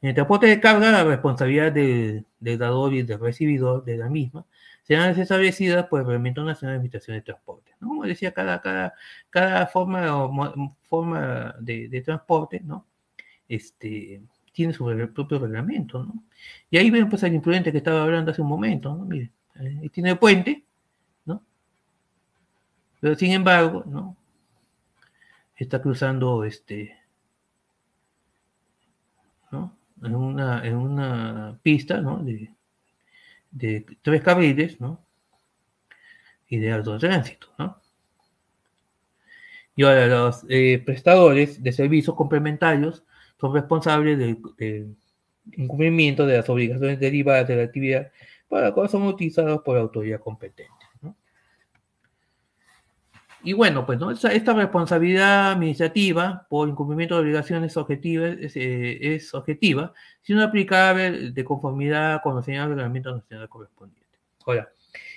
En 0.00 0.08
el 0.08 0.14
transporte 0.14 0.46
de 0.46 0.60
carga, 0.60 0.90
la 0.90 1.04
responsabilidad 1.04 1.72
del, 1.72 2.24
del 2.40 2.58
dador 2.58 2.94
y 2.94 3.02
del 3.02 3.20
recibidor 3.20 3.84
de 3.84 3.98
la 3.98 4.08
misma 4.08 4.46
serán 4.84 5.18
establecidas 5.18 5.86
por 5.86 6.00
el 6.00 6.06
Reglamento 6.06 6.44
Nacional 6.44 6.74
de 6.74 6.76
Administración 6.76 7.16
de 7.16 7.22
Transporte. 7.22 7.72
Como 7.80 8.04
decía, 8.04 8.32
cada, 8.32 8.60
cada, 8.60 8.94
cada 9.30 9.66
forma, 9.66 10.28
forma 10.82 11.54
de, 11.58 12.02
transporte 12.04 12.60
¿no? 12.60 12.86
este, 13.48 14.22
tiene 14.52 14.74
su 14.74 14.84
propio 15.14 15.38
reglamento. 15.38 16.04
¿no? 16.04 16.24
Y 16.70 16.76
ahí 16.76 16.90
ven 16.90 17.08
pues 17.08 17.22
el 17.22 17.34
imprudente 17.34 17.72
que 17.72 17.78
estaba 17.78 18.02
hablando 18.02 18.30
hace 18.30 18.42
un 18.42 18.48
momento. 18.48 18.94
¿no? 18.94 19.06
Mire, 19.06 19.32
eh, 19.56 19.88
tiene 19.90 20.10
el 20.10 20.18
puente, 20.18 20.64
¿no? 21.24 21.42
pero 23.00 23.14
sin 23.14 23.32
embargo, 23.32 23.84
¿no? 23.86 24.16
está 25.56 25.80
cruzando 25.80 26.44
este, 26.44 26.94
¿no? 29.50 29.74
en, 30.02 30.14
una, 30.14 30.66
en 30.66 30.76
una 30.76 31.58
pista 31.62 32.00
¿no? 32.00 32.22
De 33.54 33.86
tres 34.02 34.20
carriles, 34.20 34.80
¿no? 34.80 35.00
Y 36.48 36.58
de 36.58 36.72
alto 36.72 36.98
tránsito, 36.98 37.48
¿no? 37.58 37.80
Y 39.76 39.84
ahora 39.84 40.06
los 40.06 40.44
eh, 40.48 40.82
prestadores 40.84 41.62
de 41.62 41.72
servicios 41.72 42.14
complementarios 42.14 43.04
son 43.40 43.54
responsables 43.54 44.18
del, 44.18 44.96
incumplimiento 45.52 46.26
de 46.26 46.38
las 46.38 46.48
obligaciones 46.48 46.98
derivadas 47.00 47.48
de 47.48 47.56
la 47.56 47.62
actividad 47.64 48.10
para 48.48 48.66
las 48.66 48.72
cuales 48.72 48.92
son 48.92 49.02
utilizados 49.02 49.62
por 49.62 49.76
la 49.76 49.82
autoridad 49.82 50.20
competente. 50.20 50.83
Y 53.44 53.52
bueno, 53.52 53.84
pues 53.84 53.98
¿no? 54.00 54.10
esta, 54.10 54.54
responsabilidad 54.54 55.52
administrativa 55.52 56.46
por 56.48 56.66
incumplimiento 56.66 57.14
de 57.14 57.20
obligaciones 57.20 57.76
objetivas 57.76 58.36
es, 58.40 58.56
eh, 58.56 59.14
es 59.14 59.34
objetiva, 59.34 59.92
sino 60.22 60.42
aplicable 60.42 61.30
de 61.30 61.44
conformidad 61.44 62.22
con 62.22 62.34
los 62.36 62.44
señales 62.46 62.70
del 62.70 62.78
reglamento 62.78 63.14
nacional 63.14 63.48
correspondiente. 63.50 64.18
Ahora, 64.46 64.70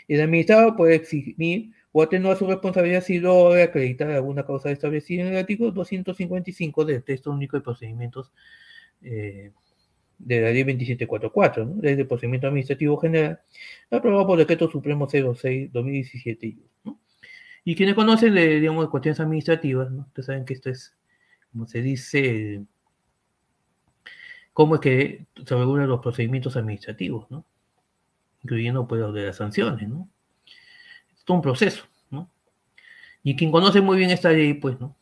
el 0.10 0.22
administrador 0.22 0.76
puede 0.76 0.95
exigir 0.95 1.72
o 1.94 2.04
atenuar 2.04 2.38
su 2.38 2.45
responsabilidad 2.48 3.02
si 3.02 3.20
logra 3.20 3.64
acreditar 3.64 4.12
alguna 4.12 4.45
causa 4.45 4.72
establecida 4.72 5.24
en 5.24 5.30
el 5.30 5.38
artículo 5.38 5.72
255 5.72 6.84
del 6.84 7.04
texto 7.04 7.32
único 7.32 7.56
de 7.56 7.64
procedimientos 7.64 8.34
eh, 9.02 9.52
de 10.20 10.41
la 10.41 10.49
ley 10.49 10.64
2744, 10.64 11.66
¿no? 11.66 11.82
ley 11.82 11.95
de 11.95 12.06
procedimiento 12.06 12.48
administrativo 12.48 12.98
general, 12.98 13.40
aprobado 13.90 14.28
por 14.28 14.38
decreto 14.38 14.70
supremo 14.70 15.08
06-2017. 15.08 16.58
¿no? 16.84 16.99
Y 17.68 17.76
quienes 17.76 17.95
conocen, 17.95 18.34
digamos, 18.34 18.85
de 18.85 18.89
cuestiones 18.89 19.19
administrativas, 19.19 19.91
¿no? 19.91 20.03
Ustedes 20.03 20.27
saben 20.27 20.45
que 20.45 20.53
esto 20.53 20.69
es, 20.69 20.95
como 21.52 21.68
se 21.68 21.81
dice, 21.81 22.64
cómo 24.53 24.76
es 24.76 24.80
que 24.80 25.26
se 25.45 25.53
regulan 25.53 25.89
los 25.89 25.99
procedimientos 25.99 26.56
administrativos, 26.56 27.30
¿no? 27.30 27.44
Incluyendo, 28.41 28.88
pues, 28.88 29.02
los 29.02 29.14
de 29.14 29.26
las 29.26 29.35
sanciones, 29.35 29.89
¿no? 29.89 30.07
Es 31.14 31.26
todo 31.26 31.35
un 31.35 31.44
proceso, 31.44 31.84
¿no? 32.10 32.31
Y 33.22 33.35
quien 33.35 33.52
conoce 33.52 33.81
muy 33.81 33.98
bien 33.98 34.11
esta 34.11 34.31
ley, 34.31 34.53
pues, 34.53 34.80
¿no? 34.80 34.95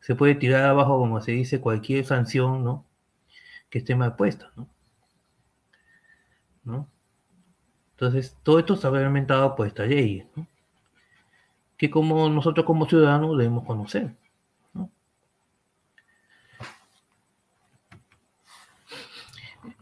Se 0.00 0.16
puede 0.16 0.34
tirar 0.34 0.64
abajo, 0.64 0.98
como 0.98 1.20
se 1.20 1.30
dice, 1.30 1.60
cualquier 1.60 2.04
sanción, 2.04 2.64
¿no? 2.64 2.84
Que 3.70 3.78
esté 3.78 3.94
mal 3.94 4.16
puesta, 4.16 4.50
¿no? 4.56 4.68
¿no? 6.64 6.90
Entonces, 7.92 8.36
todo 8.42 8.58
esto 8.58 8.74
está 8.74 8.90
reglamentado 8.90 9.54
por 9.54 9.68
esta 9.68 9.86
ley, 9.86 10.26
¿no? 10.34 10.48
Que 11.76 11.90
como 11.90 12.28
nosotros 12.28 12.64
como 12.66 12.86
ciudadanos 12.88 13.36
debemos 13.36 13.64
conocer. 13.64 14.14
¿no? 14.74 14.90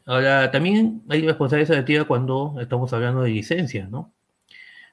Ahora, 0.07 0.51
también 0.51 1.03
hay 1.09 1.27
responsabilidad 1.27 1.69
selectiva 1.69 2.05
cuando 2.05 2.57
estamos 2.61 2.93
hablando 2.93 3.23
de 3.23 3.31
licencias, 3.31 3.89
¿no? 3.91 4.13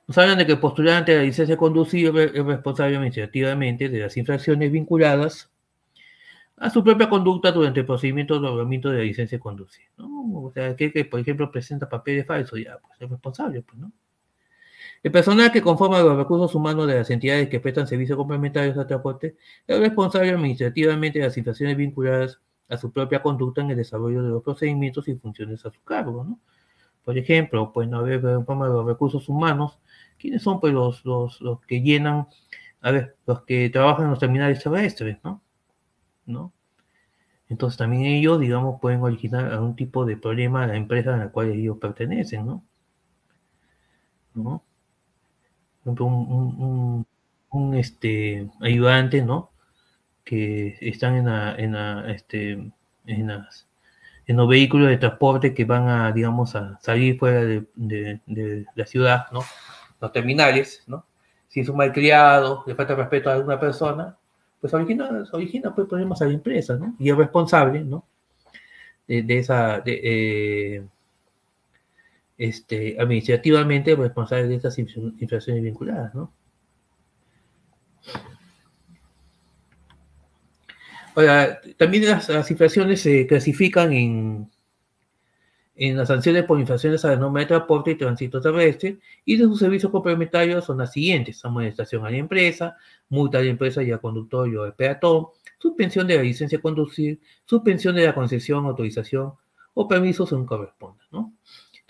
Nos 0.08 0.18
hablan 0.18 0.38
de 0.38 0.46
que 0.46 0.54
el 0.54 0.60
postulante 0.60 1.12
de 1.14 1.20
la 1.20 1.24
licencia 1.24 1.56
conducir 1.58 2.08
es 2.18 2.46
responsable 2.46 2.96
administrativamente 2.96 3.88
de 3.88 4.00
las 4.00 4.18
infracciones 4.18 4.72
vinculadas 4.72 5.52
a 6.58 6.70
su 6.70 6.84
propia 6.84 7.10
conducta 7.10 7.52
durante 7.52 7.80
el 7.80 7.86
procedimiento 7.86 8.40
de 8.40 8.48
otorgamiento 8.48 8.90
de 8.90 8.98
la 9.00 9.04
licencia 9.04 9.38
de 9.38 9.42
conducir. 9.42 9.86
¿no? 9.98 10.08
O 10.44 10.52
sea, 10.52 10.76
que, 10.76 10.92
que, 10.92 11.06
por 11.06 11.20
ejemplo, 11.20 11.50
presenta 11.52 11.90
papeles 11.90 12.28
falsos, 12.28 12.60
ya, 12.60 12.78
pues 12.78 12.94
es 13.00 13.10
responsable, 13.10 13.62
pues, 13.62 13.80
¿no? 13.80 13.92
El 15.04 15.12
personal 15.12 15.52
que 15.52 15.62
conforma 15.62 16.00
los 16.02 16.16
recursos 16.16 16.54
humanos 16.54 16.88
de 16.88 16.96
las 16.96 17.10
entidades 17.10 17.50
que 17.50 17.60
prestan 17.60 17.88
servicios 17.88 18.18
complementarios 18.18 18.78
al 18.78 18.88
transporte 18.88 19.36
es 19.66 19.80
responsable 19.80 20.30
administrativamente 20.30 21.20
de 21.20 21.26
las 21.26 21.34
situaciones 21.34 21.76
vinculadas 21.76 22.40
a 22.70 22.78
su 22.78 22.92
propia 22.92 23.22
conducta 23.22 23.62
en 23.62 23.72
el 23.72 23.78
desarrollo 23.78 24.22
de 24.24 24.30
los 24.30 24.44
procedimientos 24.44 25.08
y 25.08 25.16
funciones 25.16 25.66
a 25.66 25.72
su 25.72 25.84
cargo, 25.84 26.24
¿no? 26.24 26.40
Por 27.04 27.18
ejemplo, 27.18 27.72
pues 27.74 27.90
no 27.90 28.00
haber 28.00 28.22
forma 28.46 28.68
de 28.68 28.74
los 28.74 28.86
recursos 28.86 29.28
humanos, 29.28 29.80
¿quiénes 30.20 30.44
son 30.44 30.60
pues 30.60 30.72
los, 30.74 31.04
los, 31.04 31.42
los 31.42 31.60
que 31.62 31.82
llenan, 31.82 32.28
a 32.82 32.92
ver, 32.92 33.18
los 33.26 33.42
que 33.44 33.70
trabajan 33.72 34.06
en 34.06 34.12
los 34.12 34.20
terminales 34.20 34.62
terrestres, 34.64 35.18
¿no? 35.24 35.42
¿no? 36.26 36.54
Entonces 37.50 37.78
también 37.78 38.04
ellos, 38.04 38.40
digamos, 38.40 38.80
pueden 38.80 39.02
originar 39.02 39.52
algún 39.52 39.76
tipo 39.76 40.06
de 40.06 40.16
problema 40.16 40.64
a 40.64 40.68
la 40.68 40.78
empresa 40.78 41.16
a 41.16 41.18
la 41.18 41.32
cual 41.32 41.50
ellos 41.50 41.78
pertenecen, 41.80 42.46
¿no? 42.46 42.64
¿No? 44.34 44.64
Un, 45.86 47.06
este, 47.76 48.50
ayudante, 48.62 49.22
¿no? 49.22 49.52
Que 50.24 50.78
están 50.82 51.16
en, 51.16 51.28
en, 51.60 51.76
este, 52.10 52.72
en, 53.06 53.28
los 54.28 54.48
vehículos 54.48 54.90
de 54.90 54.98
transporte 54.98 55.54
que 55.54 55.66
van 55.66 55.90
a, 55.90 56.12
digamos, 56.12 56.56
a 56.56 56.80
salir 56.82 57.18
fuera 57.18 57.42
de, 57.44 58.66
la 58.76 58.86
ciudad, 58.86 59.26
¿no? 59.32 59.42
Los 60.00 60.12
terminales, 60.12 60.84
¿no? 60.88 61.06
Si 61.48 61.60
es 61.60 61.70
un 61.70 61.78
malcriado, 61.78 62.64
le 62.66 62.76
falta 62.76 62.96
respeto 62.96 63.30
a 63.30 63.34
alguna 63.34 63.60
persona, 63.60 64.16
pues 64.62 64.74
origina, 64.74 65.10
origina 65.34 65.76
pues, 65.76 65.92
a 65.92 66.26
la 66.26 66.34
empresa. 66.34 66.80
Y 67.00 67.10
es 67.10 67.18
responsable, 67.18 67.84
¿no? 67.84 68.06
De, 69.08 69.24
de 69.24 69.38
esa, 69.40 69.82
de, 69.82 70.00
eh, 70.04 70.84
este, 72.42 72.98
administrativamente 73.00 73.96
responsable 73.96 74.48
de 74.48 74.56
estas 74.56 74.80
infracciones 74.80 75.62
vinculadas, 75.62 76.16
¿no? 76.16 76.34
Ahora, 81.14 81.60
también 81.78 82.06
las, 82.06 82.30
las 82.30 82.50
infracciones 82.50 83.02
se 83.02 83.28
clasifican 83.28 83.94
en 83.94 84.50
en 85.76 85.98
las 85.98 86.10
sanciones 86.10 86.44
por 86.44 86.60
infracciones 86.60 87.04
a 87.06 87.10
la 87.10 87.16
norma 87.16 87.40
de 87.40 87.48
transporte 87.48 87.92
y 87.92 87.96
tránsito 87.96 88.40
terrestre 88.40 89.00
y 89.26 89.38
de 89.38 89.46
sus 89.46 89.58
servicios 89.58 89.92
complementarios 89.92 90.66
son 90.66 90.78
las 90.78 90.92
siguientes: 90.92 91.44
amonestación 91.44 92.06
a 92.06 92.12
la 92.12 92.18
empresa, 92.18 92.78
multa 93.10 93.40
a 93.40 93.42
la 93.42 93.50
empresa 93.50 93.82
y 93.82 93.92
al 93.92 94.00
conductor 94.00 94.48
y 94.48 94.58
al 94.58 94.76
peatón, 94.76 95.28
suspensión 95.58 96.06
de 96.08 96.18
la 96.18 96.24
licencia 96.24 96.58
de 96.58 96.62
conducir, 96.62 97.20
suspensión 97.46 97.96
de 97.96 98.06
la 98.06 98.14
concesión, 98.14 98.66
autorización 98.66 99.34
o 99.74 99.88
permiso 99.88 100.28
según 100.28 100.46
corresponda, 100.46 101.04
¿no? 101.12 101.34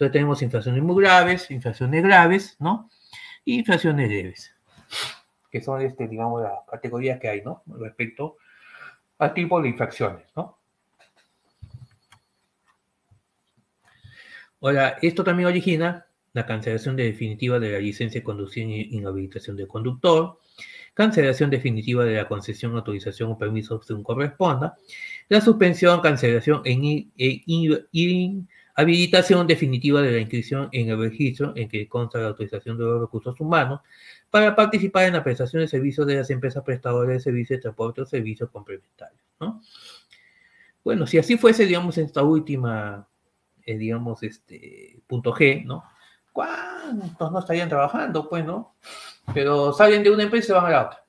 Entonces 0.01 0.13
tenemos 0.13 0.41
infracciones 0.41 0.81
muy 0.81 1.03
graves, 1.03 1.51
infracciones 1.51 2.01
graves, 2.01 2.55
¿no? 2.57 2.89
Y 3.45 3.59
infracciones 3.59 4.09
leves, 4.09 4.51
que 5.51 5.61
son, 5.61 5.79
este, 5.83 6.07
digamos, 6.07 6.41
las 6.41 6.53
categorías 6.71 7.19
que 7.19 7.29
hay, 7.29 7.43
¿no? 7.43 7.61
Respecto 7.67 8.37
al 9.19 9.31
tipo 9.35 9.61
de 9.61 9.69
infracciones, 9.69 10.25
¿no? 10.35 10.57
Ahora, 14.59 14.97
esto 15.03 15.23
también 15.23 15.49
origina 15.49 16.07
la 16.33 16.47
cancelación 16.47 16.95
definitiva 16.95 17.59
de 17.59 17.73
la 17.73 17.77
licencia 17.77 18.21
de 18.21 18.25
conducción 18.25 18.71
y 18.71 18.81
inhabilitación 18.95 19.55
del 19.55 19.67
conductor, 19.67 20.39
cancelación 20.95 21.51
definitiva 21.51 22.05
de 22.05 22.15
la 22.15 22.27
concesión, 22.27 22.75
autorización 22.75 23.33
o 23.33 23.37
permiso 23.37 23.79
según 23.83 24.01
corresponda, 24.01 24.79
la 25.29 25.41
suspensión, 25.41 26.01
cancelación 26.01 26.63
e, 26.65 27.43
inhabilitación 28.81 29.47
definitiva 29.47 30.01
de 30.01 30.11
la 30.11 30.19
inscripción 30.19 30.69
en 30.71 30.89
el 30.89 30.99
registro 30.99 31.53
en 31.55 31.69
que 31.69 31.87
consta 31.87 32.19
la 32.19 32.27
autorización 32.27 32.77
de 32.77 32.83
los 32.83 33.01
recursos 33.01 33.39
humanos 33.39 33.81
para 34.29 34.55
participar 34.55 35.05
en 35.05 35.13
la 35.13 35.23
prestación 35.23 35.61
de 35.61 35.67
servicios 35.67 36.07
de 36.07 36.15
las 36.15 36.29
empresas 36.29 36.63
prestadoras 36.63 37.09
de 37.09 37.19
servicios 37.19 37.57
de 37.57 37.61
transporte 37.61 38.01
o 38.01 38.05
servicios 38.05 38.49
complementarios. 38.49 39.21
¿no? 39.39 39.61
Bueno, 40.83 41.05
si 41.05 41.17
así 41.17 41.37
fuese, 41.37 41.65
digamos, 41.65 41.97
en 41.97 42.05
esta 42.05 42.23
última 42.23 43.07
eh, 43.65 43.77
digamos, 43.77 44.23
este, 44.23 45.01
punto 45.07 45.33
G, 45.33 45.63
¿no? 45.65 45.83
¿Cuántos 46.31 47.31
no 47.31 47.39
estarían 47.39 47.69
trabajando? 47.69 48.27
Pues, 48.27 48.45
¿no? 48.45 48.75
Pero 49.33 49.73
salen 49.73 50.03
de 50.03 50.09
una 50.09 50.23
empresa 50.23 50.45
y 50.45 50.47
se 50.47 50.53
van 50.53 50.65
a 50.65 50.69
la 50.69 50.85
otra. 50.87 51.05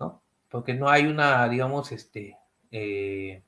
¿No? 0.00 0.22
Porque 0.48 0.74
no 0.74 0.88
hay 0.88 1.06
una, 1.06 1.48
digamos, 1.48 1.92
este, 1.92 2.36
eh, 2.70 3.42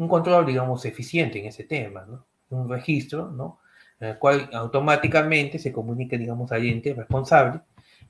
un 0.00 0.08
control, 0.08 0.46
digamos, 0.46 0.82
eficiente 0.86 1.38
en 1.38 1.46
ese 1.46 1.64
tema, 1.64 2.06
¿no? 2.06 2.26
Un 2.48 2.70
registro, 2.70 3.30
¿no? 3.30 3.60
En 4.00 4.08
el 4.08 4.18
cual 4.18 4.48
automáticamente 4.54 5.58
se 5.58 5.72
comunica, 5.72 6.16
digamos, 6.16 6.50
al 6.52 6.64
ente 6.64 6.94
responsable 6.94 7.60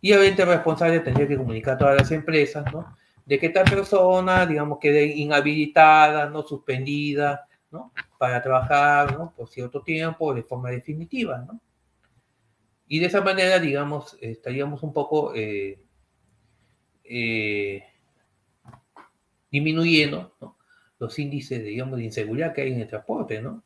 y 0.01 0.13
el 0.13 0.23
ente 0.23 0.45
responsable 0.45 1.01
tendría 1.01 1.27
que 1.27 1.37
comunicar 1.37 1.75
a 1.75 1.79
todas 1.79 1.97
las 1.97 2.13
empresas, 2.13 2.73
¿no? 2.73 2.97
De 3.27 3.41
que 3.41 3.49
tal 3.49 3.65
persona, 3.65 4.47
digamos, 4.47 4.79
quede 4.79 5.05
inhabilitada, 5.05 6.31
no 6.31 6.43
suspendida, 6.43 7.49
¿no? 7.73 7.93
Para 8.19 8.41
trabajar, 8.41 9.19
¿no? 9.19 9.35
Por 9.37 9.49
cierto 9.49 9.83
tiempo, 9.83 10.33
de 10.33 10.45
forma 10.45 10.71
definitiva, 10.71 11.39
¿no? 11.39 11.61
Y 12.87 13.01
de 13.01 13.07
esa 13.07 13.21
manera, 13.21 13.59
digamos, 13.59 14.17
estaríamos 14.21 14.85
un 14.85 14.93
poco 14.93 15.35
eh, 15.35 15.81
eh, 17.03 17.83
disminuyendo 19.51 20.37
¿no? 20.41 20.60
Los 21.01 21.19
índices, 21.19 21.65
digamos, 21.65 21.99
de 21.99 22.05
inseguridad 22.05 22.53
que 22.53 22.63
hay 22.63 22.73
en 22.73 22.81
el 22.81 22.89
transporte, 22.89 23.43
¿no? 23.43 23.63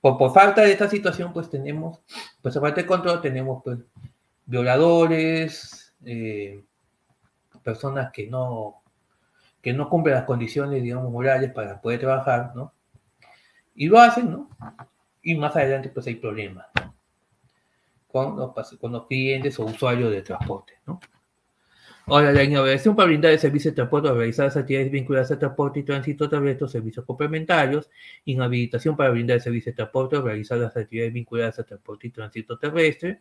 Por, 0.00 0.16
por 0.16 0.32
falta 0.32 0.62
de 0.62 0.72
esta 0.72 0.88
situación, 0.88 1.32
pues 1.32 1.50
tenemos, 1.50 2.00
pues 2.40 2.56
aparte 2.56 2.82
de 2.82 2.86
control, 2.86 3.20
tenemos 3.20 3.62
pues 3.62 3.78
violadores, 4.46 5.94
eh, 6.06 6.64
personas 7.62 8.10
que 8.12 8.26
no, 8.28 8.82
que 9.60 9.72
no 9.72 9.90
cumplen 9.90 10.14
las 10.14 10.24
condiciones, 10.24 10.82
digamos, 10.82 11.10
morales 11.10 11.52
para 11.52 11.80
poder 11.80 12.00
trabajar, 12.00 12.52
¿no? 12.54 12.72
Y 13.74 13.88
lo 13.88 13.98
hacen, 14.00 14.30
¿no? 14.30 14.48
Y 15.22 15.34
más 15.34 15.54
adelante, 15.56 15.90
pues 15.90 16.06
hay 16.06 16.14
problemas, 16.14 16.66
¿no? 16.76 16.94
Con 18.10 18.36
los, 18.36 18.78
con 18.80 18.92
los 18.92 19.06
clientes 19.06 19.58
o 19.58 19.64
usuarios 19.64 20.10
de 20.10 20.22
transporte, 20.22 20.74
¿no? 20.86 21.00
Ahora, 22.06 22.32
la 22.32 22.42
inauguración 22.42 22.96
para 22.96 23.06
brindar 23.06 23.32
el 23.32 23.38
servicio 23.38 23.70
de 23.70 23.76
transporte 23.76 24.12
realizar 24.12 24.46
las 24.46 24.56
actividades 24.56 24.90
vinculadas 24.90 25.30
al 25.30 25.38
transporte 25.38 25.80
y 25.80 25.82
tránsito 25.84 26.28
terrestre 26.28 26.64
o 26.64 26.68
servicios 26.68 27.04
complementarios, 27.04 27.90
inhabilitación 28.24 28.96
para 28.96 29.10
brindar 29.10 29.36
el 29.36 29.42
servicio 29.42 29.72
de 29.72 29.76
transporte 29.76 30.20
realizar 30.20 30.58
las 30.58 30.76
actividades 30.76 31.12
vinculadas 31.12 31.58
al 31.58 31.66
transporte 31.66 32.06
y 32.08 32.10
tránsito 32.10 32.58
terrestre, 32.58 33.20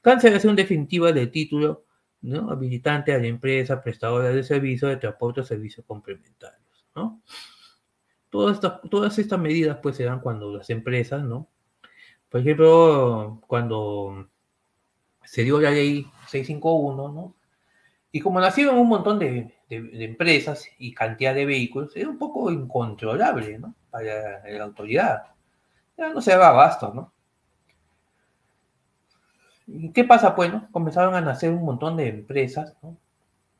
cancelación 0.00 0.56
definitiva 0.56 1.12
del 1.12 1.30
título 1.30 1.84
¿no? 2.22 2.50
habilitante 2.50 3.12
a 3.12 3.18
la 3.18 3.26
empresa 3.26 3.82
prestadora 3.82 4.30
de 4.30 4.42
servicios 4.42 4.90
de 4.90 4.96
transporte 4.96 5.40
o 5.40 5.44
servicios 5.44 5.86
complementarios. 5.86 6.86
¿no? 6.94 7.22
Todas, 8.30 8.56
estas, 8.56 8.80
todas 8.90 9.18
estas 9.18 9.38
medidas 9.38 9.78
pues 9.82 9.96
se 9.96 10.04
dan 10.04 10.20
cuando 10.20 10.54
las 10.54 10.68
empresas, 10.70 11.22
¿no? 11.22 11.48
por 12.28 12.40
ejemplo, 12.40 13.40
cuando 13.46 14.28
se 15.24 15.44
dio 15.44 15.60
la 15.60 15.70
ley 15.70 16.06
651, 16.26 17.12
¿no? 17.12 17.34
Y 18.10 18.20
como 18.20 18.40
nacieron 18.40 18.78
un 18.78 18.88
montón 18.88 19.18
de, 19.18 19.54
empresas 19.68 20.66
y 20.78 20.94
cantidad 20.94 21.34
de 21.34 21.44
vehículos, 21.44 21.94
era 21.94 22.08
un 22.08 22.18
poco 22.18 22.50
incontrolable 22.50 23.58
¿no? 23.58 23.74
para 23.90 24.42
la 24.48 24.64
autoridad. 24.64 25.24
Ya 25.96 26.08
no 26.12 26.20
se 26.20 26.30
daba 26.30 26.48
abasto, 26.48 26.92
¿no? 26.94 27.12
¿Y 29.66 29.92
qué 29.92 30.04
pasa? 30.04 30.30
Bueno, 30.30 30.68
comenzaron 30.72 31.14
a 31.14 31.20
nacer 31.20 31.50
un 31.50 31.62
montón 31.64 31.98
de 31.98 32.08
empresas 32.08 32.74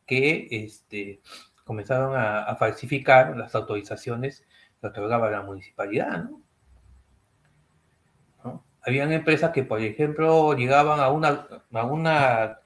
que 0.06 0.48
este, 0.50 1.20
comenzaron 1.64 2.16
a, 2.16 2.44
a, 2.44 2.56
falsificar 2.56 3.36
las 3.36 3.54
autorizaciones 3.54 4.46
que 4.80 4.86
otorgaba 4.86 5.28
la 5.30 5.42
municipalidad. 5.42 6.24
¿no? 6.24 6.40
¿No? 8.42 8.64
Habían 8.80 9.12
empresas 9.12 9.50
que, 9.50 9.64
por 9.64 9.82
ejemplo, 9.82 10.54
llegaban 10.54 11.00
a 11.00 11.10
una, 11.10 11.46
a 11.74 11.84
una 11.84 12.58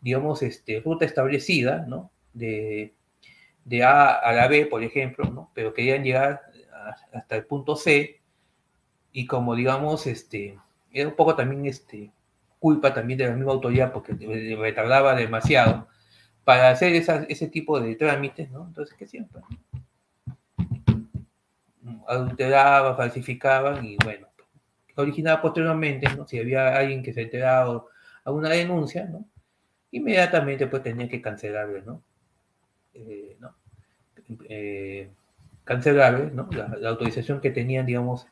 digamos, 0.00 0.42
este, 0.42 0.80
ruta 0.80 1.04
establecida, 1.04 1.84
¿no? 1.86 2.10
De, 2.32 2.94
de 3.64 3.82
A 3.84 4.10
a 4.12 4.32
la 4.32 4.48
B, 4.48 4.66
por 4.66 4.82
ejemplo, 4.82 5.24
¿no? 5.30 5.50
Pero 5.54 5.74
querían 5.74 6.04
llegar 6.04 6.42
hasta 7.12 7.36
el 7.36 7.44
punto 7.44 7.76
C 7.76 8.20
y 9.12 9.26
como 9.26 9.54
digamos, 9.54 10.06
este, 10.06 10.58
era 10.92 11.08
un 11.08 11.16
poco 11.16 11.34
también 11.34 11.66
este, 11.66 12.10
culpa 12.58 12.94
también 12.94 13.18
de 13.18 13.26
la 13.26 13.34
misma 13.34 13.52
autoridad 13.52 13.92
porque 13.92 14.12
retardaba 14.56 15.14
demasiado 15.14 15.88
para 16.44 16.70
hacer 16.70 16.94
ese 17.28 17.48
tipo 17.48 17.80
de 17.80 17.96
trámites, 17.96 18.50
¿no? 18.50 18.66
Entonces, 18.66 18.96
¿qué 18.96 19.06
siempre? 19.06 19.42
Adulteraba, 22.08 22.96
falsificaban 22.96 23.84
y 23.84 23.96
bueno, 24.02 24.28
originaba 24.96 25.42
posteriormente, 25.42 26.08
¿no? 26.16 26.26
Si 26.26 26.38
había 26.38 26.76
alguien 26.76 27.02
que 27.02 27.12
se 27.12 27.20
ha 27.20 27.22
enterado 27.24 27.88
alguna 28.24 28.50
denuncia, 28.50 29.06
¿no? 29.06 29.24
Inmediatamente 29.92 30.66
pues 30.66 30.82
tenía 30.82 31.08
que 31.08 31.20
cancelarle, 31.20 31.82
¿no? 31.82 32.02
Eh, 32.94 33.36
¿no? 33.40 33.54
Eh, 34.48 35.10
cancelarle, 35.64 36.30
¿no? 36.30 36.48
La, 36.52 36.88
autorización 36.90 37.40
que 37.40 37.50
tenían, 37.50 37.86
digamos, 37.86 38.26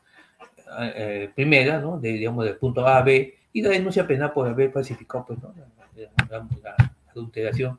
eh, 0.79 1.31
primera, 1.35 1.79
¿no? 1.79 1.99
De, 1.99 2.09
digamos, 2.13 2.45
del 2.45 2.57
punto 2.57 2.85
A 2.87 2.97
a 2.97 3.01
B, 3.03 3.37
y 3.51 3.61
la 3.61 3.69
denuncia 3.69 4.07
penal 4.07 4.31
por 4.31 4.47
haber 4.47 4.71
falsificado, 4.71 5.25
pues, 5.25 5.39
¿no? 5.41 5.53
La, 6.29 6.75
adulteración 7.09 7.77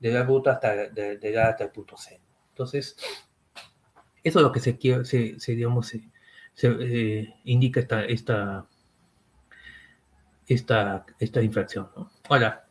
de 0.00 0.10
la 0.12 0.24
ruta 0.24 0.52
hasta, 0.52 0.88
de, 0.88 1.40
hasta 1.40 1.64
el 1.64 1.70
punto 1.70 1.96
C. 1.96 2.20
Entonces, 2.50 2.96
eso 4.22 4.38
es 4.38 4.42
lo 4.42 4.52
que 4.52 4.60
se, 4.60 4.76
quiere, 4.76 5.04
se, 5.04 5.36
digamos, 5.46 5.88
se, 5.88 6.02
eh, 6.62 7.34
indica 7.44 7.80
esta, 7.80 8.04
esta, 8.04 8.66
esta, 10.46 11.06
esta 11.18 11.42
infracción. 11.42 11.88
¿no? 11.96 12.10
Ahora, 12.28 12.66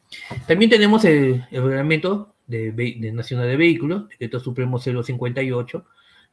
también 0.47 0.69
tenemos 0.69 1.05
el, 1.05 1.45
reglamento 1.51 2.35
de, 2.47 3.11
Nacional 3.13 3.47
de 3.47 3.57
Vehículos, 3.57 4.09
Decreto 4.09 4.39
Supremo 4.39 4.79
058, 4.79 5.85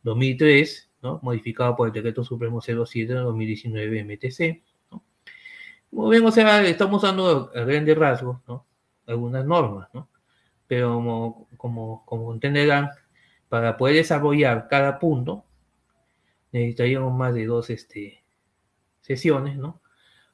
2003, 0.03 0.91
¿no? 1.03 1.21
modificado 1.23 1.77
por 1.77 1.89
el 1.89 1.93
Decreto 1.93 2.25
Supremo 2.25 2.61
07 2.61 3.13
2019 3.13 4.05
MTC. 4.05 4.63
¿no? 4.91 5.05
Como 5.91 6.09
ven, 6.09 6.25
o 6.25 6.31
sea, 6.33 6.63
estamos 6.65 7.03
dando 7.03 7.51
a 7.55 7.65
grandes 7.65 7.97
rasgos 7.97 8.39
¿no? 8.49 8.67
algunas 9.07 9.45
normas, 9.45 9.89
¿no? 9.93 10.09
pero 10.67 10.95
como, 10.95 11.49
como, 11.57 12.05
como 12.05 12.33
entenderán, 12.33 12.91
para 13.49 13.77
poder 13.77 13.97
desarrollar 13.97 14.69
cada 14.69 14.99
punto, 14.99 15.45
necesitaríamos 16.53 17.17
más 17.17 17.35
de 17.35 17.47
dos 17.47 17.71
este, 17.71 18.23
sesiones, 19.01 19.57
¿no? 19.57 19.81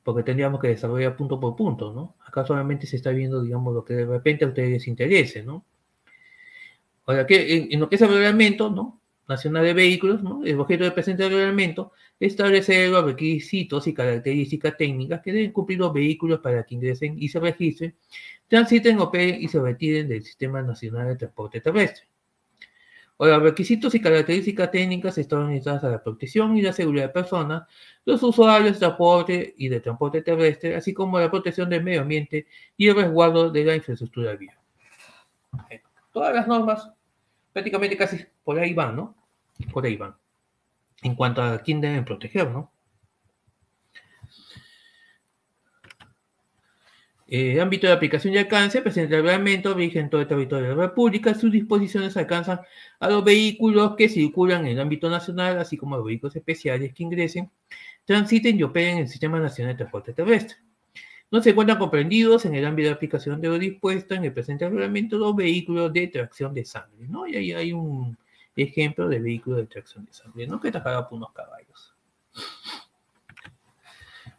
Porque 0.05 0.23
tendríamos 0.23 0.61
que 0.61 0.69
desarrollar 0.69 1.17
punto 1.17 1.41
por 1.41 1.57
punto, 1.57 1.93
¿no? 1.93 2.17
Acá 2.27 2.47
solamente 2.47 2.87
se 2.87 2.97
está 2.97 3.11
viendo, 3.11 3.43
digamos, 3.43 3.75
lo 3.75 3.85
que 3.85 3.95
de 3.95 4.07
repente 4.07 4.45
a 4.45 4.49
ustedes 4.49 4.71
les 4.71 4.87
interese, 4.87 5.43
¿no? 5.43 5.65
Ahora, 7.07 7.27
que 7.27 7.69
en, 7.71 7.81
lo 7.81 7.89
que 7.89 7.97
es 7.97 8.03
el 8.03 8.11
reglamento, 8.11 8.71
¿no? 8.71 9.01
Nacional 9.29 9.65
de 9.65 9.73
Vehículos, 9.73 10.23
¿no? 10.23 10.45
El 10.45 10.61
objeto 10.61 10.85
del 10.85 10.93
presente 10.93 11.29
reglamento 11.29 11.93
es 12.21 12.33
establecer 12.33 12.91
los 12.91 13.05
requisitos 13.05 13.87
y 13.87 13.95
características 13.95 14.77
técnicas 14.77 15.23
que 15.23 15.33
deben 15.33 15.53
cumplir 15.53 15.79
los 15.79 15.93
vehículos 15.93 16.41
para 16.41 16.63
que 16.65 16.75
ingresen 16.75 17.17
y 17.19 17.29
se 17.29 17.41
registren, 17.41 17.95
transiten, 18.49 19.01
operen 19.01 19.43
y 19.43 19.49
se 19.49 19.61
retiren 19.61 20.09
del 20.09 20.23
Sistema 20.23 20.63
Nacional 20.63 21.09
de 21.09 21.17
Transporte 21.17 21.61
Terrestre. 21.61 22.07
Ahora, 23.19 23.39
requisitos 23.39 23.95
y 23.95 24.01
características 24.01 24.71
técnicas 24.73 25.17
están 25.19 25.45
orientadas 25.45 25.85
a 25.85 25.89
la 25.89 26.03
protección 26.03 26.57
y 26.57 26.63
la 26.63 26.73
seguridad 26.73 27.07
de 27.07 27.13
personas, 27.13 27.63
los 28.05 28.23
usuarios 28.23 28.73
de 28.73 28.79
transporte 28.81 29.55
y 29.57 29.69
de 29.69 29.81
transporte 29.81 30.23
terrestre, 30.23 30.75
así 30.75 30.93
como 30.93 31.21
la 31.21 31.31
protección 31.31 31.71
del 31.71 31.85
medio 31.85 32.01
ambiente 32.01 32.47
y 32.77 32.89
el 32.89 32.97
resguardo 32.97 33.51
de 33.51 33.65
la 33.65 33.77
infraestructura 33.77 34.35
vial. 34.35 34.57
Todas 36.13 36.35
las 36.35 36.49
normas 36.49 36.91
prácticamente 37.53 37.97
casi 37.97 38.19
por 38.43 38.59
ahí 38.59 38.75
van, 38.75 38.97
¿no? 38.97 39.15
Por 39.73 39.87
ahí 39.87 39.97
van. 39.97 40.17
En 41.03 41.15
cuanto 41.15 41.41
a 41.43 41.59
quién 41.59 41.81
deben 41.81 42.05
proteger, 42.05 42.51
¿no? 42.51 42.74
Eh, 47.37 47.61
ámbito 47.61 47.89
de 47.89 47.93
aplicación 47.93 48.33
y 48.33 48.39
alcance, 48.39 48.81
presenta 48.81 49.17
el 49.17 49.25
reglamento, 49.25 49.75
rige 49.75 49.99
en 49.99 50.09
todo 50.09 50.21
el 50.21 50.29
territorio 50.29 50.69
de 50.69 50.77
la 50.77 50.83
República. 50.83 51.35
Sus 51.35 51.51
disposiciones 51.51 52.17
alcanzan 52.17 52.61
a 53.01 53.09
los 53.09 53.25
vehículos 53.25 53.97
que 53.97 54.09
circulan 54.09 54.65
en 54.67 54.75
el 54.75 54.81
ámbito 54.81 55.11
nacional, 55.11 55.59
así 55.59 55.77
como 55.77 55.97
a 55.97 55.99
los 55.99 56.07
vehículos 56.07 56.37
especiales 56.37 56.95
que 56.95 57.03
ingresen, 57.03 57.51
transiten 58.05 58.57
y 58.57 58.63
operen 58.63 58.99
en 58.99 59.03
el 59.03 59.09
Sistema 59.09 59.41
Nacional 59.41 59.73
de 59.75 59.79
Transporte 59.79 60.13
Terrestre. 60.13 60.59
No 61.29 61.43
se 61.43 61.51
encuentran 61.51 61.77
comprendidos 61.77 62.45
en 62.45 62.55
el 62.55 62.65
ámbito 62.65 62.91
de 62.91 62.95
aplicación 62.95 63.41
de 63.41 63.49
lo 63.49 63.59
dispuesto 63.59 64.15
en 64.15 64.23
el 64.27 64.33
presente 64.33 64.69
reglamento 64.69 65.19
los 65.19 65.35
vehículos 65.35 65.93
de 65.93 66.07
tracción 66.07 66.55
de 66.55 66.65
sangre, 66.65 67.09
¿no? 67.09 67.27
Y 67.27 67.35
ahí 67.35 67.53
hay 67.53 67.73
un 67.73 68.17
ejemplo 68.55 69.09
de 69.09 69.19
vehículo 69.19 69.57
de 69.57 69.67
tracción 69.67 70.05
de 70.05 70.13
sangre, 70.13 70.47
¿no? 70.47 70.61
Que 70.61 70.69
está 70.69 71.09
por 71.09 71.17
unos 71.17 71.33
caballos. 71.33 71.97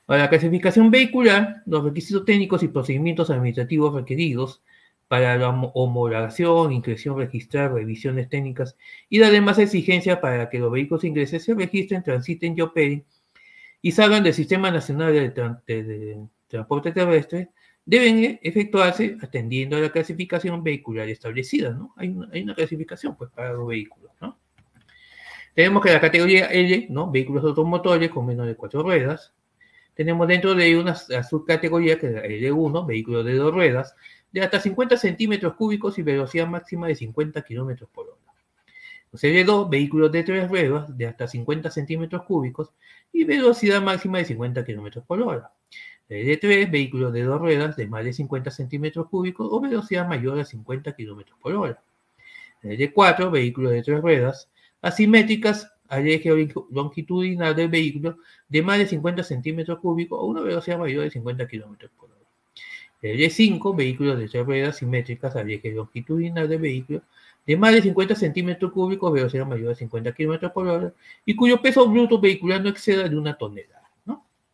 Para 0.06 0.23
la 0.23 0.30
clasificación 0.30 0.91
vehicular, 0.91 1.64
los 1.65 1.84
requisitos 1.84 2.26
técnicos 2.26 2.61
y 2.61 2.68
procedimientos 2.68 3.30
administrativos 3.30 3.94
requeridos 3.94 4.61
para 5.07 5.38
la 5.38 5.49
homologación, 5.49 6.72
inscripción, 6.72 7.18
registrar, 7.18 7.73
revisiones 7.73 8.30
técnicas 8.30 8.76
y 9.10 9.19
las 9.19 9.32
demás 9.32 9.60
exigencias 9.60 10.19
para 10.19 10.49
que 10.49 10.60
los 10.60 10.72
vehículos 10.72 11.03
ingresen, 11.03 11.40
se 11.40 11.53
registren, 11.53 12.03
transiten 12.03 12.56
y 12.57 12.61
operen 12.61 13.06
y 13.82 13.91
salgan 13.91 14.23
del 14.23 14.34
Sistema 14.34 14.72
Nacional 14.72 15.14
de, 15.14 16.27
Transporte 16.48 16.91
Terrestre, 16.91 17.49
deben 17.86 18.40
efectuarse 18.41 19.18
atendiendo 19.22 19.77
a 19.77 19.80
la 19.80 19.91
clasificación 19.91 20.64
vehicular 20.64 21.07
establecida, 21.10 21.72
¿no? 21.72 21.94
Hay 21.98 22.10
una, 22.10 22.30
hay 22.32 22.41
una 22.44 22.56
clasificación, 22.56 23.15
pues, 23.15 23.30
para 23.32 23.53
los 23.53 23.68
vehículos, 23.68 24.11
¿no? 24.22 24.40
Tenemos 25.53 25.84
que 25.84 25.94
la 25.94 26.02
categoría 26.02 26.48
L, 26.48 26.88
¿no? 26.90 27.11
Vehículos 27.11 27.44
automotores 27.44 28.10
con 28.10 28.26
menos 28.26 28.48
de 28.48 28.56
cuatro 28.56 28.82
ruedas, 28.82 29.34
tenemos 29.95 30.27
dentro 30.27 30.53
de 30.53 30.77
una 30.77 30.95
subcategoría 30.95 31.97
que 31.97 32.07
es 32.07 32.13
L1, 32.15 32.85
vehículo 32.85 33.23
de 33.23 33.35
dos 33.35 33.53
ruedas, 33.53 33.95
de 34.31 34.41
hasta 34.41 34.59
50 34.59 34.97
centímetros 34.97 35.53
cúbicos 35.55 35.97
y 35.97 36.03
velocidad 36.03 36.47
máxima 36.47 36.88
de 36.88 36.95
50 36.95 37.41
kilómetros 37.43 37.89
por 37.89 38.09
hora. 38.09 38.26
L2, 39.13 39.69
vehículos 39.69 40.11
de 40.11 40.23
tres 40.23 40.49
ruedas 40.49 40.97
de 40.97 41.07
hasta 41.07 41.27
50 41.27 41.72
centímetros 41.72 42.23
cúbicos 42.23 42.73
y 43.13 43.23
velocidad 43.23 43.81
máxima 43.81 44.17
de 44.17 44.26
50 44.26 44.65
kilómetros 44.65 45.05
por 45.05 45.22
hora. 45.22 45.51
L3, 46.09 46.69
vehículos 46.69 47.13
de 47.13 47.23
dos 47.23 47.39
ruedas 47.39 47.77
de 47.77 47.88
más 47.88 48.03
de 48.03 48.11
50 48.11 48.51
centímetros 48.51 49.07
cúbicos 49.07 49.47
o 49.49 49.61
velocidad 49.61 50.07
mayor 50.07 50.39
a 50.39 50.45
50 50.45 50.93
kilómetros 50.95 51.39
por 51.39 51.55
hora. 51.55 51.81
L4, 52.61 53.31
vehículos 53.31 53.72
de 53.72 53.84
tres 53.84 54.01
ruedas 54.01 54.49
asimétricas 54.81 55.72
al 55.88 56.07
eje 56.07 56.30
longitudinal 56.72 57.56
del 57.56 57.70
vehículo 57.70 58.18
de 58.48 58.62
más 58.62 58.78
de 58.80 58.88
50 58.88 59.24
centímetros 59.24 59.80
cúbicos 59.80 60.20
o 60.20 60.26
una 60.26 60.41
velocidad 60.41 60.80
mayor 60.80 61.03
de 61.03 61.12
50 61.12 61.48
kilómetros 61.48 61.91
por 61.98 62.10
hora. 62.12 62.20
El 63.02 63.20
E5, 63.20 63.76
vehículos 63.76 64.18
de 64.18 64.28
tres 64.28 64.45
ruedas 64.45 64.78
simétricas 64.78 65.36
al 65.36 65.49
eje 65.52 65.72
longitudinal 65.72 66.48
del 66.49 66.60
vehículo 66.60 67.03
de 67.45 67.57
más 67.57 67.74
de 67.74 67.82
50 67.84 68.16
centímetros 68.16 68.72
cúbicos, 68.72 69.14
velocidad 69.14 69.45
mayor 69.45 69.70
de 69.70 69.76
50 69.76 70.14
kilómetros 70.14 70.52
por 70.52 70.68
hora 70.68 70.94
y 71.24 71.36
cuyo 71.36 71.62
peso 71.62 71.88
bruto 71.88 72.20
vehicular 72.20 72.62
no 72.62 72.70
exceda 72.70 73.07
de 73.07 73.16
una 73.18 73.38
tonelada. 73.38 73.76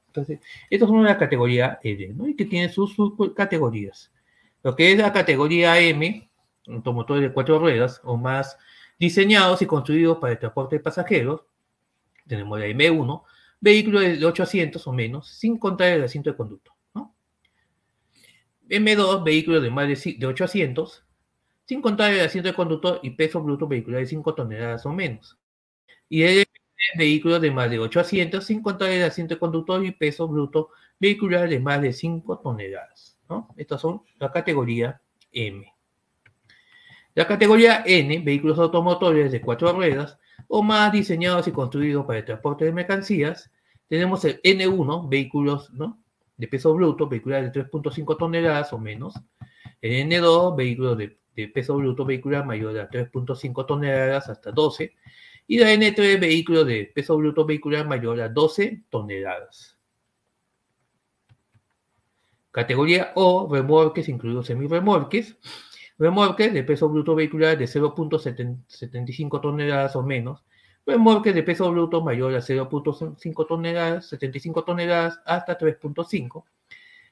Entonces, 0.07 0.39
estas 0.69 0.89
son 0.89 1.03
la 1.05 1.17
categoría 1.17 1.79
L, 1.83 2.09
¿no? 2.09 2.27
y 2.27 2.35
que 2.35 2.43
tiene 2.43 2.67
sus 2.67 2.93
subcategorías. 2.95 4.11
Lo 4.61 4.75
que 4.75 4.91
es 4.91 4.97
la 4.97 5.13
categoría 5.13 5.79
M, 5.79 6.29
automotores 6.67 7.23
de 7.23 7.31
cuatro 7.31 7.59
ruedas 7.59 8.01
o 8.03 8.17
más 8.17 8.57
diseñados 9.01 9.59
y 9.63 9.65
construidos 9.65 10.19
para 10.19 10.33
el 10.33 10.39
transporte 10.39 10.75
de 10.75 10.83
pasajeros. 10.83 11.41
Tenemos 12.27 12.59
la 12.59 12.67
M1, 12.67 13.23
vehículo 13.59 13.99
de 13.99 14.23
8 14.23 14.43
asientos 14.43 14.85
o 14.85 14.93
menos, 14.93 15.27
sin 15.27 15.57
contar 15.57 15.87
el 15.87 16.03
asiento 16.03 16.29
de 16.29 16.37
conducto. 16.37 16.71
M2, 18.69 19.23
vehículo 19.23 19.59
de 19.59 19.71
más 19.71 19.87
de 19.87 20.25
8 20.27 20.43
asientos, 20.43 21.03
sin 21.65 21.81
contar 21.81 22.13
el 22.13 22.21
asiento 22.21 22.49
de 22.49 22.55
conductor 22.55 22.99
y 23.01 23.09
peso 23.09 23.41
bruto 23.41 23.67
vehicular 23.67 24.01
de 24.01 24.05
5 24.05 24.35
toneladas 24.35 24.85
o 24.85 24.93
menos. 24.93 25.35
Y 26.07 26.21
el 26.21 26.45
vehículo 26.95 27.39
de 27.39 27.49
más 27.49 27.71
de 27.71 27.79
8 27.79 27.99
asientos, 28.01 28.45
sin 28.45 28.61
contar 28.61 28.91
el 28.91 29.03
asiento 29.03 29.33
de 29.33 29.39
conductor 29.39 29.83
y 29.83 29.91
peso 29.91 30.27
bruto 30.27 30.69
vehicular 30.99 31.49
de 31.49 31.59
más 31.59 31.81
de 31.81 31.91
5 31.91 32.37
toneladas. 32.37 33.17
Estas 33.57 33.81
son 33.81 34.03
la 34.19 34.31
categoría 34.31 35.01
M. 35.31 35.65
La 37.13 37.27
categoría 37.27 37.83
N, 37.85 38.19
vehículos 38.19 38.57
automotores 38.57 39.31
de 39.31 39.41
cuatro 39.41 39.73
ruedas 39.73 40.17
o 40.47 40.63
más 40.63 40.91
diseñados 40.91 41.47
y 41.47 41.51
construidos 41.51 42.05
para 42.05 42.19
el 42.19 42.25
transporte 42.25 42.65
de 42.65 42.71
mercancías. 42.71 43.51
Tenemos 43.87 44.23
el 44.23 44.41
N1, 44.41 45.09
vehículos 45.09 45.71
de 46.37 46.47
peso 46.47 46.73
bruto, 46.73 47.07
vehiculares 47.09 47.51
de 47.51 47.65
3.5 47.65 48.17
toneladas 48.17 48.71
o 48.71 48.77
menos. 48.77 49.13
El 49.81 50.09
N2, 50.09 50.55
vehículos 50.55 50.97
de, 50.97 51.17
peso 51.47 51.75
bruto 51.75 52.05
vehicular 52.05 52.45
mayor 52.45 52.79
a 52.79 52.89
3.5 52.89 53.65
toneladas 53.65 54.29
hasta 54.29 54.51
12. 54.51 54.95
Y 55.47 55.59
la 55.59 55.73
N3, 55.73 56.19
vehículos 56.19 56.65
de 56.65 56.91
peso 56.95 57.17
bruto 57.17 57.45
vehicular 57.45 57.85
mayor 57.87 58.21
a 58.21 58.29
12 58.29 58.83
toneladas. 58.89 59.77
Categoría 62.51 63.11
O, 63.15 63.49
remolques, 63.51 64.07
incluidos 64.07 64.47
semirremolques 64.47 65.37
remolques 66.01 66.51
de 66.51 66.63
peso 66.63 66.89
bruto 66.89 67.13
vehicular 67.13 67.55
de 67.55 67.65
0.75 67.65 69.39
toneladas 69.39 69.95
o 69.95 70.01
menos, 70.01 70.43
remolques 70.83 71.35
de 71.35 71.43
peso 71.43 71.71
bruto 71.71 72.01
mayor 72.01 72.33
a 72.33 72.39
0.5 72.39 73.47
toneladas, 73.47 74.07
75 74.07 74.63
toneladas 74.63 75.21
hasta 75.27 75.59
3.5. 75.59 76.43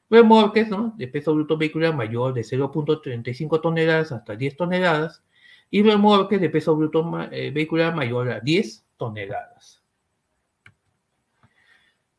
Remolques 0.09 0.69
¿no? 0.69 0.95
de 0.97 1.07
peso 1.07 1.35
bruto 1.35 1.55
vehicular 1.55 1.95
mayor 1.95 2.33
de 2.33 2.41
0.35 2.41 3.61
toneladas 3.61 4.11
hasta 4.11 4.35
10 4.35 4.57
toneladas 4.57 5.21
y 5.69 5.83
remolques 5.83 6.41
de 6.41 6.49
peso 6.49 6.75
bruto 6.75 7.07
eh, 7.31 7.51
vehicular 7.51 7.95
mayor 7.95 8.31
a 8.31 8.39
10 8.39 8.85
toneladas. 8.97 9.83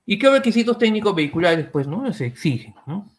¿Y 0.06 0.20
qué 0.20 0.30
requisitos 0.30 0.78
técnicos 0.78 1.16
vehiculares 1.16 1.66
pues 1.66 1.88
no 1.88 2.12
se 2.12 2.26
exigen? 2.26 2.76
¿no? 2.86 3.10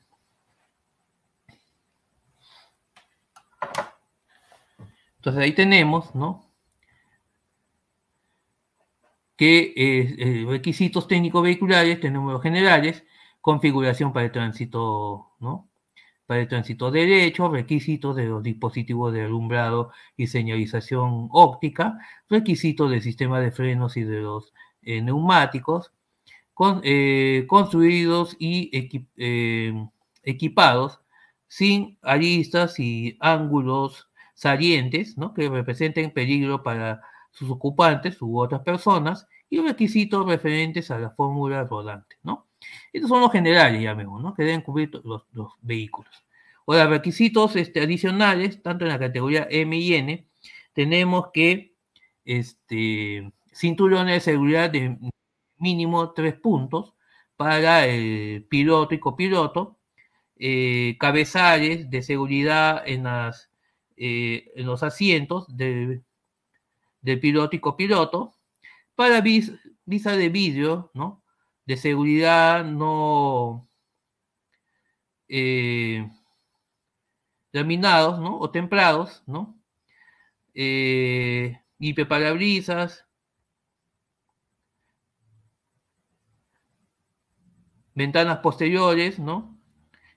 Entonces 5.22 5.44
ahí 5.44 5.52
tenemos, 5.54 6.16
¿no? 6.16 6.52
Que 9.36 9.72
eh, 9.76 10.16
eh, 10.18 10.46
requisitos 10.48 11.08
técnicos 11.08 11.44
vehiculares, 11.44 12.00
tenemos 12.00 12.34
los 12.34 12.42
generales, 12.42 13.04
configuración 13.40 14.14
para 14.14 14.26
el 14.26 14.32
tránsito, 14.32 15.34
¿no? 15.40 15.70
Para 16.26 16.42
el 16.42 16.48
tránsito 16.48 16.90
derecho, 16.90 17.50
requisitos 17.50 18.16
de 18.16 18.26
los 18.26 18.42
dispositivos 18.42 19.14
de 19.14 19.22
alumbrado 19.26 19.92
y 20.18 20.26
señalización 20.26 21.28
óptica, 21.32 22.00
requisitos 22.28 22.90
del 22.90 23.04
sistema 23.04 23.40
de 23.40 23.52
frenos 23.52 23.98
y 23.98 24.04
de 24.04 24.22
los 24.22 24.54
eh, 24.82 25.04
neumáticos, 25.04 25.92
construidos 27.48 28.36
y 28.40 28.72
equipados 30.24 31.00
sin 31.48 31.98
aristas 32.02 32.80
y 32.80 33.18
ángulos 33.20 34.11
salientes, 34.42 35.20
¿no? 35.20 35.36
que 35.36 35.48
representen 35.48 36.10
peligro 36.10 36.64
para 36.64 37.00
sus 37.30 37.48
ocupantes 37.52 38.20
u 38.24 38.40
otras 38.40 38.62
personas, 38.62 39.28
y 39.52 39.60
requisitos 39.60 40.26
referentes 40.26 40.90
a 40.90 40.98
la 40.98 41.12
fórmula 41.12 41.64
rodante, 41.66 42.16
¿no? 42.24 42.48
Estos 42.92 43.10
son 43.10 43.22
los 43.22 43.32
generales, 43.32 43.84
ya 43.84 43.94
vemos, 43.94 44.20
¿no? 44.24 44.34
Que 44.34 44.44
deben 44.44 44.62
cubrir 44.62 44.90
los, 45.04 45.28
los 45.34 45.52
vehículos. 45.62 46.26
Ahora, 46.66 46.88
requisitos 46.88 47.56
este, 47.56 47.82
adicionales, 47.82 48.64
tanto 48.64 48.86
en 48.86 48.90
la 48.90 48.98
categoría 48.98 49.48
M 49.52 49.78
y 49.78 49.94
N, 49.94 50.28
tenemos 50.74 51.28
que 51.32 51.76
este, 52.26 53.32
cinturones 53.54 54.16
de 54.16 54.32
seguridad 54.32 54.72
de 54.72 54.98
mínimo 55.58 56.14
tres 56.14 56.34
puntos 56.34 56.96
para 57.36 57.86
el 57.86 58.46
piloto 58.50 58.96
y 58.96 59.00
copiloto, 59.00 59.78
eh, 60.38 60.98
cabezales 61.00 61.92
de 61.92 62.02
seguridad 62.02 62.82
en 62.88 63.04
las 63.04 63.51
eh, 64.04 64.52
en 64.56 64.66
los 64.66 64.82
asientos 64.82 65.46
del, 65.56 66.04
piloto 67.22 67.56
y 67.56 67.60
copiloto 67.60 68.34
para 68.96 69.22
visa 69.22 70.18
de 70.18 70.30
vidrio, 70.30 70.90
¿no? 70.96 71.24
De 71.68 71.78
seguridad 71.78 72.66
no 72.66 73.70
eh, 75.30 76.10
laminados, 77.52 78.20
¿no? 78.20 78.40
O 78.40 78.50
templados, 78.50 79.22
¿no? 79.28 79.56
Eh, 80.56 81.62
y 81.78 81.94
parabrisas, 81.94 83.06
ventanas 87.94 88.40
posteriores, 88.40 89.20
¿no? 89.20 89.60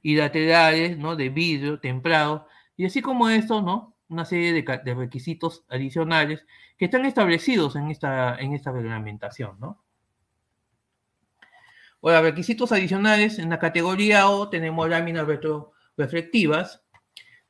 Y 0.01 0.17
laterales, 0.17 0.97
¿no? 0.97 1.17
De 1.17 1.29
vidrio 1.29 1.81
templado 1.81 2.49
y 2.77 2.87
así 2.87 3.03
como 3.03 3.29
esto, 3.29 3.63
¿no? 3.63 3.97
Una 4.09 4.25
serie 4.25 4.53
de, 4.53 4.95
requisitos 4.95 5.65
adicionales 5.69 6.45
que 6.77 6.87
están 6.87 7.05
establecidos 7.05 7.77
en 7.77 7.91
esta, 7.91 8.37
en 8.37 8.53
esta 8.53 8.73
reglamentación, 8.73 9.59
¿no? 9.61 9.83
Ahora, 12.03 12.21
requisitos 12.21 12.71
adicionales, 12.71 13.39
en 13.39 13.49
la 13.49 13.59
categoría 13.59 14.29
O 14.29 14.51
tenemos 14.51 14.89
láminas 14.91 15.27
retroreflectivas, 15.27 16.83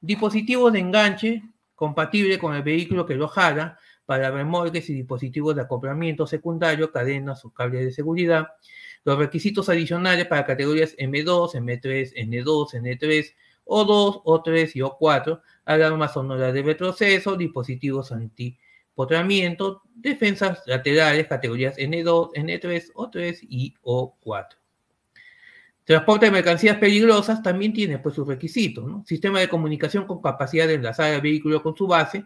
dispositivos 0.01 0.73
de 0.73 0.79
enganche 0.79 1.43
compatible 1.75 2.39
con 2.39 2.55
el 2.55 2.63
vehículo 2.63 3.05
que 3.05 3.17
lo 3.17 3.27
jala 3.27 3.79
para 4.07 4.31
remolques 4.31 4.89
y 4.91 4.95
dispositivos 4.95 5.57
de 5.57 5.63
acoplamiento 5.63 6.27
secundario, 6.27 6.93
cadenas 6.93 7.45
o 7.45 7.53
cables 7.53 7.85
de 7.85 7.93
seguridad. 7.93 8.49
Los 9.05 9.19
requisitos 9.19 9.69
adicionales 9.69 10.27
para 10.27 10.47
categorías 10.47 10.97
M2, 10.97 11.55
M3, 11.55 12.13
N2, 12.15 12.75
N3, 12.75 13.35
o2, 13.65 14.23
O3 14.25 14.71
y 14.75 14.81
O4, 14.81 15.41
alarmas 15.65 16.13
sonoras 16.13 16.53
de 16.53 16.63
retroceso, 16.63 17.37
dispositivos 17.37 18.13
antipotramiento, 18.13 19.83
defensas 19.95 20.63
laterales, 20.67 21.27
categorías 21.27 21.77
N2, 21.77 22.33
N3, 22.35 22.93
O3 22.93 23.39
y 23.49 23.75
O4. 23.83 24.57
Transporte 25.85 26.27
de 26.27 26.33
mercancías 26.33 26.79
peligrosas 26.79 27.43
también 27.43 27.75
tiene 27.75 27.99
pues 27.99 28.15
sus 28.15 28.27
requisitos. 28.27 29.07
Sistema 29.07 29.41
de 29.41 29.49
comunicación 29.49 30.07
con 30.07 30.23
capacidad 30.23 30.67
de 30.67 30.75
enlazar 30.75 31.13
al 31.13 31.21
vehículo 31.21 31.63
con 31.63 31.77
su 31.77 31.87
base, 31.87 32.25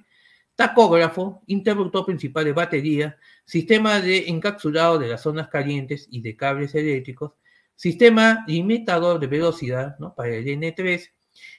tacógrafo, 0.55 1.43
interruptor 1.47 2.07
principal 2.07 2.45
de 2.45 2.53
batería, 2.53 3.17
sistema 3.45 4.01
de 4.01 4.29
encapsulado 4.29 4.99
de 4.99 5.09
las 5.09 5.23
zonas 5.23 5.49
calientes 5.49 6.07
y 6.11 6.21
de 6.21 6.37
cables 6.37 6.75
eléctricos, 6.77 7.33
sistema 7.75 8.45
limitador 8.47 9.19
de 9.19 9.27
velocidad 9.27 9.97
para 10.17 10.31
el 10.31 10.45
N3, 10.47 11.11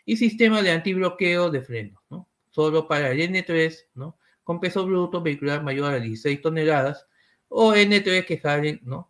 y 0.06 0.18
sistema 0.18 0.62
de 0.62 0.72
antibloqueo 0.72 1.50
de 1.50 1.62
frenos, 1.62 2.02
¿no? 2.10 2.28
Solo 2.50 2.88
para 2.88 3.12
el 3.12 3.20
N3, 3.20 3.86
¿no? 3.96 4.18
Con 4.44 4.60
peso 4.60 4.86
bruto 4.86 5.22
vehicular 5.22 5.64
mayor 5.64 5.94
a 5.94 6.00
16 6.00 6.42
toneladas 6.42 7.08
o 7.48 7.74
N3 7.74 8.26
que 8.26 8.38
jale, 8.38 8.80
¿no? 8.84 9.10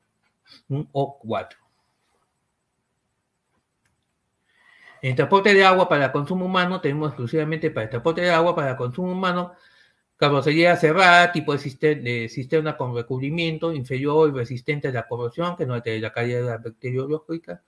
Un 0.68 0.90
O4. 0.91 1.56
En 5.02 5.16
transporte 5.16 5.54
de 5.54 5.64
agua 5.64 5.88
para 5.88 6.12
consumo 6.12 6.46
humano 6.46 6.82
tenemos 6.82 7.10
exclusivamente 7.10 7.72
para 7.72 7.86
el 7.86 7.90
transporte 7.90 8.22
de 8.22 8.32
agua 8.32 8.56
para 8.56 8.76
consumo 8.76 9.12
humano 9.12 9.54
carrocería 10.20 10.76
cerrada, 10.76 11.32
tipo 11.32 11.56
de, 11.56 12.28
cisterna 12.30 12.76
con 12.76 12.94
recubrimiento 12.94 13.74
inferior 13.74 14.30
y 14.30 14.38
resistente 14.38 14.90
a 14.90 14.91
la 14.91 15.08
corrosión, 15.08 15.56
que 15.56 15.66
no 15.66 15.74
altere 15.74 16.02
la 16.02 16.12
calidad 16.12 16.62
bacteriológica, 16.62 17.64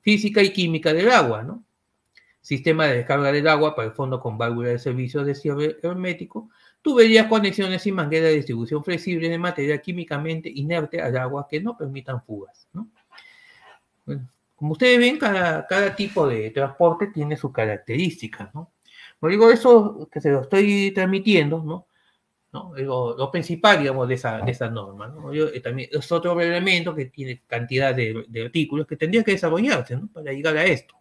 física 0.00 0.42
y 0.42 0.52
química 0.52 0.92
del 0.92 1.12
agua, 1.12 1.44
¿no? 1.44 1.64
Sistema 2.44 2.86
de 2.86 2.96
descarga 2.96 3.32
del 3.32 3.48
agua 3.48 3.74
para 3.74 3.88
el 3.88 3.94
fondo 3.94 4.20
con 4.20 4.36
válvula 4.36 4.68
de 4.68 4.78
servicio 4.78 5.24
de 5.24 5.34
cierre 5.34 5.78
hermético, 5.82 6.50
tuberías, 6.82 7.26
conexiones 7.26 7.86
y 7.86 7.92
manguera 7.92 8.26
de 8.26 8.34
distribución 8.34 8.84
flexible 8.84 9.30
de 9.30 9.38
material 9.38 9.80
químicamente 9.80 10.52
inerte 10.54 11.00
al 11.00 11.16
agua 11.16 11.48
que 11.48 11.58
no 11.62 11.74
permitan 11.74 12.22
fugas. 12.22 12.68
como 14.54 14.72
ustedes 14.72 14.98
ven, 14.98 15.18
cada, 15.18 15.96
tipo 15.96 16.28
de 16.28 16.50
transporte 16.50 17.06
tiene 17.06 17.34
sus 17.34 17.50
características. 17.50 18.54
¿no? 18.54 18.72
digo 19.22 19.50
eso 19.50 20.06
que 20.12 20.20
se 20.20 20.30
lo 20.30 20.42
estoy 20.42 20.90
transmitiendo, 20.90 21.62
¿no? 21.64 21.86
¿no? 22.52 22.74
Lo, 22.76 23.30
principal, 23.30 23.78
digamos, 23.78 24.06
de 24.06 24.14
esa, 24.16 24.42
de 24.42 24.70
norma. 24.70 25.08
¿no? 25.08 25.32
Eh, 25.32 25.60
también 25.60 25.88
es 25.90 26.12
otro 26.12 26.38
elemento 26.38 26.94
que 26.94 27.06
tiene 27.06 27.40
cantidad 27.46 27.94
de, 27.94 28.26
de 28.28 28.44
artículos 28.44 28.86
que 28.86 28.96
tendría 28.96 29.24
que 29.24 29.32
desarrollarse 29.32 29.96
¿no? 29.96 30.08
para 30.08 30.30
llegar 30.30 30.58
a 30.58 30.64
esto. 30.66 30.94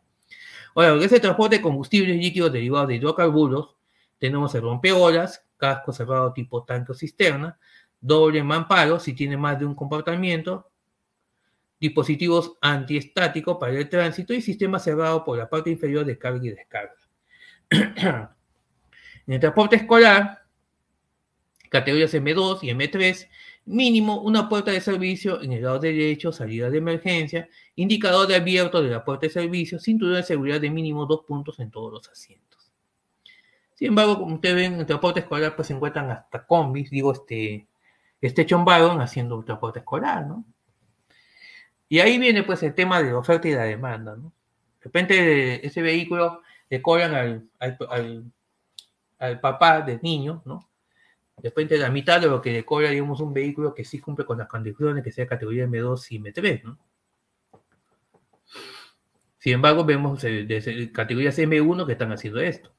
Ahora, 0.76 0.94
en 0.94 1.02
ese 1.04 1.20
transporte 1.20 1.58
de 1.58 1.62
combustibles 1.62 2.18
líquidos 2.18 2.52
derivados 2.52 2.88
de 2.88 2.96
hidrocarburos, 2.96 3.76
tenemos 4.18 4.54
el 4.56 4.62
rompeolas, 4.62 5.46
casco 5.58 5.94
cerrado 5.94 6.34
tipo 6.34 6.64
tanque 6.64 6.92
o 6.92 6.96
cisterna, 6.96 7.58
doble 8.00 8.44
mamparo 8.44 9.00
si 9.00 9.14
tiene 9.14 9.38
más 9.38 9.60
de 9.60 9.66
un 9.66 9.76
comportamiento, 9.76 10.70
dispositivos 11.80 12.54
antiestáticos 12.62 13.58
para 13.58 13.74
el 13.74 13.90
tránsito 13.90 14.34
y 14.34 14.42
sistema 14.42 14.80
cerrado 14.80 15.24
por 15.24 15.38
la 15.38 15.50
parte 15.50 15.70
inferior 15.70 16.06
de 16.06 16.18
carga 16.18 16.46
y 16.46 16.50
descarga. 16.50 16.96
en 17.70 19.34
el 19.34 19.40
transporte 19.40 19.76
escolar, 19.76 20.44
categorías 21.70 22.14
M2 22.14 22.60
y 22.64 22.70
M3, 22.70 23.28
Mínimo 23.66 24.22
una 24.22 24.50
puerta 24.50 24.72
de 24.72 24.82
servicio 24.82 25.42
en 25.42 25.54
el 25.54 25.64
lado 25.64 25.80
derecho, 25.80 26.34
salida 26.34 26.70
de 26.70 26.80
emergencia, 26.80 27.48
indicador 27.76 28.28
de 28.28 28.36
abierto 28.36 28.84
de 28.84 28.90
la 28.90 29.06
puerta 29.06 29.26
de 29.26 29.32
servicio, 29.32 29.80
cinturón 29.80 30.16
de 30.16 30.24
seguridad 30.24 30.60
de 30.60 30.70
mínimo 30.70 31.06
dos 31.06 31.22
puntos 31.26 31.60
en 31.60 31.72
todos 31.72 31.92
los 31.92 32.10
asientos. 32.10 32.72
Sin 33.74 33.88
embargo, 33.88 34.20
como 34.20 34.36
ustedes 34.36 34.56
ven, 34.56 34.80
en 34.80 34.86
transporte 34.86 35.22
escolar 35.22 35.56
pues 35.56 35.68
se 35.68 35.74
encuentran 35.74 36.12
hasta 36.12 36.46
combis, 36.46 36.90
digo, 36.90 37.14
este, 37.14 37.68
este 38.20 38.46
Wagon 38.54 39.00
haciendo 39.00 39.42
transporte 39.44 39.80
escolar, 39.80 40.28
¿no? 40.28 40.46
Y 41.88 42.00
ahí 42.00 42.18
viene 42.18 42.44
pues 42.44 42.64
el 42.64 42.74
tema 42.74 43.02
de 43.02 43.12
la 43.12 43.18
oferta 43.18 43.48
y 43.48 43.54
la 43.54 43.64
demanda, 43.64 44.16
¿no? 44.16 44.34
De 44.80 44.86
repente 44.86 45.66
ese 45.66 45.82
vehículo 45.82 46.42
le 46.70 46.82
cobran 46.82 47.14
al, 47.14 47.50
al, 47.60 48.32
al 49.20 49.40
papá 49.40 49.82
del 49.82 50.02
niño, 50.02 50.42
¿no? 50.44 50.68
Después 51.42 51.68
de 51.68 51.78
la 51.78 51.90
mitad 51.90 52.22
de 52.22 52.28
lo 52.28 52.42
que 52.42 52.52
le 52.52 52.64
cobra, 52.64 52.90
digamos, 52.90 53.20
un 53.20 53.34
vehículo 53.34 53.74
que 53.74 53.84
sí 53.84 54.00
cumple 54.00 54.26
con 54.26 54.38
las 54.38 54.48
condiciones, 54.48 55.04
que 55.04 55.12
sea 55.12 55.28
categoría 55.28 55.66
M2 55.66 56.06
y 56.12 56.20
M3, 56.20 56.64
¿no? 56.64 56.80
Sin 59.40 59.54
embargo, 59.54 59.84
vemos 59.84 60.22
de 60.22 60.90
categorías 60.94 61.38
M1 61.38 61.86
que 61.86 61.92
están 61.92 62.14
haciendo 62.14 62.40
esto. 62.40 62.74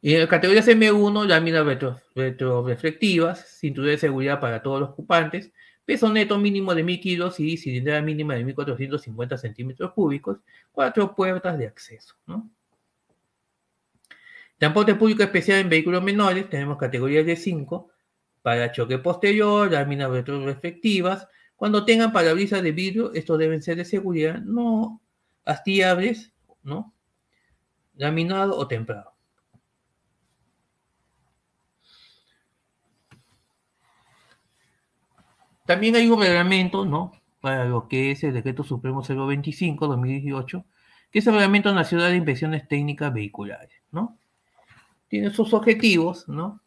En 0.00 0.20
la 0.20 0.28
categoría 0.28 0.62
M1, 0.62 1.26
láminas 1.26 1.66
retro, 1.66 2.00
retroreflectivas, 2.14 3.58
cinturón 3.58 3.90
de 3.90 3.98
seguridad 3.98 4.40
para 4.40 4.62
todos 4.62 4.80
los 4.80 4.90
ocupantes, 4.90 5.52
peso 5.84 6.10
neto 6.10 6.38
mínimo 6.38 6.74
de 6.74 6.84
1000 6.84 7.00
kilos 7.00 7.40
y 7.40 7.56
cilindrada 7.56 8.00
mínima 8.02 8.34
de 8.34 8.44
1450 8.44 9.36
centímetros 9.36 9.92
cúbicos, 9.92 10.38
cuatro 10.72 11.14
puertas 11.14 11.58
de 11.58 11.66
acceso. 11.66 12.14
Transporte 14.58 14.94
público 14.94 15.22
especial 15.22 15.58
en 15.60 15.68
vehículos 15.68 16.02
menores, 16.02 16.48
tenemos 16.48 16.78
categorías 16.78 17.26
de 17.26 17.36
5, 17.36 17.90
para 18.42 18.70
choque 18.72 18.98
posterior, 18.98 19.70
láminas 19.70 20.10
retroreflectivas. 20.10 21.26
Cuando 21.56 21.84
tengan 21.84 22.12
parabrisas 22.12 22.62
de 22.62 22.72
vidrio, 22.72 23.12
estos 23.12 23.38
deben 23.38 23.60
ser 23.60 23.76
de 23.76 23.84
seguridad, 23.84 24.38
no 24.38 25.02
hastiables, 25.44 26.32
¿no? 26.62 26.94
Laminado 27.96 28.56
o 28.56 28.68
templado. 28.68 29.16
También 35.66 35.96
hay 35.96 36.08
un 36.08 36.20
reglamento, 36.20 36.84
¿no? 36.84 37.12
Para 37.40 37.64
lo 37.64 37.88
que 37.88 38.12
es 38.12 38.22
el 38.22 38.32
Decreto 38.32 38.62
Supremo 38.62 39.02
025-2018, 39.02 40.64
que 41.10 41.18
es 41.18 41.26
el 41.26 41.34
Reglamento 41.34 41.74
Nacional 41.74 42.10
de 42.12 42.18
Inspecciones 42.18 42.68
Técnicas 42.68 43.12
Vehiculares, 43.12 43.82
¿no? 43.90 44.16
Tiene 45.08 45.30
sus 45.30 45.52
objetivos, 45.54 46.28
¿no? 46.28 46.60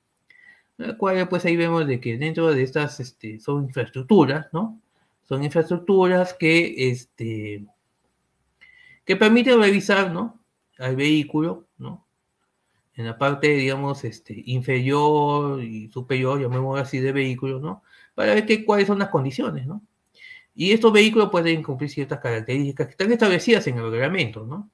cual 0.97 1.27
pues 1.27 1.45
ahí 1.45 1.57
vemos 1.57 1.85
de 1.87 1.99
que 1.99 2.17
dentro 2.17 2.51
de 2.53 2.63
estas 2.63 2.99
este, 2.99 3.39
son 3.39 3.65
infraestructuras, 3.65 4.47
¿no? 4.53 4.79
Son 5.27 5.43
infraestructuras 5.43 6.33
que, 6.33 6.89
este, 6.89 7.65
que 9.05 9.15
permiten 9.15 9.59
revisar, 9.59 10.11
¿no? 10.11 10.39
Al 10.77 10.95
vehículo, 10.95 11.67
¿no? 11.77 12.05
En 12.95 13.05
la 13.05 13.17
parte, 13.17 13.49
digamos, 13.49 14.03
este, 14.03 14.41
inferior 14.45 15.61
y 15.61 15.89
superior, 15.89 16.41
llamémoslo 16.41 16.81
así, 16.81 16.99
de 16.99 17.11
vehículos, 17.11 17.61
¿no? 17.61 17.83
Para 18.15 18.33
ver 18.33 18.45
qué, 18.45 18.65
cuáles 18.65 18.87
son 18.87 18.99
las 18.99 19.09
condiciones, 19.09 19.67
¿no? 19.67 19.81
Y 20.55 20.71
estos 20.71 20.91
vehículos 20.91 21.29
pueden 21.29 21.61
cumplir 21.61 21.89
ciertas 21.89 22.19
características 22.19 22.87
que 22.87 22.91
están 22.91 23.11
establecidas 23.11 23.67
en 23.67 23.77
el 23.77 23.91
reglamento, 23.91 24.45
¿no? 24.45 24.69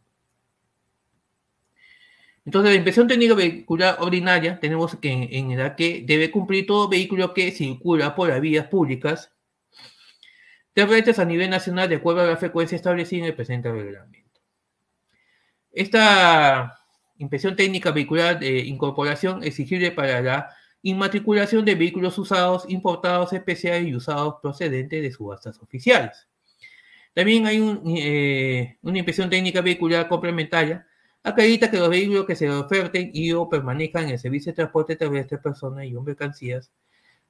Entonces, 2.45 2.71
la 2.71 2.75
inspección 2.75 3.07
técnica 3.07 3.33
vehicular 3.33 3.97
ordinaria 3.99 4.59
tenemos 4.59 4.95
que 4.97 5.29
en, 5.31 5.57
la 5.57 5.75
que 5.75 6.03
debe 6.05 6.29
cumplir 6.29 6.67
todo 6.67 6.87
vehículo 6.87 7.33
que 7.33 7.51
circula 7.51 8.13
por 8.15 8.29
las 8.29 8.39
vías 8.39 8.67
públicas 8.67 9.31
terrestres 10.73 11.19
a 11.19 11.25
nivel 11.25 11.49
nacional 11.49 11.89
de 11.89 11.95
acuerdo 11.95 12.21
a 12.21 12.25
la 12.27 12.37
frecuencia 12.37 12.75
establecida 12.75 13.21
en 13.21 13.25
el 13.27 13.35
presente 13.35 13.71
reglamento. 13.71 14.41
Esta 15.71 16.77
inspección 17.17 17.55
técnica 17.55 17.91
vehicular 17.91 18.39
de 18.39 18.59
incorporación 18.59 19.43
exigible 19.43 19.91
para 19.91 20.21
la 20.21 20.49
inmatriculación 20.83 21.65
de 21.65 21.75
vehículos 21.75 22.17
usados, 22.19 22.65
importados 22.69 23.33
especiales 23.33 23.87
y 23.87 23.95
usados 23.95 24.35
procedentes 24.41 25.01
de 25.01 25.11
subastas 25.11 25.59
oficiales. 25.59 26.27
También 27.13 27.47
hay 27.47 27.57
eh, 27.97 28.77
una 28.83 28.97
inspección 28.97 29.29
técnica 29.29 29.61
vehicular 29.61 30.07
complementaria 30.07 30.85
acredita 31.25 31.71
que 31.71 31.79
los 31.79 31.89
vehículos 31.89 32.25
que 32.25 32.35
se 32.35 32.47
oferten 32.49 33.09
y 33.11 33.33
o 33.33 33.49
permanezcan 33.49 34.03
en 34.05 34.11
el 34.11 34.19
servicio 34.19 34.51
de 34.51 34.57
transporte 34.57 34.95
terrestre 34.95 35.37
de 35.37 35.43
personas 35.43 35.85
y 35.85 35.95
o 35.95 36.01
mercancías 36.01 36.71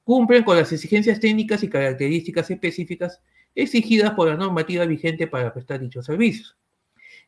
cumplen 0.03 0.43
con 0.43 0.57
las 0.57 0.71
exigencias 0.73 1.19
técnicas 1.19 1.63
y 1.63 1.69
características 1.69 2.51
específicas 2.51 3.21
exigidas 3.55 4.11
por 4.11 4.27
la 4.27 4.35
normativa 4.35 4.85
vigente 4.85 5.27
para 5.27 5.53
prestar 5.53 5.79
dichos 5.79 6.05
servicios. 6.05 6.57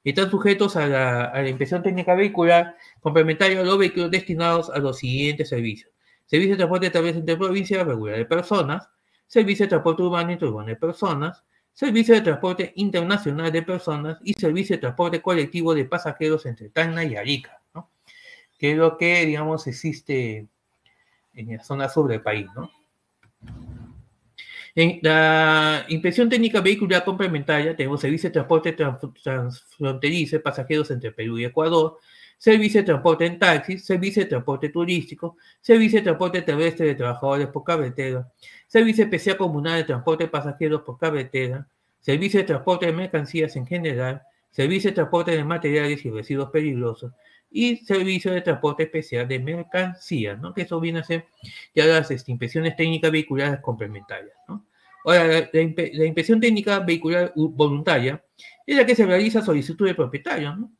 Están 0.03 0.29
sujetos 0.29 0.75
a 0.75 0.87
la, 0.87 1.31
a 1.33 1.47
inspección 1.47 1.81
técnica 1.81 2.15
vehicular 2.15 2.75
complementaria 2.99 3.61
a 3.61 3.63
los 3.63 3.77
vehículos 3.77 4.11
destinados 4.11 4.69
a 4.69 4.77
los 4.79 4.99
siguientes 4.99 5.47
servicios. 5.49 5.91
Servicio 6.25 6.55
de 6.55 6.57
transporte 6.57 6.89
terrestre 6.89 7.21
interprovincial 7.21 7.87
regular 7.87 8.17
de 8.17 8.25
personas, 8.25 8.89
servicio 9.25 9.65
de 9.65 9.69
transporte 9.69 10.03
urbano 10.03 10.33
interurbano 10.33 10.67
de 10.67 10.75
personas, 10.75 11.45
servicio 11.77 12.15
de 12.15 12.21
transporte 12.21 12.73
internacional 12.77 13.51
de 13.51 13.61
personas 13.61 14.17
y 14.23 14.33
servicio 14.33 14.75
de 14.75 14.79
transporte 14.79 15.21
colectivo 15.21 15.75
de 15.75 15.85
pasajeros 15.85 16.47
entre 16.47 16.69
Tacna 16.69 17.03
y 17.03 17.15
Arica, 17.15 17.61
que 18.57 18.71
es 18.71 18.77
lo 18.77 18.97
que, 18.97 19.23
digamos, 19.27 19.67
existe 19.67 20.47
en 21.35 21.55
la 21.55 21.63
zona 21.63 21.87
sur 21.87 22.09
del 22.09 22.23
país. 22.23 22.47
¿no? 22.55 22.71
En 24.73 24.97
la 25.03 25.85
inspección 25.89 26.27
técnica 26.29 26.61
vehicular 26.61 27.05
complementaria 27.05 27.75
tenemos 27.75 28.01
servicio 28.01 28.29
de 28.29 28.33
transporte 28.33 28.73
transfronterizo 28.73 30.37
de 30.37 30.39
pasajeros 30.39 30.89
entre 30.89 31.11
Perú 31.11 31.37
y 31.37 31.45
Ecuador, 31.45 31.99
servicio 32.37 32.81
de 32.81 32.85
transporte 32.85 33.25
en 33.25 33.39
taxis, 33.39 33.85
servicio 33.85 34.23
de 34.23 34.29
transporte 34.29 34.69
turístico, 34.69 35.37
servicio 35.59 35.99
de 35.99 36.03
transporte 36.03 36.41
terrestre 36.41 36.87
de 36.87 36.95
trabajadores 36.95 37.47
por 37.47 37.63
carretera, 37.63 38.31
servicio 38.67 39.03
especial 39.03 39.37
comunal 39.37 39.77
de 39.77 39.83
transporte 39.85 40.25
de 40.25 40.29
pasajeros 40.29 40.81
por 40.81 40.97
carretera, 40.97 41.67
servicio 41.99 42.39
de 42.39 42.45
transporte 42.45 42.85
de 42.85 42.93
mercancías 42.93 43.55
en 43.55 43.65
general, 43.65 44.21
servicio 44.51 44.91
de 44.91 44.95
transporte 44.95 45.31
de 45.31 45.43
materiales 45.43 46.05
y 46.05 46.11
residuos 46.11 46.49
peligrosos 46.51 47.11
y 47.49 47.77
servicio 47.77 48.31
de 48.31 48.41
transporte 48.41 48.83
especial 48.83 49.27
de 49.27 49.39
mercancías, 49.39 50.39
¿no? 50.39 50.53
Que 50.53 50.63
eso 50.63 50.79
viene 50.79 50.99
a 50.99 51.03
ser 51.03 51.25
ya 51.73 51.85
las 51.85 52.11
este, 52.11 52.31
inspecciones 52.31 52.75
técnicas 52.75 53.11
vehiculares 53.11 53.59
complementarias, 53.61 54.35
¿no? 54.47 54.65
Ahora, 55.05 55.49
la, 55.53 55.61
inspección 55.61 56.41
técnica 56.41 56.79
vehicular 56.79 57.31
voluntaria 57.35 58.21
es 58.65 58.75
la 58.75 58.85
que 58.85 58.93
se 58.93 59.05
realiza 59.05 59.41
solicitud 59.41 59.85
del 59.85 59.95
propietario, 59.95 60.55
¿no? 60.55 60.71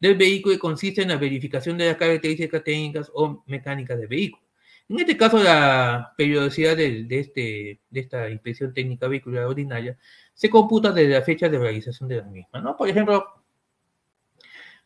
Del 0.00 0.16
vehículo 0.16 0.54
y 0.54 0.58
consiste 0.58 1.02
en 1.02 1.08
la 1.08 1.16
verificación 1.16 1.76
de 1.76 1.86
las 1.86 1.96
características 1.96 2.62
técnicas 2.62 3.10
o 3.14 3.42
mecánicas 3.46 3.98
del 3.98 4.08
vehículo. 4.08 4.48
En 4.88 4.98
este 5.00 5.16
caso, 5.16 5.42
la 5.42 6.14
periodicidad 6.16 6.76
de, 6.76 7.06
este, 7.10 7.80
de 7.90 8.00
esta 8.00 8.30
inspección 8.30 8.72
técnica 8.72 9.06
vehicular 9.06 9.44
ordinaria 9.44 9.98
se 10.32 10.48
computa 10.48 10.92
desde 10.92 11.12
la 11.14 11.22
fecha 11.22 11.48
de 11.48 11.58
realización 11.58 12.08
de 12.08 12.16
la 12.16 12.22
misma. 12.22 12.60
¿no? 12.60 12.76
Por 12.76 12.88
ejemplo, 12.88 13.42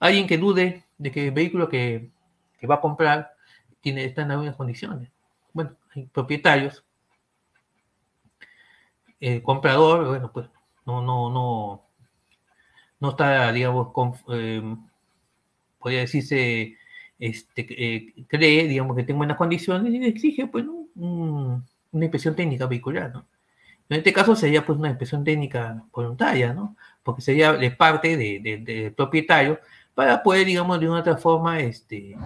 alguien 0.00 0.26
que 0.26 0.38
dude 0.38 0.84
de 0.98 1.12
que 1.12 1.26
el 1.28 1.32
vehículo 1.32 1.68
que, 1.68 2.10
va 2.68 2.76
a 2.76 2.80
comprar 2.80 3.34
tiene, 3.80 4.04
está 4.04 4.22
en 4.22 4.36
buenas 4.36 4.56
condiciones. 4.56 5.10
Bueno, 5.52 5.76
hay 5.94 6.06
propietarios. 6.06 6.84
El 9.20 9.42
comprador, 9.42 10.06
bueno, 10.06 10.32
pues 10.32 10.48
no, 10.84 11.00
no, 11.02 11.30
no, 11.30 11.84
no 12.98 13.10
está, 13.10 13.52
digamos, 13.52 13.92
eh, 14.30 14.76
podría 15.82 16.00
decirse 16.00 16.76
este, 17.18 17.66
eh, 17.70 18.14
cree, 18.26 18.66
digamos, 18.66 18.96
que 18.96 19.04
tengo 19.04 19.18
buenas 19.18 19.36
condiciones 19.36 19.92
y 19.92 20.04
exige, 20.04 20.46
pues, 20.46 20.64
una 20.96 21.64
inspección 21.92 22.34
técnica 22.34 22.66
vehicular, 22.66 23.12
¿no? 23.12 23.26
En 23.88 23.98
este 23.98 24.12
caso 24.12 24.34
sería, 24.36 24.64
pues, 24.66 24.78
una 24.78 24.88
inspección 24.88 25.24
técnica 25.24 25.84
voluntaria, 25.92 26.52
¿no? 26.54 26.76
Porque 27.02 27.22
sería 27.22 27.52
de 27.52 27.70
parte 27.70 28.16
del 28.16 28.92
propietario 28.94 29.60
para 29.94 30.22
poder, 30.22 30.46
digamos, 30.46 30.80
de 30.80 30.88
una 30.88 31.00
otra 31.00 31.16
forma, 31.16 31.60
este, 31.60 32.16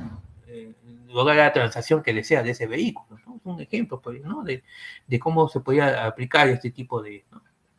eh, 0.49 0.73
lograr 1.09 1.37
la 1.37 1.53
transacción 1.53 2.03
que 2.03 2.15
desea 2.15 2.43
de 2.43 2.51
ese 2.53 2.67
vehículo, 2.67 3.19
¿no? 3.27 3.41
Un 3.45 3.61
ejemplo, 3.61 4.01
pues, 4.01 4.23
¿no? 4.23 4.45
De, 4.45 4.63
cómo 5.21 5.49
se 5.49 5.61
podía 5.61 6.07
aplicar 6.07 6.49
este 6.49 6.71
tipo 6.71 7.03
de, 7.03 7.25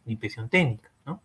de 0.06 0.12
inspección 0.12 0.49
técnica, 0.49 0.91
¿no? 1.06 1.22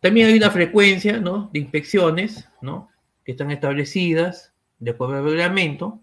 También 0.00 0.28
hay 0.28 0.36
una 0.36 0.50
frecuencia 0.50 1.18
¿no? 1.18 1.50
de 1.52 1.60
inspecciones 1.60 2.48
¿no? 2.62 2.88
que 3.24 3.32
están 3.32 3.50
establecidas 3.50 4.54
de 4.78 4.92
acuerdo 4.92 5.16
al 5.16 5.24
reglamento. 5.24 6.00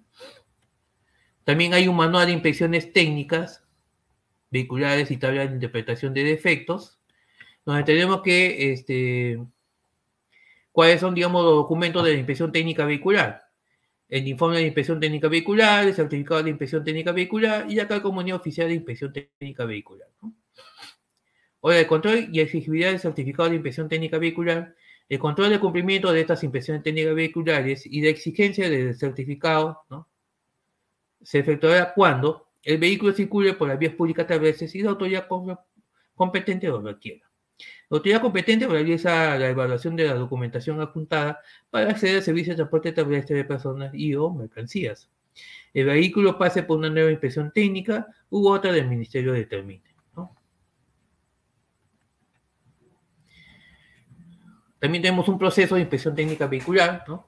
También 1.43 1.73
hay 1.73 1.87
un 1.87 1.95
manual 1.95 2.27
de 2.27 2.33
inspecciones 2.33 2.91
técnicas 2.91 3.63
vehiculares 4.49 5.11
y 5.11 5.17
tablas 5.17 5.49
de 5.49 5.55
interpretación 5.55 6.13
de 6.13 6.23
defectos, 6.23 6.99
donde 7.65 7.83
tenemos 7.83 8.21
que, 8.21 8.71
este, 8.71 9.39
cuáles 10.71 10.99
son, 10.99 11.15
digamos, 11.15 11.43
los 11.43 11.55
documentos 11.55 12.03
de 12.03 12.13
la 12.13 12.17
inspección 12.17 12.51
técnica 12.51 12.85
vehicular. 12.85 13.43
El 14.07 14.27
informe 14.27 14.57
de 14.57 14.65
inspección 14.65 14.99
técnica 14.99 15.27
vehicular, 15.27 15.85
el 15.85 15.93
certificado 15.93 16.43
de 16.43 16.49
inspección 16.49 16.83
técnica 16.83 17.11
vehicular 17.11 17.69
y 17.69 17.79
acá 17.79 17.95
el 17.95 18.01
comunidad 18.01 18.37
oficial 18.37 18.67
de 18.67 18.75
inspección 18.75 19.11
técnica 19.13 19.65
vehicular. 19.65 20.07
Ahora, 21.65 21.79
el 21.79 21.87
control 21.87 22.29
y 22.31 22.41
exigibilidad 22.41 22.91
del 22.91 22.99
certificado 22.99 23.49
de 23.49 23.55
inspección 23.55 23.89
técnica 23.89 24.19
vehicular, 24.19 24.75
el 25.09 25.17
control 25.17 25.49
de 25.49 25.59
cumplimiento 25.59 26.11
de 26.11 26.21
estas 26.21 26.43
inspecciones 26.43 26.83
técnicas 26.83 27.15
vehiculares 27.15 27.87
y 27.87 28.01
la 28.03 28.09
exigencia 28.09 28.69
del 28.69 28.93
certificado. 28.93 29.83
Se 31.23 31.39
efectuará 31.39 31.91
cuando 31.95 32.49
el 32.61 32.77
vehículo 32.77 33.13
circule 33.13 33.53
por 33.53 33.67
las 33.67 33.79
vías 33.79 33.95
públicas 33.95 34.27
terrestres 34.27 34.75
y 34.75 34.83
la 34.83 34.91
autoridad 34.91 35.27
competente 36.13 36.67
lo 36.67 36.83
requiera. 36.83 37.27
La 37.89 37.97
autoridad 37.97 38.21
competente 38.21 38.67
realiza 38.67 39.35
la 39.35 39.49
evaluación 39.49 39.95
de 39.95 40.03
la 40.03 40.13
documentación 40.13 40.79
adjuntada 40.81 41.39
para 41.71 41.89
acceder 41.89 42.17
al 42.17 42.21
servicio 42.21 42.53
de 42.53 42.57
transporte 42.57 42.91
terrestre 42.91 43.37
de 43.37 43.43
personas 43.43 43.91
y 43.91 44.13
o 44.13 44.29
mercancías. 44.29 45.09
El 45.73 45.87
vehículo 45.87 46.37
pase 46.37 46.61
por 46.61 46.77
una 46.77 46.91
nueva 46.91 47.09
inspección 47.09 47.51
técnica 47.51 48.05
u 48.29 48.49
otra 48.49 48.71
del 48.71 48.87
ministerio 48.87 49.33
determine. 49.33 49.84
También 54.79 55.01
tenemos 55.01 55.27
un 55.27 55.39
proceso 55.39 55.75
de 55.75 55.81
inspección 55.81 56.15
técnica 56.15 56.47
vehicular, 56.47 57.03
¿no? 57.07 57.27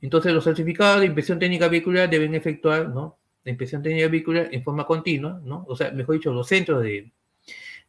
Entonces 0.00 0.32
los 0.32 0.44
certificados 0.44 1.00
de 1.00 1.06
inspección 1.06 1.38
técnica 1.38 1.68
vehicular 1.68 2.08
deben 2.08 2.34
efectuar, 2.34 2.88
¿no? 2.88 3.18
La 3.44 3.50
inspección 3.50 3.82
técnica 3.82 4.08
vehicular 4.08 4.48
en 4.52 4.62
forma 4.62 4.86
continua, 4.86 5.40
¿no? 5.44 5.64
O 5.68 5.76
sea, 5.76 5.90
mejor 5.90 6.16
dicho, 6.16 6.32
los 6.32 6.46
centros 6.46 6.82
de, 6.82 7.12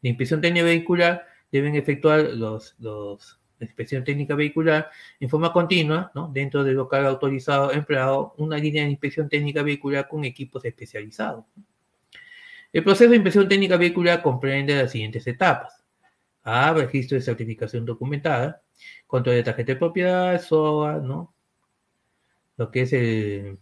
inspección 0.02 0.41
técnica 0.41 0.66
vehicular 0.66 1.26
deben 1.52 1.76
efectuar 1.76 2.22
los, 2.34 2.76
la 2.80 3.66
inspección 3.66 4.04
técnica 4.04 4.36
vehicular 4.36 4.90
en 5.20 5.30
forma 5.30 5.52
continua, 5.52 6.12
¿no? 6.16 6.30
Dentro 6.34 6.64
del 6.64 6.76
local 6.76 7.06
autorizado 7.06 7.72
empleado, 7.72 8.34
una 8.38 8.58
línea 8.58 8.84
de 8.84 8.91
inspección 8.91 9.30
técnica 9.30 9.62
vehicular 9.62 10.08
con 10.08 10.24
equipos 10.26 10.66
especializados. 10.66 11.46
El 12.72 12.84
proceso 12.84 13.10
de 13.10 13.18
inspección 13.18 13.48
técnica 13.48 13.78
vehicular 13.78 14.22
comprende 14.22 14.76
las 14.76 14.91
siguientes 14.91 15.26
etapas. 15.28 15.79
A, 16.44 16.74
registro 16.74 17.16
de 17.16 17.22
certificación 17.22 17.86
documentada, 17.86 18.61
control 19.07 19.36
de 19.36 19.44
tarjeta 19.44 19.74
de 19.74 19.80
propiedad, 19.80 20.41
SOA, 20.41 20.99
¿no? 20.99 21.34
Lo 22.57 22.72
que 22.72 22.82
es 22.82 22.94
el, 22.94 23.60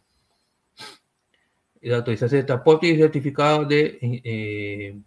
la 1.81 1.97
autorización 1.97 2.41
de 2.41 2.47
transporte 2.47 2.87
y 2.87 2.97
certificado 2.97 3.65
de 3.65 3.99
eh, 4.01 4.99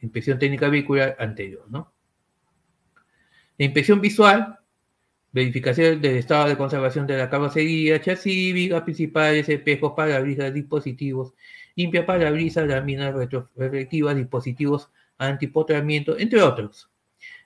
inspección 0.00 0.38
técnica 0.38 0.68
vehicular 0.68 1.16
anterior, 1.18 1.64
¿no? 1.68 1.92
La 3.58 3.64
inspección 3.64 4.00
visual, 4.00 4.58
verificación 5.32 6.00
del 6.00 6.16
estado 6.16 6.48
de 6.48 6.56
conservación 6.56 7.06
de 7.06 7.18
la 7.18 7.30
carrocería, 7.30 8.00
chasis, 8.00 8.52
vigas 8.54 8.82
principales, 8.82 9.48
espejos, 9.48 9.92
parabrisas, 9.96 10.52
dispositivos, 10.52 11.34
limpia 11.76 12.04
parabrisas, 12.04 12.66
láminas 12.66 13.14
retroreflectivas, 13.14 14.16
dispositivos 14.16 14.90
antipotramiento, 15.18 16.18
entre 16.18 16.42
otros. 16.42 16.91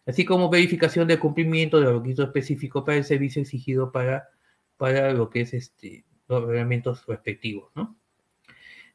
Así 0.06 0.24
como 0.24 0.48
verificación 0.48 1.08
del 1.08 1.18
cumplimiento 1.18 1.78
de 1.78 1.84
los 1.84 1.94
requisitos 1.96 2.28
específicos 2.28 2.84
para 2.84 2.98
el 2.98 3.04
servicio 3.04 3.42
exigido 3.42 3.90
para, 3.90 4.28
para 4.76 5.12
lo 5.12 5.28
que 5.28 5.40
es 5.42 5.52
este, 5.52 6.04
los 6.28 6.44
reglamentos 6.44 7.04
respectivos, 7.06 7.70
¿no? 7.74 7.96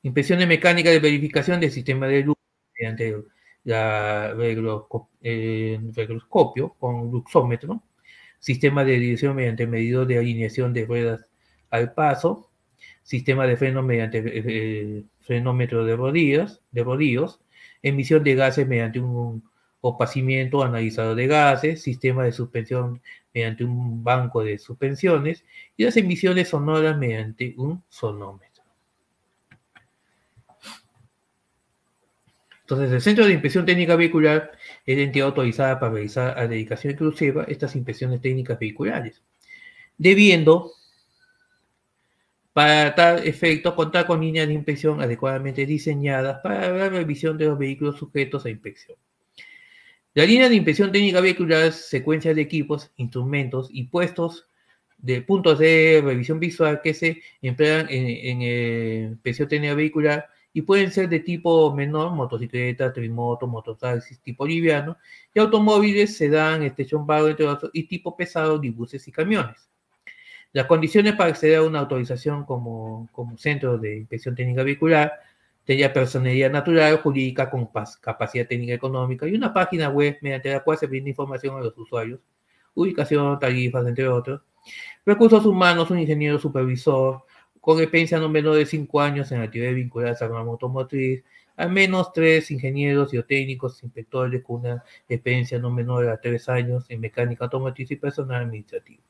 Inspecciones 0.03 0.47
mecánicas 0.47 0.93
de 0.93 0.99
verificación 0.99 1.59
del 1.59 1.71
sistema 1.71 2.07
de 2.07 2.23
luz 2.23 2.38
mediante 2.73 3.15
la 3.63 4.33
eh, 5.21 5.79
regroscopio 5.93 6.75
con 6.79 7.11
luxómetro, 7.11 7.83
sistema 8.39 8.83
de 8.83 8.93
dirección 8.93 9.35
mediante 9.35 9.67
medidor 9.67 10.07
de 10.07 10.17
alineación 10.17 10.73
de 10.73 10.85
ruedas 10.85 11.27
al 11.69 11.93
paso, 11.93 12.49
sistema 13.03 13.45
de 13.45 13.57
freno 13.57 13.83
mediante 13.83 14.23
eh, 14.25 15.03
frenómetro 15.19 15.85
de 15.85 15.95
rodillas, 15.95 16.61
de 16.71 16.83
rodillos, 16.83 17.41
emisión 17.83 18.23
de 18.23 18.35
gases 18.35 18.67
mediante 18.67 18.99
un 18.99 19.43
opacimiento 19.81 20.63
analizador 20.63 21.15
de 21.15 21.27
gases, 21.27 21.81
sistema 21.81 22.23
de 22.23 22.31
suspensión 22.31 23.01
mediante 23.33 23.63
un 23.63 24.03
banco 24.03 24.43
de 24.43 24.57
suspensiones 24.57 25.43
y 25.75 25.83
las 25.83 25.97
emisiones 25.97 26.49
sonoras 26.49 26.97
mediante 26.97 27.55
un 27.57 27.83
sonómetro. 27.89 28.63
Entonces, 32.61 32.93
el 32.93 33.01
Centro 33.01 33.25
de 33.25 33.33
Inspección 33.33 33.65
Técnica 33.65 33.97
Vehicular 33.97 34.51
es 34.85 34.97
la 34.97 35.03
entidad 35.03 35.27
autorizada 35.27 35.77
para 35.77 35.91
realizar 35.91 36.39
a 36.39 36.47
dedicación 36.47 36.91
exclusiva 36.91 37.43
estas 37.49 37.75
inspecciones 37.75 38.21
técnicas 38.21 38.57
vehiculares, 38.59 39.21
debiendo, 39.97 40.71
para 42.53 42.95
tal 42.95 43.27
efecto, 43.27 43.75
contar 43.75 44.05
con 44.05 44.21
líneas 44.21 44.47
de 44.47 44.53
inspección 44.53 45.01
adecuadamente 45.01 45.65
diseñadas 45.65 46.39
para 46.41 46.69
la 46.69 46.87
revisión 46.87 47.37
de 47.37 47.47
los 47.47 47.57
vehículos 47.57 47.97
sujetos 47.97 48.45
a 48.45 48.49
inspección. 48.49 48.97
La 50.13 50.25
línea 50.25 50.49
de 50.49 50.55
inspección 50.55 50.91
técnica 50.91 51.21
vehicular 51.21 51.63
es 51.63 51.88
secuencia 51.88 52.33
de 52.33 52.41
equipos, 52.41 52.91
instrumentos 52.97 53.69
y 53.71 53.85
puestos 53.85 54.47
de 54.97 55.21
puntos 55.21 55.57
de 55.57 56.01
revisión 56.03 56.38
visual 56.38 56.81
que 56.83 56.93
se 56.93 57.21
emplean 57.41 57.88
en, 57.89 58.07
en 58.07 58.41
eh, 58.41 59.07
inspección 59.11 59.47
técnica 59.47 59.73
vehicular 59.73 60.29
y 60.53 60.63
pueden 60.63 60.91
ser 60.91 61.07
de 61.07 61.21
tipo 61.21 61.73
menor, 61.73 62.11
motocicleta, 62.11 62.91
trimoto, 62.91 63.47
mototaxis, 63.47 64.19
tipo 64.19 64.45
liviano, 64.45 64.97
y 65.33 65.39
automóviles, 65.39 66.17
sedán, 66.17 66.63
station 66.63 67.05
wagon, 67.07 67.31
entre 67.31 67.47
otros, 67.47 67.71
y 67.73 67.83
tipo 67.83 68.17
pesado, 68.17 68.59
y 68.61 68.69
buses 68.69 69.07
y 69.07 69.11
camiones. 69.13 69.69
Las 70.51 70.65
condiciones 70.65 71.13
para 71.15 71.29
acceder 71.29 71.59
a 71.59 71.63
una 71.63 71.79
autorización 71.79 72.43
como, 72.43 73.07
como 73.13 73.38
centro 73.38 73.77
de 73.77 73.95
inspección 73.95 74.35
técnica 74.35 74.63
vehicular, 74.63 75.13
tenía 75.65 75.93
personalidad 75.93 76.51
natural, 76.51 76.97
jurídica 76.97 77.49
con 77.49 77.69
capacidad 78.01 78.47
técnica 78.47 78.73
económica 78.73 79.27
y 79.27 79.35
una 79.35 79.53
página 79.53 79.89
web 79.89 80.17
mediante 80.21 80.51
la 80.51 80.61
cual 80.61 80.77
se 80.77 80.88
brinda 80.88 81.09
información 81.09 81.57
a 81.57 81.61
los 81.61 81.77
usuarios, 81.77 82.19
ubicación, 82.73 83.39
tarifas, 83.39 83.85
entre 83.88 84.07
otros, 84.07 84.41
recursos 85.05 85.45
humanos, 85.45 85.89
un 85.91 85.99
ingeniero 85.99 86.39
supervisor, 86.39 87.23
con 87.59 87.79
experiencia 87.79 88.19
no 88.19 88.27
menor 88.27 88.55
de 88.55 88.65
5 88.65 89.01
años 89.01 89.31
en 89.31 89.41
actividades 89.41 89.75
vinculadas 89.75 90.21
a 90.21 90.27
la 90.27 90.39
automotriz, 90.39 91.23
al 91.55 91.71
menos 91.71 92.11
tres 92.11 92.49
ingenieros 92.49 93.13
y 93.13 93.21
técnicos 93.21 93.83
inspectores 93.83 94.43
con 94.43 94.61
una 94.61 94.83
experiencia 95.07 95.59
no 95.59 95.69
menor 95.69 96.09
a 96.09 96.19
3 96.19 96.49
años 96.49 96.85
en 96.89 97.01
mecánica 97.01 97.45
automotriz 97.45 97.91
y 97.91 97.97
personal 97.97 98.43
administrativo. 98.43 99.03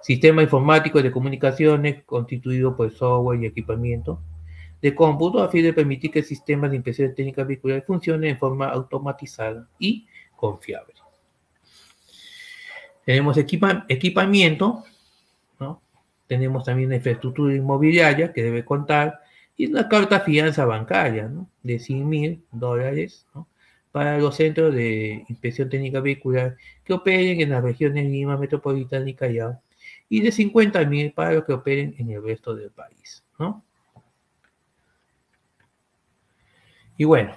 Sistema 0.00 0.42
informático 0.42 1.02
de 1.02 1.10
comunicaciones 1.10 2.04
constituido 2.04 2.76
por 2.76 2.90
software 2.92 3.42
y 3.42 3.46
equipamiento 3.46 4.20
de 4.82 4.94
cómputo 4.94 5.42
a 5.42 5.48
fin 5.48 5.62
de 5.62 5.72
permitir 5.72 6.10
que 6.10 6.18
el 6.18 6.24
sistema 6.24 6.68
de 6.68 6.76
inspección 6.76 7.14
técnica 7.14 7.44
vehicular 7.44 7.82
funcione 7.82 8.28
en 8.28 8.38
forma 8.38 8.68
automatizada 8.68 9.68
y 9.78 10.06
confiable. 10.36 10.94
Tenemos 13.04 13.36
equipamiento 13.38 14.84
tenemos 16.32 16.64
también 16.64 16.88
la 16.88 16.96
infraestructura 16.96 17.54
inmobiliaria 17.54 18.32
que 18.32 18.42
debe 18.42 18.64
contar 18.64 19.20
y 19.54 19.66
una 19.66 19.86
carta 19.86 20.20
fianza 20.20 20.64
bancaria 20.64 21.30
de 21.62 21.78
100 21.78 22.08
mil 22.08 22.42
dólares 22.50 23.26
para 23.90 24.16
los 24.16 24.36
centros 24.36 24.74
de 24.74 25.26
inspección 25.28 25.68
técnica 25.68 26.00
vehicular 26.00 26.56
que 26.84 26.94
operen 26.94 27.42
en 27.42 27.50
las 27.50 27.62
regiones 27.62 28.06
Lima 28.06 28.38
Metropolitana 28.38 29.10
y 29.10 29.12
Callao 29.12 29.60
y 30.08 30.22
de 30.22 30.32
50 30.32 30.82
mil 30.86 31.12
para 31.12 31.32
los 31.32 31.44
que 31.44 31.52
operen 31.52 31.94
en 31.98 32.10
el 32.10 32.22
resto 32.22 32.54
del 32.54 32.70
país. 32.70 33.22
Y 37.02 37.04
bueno, 37.04 37.36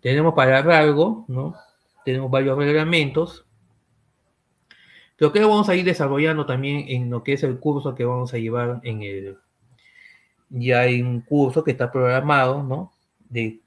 tenemos 0.00 0.34
para 0.34 0.58
algo, 0.58 1.24
¿no? 1.28 1.54
Tenemos 2.04 2.28
varios 2.28 2.58
reglamentos 2.58 3.46
lo 5.18 5.32
que 5.32 5.38
vamos 5.38 5.68
a 5.68 5.76
ir 5.76 5.84
desarrollando 5.84 6.44
también 6.44 6.86
en 6.88 7.08
lo 7.08 7.22
que 7.22 7.34
es 7.34 7.44
el 7.44 7.60
curso 7.60 7.94
que 7.94 8.04
vamos 8.04 8.34
a 8.34 8.38
llevar 8.38 8.80
en 8.82 9.02
el... 9.02 9.38
Ya 10.48 10.80
hay 10.80 11.02
un 11.02 11.20
curso 11.20 11.62
que 11.62 11.70
está 11.70 11.92
programado, 11.92 12.64
¿no? 12.64 12.92
De, 13.28 13.60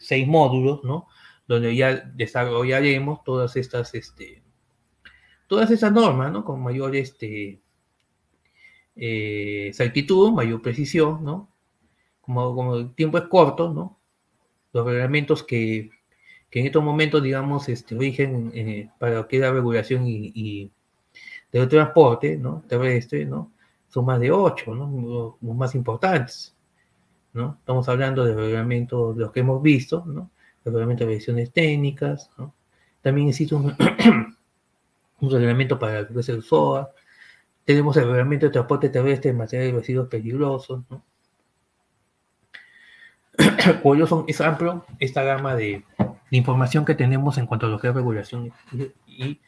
seis 0.00 0.26
módulos, 0.26 0.82
¿no? 0.82 1.06
Donde 1.46 1.76
ya 1.76 1.94
desarrollaremos 1.94 3.22
todas 3.22 3.54
estas, 3.54 3.94
este, 3.94 4.42
todas 5.46 5.70
esas 5.70 5.92
normas, 5.92 6.32
¿no? 6.32 6.44
Con 6.44 6.60
mayor, 6.60 6.96
este, 6.96 7.60
eh, 8.96 9.66
exactitud, 9.68 10.32
mayor 10.32 10.60
precisión, 10.60 11.22
¿no? 11.22 11.51
Como, 12.22 12.54
como 12.54 12.76
el 12.76 12.94
tiempo 12.94 13.18
es 13.18 13.24
corto, 13.24 13.72
¿no? 13.72 13.98
Los 14.72 14.86
reglamentos 14.86 15.42
que 15.42 15.90
que 16.52 16.60
en 16.60 16.66
estos 16.66 16.84
momentos, 16.84 17.22
digamos, 17.22 17.66
este, 17.70 17.96
rigen 17.96 18.52
eh, 18.54 18.90
para 18.98 19.14
lo 19.14 19.26
que 19.26 19.36
es 19.36 19.42
la 19.42 19.50
regulación 19.50 20.02
y, 20.06 20.70
del 21.50 21.66
transporte 21.66 22.36
¿no? 22.36 22.62
terrestre, 22.68 23.24
¿no? 23.24 23.52
son 23.88 24.04
más 24.04 24.20
de 24.20 24.30
ocho, 24.30 24.74
¿no? 24.74 25.38
los, 25.40 25.56
más 25.56 25.74
importantes. 25.74 26.54
¿no? 27.32 27.56
Estamos 27.58 27.88
hablando 27.88 28.22
de 28.26 28.34
reglamentos, 28.34 29.16
los 29.16 29.32
que 29.32 29.40
hemos 29.40 29.62
visto, 29.62 30.04
¿no? 30.06 30.30
el 30.66 30.74
reglamento 30.74 31.04
de 31.04 31.12
revisiones 31.12 31.50
técnicas, 31.52 32.30
¿no? 32.36 32.54
también 33.00 33.28
existe 33.28 33.54
un, 33.54 33.74
un 35.20 35.30
reglamento 35.30 35.78
para 35.78 36.00
el 36.00 36.08
el 36.14 36.42
SOA, 36.42 36.90
tenemos 37.64 37.96
el 37.96 38.08
reglamento 38.08 38.44
de 38.44 38.52
transporte 38.52 38.90
terrestre 38.90 39.30
en 39.30 39.38
materia 39.38 39.64
de 39.64 39.72
residuos 39.72 40.08
peligrosos, 40.08 40.82
¿no? 40.90 41.02
son, 44.08 44.24
es 44.26 44.40
amplio 44.40 44.84
esta 44.98 45.22
gama 45.22 45.54
de, 45.54 45.84
información 46.30 46.84
que 46.84 46.94
tenemos 46.94 47.36
en 47.38 47.46
cuanto 47.46 47.66
a 47.66 47.68
lo 47.68 47.78
que 47.78 47.88
es 47.88 47.94
regulación 47.94 48.52
y, 49.06 49.40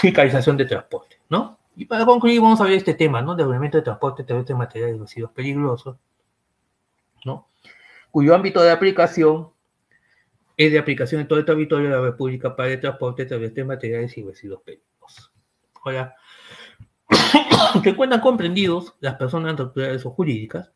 fiscalización 0.00 0.56
de 0.56 0.66
transporte, 0.66 1.18
¿no? 1.28 1.58
Y 1.76 1.86
para 1.86 2.04
concluir, 2.04 2.40
vamos 2.40 2.60
a 2.60 2.64
ver 2.64 2.74
este 2.74 2.94
tema, 2.94 3.22
¿no? 3.22 3.34
De 3.34 3.44
reglamento 3.44 3.78
de 3.78 3.82
transporte 3.82 4.24
terrestre 4.24 4.54
de 4.54 4.58
materiales 4.58 4.96
y 4.96 5.00
residuos 5.00 5.30
peligrosos, 5.32 5.96
¿no? 7.24 7.48
Cuyo 8.10 8.34
ámbito 8.34 8.62
de 8.62 8.70
aplicación 8.70 9.50
es 10.56 10.72
de 10.72 10.78
aplicación 10.78 11.22
en 11.22 11.28
todo 11.28 11.38
el 11.38 11.46
territorio 11.46 11.88
de 11.88 11.96
la 11.96 12.02
República 12.02 12.54
para 12.54 12.68
el 12.70 12.80
transporte 12.80 13.24
terrestre 13.24 13.62
de 13.62 13.68
materiales 13.68 14.18
y 14.18 14.22
residuos 14.22 14.60
peligrosos. 14.62 15.32
Ahora, 15.82 16.14
que 17.82 17.90
encuentran 17.90 18.20
comprendidos 18.20 18.94
las 19.00 19.14
personas 19.14 19.56
naturales 19.56 20.04
o 20.04 20.10
jurídicas, 20.10 20.70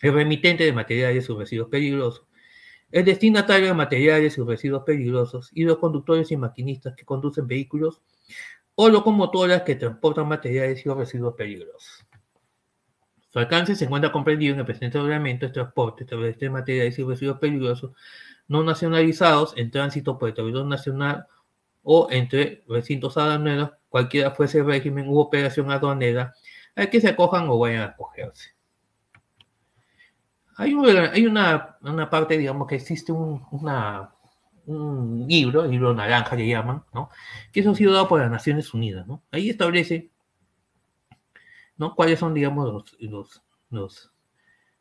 el 0.00 0.14
remitente 0.14 0.64
de 0.64 0.72
materiales 0.72 1.28
o 1.30 1.38
residuos 1.38 1.68
peligrosos, 1.68 2.26
el 2.90 3.04
destinatario 3.04 3.68
de 3.68 3.74
materiales 3.74 4.36
y 4.36 4.42
residuos 4.42 4.82
peligrosos 4.84 5.50
y 5.54 5.64
los 5.64 5.78
conductores 5.78 6.30
y 6.32 6.36
maquinistas 6.36 6.94
que 6.96 7.04
conducen 7.04 7.46
vehículos 7.46 8.02
o 8.74 8.88
locomotoras 8.88 9.62
que 9.62 9.76
transportan 9.76 10.28
materiales 10.28 10.84
y 10.84 10.88
residuos 10.88 11.34
peligrosos. 11.34 12.06
Su 13.28 13.38
alcance 13.38 13.76
se 13.76 13.84
encuentra 13.84 14.10
comprendido 14.10 14.54
en 14.54 14.60
el 14.60 14.66
presente 14.66 14.98
reglamento 14.98 15.46
de 15.46 15.52
transporte 15.52 16.04
de 16.04 16.50
materiales 16.50 16.98
y 16.98 17.04
residuos 17.04 17.38
peligrosos 17.38 17.92
no 18.48 18.64
nacionalizados 18.64 19.54
en 19.56 19.70
tránsito 19.70 20.18
por 20.18 20.30
el 20.30 20.34
territorio 20.34 20.66
nacional 20.66 21.26
o 21.84 22.08
entre 22.10 22.64
recintos 22.66 23.16
aduaneros, 23.16 23.70
cualquiera 23.88 24.32
fuese 24.32 24.58
el 24.58 24.66
régimen 24.66 25.08
u 25.08 25.20
operación 25.20 25.70
aduanera 25.70 26.34
al 26.74 26.90
que 26.90 27.00
se 27.00 27.08
acojan 27.08 27.48
o 27.48 27.58
vayan 27.58 27.82
a 27.82 27.84
acogerse. 27.86 28.59
Hay, 30.60 30.74
hay 31.14 31.26
una, 31.26 31.78
una, 31.80 32.10
parte, 32.10 32.36
digamos, 32.36 32.68
que 32.68 32.74
existe 32.74 33.12
un, 33.12 33.42
una, 33.50 34.10
un 34.66 35.26
libro, 35.26 35.64
el 35.64 35.70
libro 35.70 35.94
naranja 35.94 36.36
le 36.36 36.46
llaman, 36.46 36.84
¿no? 36.92 37.08
que 37.50 37.60
eso 37.60 37.70
ha 37.70 37.74
sido 37.74 37.94
dado 37.94 38.08
por 38.08 38.20
las 38.20 38.30
Naciones 38.30 38.74
Unidas. 38.74 39.06
¿no? 39.06 39.22
Ahí 39.30 39.48
establece 39.48 40.10
¿no? 41.78 41.94
cuáles 41.94 42.18
son, 42.18 42.34
digamos, 42.34 42.70
los, 42.70 42.96
los, 43.00 43.42
los 43.70 44.12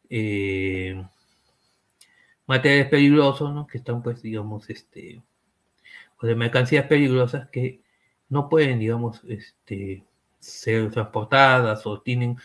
eh, 0.10 1.02
materiales 2.46 2.90
peligrosos, 2.90 3.54
¿no? 3.54 3.66
que 3.66 3.78
están, 3.78 4.04
pues, 4.04 4.22
digamos, 4.22 4.70
este, 4.70 5.22
o 6.22 6.28
de 6.28 6.36
mercancías 6.36 6.88
peligrosas 6.88 7.48
que 7.48 7.82
no 8.28 8.50
pueden, 8.50 8.80
digamos, 8.80 9.22
este, 9.30 10.04
ser 10.40 10.92
transportadas 10.92 11.86
o 11.86 12.02
tienen, 12.02 12.38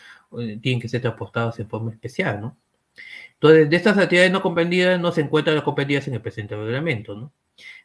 tienen 0.61 0.79
que 0.79 0.87
ser 0.87 1.01
transportadas 1.01 1.59
en 1.59 1.67
forma 1.67 1.91
especial, 1.91 2.39
¿no? 2.39 2.57
Entonces, 3.33 3.69
de 3.69 3.75
estas 3.75 3.97
actividades 3.97 4.31
no 4.31 4.41
comprendidas 4.41 4.99
no 4.99 5.11
se 5.11 5.21
encuentran 5.21 5.55
las 5.55 5.63
comprendidas 5.63 6.07
en 6.07 6.15
el 6.15 6.21
presente 6.21 6.55
reglamento, 6.55 7.15
¿no? 7.15 7.33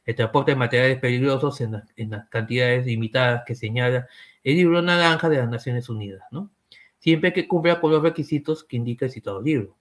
El 0.05 0.15
transporte 0.15 0.53
de 0.53 0.57
materiales 0.57 0.99
peligrosos 0.99 1.61
en, 1.61 1.73
las 2.11 2.29
cantidades 2.29 2.87
limitadas 2.87 3.43
que 3.47 3.55
señala 3.55 4.09
el 4.43 4.57
libro 4.57 4.81
naranja 4.83 5.29
de 5.29 5.39
las 5.39 5.49
Naciones 5.49 5.89
Unidas, 5.89 6.23
¿no? 6.31 6.51
Siempre 6.99 7.33
que 7.33 7.49
cumpla 7.49 7.81
con 7.81 7.91
los 7.91 8.03
requisitos 8.03 8.65
que 8.65 8.77
indica 8.77 9.07
el 9.07 9.13
citado 9.13 9.43
libro. 9.43 9.77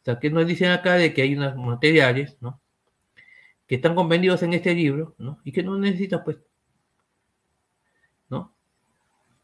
O 0.00 0.04
sea, 0.04 0.18
que 0.18 0.30
nos 0.30 0.46
dicen 0.46 0.70
acá 0.70 0.94
de 0.94 1.12
que 1.12 1.22
hay 1.22 1.34
unos 1.34 1.56
materiales, 1.56 2.36
¿no? 2.40 2.60
Que 3.66 3.74
están 3.76 3.94
comprendidos 3.94 4.42
en 4.42 4.54
este 4.54 4.74
libro. 4.74 5.14
Y 5.44 5.52
que 5.52 5.62
no 5.62 5.76
necesitan, 5.78 6.24
pues, 6.24 6.38
¿no? 8.30 8.54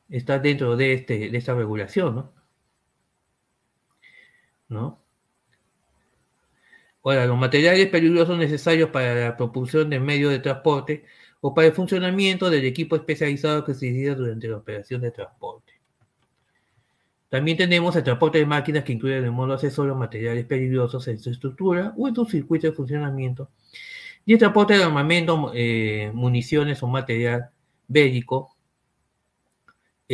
Está 0.08 0.38
dentro 0.38 0.76
de, 0.76 0.94
este, 0.94 1.30
de 1.30 1.36
esta 1.36 1.54
regulación, 1.54 2.14
¿no? 2.14 2.43
¿No? 4.68 5.04
Ahora, 7.04 7.26
los 7.26 7.38
materiales 7.38 7.88
peligrosos 7.88 8.38
necesarios 8.38 8.88
para 8.90 9.14
la 9.14 9.36
propulsión 9.36 9.90
de 9.90 10.00
medios 10.00 10.32
de 10.32 10.38
transporte 10.38 11.04
o 11.42 11.52
para 11.54 11.66
el 11.66 11.74
funcionamiento 11.74 12.48
del 12.48 12.64
equipo 12.64 12.96
especializado 12.96 13.64
que 13.64 13.74
se 13.74 13.86
utiliza 13.88 14.14
durante 14.14 14.48
la 14.48 14.56
operación 14.56 15.02
de 15.02 15.10
transporte. 15.10 15.74
También 17.28 17.58
tenemos 17.58 17.94
el 17.96 18.04
transporte 18.04 18.38
de 18.38 18.46
máquinas 18.46 18.84
que 18.84 18.92
incluye 18.92 19.18
en 19.18 19.28
modo 19.30 19.52
accesorio 19.52 19.94
materiales 19.94 20.46
peligrosos 20.46 21.06
en 21.08 21.18
su 21.18 21.30
estructura 21.30 21.92
o 21.98 22.08
en 22.08 22.14
su 22.14 22.24
circuito 22.24 22.68
de 22.68 22.72
funcionamiento. 22.72 23.50
Y 24.24 24.32
el 24.34 24.38
transporte 24.38 24.78
de 24.78 24.84
armamento, 24.84 25.50
eh, 25.54 26.10
municiones 26.14 26.82
o 26.82 26.86
material 26.86 27.50
bélico 27.88 28.53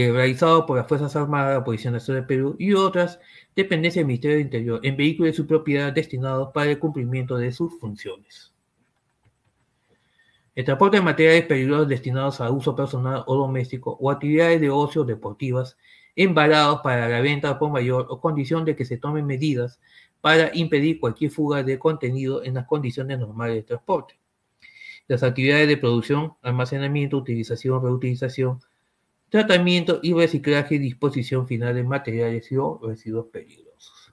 eh, 0.01 0.13
realizado 0.13 0.67
por 0.67 0.79
las 0.79 0.89
Fuerzas 0.89 1.15
Armadas, 1.17 1.59
la 1.59 1.65
Policía 1.65 1.91
Nacional 1.91 2.23
de 2.23 2.29
Perú 2.29 2.57
y 2.59 2.73
otras 2.75 3.21
dependencias 3.55 4.01
del 4.01 4.07
Ministerio 4.07 4.37
del 4.37 4.47
Interior 4.47 4.81
en 4.83 4.97
vehículos 4.97 5.33
de 5.33 5.37
su 5.37 5.47
propiedad 5.47 5.93
destinados 5.93 6.51
para 6.53 6.71
el 6.71 6.79
cumplimiento 6.79 7.37
de 7.37 7.53
sus 7.53 7.79
funciones. 7.79 8.53
El 10.55 10.65
transporte 10.65 10.97
de 10.97 11.03
materiales 11.03 11.45
peligrosos 11.47 11.89
destinados 11.89 12.41
a 12.41 12.51
uso 12.51 12.75
personal 12.75 13.25
o 13.27 13.37
doméstico 13.37 13.97
o 14.01 14.11
actividades 14.11 14.61
de 14.61 14.71
ocio 14.71 15.05
deportivas 15.05 15.77
embalados 16.17 16.81
para 16.83 17.09
la 17.09 17.21
venta 17.21 17.59
por 17.59 17.71
mayor 17.71 18.07
o 18.11 18.21
condición 18.21 18.65
de 18.65 18.77
que 18.77 18.85
se 18.85 18.99
tomen 18.99 19.27
medidas 19.27 19.81
para 20.21 20.51
impedir 20.55 21.01
cualquier 21.01 21.31
fuga 21.31 21.63
de 21.63 21.79
contenido 21.79 22.45
en 22.45 22.55
las 22.55 22.67
condiciones 22.67 23.19
normales 23.19 23.57
de 23.57 23.63
transporte. 23.63 24.19
Las 25.09 25.23
actividades 25.23 25.67
de 25.67 25.77
producción, 25.77 26.35
almacenamiento, 26.43 27.17
utilización, 27.17 27.83
reutilización, 27.83 28.61
tratamiento 29.31 30.01
y 30.03 30.13
reciclaje 30.13 30.75
y 30.75 30.79
disposición 30.79 31.47
final 31.47 31.75
de 31.75 31.85
materiales 31.85 32.51
y 32.51 32.57
residuos 32.83 33.27
peligrosos. 33.27 34.13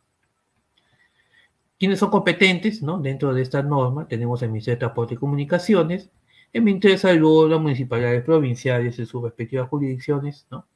¿Quiénes 1.80 2.00
son 2.00 2.10
competentes 2.10 2.82
¿no? 2.82 3.00
dentro 3.00 3.34
de 3.34 3.42
esta 3.42 3.62
norma? 3.62 4.08
Tenemos 4.08 4.42
el 4.44 4.50
Ministerio 4.50 4.76
de 4.76 4.80
Transporte 4.80 5.16
y 5.16 5.18
Comunicaciones, 5.18 6.10
el 6.54 6.62
Ministerio 6.62 6.96
de 6.96 7.02
Salud, 7.02 7.50
las 7.50 7.60
municipalidades 7.60 8.24
provinciales 8.24 8.98
en 8.98 9.06
sus 9.06 9.24
respectivas 9.24 9.68
jurisdicciones. 9.70 10.48
¿no? 10.50 10.68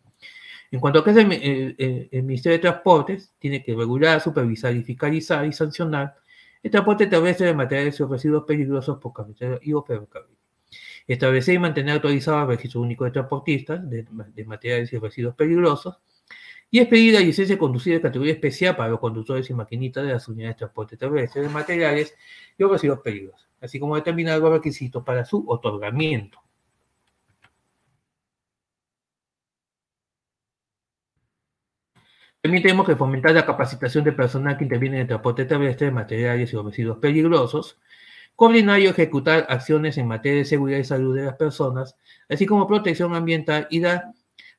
En 0.72 0.80
cuanto 0.80 1.00
a 1.00 1.04
que 1.04 1.12
es 1.12 1.18
el, 1.18 2.24
Ministerio 2.24 2.58
de 2.58 2.62
Transportes, 2.62 3.34
tiene 3.40 3.64
que 3.64 3.76
regular, 3.76 4.22
supervisar 4.22 4.76
y 4.76 4.84
fiscalizar 4.84 5.46
y 5.46 5.54
sancionar 5.54 6.16
el 6.64 6.70
transporte 6.70 7.08
terrestre 7.08 7.48
de 7.48 7.54
materiales 7.54 8.00
y 8.00 8.04
residuos 8.04 8.44
peligrosos 8.44 8.98
por 9.00 9.14
carretera 9.14 9.60
y 9.62 9.74
o 9.74 9.84
ferrocarril 9.84 10.41
establecer 11.14 11.56
y 11.56 11.60
mantener 11.60 11.96
autorizado 11.96 12.42
el 12.42 12.48
registro 12.48 12.82
único 12.82 13.06
de 13.06 13.12
transportistas 13.12 13.90
de, 13.90 14.06
materiales 14.46 14.92
y 14.94 14.98
residuos 14.98 15.36
peligrosos, 15.36 16.00
y 16.70 16.80
expedir 16.80 17.14
la 17.14 17.20
licencia 17.20 17.56
de 17.56 17.60
conducir 17.60 17.94
de 17.96 18.02
categoría 18.02 18.34
especial 18.34 18.76
para 18.76 18.90
los 18.90 19.00
conductores 19.00 19.50
y 19.50 19.54
maquinistas 19.54 20.06
de 20.06 20.14
las 20.14 20.28
unidades 20.28 20.56
de 20.56 20.60
transporte 20.60 20.98
terrestre 20.98 21.42
de 21.42 21.50
materiales 21.50 22.16
y 22.58 22.64
residuos 22.64 23.00
peligrosos, 23.00 23.50
así 23.60 23.80
como 23.80 23.96
determinar 23.96 24.40
los 24.40 24.52
requisitos 24.52 25.04
para 25.04 25.26
su 25.26 25.44
otorgamiento. 25.50 26.42
También 32.42 32.64
tenemos 32.64 32.88
que 32.88 32.96
fomentar 32.96 33.34
la 33.34 33.46
capacitación 33.46 34.04
de 34.04 34.14
personal 34.14 34.58
que 34.58 34.64
interviene 34.64 34.98
en 34.98 35.02
el 35.04 35.08
transporte 35.08 35.46
terrestre 35.46 35.88
de 35.88 35.92
materiales 35.92 36.52
y 36.52 36.58
residuos 36.58 36.98
peligrosos, 36.98 37.80
coordinar 38.36 38.80
y 38.80 38.88
ejecutar 38.88 39.46
acciones 39.50 39.98
en 39.98 40.08
materia 40.08 40.40
de 40.40 40.46
seguridad 40.46 40.80
y 40.80 40.84
salud 40.84 41.16
de 41.16 41.26
las 41.26 41.36
personas, 41.36 41.96
así 42.30 42.46
como 42.46 42.68
protección 42.68 43.16
ambiental 43.16 43.68
y 43.70 43.80
la 43.80 44.14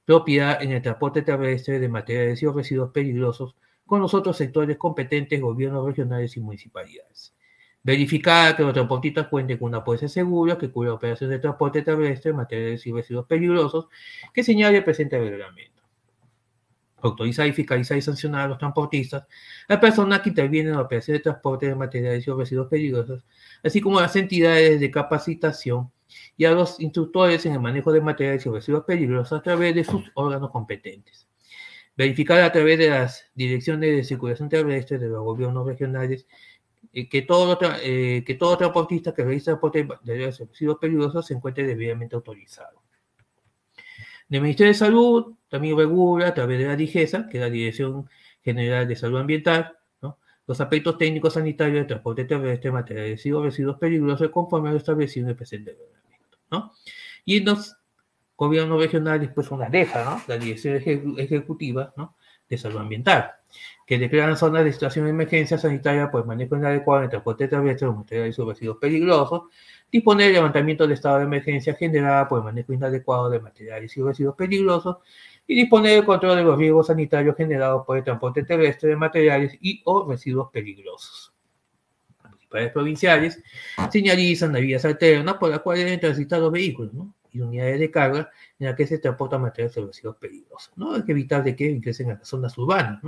propiedad 0.05 0.63
en 0.63 0.73
el 0.73 0.83
transporte 0.83 1.23
terrestre 1.23 1.79
de 1.81 1.89
materiales 1.89 2.43
y 2.43 2.47
residuos 2.47 2.91
peligrosos 2.91 3.57
con 3.87 4.01
los 4.01 4.15
otros 4.15 4.37
sectores 4.37 4.77
competentes, 4.77 5.41
gobiernos 5.41 5.85
regionales 5.85 6.37
y 6.37 6.41
municipalidades. 6.41 7.35
Verificar 7.83 8.57
que 8.57 8.63
los 8.63 8.73
transportistas 8.73 9.27
cuenten 9.27 9.59
con 9.59 9.69
una 9.69 9.83
póliza 9.83 10.09
segura 10.09 10.57
que 10.57 10.71
cubra 10.71 10.95
operaciones 10.95 11.37
de 11.37 11.41
transporte 11.41 11.83
terrestre, 11.83 12.33
materiales 12.33 12.87
y 12.87 12.93
residuos 12.93 13.27
peligrosos 13.27 13.89
que 14.33 14.45
señale 14.45 14.79
el 14.79 14.85
presente 14.85 15.19
reglamento 15.19 15.72
autorizar 17.03 17.47
y 17.47 17.53
fiscalizar 17.53 17.97
y 17.99 18.03
sancionar 18.03 18.43
a 18.43 18.49
los 18.49 18.59
transportistas, 18.59 19.27
a 19.69 19.81
personas 19.81 20.21
que 20.21 20.31
intervienen 20.31 20.73
en 20.73 20.77
la 20.77 20.85
operación 20.85 21.17
de 21.17 21.23
transporte 21.23 21.67
de 21.67 21.75
materiales 21.75 22.27
y 22.27 22.31
residuos 22.31 22.69
peligrosos, 22.69 23.25
así 23.63 23.81
como 23.81 23.99
a 23.99 24.03
las 24.03 24.17
entidades 24.17 24.81
de 24.81 24.91
capacitación 24.91 25.91
y 26.37 26.45
a 26.45 26.53
los 26.53 26.81
instructores 26.81 27.45
en 27.47 27.55
el 27.55 27.61
manejo 27.61 27.93
de 27.93 28.01
materiales 28.01 28.45
y 28.47 28.51
residuos 28.51 28.85
peligrosos 28.85 29.39
a 29.39 29.43
través 29.43 29.75
de 29.75 29.85
sus 29.85 30.11
órganos 30.15 30.51
competentes. 30.51 31.29
Verificar 31.97 32.41
a 32.41 32.53
través 32.53 32.79
de 32.79 32.91
las 32.91 33.31
direcciones 33.35 33.97
de 33.97 34.05
circulación 34.05 34.49
terrestre 34.49 34.99
de 34.99 35.09
los 35.09 35.23
gobiernos 35.23 35.67
regionales 35.67 36.27
eh, 36.93 37.09
que, 37.09 37.23
todo, 37.23 37.59
eh, 37.83 38.25
que 38.27 38.35
transportista 38.35 39.13
realiza 39.17 39.57
transporte 39.57 39.87
de 40.03 40.31
residuos 40.31 40.79
peligrosos 40.79 41.27
se 41.27 41.35
encuentre 41.35 41.67
debidamente 41.67 42.17
autorizado. 42.17 42.83
El 44.29 44.41
Ministerio 44.41 44.73
de 44.73 44.79
Salud 44.79 45.35
también 45.53 45.77
regula 45.77 46.29
a 46.29 46.35
través 46.35 46.59
de 46.59 46.67
la 46.67 46.77
DIGESA, 46.77 47.29
que 47.29 47.37
es 47.37 47.45
la 47.45 47.51
Dirección 47.51 48.09
General 48.43 48.89
de 48.89 48.97
Salud 48.97 49.19
Ambiental, 49.19 49.77
los 50.47 50.59
aspectos 50.59 50.97
técnicos 50.97 51.35
sanitarios 51.35 51.81
de 51.81 51.85
transporte 51.85 52.25
terrestre, 52.25 52.73
materiales 52.73 53.27
y 53.27 53.33
residuos 53.33 53.77
peligrosos 53.77 54.31
conforme 54.31 54.71
a 54.71 54.73
lo 54.73 54.79
establecido 54.79 55.27
en 55.27 55.31
el 55.31 55.37
presente 55.37 55.73
reglamento. 55.73 56.39
¿no? 56.51 56.73
Y 57.27 57.37
en 57.37 57.45
los 57.45 57.77
gobiernos 58.35 58.81
regionales, 58.81 59.29
pues 59.35 59.51
una 59.51 59.69
DEFA, 59.69 60.05
¿no? 60.05 60.23
la 60.27 60.39
Dirección 60.39 60.77
Ejecutiva 61.19 61.93
de 62.49 62.57
Salud 62.57 62.79
Ambiental, 62.79 63.33
que 63.87 63.99
declaran 63.99 64.39
zonas 64.39 64.65
de 64.65 64.73
situación 64.73 65.05
de 65.05 65.11
emergencia 65.11 65.59
sanitaria 65.59 66.11
por 66.11 66.23
el 66.23 66.27
manejo 66.27 66.57
inadecuado 66.57 67.03
del 67.03 67.11
transporte 67.11 67.47
terrestre 67.47 67.89
de 67.89 67.95
materiales 67.95 68.39
y 68.39 68.43
residuos 68.43 68.79
peligrosos, 68.79 69.43
disponer 69.93 70.29
el 70.29 70.33
levantamiento 70.33 70.87
de 70.87 70.95
estado 70.95 71.19
de 71.19 71.25
emergencia 71.25 71.75
generada 71.75 72.27
por 72.27 72.39
el 72.39 72.45
manejo 72.45 72.73
inadecuado 72.73 73.29
de 73.29 73.39
materiales 73.39 73.95
y 73.95 74.03
residuos 74.03 74.35
peligrosos 74.35 74.97
y 75.47 75.55
disponer 75.55 75.99
el 75.99 76.05
control 76.05 76.37
de 76.37 76.45
los 76.45 76.59
riesgos 76.59 76.87
sanitarios 76.87 77.37
generados 77.37 77.85
por 77.87 77.99
el 77.99 78.05
transporte 78.05 78.45
terrestre 78.45 78.91
de 78.91 78.97
materiales 78.97 79.57
y 79.61 79.83
o 79.85 80.09
residuos 80.09 80.51
peligrosos. 80.51 81.33
Las 82.23 82.31
municipalidades 82.33 82.73
provinciales 82.73 83.43
señalizan 83.91 84.53
las 84.53 84.63
vías 84.63 84.85
alternas 84.85 85.35
por 85.37 85.51
las 85.51 85.61
cuales 85.61 85.85
deben 85.85 86.01
transitar 86.01 86.41
los 86.41 86.53
vehículos 86.53 86.93
y 87.33 87.41
unidades 87.41 87.81
de 87.81 87.91
carga 87.91 88.31
en 88.59 88.67
las 88.67 88.77
que 88.77 88.87
se 88.87 88.99
transportan 88.99 89.43
materiales 89.43 89.77
y 89.77 89.81
residuos 89.81 90.17
peligrosos. 90.17 90.73
¿no? 90.77 90.95
Hay 90.95 91.05
que 91.05 91.13
evitar 91.13 91.43
de 91.43 91.57
que 91.57 91.65
ingresen 91.65 92.11
a 92.11 92.15
las 92.15 92.29
zonas 92.29 92.57
urbanas. 92.59 93.03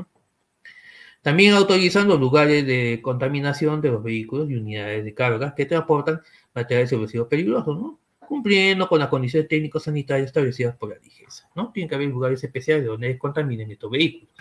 También 1.23 1.55
autorizan 1.55 2.07
los 2.07 2.21
lugares 2.21 2.67
de 2.67 3.01
contaminación 3.03 3.81
de 3.81 3.91
los 3.91 4.03
vehículos 4.03 4.51
y 4.51 4.57
unidades 4.57 5.05
de 5.05 5.15
carga 5.15 5.55
que 5.55 5.65
transportan 5.65 6.21
materiales 6.55 6.93
explosivos 6.93 7.29
peligrosos, 7.29 7.79
¿no? 7.79 7.99
Cumpliendo 8.27 8.89
con 8.89 8.99
las 8.99 9.09
condiciones 9.09 9.49
técnicas 9.49 9.83
sanitarias 9.83 10.27
establecidas 10.27 10.77
por 10.77 10.91
la 10.91 10.99
DIGESA, 10.99 11.51
¿no? 11.55 11.71
Tienen 11.73 11.89
que 11.89 11.95
haber 11.95 12.09
lugares 12.09 12.43
especiales 12.43 12.87
donde 12.87 13.09
descontaminen 13.09 13.71
estos 13.71 13.91
vehículos. 13.91 14.35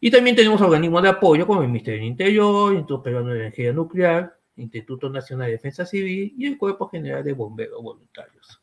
Y 0.00 0.10
también 0.10 0.34
tenemos 0.34 0.60
organismos 0.60 1.02
de 1.02 1.10
apoyo 1.10 1.46
como 1.46 1.62
el 1.62 1.68
Ministerio 1.68 2.00
del 2.00 2.08
Interior, 2.08 2.72
Instituto 2.72 3.02
Peruano 3.02 3.28
de 3.30 3.40
Energía 3.40 3.72
Nuclear, 3.72 4.34
Instituto 4.56 5.10
Nacional 5.10 5.46
de 5.46 5.52
Defensa 5.52 5.84
Civil 5.84 6.34
y 6.36 6.46
el 6.46 6.56
Cuerpo 6.56 6.88
General 6.88 7.22
de 7.22 7.32
Bomberos 7.34 7.82
Voluntarios. 7.82 8.62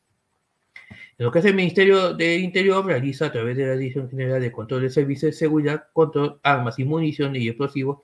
En 0.90 1.26
lo 1.26 1.32
que 1.32 1.40
es 1.40 1.46
el 1.46 1.56
Ministerio 1.56 2.14
del 2.14 2.42
Interior, 2.42 2.86
realiza 2.86 3.28
a 3.28 3.32
través 3.32 3.58
de 3.58 3.66
la 3.66 3.76
Dirección 3.76 4.10
General 4.10 4.40
de 4.40 4.52
Control 4.52 4.82
de 4.82 4.90
Servicios 4.90 5.32
de 5.32 5.38
Seguridad, 5.38 5.86
Control, 5.94 6.40
Armas 6.44 6.78
y 6.80 6.86
Municiones 6.86 7.42
y 7.42 7.50
Explosivos 7.50 8.00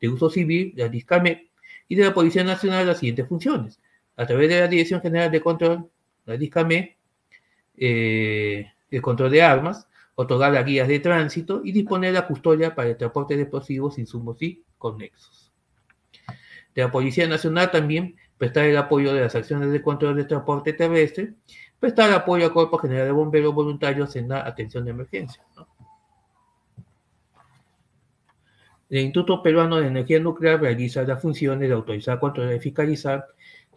de 0.00 0.08
Uso 0.08 0.30
Civil, 0.30 0.74
la 0.76 0.88
DISCAME, 0.88 1.50
y 1.88 1.94
de 1.94 2.04
la 2.04 2.14
Policía 2.14 2.44
Nacional 2.44 2.86
las 2.86 2.98
siguientes 2.98 3.26
funciones. 3.26 3.80
A 4.18 4.26
través 4.26 4.48
de 4.48 4.58
la 4.58 4.66
Dirección 4.66 5.00
General 5.00 5.30
de 5.30 5.40
Control, 5.40 5.88
la 6.26 6.36
DISCAME, 6.36 6.98
eh, 7.76 8.66
el 8.90 9.00
control 9.00 9.30
de 9.30 9.42
armas, 9.42 9.86
otorgar 10.16 10.52
las 10.52 10.64
guías 10.64 10.88
de 10.88 10.98
tránsito 10.98 11.60
y 11.62 11.70
disponer 11.70 12.14
la 12.14 12.26
custodia 12.26 12.74
para 12.74 12.88
el 12.88 12.96
transporte 12.96 13.36
de 13.36 13.42
explosivos, 13.42 13.96
insumos 13.96 14.42
y 14.42 14.64
conexos. 14.76 15.52
De 16.74 16.82
la 16.82 16.90
Policía 16.90 17.28
Nacional 17.28 17.70
también 17.70 18.16
prestar 18.36 18.64
el 18.64 18.76
apoyo 18.76 19.14
de 19.14 19.20
las 19.20 19.36
acciones 19.36 19.70
de 19.70 19.80
control 19.80 20.16
de 20.16 20.24
transporte 20.24 20.72
terrestre, 20.72 21.34
prestar 21.78 22.12
apoyo 22.12 22.46
al 22.46 22.52
Cuerpo 22.52 22.78
General 22.78 23.06
de 23.06 23.12
Bomberos 23.12 23.54
Voluntarios 23.54 24.16
en 24.16 24.30
la 24.30 24.44
atención 24.44 24.84
de 24.84 24.90
emergencia. 24.90 25.44
El 28.90 28.98
Instituto 28.98 29.42
Peruano 29.42 29.76
de 29.76 29.86
Energía 29.86 30.18
Nuclear 30.18 30.60
realiza 30.60 31.02
las 31.02 31.22
funciones 31.22 31.68
de 31.68 31.74
autorizar, 31.74 32.18
controlar 32.18 32.56
y 32.56 32.58
fiscalizar 32.58 33.24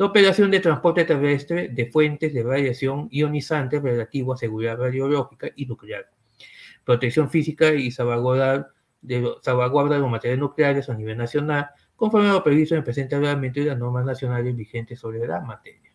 la 0.02 0.08
operación 0.08 0.50
de 0.50 0.60
transporte 0.60 1.06
terrestre 1.06 1.70
de 1.70 1.86
fuentes 1.86 2.34
de 2.34 2.42
radiación 2.42 3.08
ionizante 3.12 3.80
relativo 3.80 4.34
a 4.34 4.38
seguridad 4.38 4.76
radiológica 4.76 5.50
y 5.56 5.68
nuclear, 5.68 6.10
protección 6.84 7.30
física 7.30 7.72
y 7.72 7.92
salvaguarda 7.92 8.74
de, 9.00 9.20
los 9.22 10.10
materiales 10.10 10.40
nucleares 10.40 10.90
a 10.90 10.96
nivel 10.96 11.20
nacional, 11.20 11.70
conforme 11.96 12.30
a 12.30 12.34
lo 12.34 12.44
previsto 12.44 12.74
en 12.74 12.80
el 12.80 12.84
presente 12.84 13.16
reglamento 13.16 13.60
y 13.60 13.66
las 13.66 13.78
normas 13.78 14.04
nacionales 14.04 14.56
vigentes 14.56 15.00
sobre 15.00 15.28
la 15.28 15.40
materia. 15.40 15.94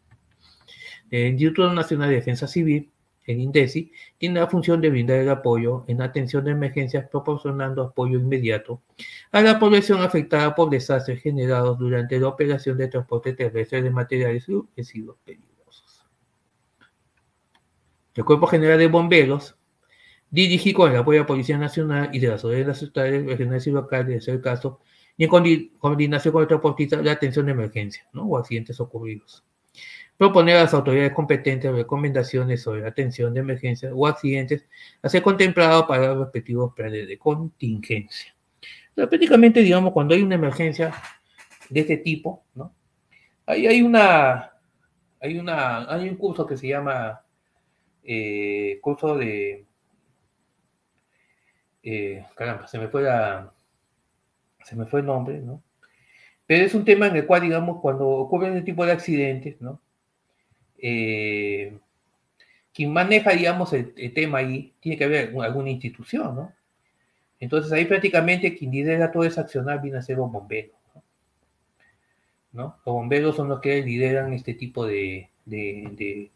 El 1.11 1.33
Instituto 1.33 1.73
Nacional 1.73 2.09
de 2.11 2.15
Defensa 2.15 2.47
Civil, 2.47 2.93
el 3.27 3.41
INDECI, 3.41 3.93
tiene 4.19 4.41
la 4.41 4.47
función 4.47 4.81
de 4.81 4.91
brindar 4.91 5.19
el 5.19 5.29
apoyo 5.29 5.85
en 5.89 6.01
atención 6.01 6.45
de 6.45 6.53
emergencias, 6.53 7.09
proporcionando 7.09 7.83
apoyo 7.83 8.19
inmediato 8.19 8.83
a 9.33 9.43
la 9.43 9.59
población 9.59 10.01
afectada 10.01 10.55
por 10.55 10.71
desastres 10.71 11.21
generados 11.23 11.79
durante 11.79 12.19
la 12.19 12.29
operación 12.29 12.79
de 12.79 12.89
transporte 12.89 13.33
terrestre 13.33 13.83
de 13.83 13.91
materiales 13.91 14.49
y 14.49 14.63
residuos 14.77 15.17
peligrosos. 15.25 16.07
El 18.15 18.25
Cuerpo 18.25 18.47
General 18.47 18.79
de 18.79 18.87
Bomberos 18.87 19.57
dirige 20.31 20.73
con 20.73 20.91
el 20.91 20.99
apoyo 20.99 21.19
de 21.19 21.23
la 21.23 21.27
Policía 21.27 21.59
Nacional 21.59 22.11
y 22.13 22.21
de 22.21 22.29
las 22.29 22.45
autoridades 22.45 23.27
regionales 23.27 23.67
y 23.67 23.71
locales, 23.71 24.07
de 24.07 24.21
ser 24.21 24.41
caso, 24.41 24.81
y 25.17 25.25
en 25.25 25.71
coordinación 25.79 26.33
con 26.33 26.43
el 26.43 26.49
transportista, 26.49 27.03
la 27.03 27.13
atención 27.13 27.47
de 27.47 27.53
emergencia 27.53 28.07
¿no? 28.13 28.25
o 28.25 28.37
accidentes 28.37 28.79
ocurridos 28.81 29.45
proponer 30.17 30.57
a 30.57 30.63
las 30.63 30.75
autoridades 30.75 31.13
competentes 31.13 31.73
recomendaciones 31.73 32.63
sobre 32.63 32.87
atención 32.87 33.35
de 33.35 33.41
emergencias 33.41 33.93
o 33.95 34.07
accidentes 34.07 34.67
a 35.03 35.09
ser 35.09 35.23
contemplado 35.23 35.87
para 35.87 36.09
los 36.09 36.19
respectivos 36.25 36.73
planes 36.75 37.07
de 37.07 37.19
contingencia. 37.19 38.35
prácticamente, 38.95 39.61
digamos, 39.61 39.93
cuando 39.93 40.15
hay 40.15 40.23
una 40.23 40.37
emergencia 40.37 40.93
de 41.69 41.81
este 41.81 41.99
tipo, 41.99 42.45
¿no? 42.55 42.75
Ahí 43.45 43.67
hay 43.67 43.83
una, 43.83 44.53
hay 45.21 45.39
una, 45.39 45.93
hay 45.93 46.09
un 46.09 46.17
curso 46.17 46.47
que 46.47 46.57
se 46.57 46.69
llama 46.69 47.21
eh, 48.03 48.79
curso 48.81 49.17
de, 49.17 49.67
eh, 51.83 52.27
caramba, 52.35 52.67
se 52.67 52.79
me 52.79 52.89
fue 52.89 53.03
la, 53.03 53.53
se 54.65 54.75
me 54.75 54.87
fue 54.87 55.01
el 55.01 55.07
nombre, 55.07 55.39
¿no? 55.41 55.63
Pero 56.47 56.65
es 56.65 56.75
un 56.75 56.85
tema 56.85 57.09
en 57.09 57.17
el 57.17 57.27
cual, 57.27 57.43
digamos, 57.43 57.81
cuando 57.81 58.09
ocurre 58.09 58.49
este 58.49 58.63
tipo 58.63 58.85
de 58.87 58.93
accidentes, 58.93 59.61
¿no? 59.61 59.81
Eh, 60.79 61.79
quien 62.73 62.93
maneja, 62.93 63.31
digamos, 63.33 63.73
el, 63.73 63.95
tema 64.15 64.39
ahí, 64.39 64.75
tiene 64.81 64.99
que 64.99 65.05
haber 65.05 65.35
alguna 65.41 65.71
institución, 65.71 66.37
¿no? 66.37 66.53
Entonces 67.41 67.73
ahí 67.73 67.85
prácticamente 67.85 68.55
quien 68.55 68.71
lidera 68.71 69.13
todo 69.13 69.25
ese 69.25 69.41
accionar 69.41 69.81
viene 69.83 69.99
a 69.99 70.03
ser 70.03 70.17
los 70.17 70.31
bomberos, 70.31 70.77
¿no? 72.53 72.77
Los 72.85 72.95
bomberos 72.95 73.37
son 73.37 73.49
los 73.49 73.61
que 73.61 73.83
lideran 73.83 74.33
este 74.33 74.55
tipo 74.55 74.87
de, 74.87 75.31
de, 75.45 76.31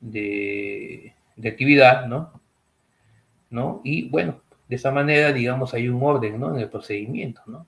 de, 0.00 1.14
de 1.36 1.48
actividad, 1.48 2.06
¿no? 2.06 2.40
¿no? 3.50 3.80
Y 3.84 4.08
bueno, 4.08 4.40
de 4.68 4.76
esa 4.76 4.90
manera, 4.90 5.32
digamos, 5.32 5.74
hay 5.74 5.88
un 5.88 6.02
orden, 6.02 6.38
¿no? 6.38 6.54
En 6.54 6.60
el 6.60 6.68
procedimiento, 6.68 7.42
¿no? 7.46 7.66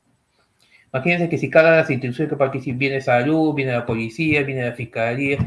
Imagínense 0.93 1.29
que 1.29 1.39
si 1.39 1.49
cada 1.49 1.77
las 1.77 1.91
instituciones 1.91 2.31
que 2.31 2.37
participan, 2.37 2.79
viene 2.79 3.01
salud, 3.01 3.55
viene 3.55 3.73
la 3.73 3.87
policía, 3.87 4.43
viene 4.43 4.65
la 4.65 4.73
fiscalía, 4.73 5.39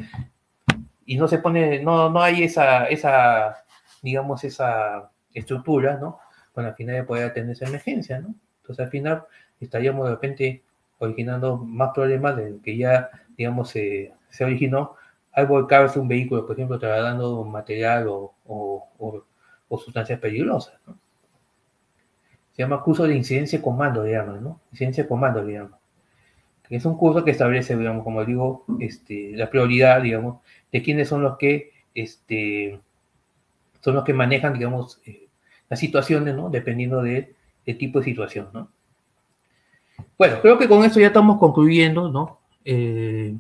y 1.06 1.18
no 1.18 1.28
se 1.28 1.40
pone, 1.40 1.82
no, 1.82 2.10
no 2.10 2.22
hay 2.22 2.44
esa, 2.44 2.86
esa, 2.86 3.64
digamos, 4.02 4.44
esa 4.44 5.12
estructura, 5.34 5.98
¿no? 5.98 6.20
Para 6.54 6.70
al 6.70 6.76
final 6.76 6.96
de 6.96 7.04
poder 7.04 7.26
atender 7.26 7.56
esa 7.56 7.66
emergencia, 7.66 8.20
¿no? 8.20 8.36
Entonces 8.62 8.86
al 8.86 8.92
final 8.92 9.24
estaríamos 9.60 10.06
de 10.06 10.12
repente 10.12 10.64
originando 11.00 11.58
más 11.58 11.92
problemas 11.94 12.38
de 12.38 12.60
que 12.64 12.78
ya, 12.78 13.10
digamos, 13.38 13.70
se, 13.70 14.14
se 14.30 14.44
originó 14.46 14.96
al 15.34 15.48
volcarse 15.48 16.00
un 16.00 16.08
vehículo, 16.08 16.46
por 16.46 16.56
ejemplo, 16.56 16.80
trasladando 16.80 17.44
material 17.44 18.08
o, 18.08 18.34
o, 18.46 19.28
sustancias 19.80 20.20
peligrosas, 20.20 20.76
¿no? 20.86 20.96
Se 22.52 22.62
llama 22.62 22.84
curso 22.84 23.08
de 23.08 23.16
incidencia 23.16 23.60
comando, 23.60 24.04
digamos, 24.04 24.40
¿no? 24.40 24.62
Incidencia 24.72 25.08
comando, 25.08 25.44
digamos. 25.44 25.80
Que 25.80 25.83
es 26.78 26.86
un 26.86 26.98
curso 26.98 27.24
que 27.24 27.32
establece, 27.32 27.78
digamos, 27.78 28.04
como 28.04 28.26
digo, 28.26 28.66
este, 28.80 29.32
la 29.36 29.50
prioridad, 29.50 30.02
digamos, 30.02 30.42
de 30.72 30.82
quiénes 30.82 31.08
son 31.08 31.22
los 31.22 31.38
que 31.38 31.72
este, 31.94 32.80
son 33.82 33.96
los 33.96 34.04
que 34.04 34.14
manejan, 34.14 34.54
digamos, 34.54 35.02
eh, 35.06 35.28
las 35.70 35.80
situaciones, 35.80 36.36
¿no? 36.36 36.50
Dependiendo 36.50 37.02
del 37.02 37.36
tipo 37.78 38.00
de 38.00 38.06
situación, 38.06 38.50
¿no? 38.54 38.70
Bueno, 40.18 40.42
creo 40.42 40.58
que 40.58 40.68
con 40.68 40.84
esto 40.84 41.00
ya 41.00 41.08
estamos 41.08 41.38
concluyendo, 41.38 42.10
¿no? 42.10 42.40
Eh, 42.66 43.36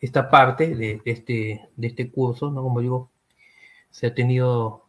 esta 0.00 0.28
parte 0.28 0.74
de, 0.74 1.00
este, 1.04 1.68
de 1.76 1.86
este 1.86 2.10
curso, 2.10 2.50
¿no? 2.50 2.62
Como 2.62 2.80
digo, 2.80 3.10
se 3.90 4.06
ha 4.08 4.14
tenido 4.14 4.84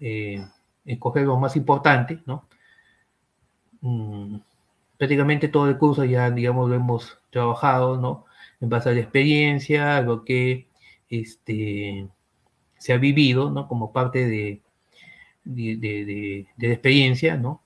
eh, 0.00 0.44
escoger 0.84 1.24
lo 1.24 1.38
más 1.38 1.56
importante, 1.56 2.20
¿no? 2.26 2.46
Mm, 3.80 4.36
prácticamente 4.98 5.48
todo 5.48 5.68
el 5.68 5.78
curso 5.78 6.04
ya, 6.04 6.30
digamos, 6.30 6.68
lo 6.68 6.76
hemos 6.76 7.18
trabajado, 7.30 7.96
¿no? 7.98 8.26
En 8.60 8.68
base 8.68 8.90
a 8.90 8.92
la 8.92 9.00
experiencia, 9.00 10.00
lo 10.00 10.24
que 10.24 10.68
este, 11.10 12.08
se 12.78 12.92
ha 12.92 12.98
vivido, 12.98 13.50
¿no? 13.50 13.68
Como 13.68 13.92
parte 13.92 14.26
de, 14.26 14.62
de, 15.44 16.46
la 16.58 16.68
experiencia, 16.72 17.36
¿no? 17.36 17.62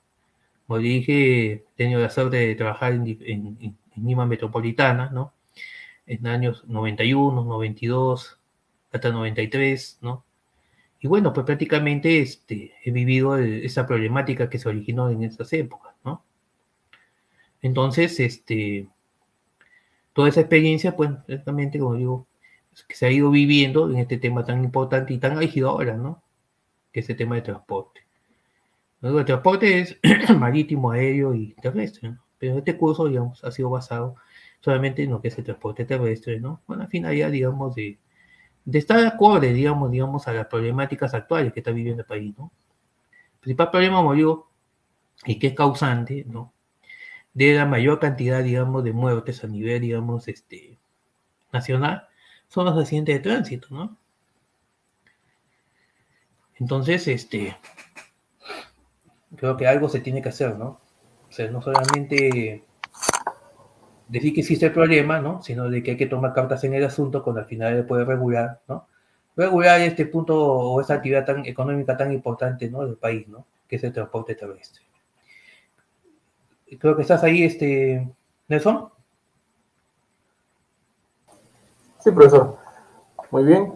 Como 0.67 0.79
dije, 0.79 1.51
he 1.53 1.65
tenido 1.75 2.01
la 2.01 2.09
suerte 2.09 2.37
de 2.37 2.55
trabajar 2.55 2.93
en, 2.93 3.07
en, 3.07 3.77
Lima 3.95 4.25
Metropolitana, 4.25 5.09
¿no? 5.09 5.33
En 6.05 6.25
años 6.27 6.63
91, 6.67 7.43
92, 7.43 8.39
hasta 8.91 9.09
93, 9.11 9.99
¿no? 10.01 10.23
Y 11.01 11.07
bueno, 11.07 11.33
pues 11.33 11.45
prácticamente 11.45 12.19
este, 12.19 12.73
he 12.83 12.91
vivido 12.91 13.37
esa 13.37 13.85
problemática 13.87 14.49
que 14.49 14.59
se 14.59 14.69
originó 14.69 15.09
en 15.09 15.23
esas 15.23 15.51
épocas. 15.53 15.88
Entonces, 17.61 18.19
este, 18.19 18.87
toda 20.13 20.29
esa 20.29 20.41
experiencia, 20.41 20.95
pues, 20.95 21.11
prácticamente, 21.25 21.79
como 21.79 21.95
digo, 21.95 22.27
que 22.87 22.95
se 22.95 23.05
ha 23.05 23.11
ido 23.11 23.29
viviendo 23.31 23.89
en 23.89 23.97
este 23.97 24.17
tema 24.17 24.45
tan 24.45 24.63
importante 24.63 25.13
y 25.13 25.17
tan 25.17 25.37
álgido 25.37 25.69
ahora, 25.69 25.95
¿no? 25.95 26.21
Que 26.91 27.01
es 27.01 27.09
el 27.09 27.17
tema 27.17 27.35
de 27.35 27.41
transporte. 27.41 28.01
el 29.01 29.25
transporte 29.25 29.79
es 29.79 29.99
marítimo, 30.37 30.91
aéreo 30.91 31.33
y 31.33 31.53
terrestre, 31.61 32.09
¿no? 32.09 32.19
Pero 32.37 32.57
este 32.57 32.77
curso, 32.77 33.07
digamos, 33.07 33.43
ha 33.43 33.51
sido 33.51 33.69
basado 33.69 34.15
solamente 34.61 35.03
en 35.03 35.11
lo 35.11 35.21
que 35.21 35.27
es 35.29 35.37
el 35.37 35.43
transporte 35.43 35.85
terrestre, 35.85 36.39
¿no? 36.39 36.61
Con 36.65 36.79
la 36.79 36.87
finalidad, 36.87 37.31
digamos, 37.31 37.75
de, 37.75 37.97
de 38.65 38.79
estar 38.79 39.05
acorde, 39.05 39.53
digamos, 39.53 39.91
digamos, 39.91 40.27
a 40.27 40.33
las 40.33 40.47
problemáticas 40.47 41.13
actuales 41.13 41.53
que 41.53 41.59
está 41.59 41.71
viviendo 41.71 42.01
el 42.01 42.07
país, 42.07 42.37
¿no? 42.37 42.51
El 43.35 43.39
principal 43.41 43.71
problema, 43.71 43.97
como 43.97 44.13
digo, 44.13 44.49
y 45.25 45.37
que 45.39 45.47
es 45.47 45.53
causante, 45.53 46.25
¿no? 46.27 46.53
De 47.33 47.53
la 47.55 47.65
mayor 47.65 47.99
cantidad, 47.99 48.43
digamos, 48.43 48.83
de 48.83 48.93
muertes 48.93 49.43
a 49.43 49.47
nivel, 49.47 49.81
digamos, 49.81 50.27
este, 50.27 50.77
nacional, 51.51 52.07
son 52.47 52.65
los 52.65 52.77
accidentes 52.77 53.15
de 53.15 53.21
tránsito, 53.21 53.67
¿no? 53.71 53.97
Entonces, 56.59 57.07
este, 57.07 57.57
creo 59.35 59.55
que 59.55 59.67
algo 59.67 59.87
se 59.89 60.01
tiene 60.01 60.21
que 60.21 60.29
hacer, 60.29 60.57
¿no? 60.57 60.81
O 61.29 61.31
sea, 61.31 61.49
no 61.49 61.61
solamente 61.61 62.63
decir 64.07 64.33
que 64.33 64.41
existe 64.41 64.65
el 64.65 64.73
problema, 64.73 65.21
¿no? 65.21 65.41
Sino 65.41 65.69
de 65.69 65.81
que 65.83 65.91
hay 65.91 65.97
que 65.97 66.07
tomar 66.07 66.33
cartas 66.33 66.63
en 66.63 66.73
el 66.73 66.83
asunto 66.83 67.23
cuando 67.23 67.41
al 67.41 67.47
final 67.47 67.77
se 67.77 67.83
puede 67.83 68.03
regular, 68.03 68.61
¿no? 68.67 68.87
Regular 69.35 69.79
este 69.81 70.05
punto 70.05 70.35
o 70.37 70.81
esta 70.81 70.95
actividad 70.95 71.25
tan 71.25 71.45
económica 71.45 71.95
tan 71.95 72.11
importante, 72.11 72.69
¿no? 72.69 72.85
Del 72.85 72.97
país, 72.97 73.27
¿no? 73.27 73.45
Que 73.67 73.77
es 73.77 73.83
el 73.83 73.93
transporte 73.93 74.35
terrestre. 74.35 74.83
Creo 76.77 76.95
que 76.95 77.01
estás 77.01 77.23
ahí, 77.23 77.43
este, 77.43 78.07
Nelson. 78.47 78.89
Sí, 81.99 82.11
profesor. 82.11 82.57
Muy 83.31 83.43
bien. 83.43 83.73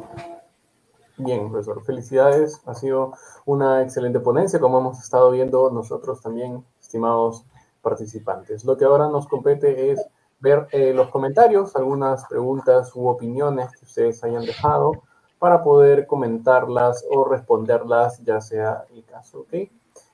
Bien, 1.17 1.49
profesor. 1.49 1.83
Felicidades. 1.83 2.61
Ha 2.65 2.73
sido 2.75 3.13
una 3.45 3.81
excelente 3.81 4.19
ponencia, 4.19 4.59
como 4.59 4.79
hemos 4.79 4.99
estado 4.99 5.31
viendo 5.31 5.71
nosotros 5.71 6.21
también, 6.21 6.63
estimados 6.79 7.45
participantes. 7.81 8.63
Lo 8.63 8.77
que 8.77 8.85
ahora 8.85 9.09
nos 9.09 9.27
compete 9.27 9.91
es 9.91 10.05
ver 10.39 10.67
eh, 10.71 10.93
los 10.93 11.09
comentarios, 11.09 11.75
algunas 11.75 12.25
preguntas 12.25 12.91
u 12.95 13.07
opiniones 13.07 13.71
que 13.71 13.85
ustedes 13.85 14.23
hayan 14.23 14.45
dejado 14.45 15.03
para 15.39 15.63
poder 15.63 16.07
comentarlas 16.07 17.05
o 17.09 17.25
responderlas, 17.25 18.23
ya 18.23 18.39
sea 18.39 18.85
el 18.93 19.03
caso. 19.03 19.41
¿ok? 19.41 19.53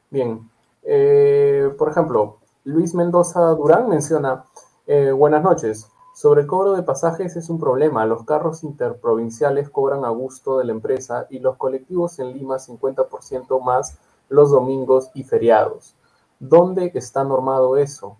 Bien, 0.09 0.49
eh, 0.83 1.73
por 1.77 1.89
ejemplo, 1.89 2.39
Luis 2.65 2.93
Mendoza 2.93 3.39
Durán 3.51 3.89
menciona, 3.89 4.43
eh, 4.85 5.11
buenas 5.11 5.43
noches, 5.43 5.89
sobre 6.13 6.41
el 6.41 6.47
cobro 6.47 6.73
de 6.73 6.83
pasajes 6.83 7.37
es 7.37 7.49
un 7.49 7.59
problema. 7.59 8.05
Los 8.05 8.25
carros 8.25 8.63
interprovinciales 8.63 9.69
cobran 9.69 10.03
a 10.03 10.09
gusto 10.09 10.57
de 10.57 10.65
la 10.65 10.73
empresa 10.73 11.27
y 11.29 11.39
los 11.39 11.55
colectivos 11.55 12.19
en 12.19 12.33
Lima 12.33 12.57
50% 12.57 13.63
más 13.63 13.97
los 14.27 14.51
domingos 14.51 15.09
y 15.13 15.23
feriados. 15.23 15.95
¿Dónde 16.39 16.91
está 16.93 17.23
normado 17.23 17.77
eso? 17.77 18.17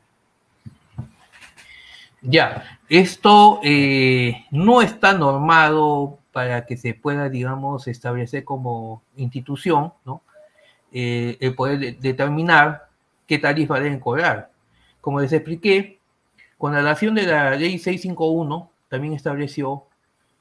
Ya, 2.21 2.63
esto 2.87 3.59
eh, 3.63 4.45
no 4.51 4.81
está 4.81 5.13
normado 5.13 6.17
para 6.31 6.65
que 6.65 6.77
se 6.77 6.93
pueda, 6.93 7.29
digamos, 7.29 7.87
establecer 7.87 8.45
como 8.45 9.01
institución, 9.15 9.93
¿no? 10.05 10.21
Eh, 10.91 11.37
el 11.39 11.53
poder 11.53 11.99
determinar 11.99 12.88
qué 13.29 13.37
tarifa 13.37 13.79
deben 13.79 13.99
cobrar. 13.99 14.49
Como 14.99 15.21
les 15.21 15.31
expliqué, 15.31 15.99
con 16.57 16.73
la 16.73 16.79
relación 16.79 17.13
de 17.13 17.27
la 17.27 17.51
ley 17.51 17.77
651, 17.77 18.71
también 18.89 19.13
estableció 19.13 19.85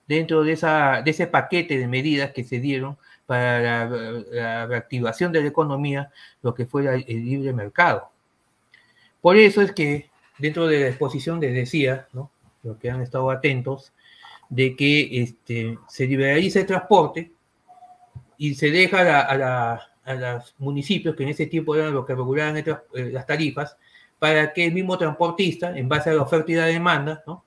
dentro 0.07 0.43
de, 0.43 0.53
esa, 0.53 1.03
de 1.03 1.11
ese 1.11 1.27
paquete 1.27 1.77
de 1.77 1.87
medidas 1.87 2.33
que 2.33 2.45
se 2.45 2.61
dieron 2.61 2.97
para 3.27 3.61
la, 3.61 4.67
reactivación 4.67 5.33
de 5.33 5.43
la 5.43 5.49
economía, 5.49 6.11
lo 6.43 6.55
que 6.55 6.65
fue 6.65 7.05
el 7.07 7.25
libre 7.27 7.53
mercado. 7.53 8.11
Por 9.21 9.37
eso 9.37 9.61
es 9.61 9.73
que 9.73 10.09
dentro 10.39 10.67
de 10.67 10.81
la 10.81 10.89
exposición 10.89 11.41
les 11.41 11.53
decía, 11.53 12.09
¿no? 12.15 12.31
los 12.63 12.79
que 12.79 12.91
han 12.91 13.03
estado 13.03 13.31
atentos, 13.31 13.93
de 14.49 14.75
que 14.75 15.23
este, 15.23 15.79
se 15.89 16.07
liberaliza 16.07 16.61
el 16.61 16.67
transporte 16.67 17.33
y 18.39 18.55
se 18.55 18.71
deja 18.71 19.03
a, 19.21 19.81
los 20.15 20.55
municipios, 20.59 21.15
que 21.15 21.23
en 21.23 21.31
ese 21.31 21.47
tiempo 21.47 21.75
eran 21.75 21.93
los 21.93 22.07
que 22.07 22.15
regulaban 22.15 22.57
eh, 22.57 22.65
las 22.95 23.27
tarifas, 23.27 23.77
para 24.19 24.53
que 24.53 24.67
el 24.67 24.73
mismo 24.73 24.99
transportista, 24.99 25.77
en 25.77 25.89
base 25.89 26.11
a 26.11 26.15
la 26.15 26.23
oferta 26.23 26.51
y 26.53 26.57
la 26.57 26.67
demanda, 26.67 27.23
¿no? 27.27 27.45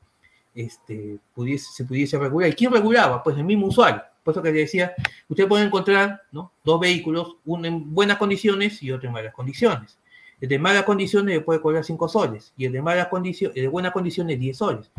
este, 0.55 1.19
pudiese, 1.33 1.71
se 1.71 1.85
pudiese 1.85 2.17
regular. 2.17 2.49
¿Y 2.49 2.53
quién 2.53 2.71
regulaba? 2.71 3.23
Pues 3.23 3.38
el 3.38 3.43
mismo 3.43 3.67
usuario. 3.67 4.01
Por 4.23 4.33
eso 4.33 4.41
que 4.41 4.51
le 4.51 4.59
decía, 4.59 4.93
usted 5.27 5.47
puede 5.47 5.65
encontrar 5.65 6.21
¿no? 6.31 6.51
dos 6.63 6.79
vehículos, 6.79 7.38
uno 7.45 7.67
en 7.67 7.93
buenas 7.93 8.17
condiciones 8.17 8.81
y 8.83 8.91
otro 8.91 9.07
en 9.07 9.13
malas 9.13 9.33
condiciones. 9.33 9.97
El 10.39 10.49
de 10.49 10.59
malas 10.59 10.83
condiciones 10.83 11.35
le 11.35 11.41
puede 11.41 11.61
cobrar 11.61 11.83
5 11.83 12.07
soles 12.07 12.53
y 12.57 12.65
el 12.65 12.71
de, 12.71 12.81
malas 12.81 13.07
condiciones, 13.07 13.55
de 13.55 13.67
buenas 13.67 13.91
condiciones 13.91 14.39
10 14.39 14.57
soles, 14.57 14.91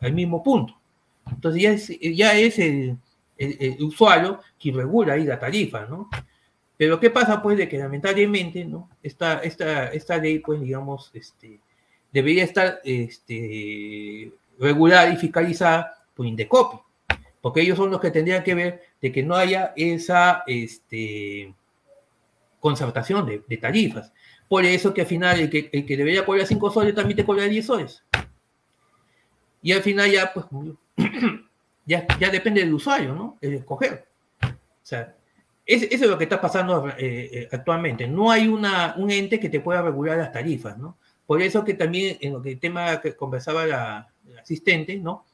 al 0.00 0.12
mismo 0.12 0.42
punto. 0.42 0.74
Entonces 1.30 1.62
ya 1.62 1.70
es, 1.70 2.16
ya 2.16 2.34
es 2.34 2.58
el, 2.58 2.96
el, 3.36 3.56
el 3.60 3.82
usuario 3.82 4.40
quien 4.58 4.76
regula 4.76 5.14
ahí 5.14 5.24
la 5.24 5.38
tarifa, 5.38 5.86
¿no? 5.86 6.08
Pero 6.80 6.98
¿qué 6.98 7.10
pasa? 7.10 7.42
Pues 7.42 7.58
de 7.58 7.68
que 7.68 7.76
lamentablemente, 7.76 8.64
¿no? 8.64 8.88
Esta, 9.02 9.40
esta, 9.40 9.88
esta 9.88 10.16
ley, 10.16 10.38
pues 10.38 10.62
digamos, 10.62 11.10
este, 11.12 11.60
debería 12.10 12.42
estar 12.42 12.80
este, 12.82 14.32
regulada 14.58 15.12
y 15.12 15.18
fiscalizada 15.18 16.06
por 16.14 16.24
Indecopi, 16.24 16.78
porque 17.42 17.60
ellos 17.60 17.76
son 17.76 17.90
los 17.90 18.00
que 18.00 18.10
tendrían 18.10 18.42
que 18.42 18.54
ver 18.54 18.82
de 18.98 19.12
que 19.12 19.22
no 19.22 19.34
haya 19.34 19.74
esa 19.76 20.42
este, 20.46 21.54
concertación 22.60 23.26
de, 23.46 23.56
tarifas. 23.58 24.10
Por 24.48 24.64
eso 24.64 24.94
que 24.94 25.02
al 25.02 25.06
final 25.06 25.38
el 25.38 25.50
que, 25.50 25.68
el 25.74 25.84
que 25.84 25.98
debería 25.98 26.24
cobrar 26.24 26.46
5 26.46 26.70
soles 26.70 26.94
también 26.94 27.18
te 27.18 27.26
cobra 27.26 27.44
10 27.44 27.66
soles. 27.66 28.02
Y 29.60 29.72
al 29.72 29.82
final 29.82 30.10
ya, 30.10 30.32
pues, 30.32 30.46
ya, 31.84 32.06
ya 32.18 32.30
depende 32.30 32.62
del 32.62 32.72
usuario, 32.72 33.14
¿no? 33.14 33.36
El 33.42 33.52
escoger. 33.52 34.06
O 34.42 34.48
sea, 34.82 35.14
eso 35.70 36.04
es 36.04 36.10
lo 36.10 36.18
que 36.18 36.24
está 36.24 36.40
pasando 36.40 36.88
eh, 36.88 36.94
eh, 36.98 37.48
actualmente. 37.52 38.08
No 38.08 38.30
hay 38.30 38.48
una, 38.48 38.94
un 38.96 39.10
ente 39.10 39.38
que 39.38 39.48
te 39.48 39.60
pueda 39.60 39.82
regular 39.82 40.18
las 40.18 40.32
tarifas, 40.32 40.76
¿no? 40.76 40.98
Por 41.26 41.40
eso 41.42 41.64
que 41.64 41.74
también 41.74 42.18
en 42.20 42.32
lo 42.32 42.42
que 42.42 42.52
el 42.52 42.60
tema 42.60 43.00
que 43.00 43.14
conversaba 43.14 43.66
la, 43.66 44.12
asistente, 44.40 44.98
¿no? 44.98 45.26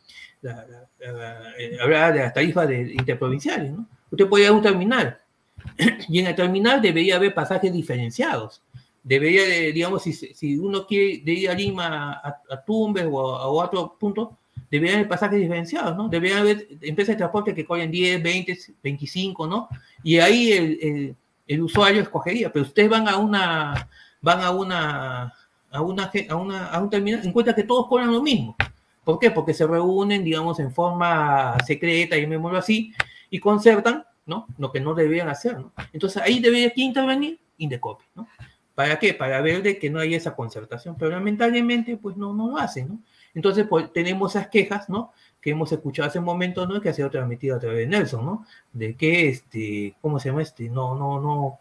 Eh, 0.42 1.78
hablaba 1.80 2.12
de 2.12 2.20
las 2.20 2.34
tarifas 2.34 2.68
de, 2.68 2.92
interprovinciales, 2.92 3.72
¿no? 3.72 3.88
Usted 4.10 4.28
puede 4.28 4.44
ir 4.44 4.50
a 4.50 4.52
un 4.52 4.62
terminal 4.62 5.18
y 6.08 6.20
en 6.20 6.26
el 6.26 6.34
terminal 6.34 6.82
debería 6.82 7.16
haber 7.16 7.32
pasajes 7.32 7.72
diferenciados. 7.72 8.62
Debería, 9.02 9.42
digamos, 9.72 10.02
si, 10.02 10.12
si 10.12 10.58
uno 10.58 10.86
quiere 10.86 11.22
ir 11.32 11.48
a 11.48 11.54
Lima, 11.54 12.20
a, 12.22 12.64
Tumbes 12.66 13.06
o 13.10 13.36
a, 13.36 13.44
a 13.44 13.48
otro 13.48 13.96
punto, 13.98 14.36
deberían 14.70 14.96
haber 14.98 15.08
pasajes 15.08 15.38
diferenciados, 15.38 15.96
¿no? 15.96 16.08
Deberían 16.08 16.40
haber 16.40 16.68
empresas 16.80 17.14
de 17.14 17.18
transporte 17.18 17.54
que 17.54 17.64
cobren 17.64 17.90
10, 17.90 18.22
20, 18.22 18.58
25, 18.82 19.46
¿no? 19.46 19.68
Y 20.02 20.18
ahí 20.18 20.52
el, 20.52 21.16
el, 21.46 21.62
usuario 21.62 22.02
escogería, 22.02 22.52
pero 22.52 22.64
ustedes 22.64 22.88
van 22.88 23.08
a 23.08 23.16
una, 23.16 23.88
van 24.20 24.40
a 24.40 24.50
una, 24.50 25.34
a 25.70 25.80
una, 25.80 26.10
a 26.28 26.36
una, 26.36 26.66
a 26.66 26.80
un 26.80 26.90
terminal, 26.90 27.20
encuentran 27.24 27.54
que 27.54 27.62
todos 27.62 27.86
cobran 27.86 28.12
lo 28.12 28.22
mismo. 28.22 28.56
¿Por 29.04 29.18
qué? 29.18 29.30
Porque 29.30 29.54
se 29.54 29.66
reúnen, 29.66 30.24
digamos, 30.24 30.58
en 30.58 30.72
forma 30.72 31.56
secreta, 31.64 32.16
y 32.16 32.26
me 32.26 32.38
muevo 32.38 32.56
así, 32.56 32.92
y 33.30 33.38
concertan, 33.38 34.04
¿no? 34.26 34.46
Lo 34.58 34.72
que 34.72 34.80
no 34.80 34.94
deberían 34.94 35.28
hacer, 35.28 35.58
¿no? 35.58 35.72
Entonces 35.92 36.20
ahí 36.22 36.40
debería 36.40 36.72
intervenir 36.74 37.38
Indecopy, 37.58 38.04
¿no? 38.14 38.26
¿Para 38.74 38.98
qué? 38.98 39.14
Para 39.14 39.40
ver 39.40 39.62
de 39.62 39.78
que 39.78 39.88
no 39.88 40.00
haya 40.00 40.16
esa 40.16 40.34
concertación, 40.36 40.96
pero 40.98 41.12
lamentablemente, 41.12 41.96
pues 41.96 42.16
no, 42.16 42.34
no 42.34 42.50
lo 42.50 42.58
hacen, 42.58 42.88
¿no? 42.88 43.00
Entonces, 43.36 43.66
pues, 43.68 43.92
tenemos 43.92 44.34
esas 44.34 44.48
quejas, 44.48 44.88
¿no? 44.88 45.12
Que 45.42 45.50
hemos 45.50 45.70
escuchado 45.70 46.08
hace 46.08 46.18
un 46.18 46.24
momento, 46.24 46.66
¿no? 46.66 46.80
Que 46.80 46.88
ha 46.88 46.94
sido 46.94 47.10
transmitido 47.10 47.54
a 47.54 47.60
través 47.60 47.80
de 47.80 47.86
Nelson, 47.86 48.24
¿no? 48.24 48.46
De 48.72 48.96
que, 48.96 49.28
este, 49.28 49.94
¿cómo 50.00 50.18
se 50.18 50.30
llama 50.30 50.40
este? 50.40 50.70
No, 50.70 50.96
no, 50.96 51.20
no, 51.20 51.58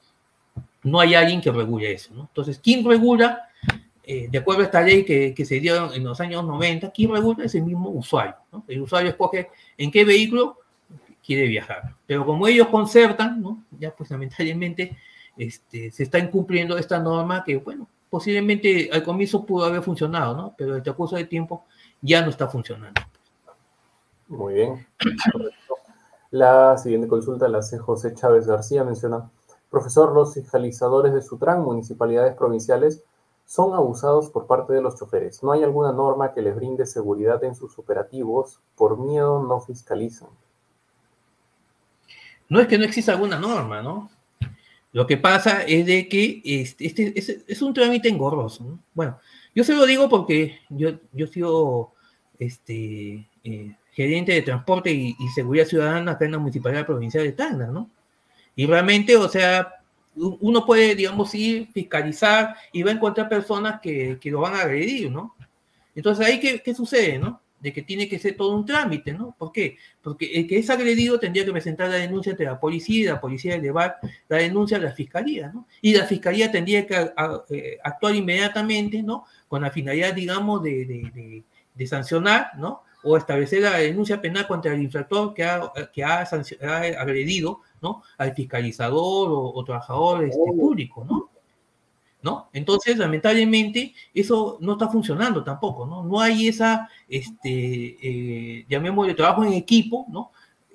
no 0.83 0.99
hay 1.01 1.15
alguien 1.15 1.41
que 1.41 1.51
regule 1.51 1.91
eso, 1.91 2.13
¿no? 2.13 2.21
Entonces, 2.21 2.59
¿quién 2.63 2.87
regula? 2.87 3.49
Eh, 4.05 4.29
de 4.31 4.37
acuerdo 4.37 4.61
a 4.61 4.65
esta 4.65 4.81
ley 4.81 5.03
que, 5.03 5.33
que, 5.33 5.43
se 5.43 5.59
dio 5.59 5.93
en 5.93 6.03
los 6.05 6.21
años 6.21 6.45
90, 6.45 6.91
¿quién 6.91 7.11
regula? 7.11 7.43
Es 7.43 7.55
el 7.55 7.63
mismo 7.63 7.89
usuario, 7.89 8.35
¿no? 8.53 8.63
El 8.69 8.81
usuario 8.81 9.09
escoge 9.09 9.49
en 9.77 9.91
qué 9.91 10.05
vehículo 10.05 10.59
quiere 11.25 11.45
viajar. 11.47 11.93
Pero 12.05 12.25
como 12.25 12.47
ellos 12.47 12.67
concertan, 12.67 13.41
¿no? 13.41 13.65
Ya 13.77 13.93
pues 13.93 14.11
lamentablemente 14.11 14.95
este, 15.35 15.91
se 15.91 16.03
está 16.03 16.19
incumpliendo 16.19 16.77
esta 16.77 16.99
norma 16.99 17.43
que, 17.43 17.57
bueno, 17.57 17.89
posiblemente 18.15 18.89
al 18.93 19.03
comienzo 19.03 19.45
pudo 19.45 19.65
haber 19.65 19.81
funcionado, 19.81 20.33
¿no? 20.37 20.55
Pero 20.57 20.77
el 20.77 20.95
curso 20.95 21.17
de 21.17 21.25
tiempo 21.25 21.65
ya 22.01 22.21
no 22.21 22.29
está 22.29 22.47
funcionando. 22.47 23.01
Muy 24.29 24.53
bien. 24.53 24.87
La 26.31 26.77
siguiente 26.77 27.09
consulta 27.09 27.49
la 27.49 27.57
hace 27.57 27.77
José 27.77 28.13
Chávez 28.13 28.47
García. 28.47 28.85
Menciona, 28.85 29.29
profesor, 29.69 30.13
los 30.13 30.33
fiscalizadores 30.33 31.13
de 31.13 31.21
Sutran, 31.21 31.61
municipalidades 31.61 32.37
provinciales, 32.37 33.03
son 33.45 33.73
abusados 33.73 34.29
por 34.29 34.47
parte 34.47 34.71
de 34.71 34.81
los 34.81 34.95
choferes. 34.95 35.43
¿No 35.43 35.51
hay 35.51 35.63
alguna 35.63 35.91
norma 35.91 36.31
que 36.31 36.41
les 36.41 36.55
brinde 36.55 36.85
seguridad 36.85 37.43
en 37.43 37.53
sus 37.53 37.77
operativos? 37.77 38.61
Por 38.77 38.97
miedo 38.97 39.43
no 39.43 39.59
fiscalizan. 39.59 40.29
No 42.47 42.61
es 42.61 42.67
que 42.69 42.77
no 42.77 42.85
exista 42.85 43.11
alguna 43.11 43.37
norma, 43.37 43.81
¿no? 43.81 44.09
Lo 44.95 45.05
que 45.05 45.17
pasa 45.17 45.63
es 45.63 45.85
de 45.85 46.07
que 46.07 46.41
este, 46.45 46.85
este 46.85 47.43
es, 47.47 47.61
un 47.61 47.73
trámite 47.73 48.07
engorroso. 48.07 48.79
Bueno, 48.93 49.19
yo 49.53 49.65
se 49.65 49.73
lo 49.73 49.85
digo 49.85 50.07
porque 50.07 50.61
yo, 50.69 50.91
yo 51.11 51.27
sido 51.27 51.91
este, 52.39 53.27
eh, 53.43 53.75
gerente 53.91 54.31
de 54.31 54.41
transporte 54.41 54.93
y, 54.93 55.13
seguridad 55.35 55.65
ciudadana 55.65 56.13
acá 56.13 56.23
en 56.23 56.31
la 56.31 56.37
Municipalidad 56.37 56.85
Provincial 56.85 57.25
de 57.25 57.33
Tacna, 57.33 57.67
¿no? 57.67 57.89
Y 58.55 58.67
realmente, 58.67 59.17
o 59.17 59.27
sea, 59.27 59.67
uno 60.15 60.65
puede, 60.65 60.95
digamos, 60.95 61.35
ir, 61.35 61.67
fiscalizar 61.73 62.55
y 62.71 62.81
va 62.81 62.91
a 62.91 62.93
encontrar 62.93 63.27
personas 63.27 63.81
que, 63.81 64.17
que 64.17 64.31
lo 64.31 64.39
van 64.39 64.55
a 64.55 64.61
agredir, 64.61 65.11
¿no? 65.11 65.35
Entonces, 65.93 66.25
ahí, 66.25 66.39
¿qué, 66.39 66.61
qué 66.61 66.73
sucede, 66.73 67.19
no? 67.19 67.41
De 67.65 67.73
que 67.73 67.81
tiene 67.81 68.07
que 68.07 68.19
ser 68.19 68.35
todo 68.35 68.55
un 68.55 68.65
trámite, 68.65 69.13
¿no? 69.13 69.35
¿Por 69.37 69.51
qué? 69.51 69.77
Porque 70.01 70.25
el 70.33 70.47
que 70.47 70.59
es 70.59 70.69
agredido 70.69 71.19
tendría 71.19 71.43
que 71.43 71.51
presentar 71.51 71.89
la 71.89 71.95
denuncia 71.95 72.33
ante 72.33 72.43
la 72.43 72.59
policía 72.59 73.01
y 73.01 73.05
la 73.05 73.19
policía 73.19 73.55
elevar 73.55 73.97
la 74.29 74.37
denuncia 74.37 74.77
a 74.77 74.81
la 74.81 74.91
fiscalía, 74.91 75.51
¿no? 75.51 75.67
Y 75.81 75.95
la 75.95 76.05
fiscalía 76.05 76.51
tendría 76.51 76.85
que 76.85 77.11
eh, 77.49 77.77
actuar 77.83 78.15
inmediatamente, 78.15 79.01
¿no? 79.01 79.25
Con 79.47 79.63
la 79.63 79.71
finalidad, 79.71 80.13
digamos, 80.13 80.61
de, 80.61 81.43
de 81.73 81.87
sancionar, 81.87 82.51
¿no? 82.57 82.83
o 83.07 83.15
establecer 83.17 83.61
la 83.61 83.77
denuncia 83.77 84.19
penal 84.19 84.47
contra 84.47 84.73
el 84.73 84.81
infractor 84.81 85.33
que 85.35 85.43
ha, 85.43 85.71
que 85.93 86.03
ha, 86.03 86.21
agredido 86.99 87.61
¿no? 87.79 88.01
al 88.17 88.33
fiscalizador 88.33 89.29
o, 89.31 89.63
trabajador 89.63 90.23
este, 90.23 90.37
público, 90.37 91.05
¿no? 91.07 91.29
¿No? 92.25 92.49
Entonces, 92.53 92.97
lamentablemente, 92.97 93.93
eso 94.11 94.57
no 94.59 94.73
está 94.73 94.87
funcionando 94.87 95.43
tampoco, 95.43 95.85
¿no? 95.85 96.03
No 96.03 96.19
hay 96.19 96.47
esa, 96.47 96.89
este, 97.07 97.97
eh, 98.01 98.65
llamémosle 98.67 99.13
trabajo 99.13 99.45
en 99.45 99.53
equipo, 99.53 100.07
¿no? 100.09 100.31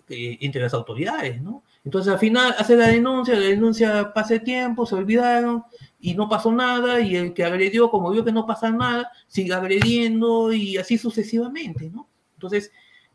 Eh, 0.09 0.39
entre 0.43 0.62
las 0.62 0.72
autoridades, 0.74 1.43
¿no? 1.43 1.64
Entonces, 1.85 2.12
al 2.12 2.20
final, 2.20 2.55
hace 2.56 2.77
la 2.77 2.86
denuncia, 2.86 3.35
la 3.35 3.47
denuncia 3.47 4.12
pasa 4.14 4.39
tiempo, 4.39 4.86
se 4.86 4.94
olvidaron 4.94 5.64
y 5.98 6.14
no 6.14 6.28
pasó 6.28 6.52
nada, 6.52 7.01
y 7.01 7.16
el 7.16 7.35
que 7.35 7.43
agredió, 7.43 7.90
como 7.90 8.12
vio 8.12 8.24
que 8.24 8.31
no 8.31 8.47
pasa 8.47 8.70
nada, 8.70 9.10
sigue 9.27 9.52
agrediendo 9.52 10.52
y 10.52 10.77
así 10.77 10.98
sucesivamente, 10.98 11.90
¿no? 11.90 12.09
Entonces, 12.35 12.70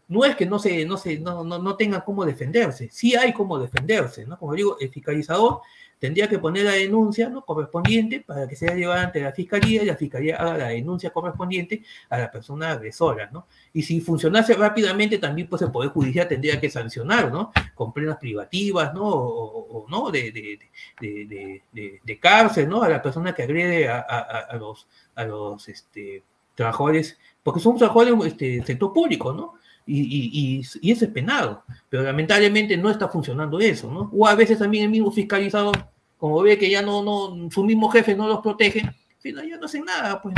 no 0.10 0.26
es 0.26 0.36
que 0.36 0.46
no 0.46 0.60
se, 0.60 0.86
no 0.86 0.98
se, 0.98 1.20
no, 1.20 1.46
no, 1.46 1.58
no 1.58 1.78
tengan 1.78 2.02
cómo 2.02 2.26
defenderse, 2.26 2.90
sí 2.92 3.16
hay 3.16 3.32
cómo 3.32 3.58
defenderse, 3.60 4.26
¿no? 4.26 4.38
Como 4.38 4.54
digo, 4.54 4.76
el 4.82 4.90
fiscalizador 4.90 5.62
tendría 6.06 6.30
que 6.30 6.38
poner 6.38 6.66
la 6.66 6.74
denuncia 6.74 7.30
¿no? 7.30 7.44
correspondiente 7.44 8.22
para 8.22 8.48
que 8.48 8.56
sea 8.56 8.76
llevada 8.76 9.06
ante 9.06 9.22
la 9.22 9.32
fiscalía 9.32 9.82
y 9.82 9.86
la 9.86 9.96
fiscalía 9.96 10.36
haga 10.36 10.58
la 10.58 10.68
denuncia 10.68 11.10
correspondiente 11.10 11.82
a 12.12 12.20
la 12.20 12.32
persona 12.32 12.72
agresora, 12.72 13.28
¿no? 13.34 13.48
Y 13.74 13.82
si 13.82 14.00
funcionase 14.02 14.54
rápidamente, 14.54 15.18
también 15.18 15.48
pues 15.48 15.64
el 15.64 15.72
Poder 15.72 15.90
Judicial 15.90 16.28
tendría 16.28 16.62
que 16.62 16.70
sancionar, 16.70 17.32
¿no? 17.32 17.52
Con 17.74 17.92
plenas 17.92 18.18
privativas, 18.18 18.94
¿no? 18.94 19.04
O, 19.04 19.88
¿no? 19.90 20.12
De, 20.12 20.32
de, 20.32 20.60
de, 21.02 22.02
de, 22.04 22.20
cárcel, 22.20 22.70
¿no? 22.70 22.84
A 22.84 22.90
la 22.90 23.02
persona 23.02 23.34
que 23.34 23.44
agrede 23.44 23.90
a, 23.90 23.98
a, 24.00 24.20
a 24.42 24.56
los, 24.58 24.88
a 25.16 25.26
los 25.26 25.68
este, 25.68 26.24
trabajadores 26.54 27.18
porque 27.42 27.60
somos 27.60 27.78
trabajadores 27.78 28.14
este, 28.26 28.64
sector 28.64 28.92
público, 28.92 29.32
¿no? 29.32 29.54
Y, 29.86 30.62
y, 30.82 30.92
eso 30.92 31.06
es 31.06 31.12
penado, 31.12 31.64
pero 31.88 32.02
lamentablemente 32.02 32.76
no 32.76 32.90
está 32.90 33.08
funcionando 33.08 33.60
eso, 33.60 33.92
¿no? 33.92 34.10
O 34.14 34.26
a 34.26 34.34
veces 34.34 34.58
también 34.58 34.86
el 34.86 34.90
mismo 34.90 35.12
fiscalizador, 35.12 35.78
como 36.18 36.42
ve 36.42 36.58
que 36.58 36.70
ya 36.70 36.82
no, 36.82 37.04
no, 37.04 37.50
su 37.52 37.64
mismo 37.64 37.90
jefe 37.90 38.16
no 38.16 38.28
los 38.28 38.40
protege, 38.40 38.84
ya 39.24 39.58
no 39.58 39.66
hacen 39.66 39.86
nada, 39.86 40.22
pues. 40.22 40.36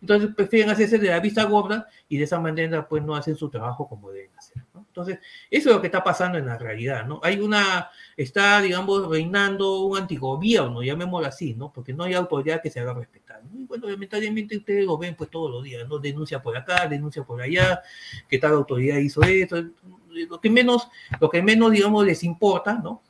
Entonces 0.00 0.30
prefieren 0.34 0.70
hacerse 0.70 0.98
de 0.98 1.08
la 1.08 1.18
vista 1.18 1.42
gorda 1.44 1.88
y 2.08 2.18
de 2.18 2.24
esa 2.24 2.38
manera, 2.38 2.88
pues, 2.88 3.02
no 3.02 3.16
hacen 3.16 3.34
su 3.36 3.48
trabajo 3.48 3.88
como 3.88 4.10
deben 4.10 4.30
hacer, 4.36 4.62
¿no? 4.72 4.84
Entonces, 4.86 5.18
eso 5.50 5.70
es 5.70 5.74
lo 5.74 5.80
que 5.80 5.88
está 5.88 6.04
pasando 6.04 6.38
en 6.38 6.46
la 6.46 6.56
realidad, 6.56 7.04
¿no? 7.04 7.20
Hay 7.22 7.40
una, 7.40 7.90
está, 8.16 8.60
digamos, 8.60 9.08
reinando 9.08 9.80
un 9.80 9.98
antigobierno, 9.98 10.82
llamémoslo 10.82 11.26
así, 11.26 11.54
¿no? 11.54 11.72
Porque 11.72 11.92
no 11.92 12.04
hay 12.04 12.14
autoridad 12.14 12.62
que 12.62 12.70
se 12.70 12.78
haga 12.78 12.94
respetar. 12.94 13.42
¿no? 13.44 13.60
Y 13.60 13.64
bueno, 13.64 13.88
lamentablemente 13.88 14.56
ustedes 14.56 14.86
lo 14.86 14.96
ven 14.96 15.16
pues 15.16 15.30
todos 15.30 15.50
los 15.50 15.64
días, 15.64 15.88
¿no? 15.88 15.98
Denuncia 15.98 16.40
por 16.40 16.56
acá, 16.56 16.86
denuncia 16.86 17.24
por 17.24 17.40
allá, 17.40 17.82
que 18.28 18.38
tal 18.38 18.52
autoridad 18.52 18.98
hizo 18.98 19.22
esto. 19.22 19.64
Lo 20.10 20.40
que 20.40 20.50
menos, 20.50 20.88
lo 21.20 21.28
que 21.28 21.42
menos, 21.42 21.72
digamos, 21.72 22.06
les 22.06 22.22
importa, 22.22 22.74
¿no? 22.74 23.02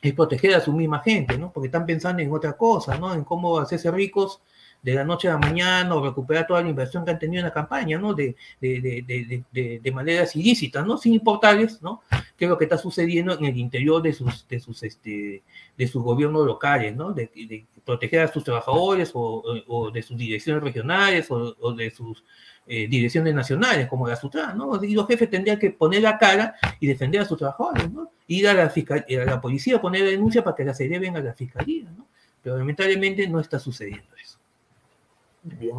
Es 0.00 0.14
proteger 0.14 0.54
a 0.54 0.60
su 0.60 0.72
misma 0.72 1.00
gente, 1.00 1.36
¿no? 1.36 1.52
Porque 1.52 1.66
están 1.66 1.86
pensando 1.86 2.22
en 2.22 2.32
otra 2.32 2.56
cosa, 2.56 2.96
¿no? 2.98 3.14
En 3.14 3.24
cómo 3.24 3.58
hacerse 3.58 3.90
ricos 3.90 4.40
de 4.82 4.94
la 4.94 5.04
noche 5.04 5.28
a 5.28 5.32
la 5.32 5.38
mañana 5.38 5.94
o 5.94 6.04
recuperar 6.04 6.46
toda 6.46 6.62
la 6.62 6.68
inversión 6.68 7.04
que 7.04 7.10
han 7.10 7.18
tenido 7.18 7.40
en 7.40 7.46
la 7.46 7.52
campaña, 7.52 7.98
¿no? 7.98 8.14
De, 8.14 8.36
de, 8.60 8.80
de, 8.80 9.44
de, 9.52 9.80
de 9.80 9.92
maneras 9.92 10.36
ilícitas, 10.36 10.86
¿no? 10.86 10.98
Sin 10.98 11.14
importarles, 11.14 11.82
¿no? 11.82 12.02
qué 12.38 12.44
es 12.44 12.48
lo 12.48 12.56
que 12.56 12.64
está 12.64 12.78
sucediendo 12.78 13.36
en 13.36 13.44
el 13.44 13.56
interior 13.58 14.00
de 14.00 14.12
sus, 14.12 14.46
de 14.46 14.60
sus, 14.60 14.80
este, 14.84 15.42
de 15.76 15.88
sus 15.88 16.02
gobiernos 16.02 16.46
locales, 16.46 16.94
¿no? 16.94 17.12
De, 17.12 17.66
proteger 17.84 18.20
a 18.20 18.28
sus 18.28 18.44
trabajadores 18.44 19.10
o, 19.14 19.90
de 19.92 20.02
sus 20.02 20.16
direcciones 20.16 20.62
regionales 20.62 21.26
o, 21.30 21.72
de 21.72 21.90
sus 21.90 22.22
eh, 22.68 22.86
direcciones 22.88 23.34
nacionales, 23.34 23.88
como 23.88 24.06
la 24.06 24.16
SUTRA, 24.16 24.54
¿no? 24.54 24.82
Y 24.84 24.94
los 24.94 25.06
jefes 25.06 25.30
tendrían 25.30 25.58
que 25.58 25.70
poner 25.70 26.02
la 26.02 26.18
cara 26.18 26.54
y 26.78 26.86
defender 26.86 27.22
a 27.22 27.24
sus 27.24 27.38
trabajadores, 27.38 27.90
¿no? 27.90 28.10
Ir 28.26 28.46
a 28.48 28.54
la, 28.54 28.64
a 28.64 29.24
la 29.24 29.40
policía 29.40 29.80
poner 29.80 30.02
la 30.02 30.10
denuncia 30.10 30.44
para 30.44 30.54
que 30.54 30.64
la 30.64 30.74
se 30.74 30.88
lleven 30.88 31.16
a 31.16 31.20
la 31.20 31.32
fiscalía, 31.32 31.90
¿no? 31.96 32.06
Pero 32.42 32.56
lamentablemente 32.58 33.26
no 33.26 33.40
está 33.40 33.58
sucediendo 33.58 34.08
eso. 34.22 34.38
Bien. 35.42 35.76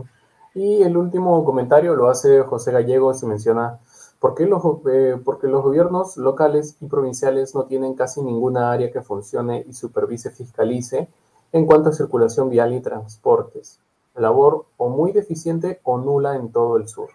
Y 0.55 0.81
el 0.81 0.97
último 0.97 1.45
comentario 1.45 1.95
lo 1.95 2.09
hace 2.09 2.41
José 2.41 2.71
Gallegos 2.71 3.23
y 3.23 3.27
menciona 3.27 3.79
¿Por 4.19 4.35
qué 4.35 4.45
los, 4.45 4.61
eh, 4.91 5.17
porque 5.23 5.47
los 5.47 5.63
gobiernos 5.63 6.17
locales 6.17 6.75
y 6.81 6.87
provinciales 6.87 7.55
no 7.55 7.63
tienen 7.63 7.93
casi 7.93 8.21
ninguna 8.21 8.71
área 8.71 8.91
que 8.91 9.01
funcione 9.01 9.63
y 9.67 9.73
supervise, 9.73 10.29
fiscalice 10.29 11.07
en 11.53 11.65
cuanto 11.65 11.89
a 11.89 11.93
circulación 11.93 12.49
vial 12.49 12.73
y 12.73 12.81
transportes. 12.81 13.79
Labor 14.19 14.67
o 14.77 14.89
muy 14.89 15.11
deficiente 15.11 15.79
o 15.83 15.97
nula 15.97 16.35
en 16.35 16.51
todo 16.51 16.77
el 16.77 16.87
sur. 16.87 17.09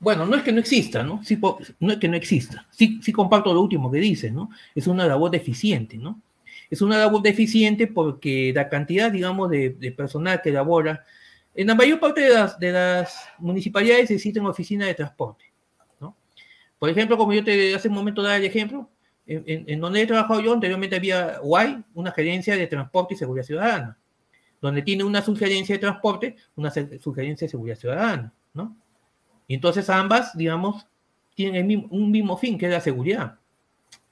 Bueno, 0.00 0.26
no 0.26 0.36
es 0.36 0.42
que 0.42 0.52
no 0.52 0.60
exista, 0.60 1.02
¿no? 1.02 1.22
No 1.80 1.92
es 1.92 1.98
que 1.98 2.08
no 2.08 2.16
exista. 2.16 2.66
Sí, 2.70 3.00
sí 3.02 3.12
comparto 3.12 3.54
lo 3.54 3.62
último 3.62 3.90
que 3.90 3.98
dice, 3.98 4.30
¿no? 4.30 4.50
Es 4.74 4.86
una 4.86 5.06
labor 5.06 5.30
deficiente, 5.30 5.96
¿no? 5.96 6.20
Es 6.70 6.82
una 6.82 6.98
labor 6.98 7.22
deficiente 7.22 7.86
porque 7.86 8.52
la 8.54 8.68
cantidad, 8.68 9.10
digamos, 9.10 9.50
de, 9.50 9.70
de 9.70 9.92
personal 9.92 10.42
que 10.42 10.50
labora 10.50 11.04
en 11.54 11.68
la 11.68 11.74
mayor 11.74 12.00
parte 12.00 12.22
de 12.22 12.30
las, 12.30 12.58
de 12.58 12.72
las 12.72 13.28
municipalidades 13.38 14.10
existen 14.10 14.44
oficinas 14.44 14.88
de 14.88 14.94
transporte. 14.94 15.44
¿no? 16.00 16.16
Por 16.78 16.90
ejemplo, 16.90 17.16
como 17.16 17.32
yo 17.32 17.44
te 17.44 17.74
hace 17.74 17.88
un 17.88 17.94
momento 17.94 18.22
daba 18.22 18.36
el 18.36 18.44
ejemplo, 18.44 18.90
en, 19.26 19.80
donde 19.80 20.02
he 20.02 20.06
trabajado 20.06 20.40
yo 20.40 20.52
anteriormente 20.52 20.96
había 20.96 21.38
UAI, 21.42 21.82
una 21.94 22.12
gerencia 22.12 22.56
de 22.56 22.66
transporte 22.66 23.14
y 23.14 23.16
seguridad 23.16 23.46
ciudadana, 23.46 23.98
donde 24.64 24.80
tiene 24.80 25.04
una 25.04 25.20
sugerencia 25.20 25.74
de 25.74 25.78
transporte, 25.78 26.36
una 26.56 26.70
sugerencia 26.70 27.44
de 27.44 27.50
seguridad 27.50 27.76
ciudadana. 27.76 28.32
¿no? 28.54 28.74
Y 29.46 29.54
entonces 29.54 29.90
ambas, 29.90 30.34
digamos, 30.36 30.86
tienen 31.34 31.86
un 31.90 32.10
mismo 32.10 32.38
fin, 32.38 32.56
que 32.56 32.64
es 32.64 32.72
la 32.72 32.80
seguridad. 32.80 33.38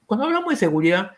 Cuando 0.04 0.26
hablamos 0.26 0.50
de 0.50 0.56
seguridad, 0.56 1.12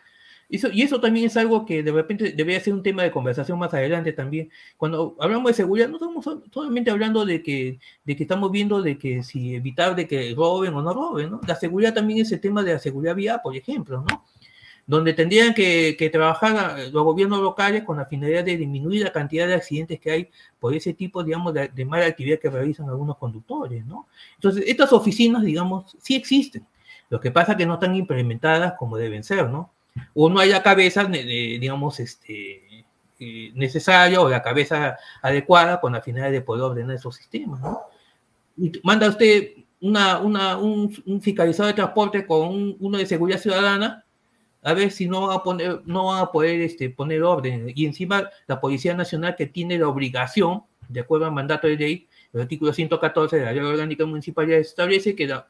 y 0.47 0.83
eso 0.83 1.01
también 1.01 1.25
es 1.25 1.35
algo 1.35 1.65
que 1.65 1.83
de 1.83 1.91
repente 1.91 2.31
debería 2.31 2.61
ser 2.61 2.73
un 2.73 2.83
tema 2.83 3.03
de 3.03 3.11
conversación 3.11 3.59
más 3.59 3.73
adelante 3.73 4.13
también. 4.13 4.49
Cuando 4.77 5.17
hablamos 5.19 5.49
de 5.49 5.55
seguridad, 5.55 5.89
no 5.89 5.95
estamos 5.95 6.23
solamente 6.53 6.91
hablando 6.91 7.25
de 7.25 7.41
que, 7.43 7.79
de 8.05 8.15
que 8.15 8.23
estamos 8.23 8.51
viendo 8.51 8.81
de 8.81 8.97
que 8.97 9.21
si 9.23 9.55
evitar 9.55 9.95
de 9.95 10.07
que 10.07 10.33
roben 10.33 10.75
o 10.75 10.81
no 10.81 10.93
roben, 10.93 11.31
¿no? 11.31 11.41
La 11.45 11.55
seguridad 11.55 11.93
también 11.93 12.19
es 12.19 12.31
el 12.31 12.39
tema 12.39 12.63
de 12.63 12.73
la 12.73 12.79
seguridad 12.79 13.15
vial, 13.15 13.41
por 13.43 13.53
ejemplo, 13.53 14.05
¿no? 14.07 14.23
Donde 14.87 15.13
tendrían 15.13 15.53
que, 15.53 16.09
trabajar 16.11 16.79
los 16.91 17.03
gobiernos 17.03 17.41
locales 17.41 17.83
con 17.83 17.97
la 17.97 18.05
finalidad 18.05 18.43
de 18.43 18.57
disminuir 18.57 19.03
la 19.03 19.11
cantidad 19.11 19.47
de 19.47 19.55
accidentes 19.55 19.99
que 19.99 20.11
hay 20.11 20.29
por 20.59 20.75
ese 20.75 20.93
tipo, 20.93 21.23
digamos, 21.23 21.53
de, 21.53 21.69
de 21.69 21.85
mala 21.85 22.05
actividad 22.05 22.39
que 22.39 22.49
realizan 22.49 22.87
algunos 22.87 23.17
conductores, 23.17 23.85
¿no? 23.85 24.07
Entonces, 24.35 24.63
estas 24.67 24.93
oficinas, 24.93 25.43
digamos, 25.43 25.97
sí 26.01 26.15
existen. 26.15 26.65
Lo 27.09 27.19
que 27.19 27.31
pasa 27.31 27.53
es 27.53 27.57
que 27.57 27.65
no 27.65 27.75
están 27.75 27.95
implementadas 27.95 28.73
como 28.77 28.97
deben 28.97 29.23
ser, 29.23 29.49
¿no? 29.49 29.71
o 30.13 30.29
no 30.29 30.39
hay 30.39 30.49
la 30.49 30.63
cabeza, 30.63 31.05
digamos, 31.05 31.99
este, 31.99 32.85
eh, 33.19 33.51
necesaria 33.53 34.21
o 34.21 34.29
la 34.29 34.41
cabeza 34.41 34.97
adecuada 35.21 35.79
con 35.79 35.93
la 35.93 36.01
finalidad 36.01 36.31
de 36.31 36.41
poder 36.41 36.63
ordenar 36.63 36.95
esos 36.95 37.15
sistemas. 37.15 37.61
¿no? 37.61 37.81
Y 38.57 38.71
manda 38.83 39.09
usted 39.09 39.51
una, 39.81 40.19
una, 40.19 40.57
un, 40.57 40.91
fiscalizador 41.21 41.71
de 41.71 41.75
transporte 41.75 42.25
con 42.25 42.75
uno 42.79 42.97
de 42.97 43.05
seguridad 43.05 43.39
ciudadana, 43.39 44.04
a 44.65 44.73
ver 44.73 44.91
si 44.91 45.07
no 45.07 45.27
van 45.27 45.37
a, 45.37 45.43
poner, 45.43 45.81
no 45.85 46.07
van 46.07 46.23
a 46.23 46.31
poder 46.31 46.59
este, 46.61 46.89
poner 46.89 47.21
orden. 47.21 47.71
Y 47.75 47.85
encima 47.85 48.31
la 48.47 48.59
Policía 48.59 48.95
Nacional 48.95 49.35
que 49.35 49.45
tiene 49.45 49.77
la 49.77 49.87
obligación, 49.87 50.63
de 50.89 51.01
acuerdo 51.01 51.27
al 51.27 51.33
mandato 51.33 51.67
de 51.67 51.77
ley, 51.77 52.09
el 52.33 52.41
artículo 52.41 52.73
114 52.73 53.37
de 53.37 53.45
la 53.45 53.51
Ley 53.51 53.61
Orgánica 53.61 54.07
Municipal 54.07 54.51
establece 54.51 55.15
que 55.15 55.27
la, 55.27 55.47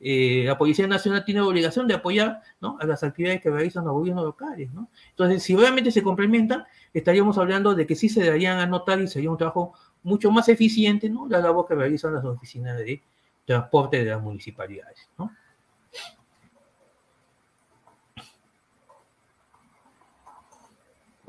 eh, 0.00 0.42
la 0.44 0.58
Policía 0.58 0.88
Nacional 0.88 1.24
tiene 1.24 1.40
la 1.40 1.46
obligación 1.46 1.86
de 1.86 1.94
apoyar 1.94 2.42
a 2.60 2.84
las 2.84 3.04
actividades 3.04 3.40
que 3.40 3.48
realizan 3.48 3.84
los 3.84 3.94
gobiernos 3.94 4.24
locales. 4.24 4.72
¿no? 4.72 4.90
Entonces, 5.10 5.44
si 5.44 5.54
realmente 5.54 5.92
se 5.92 6.02
complementan, 6.02 6.64
estaríamos 6.92 7.38
hablando 7.38 7.76
de 7.76 7.86
que 7.86 7.94
sí 7.94 8.08
se 8.08 8.24
darían 8.24 8.58
a 8.58 8.66
notar 8.66 9.00
y 9.00 9.06
sería 9.06 9.30
un 9.30 9.38
trabajo 9.38 9.74
mucho 10.02 10.32
más 10.32 10.48
eficiente 10.48 11.08
¿no? 11.08 11.28
la 11.28 11.38
labor 11.38 11.68
que 11.68 11.76
realizan 11.76 12.12
las 12.12 12.24
oficinas 12.24 12.76
de 12.76 13.04
transporte 13.44 14.02
de 14.04 14.10
las 14.10 14.20
municipalidades. 14.20 15.08
¿no? 15.16 15.30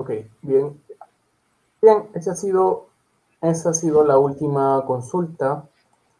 Ok, 0.00 0.12
bien. 0.40 0.80
Bien, 1.82 2.08
esa 2.14 2.32
ha 2.32 2.34
sido, 2.34 2.86
esa 3.42 3.68
ha 3.68 3.74
sido 3.74 4.02
la 4.02 4.16
última 4.16 4.82
consulta 4.86 5.68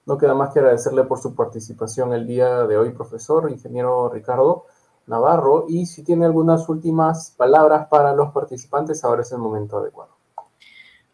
no 0.05 0.19
queda 0.19 0.35
más 0.35 0.53
que 0.53 0.59
agradecerle 0.59 1.05
por 1.05 1.19
su 1.19 1.35
participación 1.35 2.13
el 2.13 2.27
día 2.27 2.67
de 2.67 2.77
hoy, 2.77 2.91
profesor, 2.91 3.51
ingeniero 3.51 4.11
Ricardo 4.13 4.67
Navarro, 5.07 5.65
y 5.67 5.87
si 5.87 6.03
tiene 6.05 6.27
algunas 6.27 6.69
últimas 6.69 7.33
palabras 7.39 7.87
para 7.89 8.13
los 8.13 8.33
participantes, 8.33 9.03
ahora 9.03 9.23
es 9.23 9.33
el 9.33 9.39
momento 9.39 9.79
adecuado. 9.79 10.11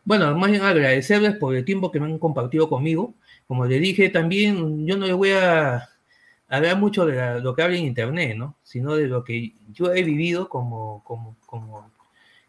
Bueno, 0.04 0.34
más 0.36 0.50
bien 0.50 0.62
agradecerles 0.62 1.36
por 1.36 1.54
el 1.54 1.64
tiempo 1.64 1.92
que 1.92 2.00
me 2.00 2.06
han 2.06 2.18
compartido 2.18 2.68
conmigo. 2.68 3.14
como 3.46 3.64
le 3.66 3.78
dije 3.78 4.08
también, 4.08 4.86
yo 4.86 4.96
no 4.96 5.06
le 5.06 5.12
voy 5.12 5.30
a 5.30 5.88
hablar 6.48 6.78
mucho 6.78 7.06
de 7.06 7.40
lo 7.40 7.54
que 7.54 7.62
habla 7.62 7.76
en 7.76 7.84
Internet, 7.84 8.36
¿no? 8.36 8.56
Sino 8.64 8.96
de 8.96 9.06
lo 9.06 9.22
que 9.22 9.52
yo 9.72 9.92
he 9.92 10.02
vivido 10.02 10.48
como, 10.48 11.04
como, 11.04 11.36
como 11.46 11.90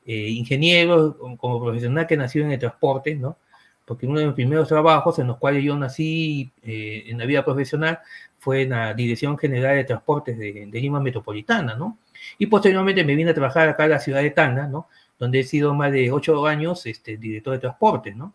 eh, 0.08 0.30
ingeniero, 0.30 1.18
como 1.38 1.62
profesional 1.62 2.08
que 2.08 2.16
nació 2.16 2.44
en 2.46 2.52
el 2.54 2.60
transporte, 2.60 3.14
¿no? 3.14 3.38
Porque 3.84 4.08
uno 4.08 4.20
de 4.20 4.26
mis 4.28 4.36
primeros 4.36 4.68
trabajos 4.70 5.20
en 5.20 5.28
los 5.28 5.38
cuales 5.38 5.64
yo 5.64 5.78
nací 5.78 6.50
eh, 6.64 7.04
en 7.08 7.18
la 7.18 7.26
vida 7.26 7.44
profesional 7.44 8.00
fue 8.40 8.62
en 8.62 8.70
la 8.70 8.94
Dirección 8.94 9.38
General 9.38 9.76
de 9.76 9.84
Transportes 9.84 10.38
de, 10.38 10.68
de, 10.68 10.82
Lima 10.82 11.02
Metropolitana, 11.02 11.76
¿no? 11.76 11.98
Y 12.38 12.46
posteriormente 12.46 13.04
me 13.04 13.16
vine 13.16 13.32
a 13.32 13.34
trabajar 13.34 13.68
acá 13.68 13.84
en 13.84 13.92
la 13.92 14.00
ciudad 14.00 14.22
de 14.22 14.32
Tacna, 14.32 14.68
¿no? 14.68 14.88
Donde 15.20 15.42
he 15.42 15.44
sido 15.44 15.74
más 15.74 15.92
de 15.92 16.10
ocho 16.12 16.46
años 16.46 16.86
este, 16.86 17.18
director 17.18 17.54
de 17.54 17.60
transportes, 17.60 18.16
¿no? 18.16 18.34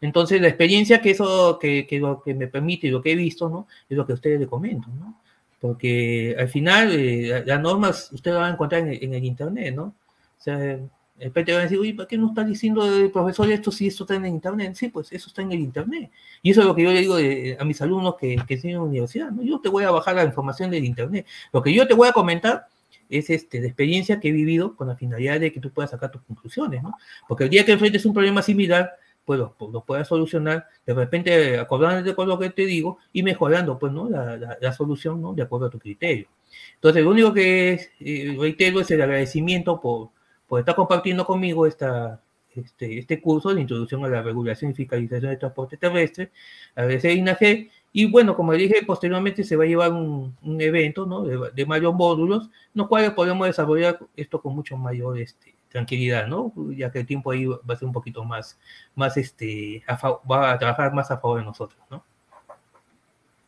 Entonces, 0.00 0.40
la 0.40 0.48
experiencia 0.48 1.00
que 1.00 1.10
eso, 1.10 1.58
que, 1.60 1.86
que, 1.86 2.00
lo 2.00 2.20
que 2.20 2.34
me 2.34 2.48
permite 2.48 2.88
y 2.88 2.90
lo 2.90 3.00
que 3.00 3.12
he 3.12 3.16
visto, 3.16 3.48
¿no? 3.48 3.68
Es 3.88 3.96
lo 3.96 4.04
que 4.04 4.12
a 4.12 4.16
ustedes 4.16 4.40
les 4.40 4.48
comento, 4.48 4.88
¿no? 4.98 5.20
Porque 5.60 6.34
al 6.38 6.48
final, 6.48 6.90
eh, 6.92 7.44
las 7.46 7.60
normas 7.60 8.10
ustedes 8.12 8.36
van 8.36 8.50
a 8.50 8.54
encontrar 8.54 8.82
en, 8.82 9.02
en, 9.02 9.14
el 9.14 9.24
Internet, 9.24 9.74
¿no? 9.74 9.84
O 9.84 10.42
sea, 10.44 10.78
de 11.16 11.26
repente 11.26 11.52
van 11.52 11.60
a 11.60 11.64
decir, 11.64 11.78
uy, 11.78 11.92
¿por 11.92 12.06
qué 12.06 12.18
no 12.18 12.28
está 12.28 12.42
diciendo 12.42 12.84
el 12.84 13.10
profesor 13.10 13.50
esto 13.50 13.70
si 13.70 13.86
esto 13.86 14.02
está 14.02 14.16
en 14.16 14.24
el 14.24 14.32
Internet? 14.32 14.74
Sí, 14.74 14.88
pues 14.88 15.12
eso 15.12 15.28
está 15.28 15.42
en 15.42 15.52
el 15.52 15.60
Internet. 15.60 16.10
Y 16.42 16.50
eso 16.50 16.60
es 16.60 16.66
lo 16.66 16.74
que 16.74 16.82
yo 16.82 16.92
le 16.92 17.00
digo 17.00 17.16
de, 17.16 17.56
a 17.58 17.64
mis 17.64 17.80
alumnos 17.80 18.16
que, 18.16 18.36
que 18.46 18.54
enseñan 18.54 18.76
en 18.76 18.82
la 18.82 18.88
universidad, 18.88 19.30
¿no? 19.30 19.42
Yo 19.42 19.60
te 19.60 19.68
voy 19.68 19.84
a 19.84 19.92
bajar 19.92 20.16
la 20.16 20.24
información 20.24 20.70
del 20.70 20.84
Internet. 20.84 21.26
Lo 21.52 21.62
que 21.62 21.72
yo 21.72 21.86
te 21.86 21.94
voy 21.94 22.08
a 22.08 22.12
comentar 22.12 22.66
es 23.08 23.30
este, 23.30 23.60
de 23.60 23.68
experiencia 23.68 24.18
que 24.18 24.30
he 24.30 24.32
vivido 24.32 24.74
con 24.74 24.88
la 24.88 24.96
finalidad 24.96 25.38
de 25.38 25.52
que 25.52 25.60
tú 25.60 25.70
puedas 25.70 25.92
sacar 25.92 26.10
tus 26.10 26.22
conclusiones, 26.22 26.82
¿no? 26.82 26.94
Porque 27.28 27.44
el 27.44 27.50
día 27.50 27.64
que 27.64 27.72
enfrentes 27.72 28.04
un 28.06 28.12
problema 28.12 28.42
similar, 28.42 28.92
pues 29.24 29.38
lo, 29.38 29.54
lo 29.72 29.84
puedas 29.84 30.08
solucionar, 30.08 30.66
de 30.84 30.94
repente 30.94 31.58
acordándote 31.58 32.14
con 32.14 32.28
lo 32.28 32.38
que 32.38 32.50
te 32.50 32.66
digo 32.66 32.98
y 33.12 33.22
mejorando, 33.22 33.78
pues, 33.78 33.92
¿no? 33.92 34.10
La, 34.10 34.36
la, 34.36 34.58
la 34.60 34.72
solución, 34.72 35.22
¿no? 35.22 35.32
De 35.32 35.42
acuerdo 35.42 35.66
a 35.66 35.70
tu 35.70 35.78
criterio. 35.78 36.26
Entonces, 36.74 37.04
lo 37.04 37.10
único 37.10 37.32
que 37.32 37.80
eh, 38.00 38.36
reitero 38.38 38.80
es 38.80 38.90
el 38.90 39.00
agradecimiento 39.00 39.80
por, 39.80 40.10
por 40.54 40.60
estar 40.60 40.76
compartiendo 40.76 41.26
conmigo 41.26 41.66
esta, 41.66 42.22
este, 42.54 43.00
este 43.00 43.20
curso 43.20 43.52
de 43.52 43.60
introducción 43.60 44.04
a 44.04 44.08
la 44.08 44.22
regulación 44.22 44.70
y 44.70 44.74
fiscalización 44.74 45.30
del 45.30 45.38
transporte 45.40 45.76
terrestre, 45.76 46.30
a 46.76 46.84
INAG, 46.84 47.70
y 47.92 48.08
bueno, 48.08 48.36
como 48.36 48.52
dije, 48.52 48.84
posteriormente 48.86 49.42
se 49.42 49.56
va 49.56 49.64
a 49.64 49.66
llevar 49.66 49.92
un, 49.92 50.36
evento, 50.60 51.06
¿no? 51.06 51.24
De, 51.24 51.50
de 51.52 51.66
mayor 51.66 51.92
módulos, 51.94 52.50
los 52.72 52.86
cuales 52.86 53.10
podemos 53.10 53.48
desarrollar 53.48 53.98
esto 54.14 54.40
con 54.40 54.54
mucho 54.54 54.76
mayor, 54.76 55.18
este, 55.18 55.56
tranquilidad, 55.72 56.28
¿no? 56.28 56.52
Ya 56.76 56.92
que 56.92 57.00
el 57.00 57.06
tiempo 57.08 57.32
ahí 57.32 57.46
va 57.46 57.58
a 57.70 57.76
ser 57.76 57.88
un 57.88 57.92
poquito 57.92 58.24
más, 58.24 58.56
más 58.94 59.16
este, 59.16 59.82
va 60.30 60.52
a 60.52 60.58
trabajar 60.60 60.94
más 60.94 61.10
a 61.10 61.18
favor 61.18 61.40
de 61.40 61.46
nosotros, 61.46 61.82
¿no? 61.90 62.04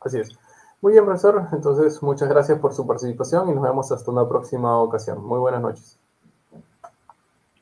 Así 0.00 0.18
es. 0.18 0.36
Muy 0.80 0.90
bien, 0.90 1.04
profesor. 1.04 1.50
Entonces, 1.52 2.02
muchas 2.02 2.28
gracias 2.28 2.58
por 2.58 2.74
su 2.74 2.84
participación 2.84 3.48
y 3.48 3.52
nos 3.52 3.62
vemos 3.62 3.92
hasta 3.92 4.10
una 4.10 4.28
próxima 4.28 4.76
ocasión. 4.76 5.24
Muy 5.24 5.38
buenas 5.38 5.62
noches. 5.62 6.00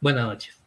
Buenas 0.05 0.27
noches. 0.27 0.63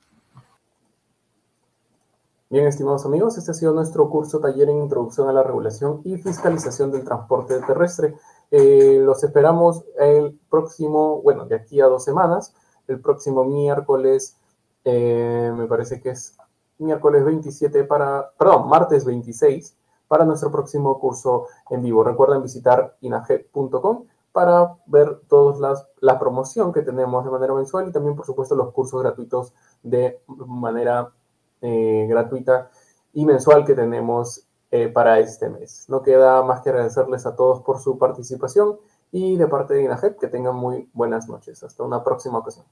Bien, 2.50 2.66
estimados 2.66 3.06
amigos, 3.06 3.38
este 3.38 3.52
ha 3.52 3.54
sido 3.54 3.72
nuestro 3.72 4.10
curso 4.10 4.40
taller 4.40 4.68
en 4.68 4.82
Introducción 4.82 5.30
a 5.30 5.32
la 5.32 5.44
Regulación 5.44 6.02
y 6.06 6.18
Fiscalización 6.18 6.92
del 6.92 7.04
Transporte 7.04 7.60
Terrestre. 7.60 8.16
Eh, 8.50 9.00
los 9.00 9.24
esperamos 9.24 9.86
el 10.00 10.40
próximo, 10.50 11.22
bueno, 11.22 11.46
de 11.46 11.56
aquí 11.56 11.80
a 11.80 11.86
dos 11.86 12.04
semanas 12.04 12.56
el 12.88 13.00
próximo 13.00 13.46
miércoles, 13.46 14.38
eh, 14.84 15.54
me 15.56 15.68
parece 15.68 16.02
que 16.02 16.10
es 16.10 16.36
miércoles 16.80 17.24
27 17.24 17.84
para, 17.84 18.32
perdón, 18.40 18.68
martes 18.68 19.06
26 19.06 19.78
para 20.08 20.26
nuestro 20.26 20.52
próximo 20.52 21.00
curso 21.00 21.46
en 21.70 21.84
vivo. 21.84 22.04
Recuerden 22.04 22.42
visitar 22.42 22.98
inajet.com 23.02 24.08
para 24.38 24.78
ver 24.86 25.22
toda 25.28 25.58
las, 25.58 25.88
la 26.00 26.20
promoción 26.20 26.72
que 26.72 26.84
tenemos 26.84 27.26
de 27.26 27.32
manera 27.32 27.56
mensual 27.56 27.88
y 27.88 27.92
también, 27.92 28.16
por 28.16 28.24
supuesto, 28.24 28.54
los 28.54 28.72
cursos 28.72 29.02
gratuitos 29.02 29.52
de 29.82 30.22
manera 30.28 31.12
eh, 31.60 32.06
gratuita 32.08 32.70
y 33.14 33.26
mensual 33.26 33.66
que 33.66 33.74
tenemos 33.74 34.46
eh, 34.70 34.90
para 34.90 35.18
este 35.18 35.50
mes. 35.50 35.86
No 35.90 36.04
queda 36.04 36.44
más 36.44 36.62
que 36.62 36.70
agradecerles 36.70 37.26
a 37.26 37.36
todos 37.36 37.64
por 37.64 37.80
su 37.80 37.98
participación 37.98 38.78
y 39.12 39.38
de 39.38 39.48
parte 39.48 39.74
de 39.74 39.86
INAGEP 39.86 40.20
que 40.20 40.28
tengan 40.28 40.56
muy 40.56 40.88
buenas 40.94 41.28
noches. 41.28 41.64
Hasta 41.64 41.82
una 41.82 42.04
próxima 42.04 42.38
ocasión. 42.38 42.68